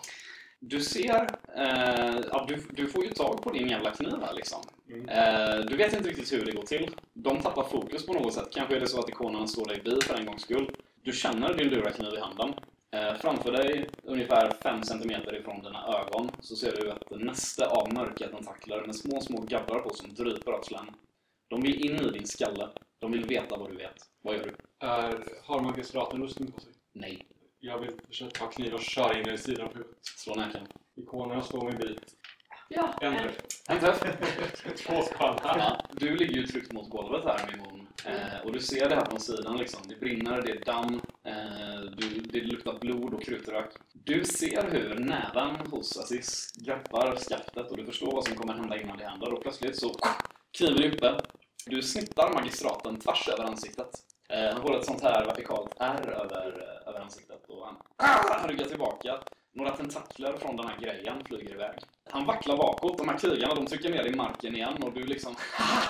Du 0.59 0.81
ser, 0.81 1.29
eh, 1.57 2.45
du, 2.47 2.63
du 2.69 2.87
får 2.87 3.03
ju 3.03 3.09
tag 3.09 3.43
på 3.43 3.51
din 3.51 3.67
jävla 3.67 3.91
kniv 3.91 4.21
här 4.21 4.33
liksom. 4.33 4.61
Mm. 4.89 5.09
Eh, 5.09 5.65
du 5.65 5.77
vet 5.77 5.93
inte 5.93 6.09
riktigt 6.09 6.33
hur 6.33 6.45
det 6.45 6.51
går 6.51 6.63
till. 6.63 6.95
De 7.13 7.41
tappar 7.41 7.63
fokus 7.63 8.05
på 8.05 8.13
något 8.13 8.33
sätt. 8.33 8.47
Kanske 8.51 8.75
är 8.75 8.79
det 8.79 8.87
så 8.87 8.99
att 8.99 9.09
ikonen 9.09 9.47
slår 9.47 9.65
dig 9.65 9.81
bi 9.85 10.01
för 10.01 10.15
en 10.15 10.25
gångs 10.25 10.41
skull. 10.41 10.75
Du 11.03 11.11
känner 11.11 11.53
din 11.53 11.69
durakniv 11.69 12.13
i 12.13 12.19
handen. 12.19 12.53
Eh, 12.91 13.15
framför 13.21 13.51
dig, 13.51 13.89
ungefär 14.03 14.51
5 14.51 14.83
cm 14.83 15.11
ifrån 15.11 15.63
dina 15.63 15.87
ögon, 15.87 16.31
så 16.39 16.55
ser 16.55 16.71
du 16.71 16.89
ett 16.89 17.21
näste 17.21 17.67
av 17.67 17.93
mörka 17.93 18.27
tentakler 18.27 18.85
med 18.85 18.95
små, 18.95 19.21
små 19.21 19.41
gaddar 19.41 19.79
på 19.79 19.93
som 19.93 20.13
dryper 20.13 20.51
av 20.51 20.61
slem. 20.61 20.85
De 21.47 21.61
vill 21.61 21.85
in 21.85 21.95
i 21.95 22.11
din 22.11 22.27
skalle. 22.27 22.69
De 22.99 23.11
vill 23.11 23.25
veta 23.25 23.57
vad 23.57 23.71
du 23.71 23.75
vet. 23.75 23.97
Vad 24.21 24.35
gör 24.35 24.43
du? 24.43 24.55
Är, 24.79 25.23
har 25.43 25.61
magistraten 25.61 26.21
rustning 26.21 26.51
på 26.51 26.59
sig? 26.59 26.71
Nej. 26.93 27.27
Jag 27.59 27.79
vill 27.79 27.91
försöka 28.07 28.39
ta 28.39 28.47
kniv 28.47 28.73
och 28.73 28.81
köra 28.81 29.19
in 29.19 29.29
i 29.29 29.37
sidan 29.37 29.67
på 29.69 29.73
huvudet. 29.73 29.97
Slå 30.01 30.35
näken. 30.35 30.67
Ikonerna 30.95 31.41
slår 31.41 31.63
mig 31.63 31.71
en 31.73 31.77
bit. 31.77 32.15
Ja, 32.69 32.93
En 33.01 33.17
träff. 33.17 33.37
En 33.69 33.79
träff. 33.79 34.03
Två 34.85 35.01
skallar. 35.01 35.57
Ja, 35.57 35.85
du 35.91 36.15
ligger 36.15 36.35
ju 36.35 36.47
tryckt 36.47 36.73
mot 36.73 36.89
golvet 36.89 37.23
här 37.25 37.51
Mimon. 37.51 37.87
Eh, 38.05 38.45
och 38.45 38.51
du 38.51 38.59
ser 38.59 38.89
det 38.89 38.95
här 38.95 39.05
från 39.05 39.19
sidan 39.19 39.57
liksom. 39.57 39.81
Det 39.87 39.95
brinner, 39.95 40.41
det 40.41 40.51
är 40.51 40.65
damm, 40.65 41.01
eh, 41.23 41.81
du, 41.97 42.19
det 42.19 42.41
luktar 42.41 42.79
blod 42.79 43.13
och 43.13 43.23
krutrök. 43.23 43.69
Du 43.93 44.25
ser 44.25 44.71
hur 44.71 44.95
näven 44.99 45.55
hos 45.71 45.97
Aziz 45.97 46.51
greppar 46.65 47.15
skaftet 47.15 47.71
och 47.71 47.77
du 47.77 47.85
förstår 47.85 48.11
vad 48.11 48.25
som 48.25 48.35
kommer 48.35 48.53
hända 48.53 48.81
innan 48.81 48.97
det 48.97 49.05
händer. 49.05 49.33
Och 49.33 49.41
plötsligt 49.41 49.79
så 49.79 49.91
kniven 50.57 50.83
är 50.83 50.95
uppe. 50.95 51.17
Du 51.65 51.81
snittar 51.81 52.33
magistraten 52.33 52.99
tvärs 52.99 53.27
över 53.27 53.43
ansiktet. 53.43 53.89
Eh, 54.35 54.53
han 54.53 54.61
får 54.61 54.77
ett 54.77 54.85
sånt 54.85 55.01
här 55.01 55.25
vertikalt 55.25 55.75
R 55.79 56.19
över, 56.23 56.47
eh, 56.47 56.89
över 56.89 56.99
ansiktet 56.99 57.45
och 57.49 57.65
han, 57.65 57.75
ah, 57.97 58.33
han 58.39 58.49
ryggar 58.49 58.65
tillbaka. 58.65 59.19
Några 59.53 59.71
tentakler 59.77 60.37
från 60.37 60.55
den 60.55 60.67
här 60.67 60.79
grejen 60.79 61.23
flyger 61.25 61.53
iväg. 61.53 61.79
Han 62.09 62.25
vacklar 62.25 62.57
bakåt, 62.57 62.97
de 62.97 63.09
här 63.09 63.17
krigarna 63.17 63.55
de 63.55 63.65
trycker 63.65 63.89
ner 63.89 64.03
dig 64.03 64.11
i 64.11 64.15
marken 64.15 64.55
igen 64.55 64.83
och 64.83 64.93
du 64.93 65.03
liksom 65.03 65.35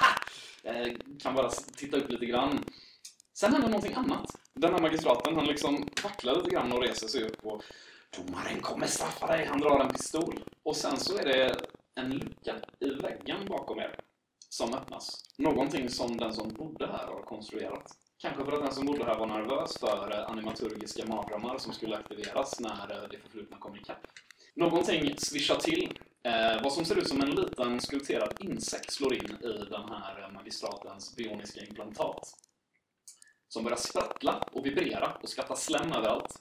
eh, 0.63 0.87
kan 1.19 1.35
bara 1.35 1.49
titta 1.49 1.97
upp 1.97 2.11
lite 2.11 2.25
grann. 2.25 2.65
Sen 3.33 3.53
händer 3.53 3.69
någonting 3.69 3.93
annat. 3.93 4.25
Den 4.53 4.73
här 4.73 4.81
magistraten 4.81 5.35
han 5.35 5.45
liksom 5.45 5.87
vacklar 6.03 6.35
lite 6.35 6.49
grann 6.49 6.71
och 6.71 6.81
reser 6.81 7.07
sig 7.07 7.23
upp 7.23 7.45
och 7.45 7.63
Domaren 8.17 8.61
kommer 8.61 8.87
straffa 8.87 9.27
dig, 9.27 9.45
han 9.45 9.59
drar 9.59 9.79
en 9.79 9.89
pistol. 9.89 10.43
Och 10.63 10.75
sen 10.75 10.97
så 10.97 11.17
är 11.17 11.25
det 11.25 11.55
en 11.95 12.11
lucka 12.11 12.55
i 12.79 12.89
väggen 12.89 13.45
bakom 13.47 13.79
er. 13.79 13.99
som 14.49 14.73
öppnas. 14.73 15.23
Någonting 15.37 15.89
som 15.89 16.17
den 16.17 16.33
som 16.33 16.53
bodde 16.53 16.87
här 16.87 17.07
har 17.07 17.21
konstruerat. 17.21 18.04
Kanske 18.17 18.45
för 18.45 18.51
att 18.51 18.63
den 18.63 18.73
som 18.73 18.85
bodde 18.85 19.05
här 19.05 19.19
var 19.19 19.27
nervös 19.27 19.77
för 19.77 20.11
eh, 20.13 20.31
animaturgiska 20.31 21.05
mardrömmar 21.05 21.57
som 21.57 21.73
skulle 21.73 21.97
aktiveras 21.97 22.59
när 22.59 22.91
eh, 22.91 23.09
det 23.09 23.17
förflutna 23.17 23.57
kom 23.57 23.75
ikapp. 23.75 24.07
Någonting 24.55 25.17
svischar 25.17 25.55
till. 25.55 25.99
Eh, 26.23 26.63
vad 26.63 26.73
som 26.73 26.85
ser 26.85 26.97
ut 26.97 27.07
som 27.07 27.21
en 27.21 27.29
liten 27.29 27.79
skulpterad 27.79 28.33
insekt 28.39 28.91
slår 28.91 29.13
in 29.13 29.37
i 29.41 29.65
den 29.69 29.89
här 29.89 30.23
eh, 30.23 30.33
magistratens 30.33 31.15
bioniska 31.15 31.61
implantat. 31.61 32.33
Som 33.47 33.63
börjar 33.63 33.77
sprattla 33.77 34.47
och 34.51 34.65
vibrera 34.65 35.17
och 35.21 35.29
skatta 35.29 35.55
slem 35.55 35.91
överallt. 35.91 36.35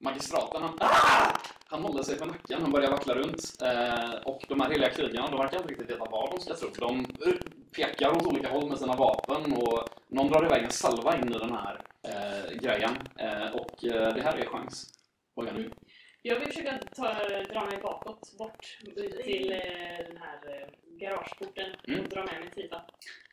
Magistraten, 0.00 0.62
han, 0.62 0.76
ah! 0.80 1.32
han 1.66 1.82
håller 1.82 2.02
sig 2.02 2.18
för 2.18 2.26
nacken, 2.26 2.62
han 2.62 2.72
börjar 2.72 2.90
vackla 2.90 3.14
runt. 3.14 3.62
Eh, 3.62 4.14
och 4.24 4.44
de 4.48 4.60
här 4.60 4.70
heliga 4.70 4.90
krigarna, 4.90 5.30
de 5.30 5.38
verkar 5.38 5.56
inte 5.56 5.68
riktigt 5.68 5.90
veta 5.90 6.10
vad 6.10 6.30
de 6.30 6.40
ska 6.40 6.54
tro. 6.54 6.70
De 6.88 7.06
pekar 7.72 8.16
åt 8.16 8.26
olika 8.26 8.48
håll 8.48 8.68
med 8.68 8.78
sina 8.78 8.96
vapen 8.96 9.52
och 9.52 9.88
någon 10.08 10.28
drar 10.28 10.44
iväg 10.46 10.64
en 10.64 10.70
salva 10.70 11.16
in 11.16 11.34
i 11.34 11.38
den 11.38 11.52
här 11.54 11.80
eh, 12.02 12.56
grejen. 12.58 12.94
Eh, 13.18 13.54
och 13.54 13.84
eh, 13.84 14.14
det 14.14 14.22
här 14.22 14.36
är 14.38 14.46
chans. 14.46 14.92
Vad 15.34 15.46
gör 15.46 15.52
ni? 15.52 15.70
Jag 16.22 16.38
vill 16.40 16.48
försöka 16.48 16.78
ta, 16.96 17.12
dra 17.52 17.66
mig 17.66 17.78
bakåt, 17.82 18.34
bort 18.38 18.78
ut 18.96 19.24
till 19.24 19.52
eh, 19.52 19.58
den 20.08 20.16
här 20.16 20.38
eh, 20.60 20.96
garageporten 21.00 21.66
Mm. 21.88 22.00
och 22.00 22.08
dra 22.08 22.24
med 22.24 22.40
mig 22.40 22.50
Tifa. 22.50 22.82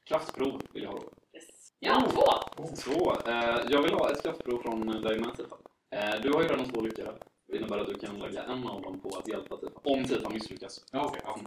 Kraftprov 0.06 0.62
vill 0.74 0.84
jag 0.84 0.92
ha 0.92 1.00
då. 1.00 1.14
Yes. 1.34 1.46
Ja, 1.80 2.08
två! 2.12 2.66
Två. 2.76 3.12
Eh, 3.30 3.60
jag 3.70 3.82
vill 3.84 3.94
ha 3.94 4.12
ett 4.12 4.24
kraftprov 4.24 4.62
från 4.62 5.02
dig 5.02 5.20
med 5.20 5.38
Tifa. 5.38 5.56
Eh, 5.90 6.22
du 6.22 6.34
har 6.34 6.42
ju 6.42 6.48
redan 6.48 6.66
två 6.66 6.82
lyckade. 6.82 7.12
Det 7.48 7.58
innebär 7.58 7.78
att 7.78 7.88
du 7.88 8.00
kan 8.00 8.20
lägga 8.20 8.44
en 8.44 8.68
av 8.68 8.82
dem 8.82 9.00
på 9.00 9.10
att 9.18 9.28
hjälpa 9.28 9.58
Tifa. 9.58 9.80
Om 9.84 10.04
Tifa 10.06 10.30
misslyckas. 10.30 10.86
Ja, 10.92 11.06
okej. 11.06 11.22
ja. 11.26 11.40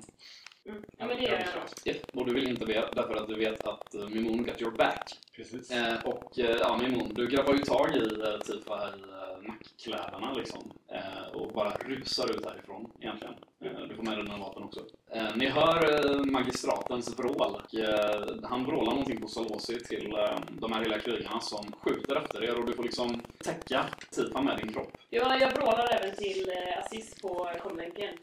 Mm. 0.68 0.82
Ja, 0.98 1.06
men 1.06 1.16
det 1.16 1.22
gör 1.22 1.32
jag. 1.32 1.94
Yes. 1.94 2.02
Och 2.12 2.26
du 2.26 2.34
vill 2.34 2.48
inte 2.48 2.66
be 2.66 2.88
därför 2.92 3.14
att 3.14 3.28
du 3.28 3.34
vet 3.34 3.64
att 3.66 3.94
uh, 3.94 4.08
Mimon 4.08 4.44
got 4.44 4.62
your 4.62 4.70
back. 4.76 5.18
Precis. 5.36 5.70
Eh, 5.70 6.04
och 6.04 6.38
eh, 6.38 6.56
ja, 6.60 6.78
Mimon, 6.82 7.14
du 7.14 7.26
grabbar 7.26 7.52
ju 7.52 7.58
tag 7.58 7.96
i 7.96 8.00
uh, 8.00 8.38
Tifa 8.38 8.88
i 8.96 9.00
uh, 9.00 9.48
nackkläderna 9.48 10.32
liksom. 10.32 10.72
Eh, 10.88 11.36
och 11.36 11.52
bara 11.52 11.70
rusar 11.70 12.30
ut 12.30 12.46
härifrån 12.46 12.90
egentligen. 13.00 13.34
Eh, 13.64 13.80
du 13.88 13.94
får 13.94 14.02
med 14.02 14.18
dig 14.18 14.24
dina 14.24 14.38
vapen 14.38 14.62
också. 14.62 14.80
Eh, 15.10 15.36
ni 15.36 15.46
hör 15.46 16.10
eh, 16.16 16.24
magistratens 16.24 17.18
vrål. 17.18 17.60
Eh, 17.72 18.26
han 18.42 18.64
vrålar 18.64 18.90
någonting 18.90 19.20
på 19.20 19.28
Salosi 19.28 19.78
till 19.80 20.12
eh, 20.12 20.38
de 20.50 20.72
här 20.72 20.82
hela 20.82 20.98
krigarna 20.98 21.40
som 21.40 21.72
skjuter 21.80 22.16
efter 22.16 22.44
er 22.44 22.58
och 22.58 22.66
du 22.66 22.72
får 22.72 22.82
liksom 22.82 23.20
täcka 23.44 23.84
Tifa 24.10 24.42
med 24.42 24.58
din 24.58 24.72
kropp. 24.72 24.92
Jag, 25.10 25.40
jag 25.40 25.50
vrålar 25.50 25.88
även 26.00 26.16
till 26.16 26.48
eh, 26.50 26.78
Aziz 26.78 27.20
på 27.22 27.50
komlänken. 27.62 28.14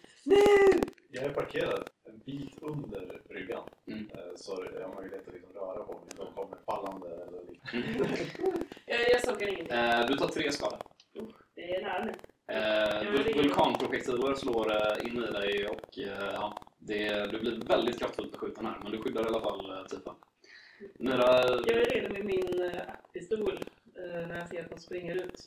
Jag 1.12 1.24
är 1.24 1.30
parkerad 1.30 1.90
bit 2.26 2.58
under 2.62 3.22
bryggan. 3.30 3.64
Mm. 3.88 4.10
Eh, 4.14 4.20
Så 4.36 4.66
jag 4.80 4.88
har 4.88 4.96
möjlighet 4.96 5.28
att 5.28 5.34
liksom 5.34 5.54
röra 5.54 5.84
på 5.84 5.94
mig. 5.94 6.10
De 6.18 6.34
kommer 6.34 6.58
fallande 6.66 7.08
eller 7.08 7.42
liknande. 7.52 8.18
Jag, 8.86 9.00
jag 9.12 9.22
såg 9.26 9.42
ingenting. 9.42 9.78
Eh, 9.78 10.06
du 10.08 10.14
tar 10.16 10.28
tre 10.28 10.52
skada. 10.52 10.80
Det 11.56 11.76
är 11.76 11.82
nära 11.82 12.06
nu. 12.06 12.14
Eh, 12.48 13.36
vulkanprojektiler 13.36 14.36
slår 14.36 14.72
eh, 14.72 15.06
in 15.08 15.24
i 15.24 15.32
dig 15.32 15.68
och 15.68 15.98
eh, 16.00 16.32
ja, 16.34 16.58
det, 16.80 17.32
du 17.32 17.40
blir 17.40 17.68
väldigt 17.68 18.00
kraftfullt 18.00 18.32
beskjuten 18.32 18.66
här, 18.66 18.80
men 18.84 18.92
du 18.92 18.98
skyddar 18.98 19.22
i 19.24 19.28
alla 19.28 19.40
fall 19.42 19.72
eh, 19.72 19.86
Tifa. 19.86 20.16
Nira, 21.00 21.44
Jag 21.46 21.70
är 21.70 21.86
redo 21.86 22.14
med 22.14 22.26
min 22.26 22.72
pistol 23.14 23.60
när 23.96 24.38
jag 24.38 24.50
ser 24.50 24.64
att 24.64 24.70
de 24.70 24.80
springer 24.80 25.16
ut. 25.16 25.40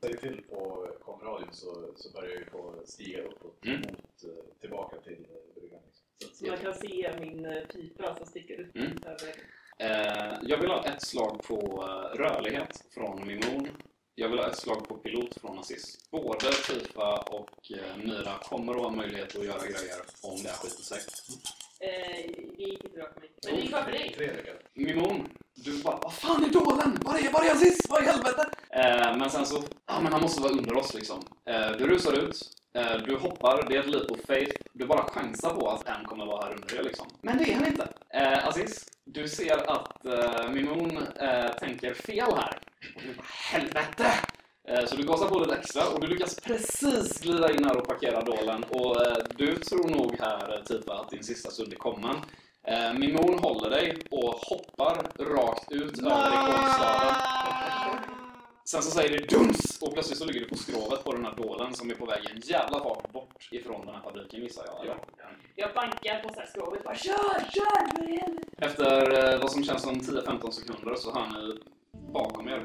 Säger 0.00 0.16
till 0.16 0.42
på 0.50 0.88
komradion 1.04 1.48
så, 1.52 1.92
så 1.96 2.12
börjar 2.12 2.30
jag 2.30 2.38
ju 2.38 2.44
få 2.50 2.74
stiga 2.84 3.22
uppåt 3.22 3.64
Mm. 3.66 3.80
mot, 3.80 4.24
eh, 4.24 4.60
tillbaka 4.60 4.96
till 5.00 5.12
eh, 5.30 5.54
bryggan. 5.60 5.80
Liksom. 5.86 6.34
Så 6.36 6.46
man 6.46 6.58
kan 6.58 6.74
se 6.74 7.10
min 7.20 7.46
äh, 7.46 7.64
pipa 7.64 8.16
som 8.16 8.26
sticker 8.26 8.54
ut 8.60 8.74
Mm. 8.74 8.86
över 9.06 9.18
väggen. 9.26 9.44
eh, 9.77 9.77
jag 10.42 10.58
vill 10.58 10.70
ha 10.70 10.84
ett 10.84 11.02
slag 11.02 11.42
på 11.42 11.84
eh, 11.88 12.18
rörlighet 12.18 12.82
från 12.94 13.26
Mimon. 13.26 13.68
Jag 14.14 14.28
vill 14.28 14.38
ha 14.38 14.46
ett 14.46 14.58
slag 14.58 14.88
på 14.88 14.94
pilot 14.94 15.40
från 15.40 15.58
Aziz. 15.58 15.98
Både 16.10 16.52
Tifa 16.52 17.16
och 17.16 17.72
eh, 17.72 17.96
Myra 18.04 18.38
kommer 18.42 18.72
att 18.74 18.82
ha 18.82 18.90
möjlighet 18.90 19.36
att 19.36 19.44
göra 19.44 19.58
grejer 19.58 20.00
om 20.22 20.42
det 20.42 20.48
här 20.48 20.56
skiter 20.56 20.82
sig. 20.82 20.98
Eh, 21.80 22.30
det 22.56 22.62
gick 22.62 22.84
inte 22.84 22.88
bra 22.88 23.06
för 23.14 23.20
mig. 23.20 23.30
Men 23.44 23.54
det 23.54 23.60
gick 23.60 23.70
bra 23.70 23.82
för 23.84 23.92
dig. 23.92 24.60
Mimon, 24.74 25.28
du 25.54 25.82
bara 25.82 25.96
Vad 26.02 26.14
fan 26.14 26.44
är 26.44 26.48
dålen? 26.48 26.98
Var 27.02 27.14
är, 27.18 27.32
var 27.32 27.44
är 27.44 27.50
Aziz? 27.50 27.78
Vad 27.88 28.02
i 28.02 28.06
helvete? 28.06 28.50
Eh, 28.70 29.16
men 29.16 29.30
sen 29.30 29.46
så, 29.46 29.62
ja 29.86 30.00
men 30.00 30.12
han 30.12 30.22
måste 30.22 30.42
vara 30.42 30.52
under 30.52 30.76
oss 30.76 30.94
liksom. 30.94 31.22
Eh, 31.46 31.70
du 31.70 31.86
rusar 31.86 32.12
ut, 32.12 32.40
eh, 32.74 32.96
du 33.06 33.16
hoppar, 33.16 33.66
det 33.68 33.76
är 33.76 33.80
ett 33.80 33.86
leap 33.90 34.10
of 34.10 34.20
faith. 34.26 34.56
Du 34.72 34.86
bara 34.86 35.02
chansar 35.08 35.54
på 35.54 35.68
att 35.70 35.88
en 35.88 36.04
kommer 36.04 36.26
vara 36.26 36.44
här 36.44 36.54
under 36.54 36.78
er 36.78 36.82
liksom. 36.82 37.06
Men 37.22 37.38
det 37.38 37.52
är 37.52 37.54
han 37.54 37.66
inte. 37.66 37.88
Eh, 38.14 38.48
Aziz, 38.48 38.86
du 39.22 39.28
ser 39.28 39.70
att 39.70 40.06
eh, 40.06 40.50
Mimon 40.50 40.96
eh, 41.20 41.50
tänker 41.58 41.94
fel 41.94 42.32
här. 42.36 42.58
Och 42.96 43.02
du 43.02 43.14
bara 43.14 43.26
helvete! 43.52 44.06
Eh, 44.68 44.84
Så 44.86 44.96
du 44.96 45.02
gasar 45.02 45.28
på 45.28 45.38
lite 45.38 45.56
extra 45.56 45.82
och 45.88 46.00
du 46.00 46.06
lyckas 46.06 46.40
precis 46.40 47.20
glida 47.20 47.52
in 47.52 47.64
här 47.64 47.76
och 47.76 47.88
parkera 47.88 48.20
dålen. 48.22 48.64
Och 48.64 49.06
eh, 49.06 49.16
du 49.36 49.56
tror 49.56 49.88
nog 49.88 50.16
här, 50.20 50.54
eh, 50.54 50.62
Tifa, 50.64 50.94
att 50.94 51.10
din 51.10 51.22
sista 51.24 51.50
stund 51.50 51.72
är 51.72 51.76
kommen. 51.76 52.16
Eh, 52.66 52.92
Mimon 52.98 53.38
håller 53.38 53.70
dig 53.70 53.98
och 54.10 54.34
hoppar 54.34 54.94
rakt 55.36 55.72
ut 55.72 55.98
över 55.98 56.30
rekordstaden. 56.30 57.14
Sen 58.70 58.82
så 58.82 58.90
säger 58.90 59.18
det 59.18 59.36
duns 59.36 59.78
och 59.82 59.92
plötsligt 59.92 60.18
så 60.18 60.24
ligger 60.24 60.40
du 60.40 60.48
på 60.48 60.56
skrovet 60.56 61.04
på 61.04 61.12
den 61.12 61.24
här 61.24 61.34
dålen 61.36 61.74
som 61.74 61.90
är 61.90 61.94
på 61.94 62.06
väg 62.06 62.24
i 62.24 62.32
en 62.34 62.40
jävla 62.44 62.80
fart 62.80 63.12
bort 63.12 63.48
ifrån 63.50 63.86
den 63.86 63.94
här 63.94 64.02
fabriken 64.02 64.40
gissar 64.40 64.64
jag. 64.66 64.84
Eller? 64.84 64.96
Jag 65.54 65.74
bankar 65.74 66.22
på 66.22 66.34
så 66.34 66.40
här 66.40 66.46
skrovet 66.46 66.84
bara 66.84 66.94
kör, 66.94 67.50
kör 67.54 67.96
för 67.96 68.04
helvete! 68.04 68.48
Efter 68.58 69.32
eh, 69.34 69.40
vad 69.40 69.52
som 69.52 69.64
känns 69.64 69.82
som 69.82 70.00
10-15 70.00 70.50
sekunder 70.50 70.94
så 70.94 71.14
hör 71.14 71.26
ni 71.26 71.58
bakom 72.12 72.48
er. 72.48 72.60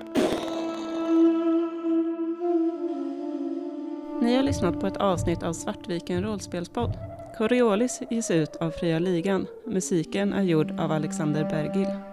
Ni 4.21 4.35
har 4.35 4.43
lyssnat 4.43 4.79
på 4.79 4.87
ett 4.87 4.97
avsnitt 4.97 5.43
av 5.43 5.53
Svartviken 5.53 6.23
rollspelspodd. 6.23 6.91
Coriolis 7.37 8.01
ges 8.09 8.31
ut 8.31 8.55
av 8.55 8.71
Fria 8.71 8.99
Ligan. 8.99 9.47
Musiken 9.65 10.33
är 10.33 10.43
gjord 10.43 10.79
av 10.79 10.91
Alexander 10.91 11.43
Bergil. 11.43 12.12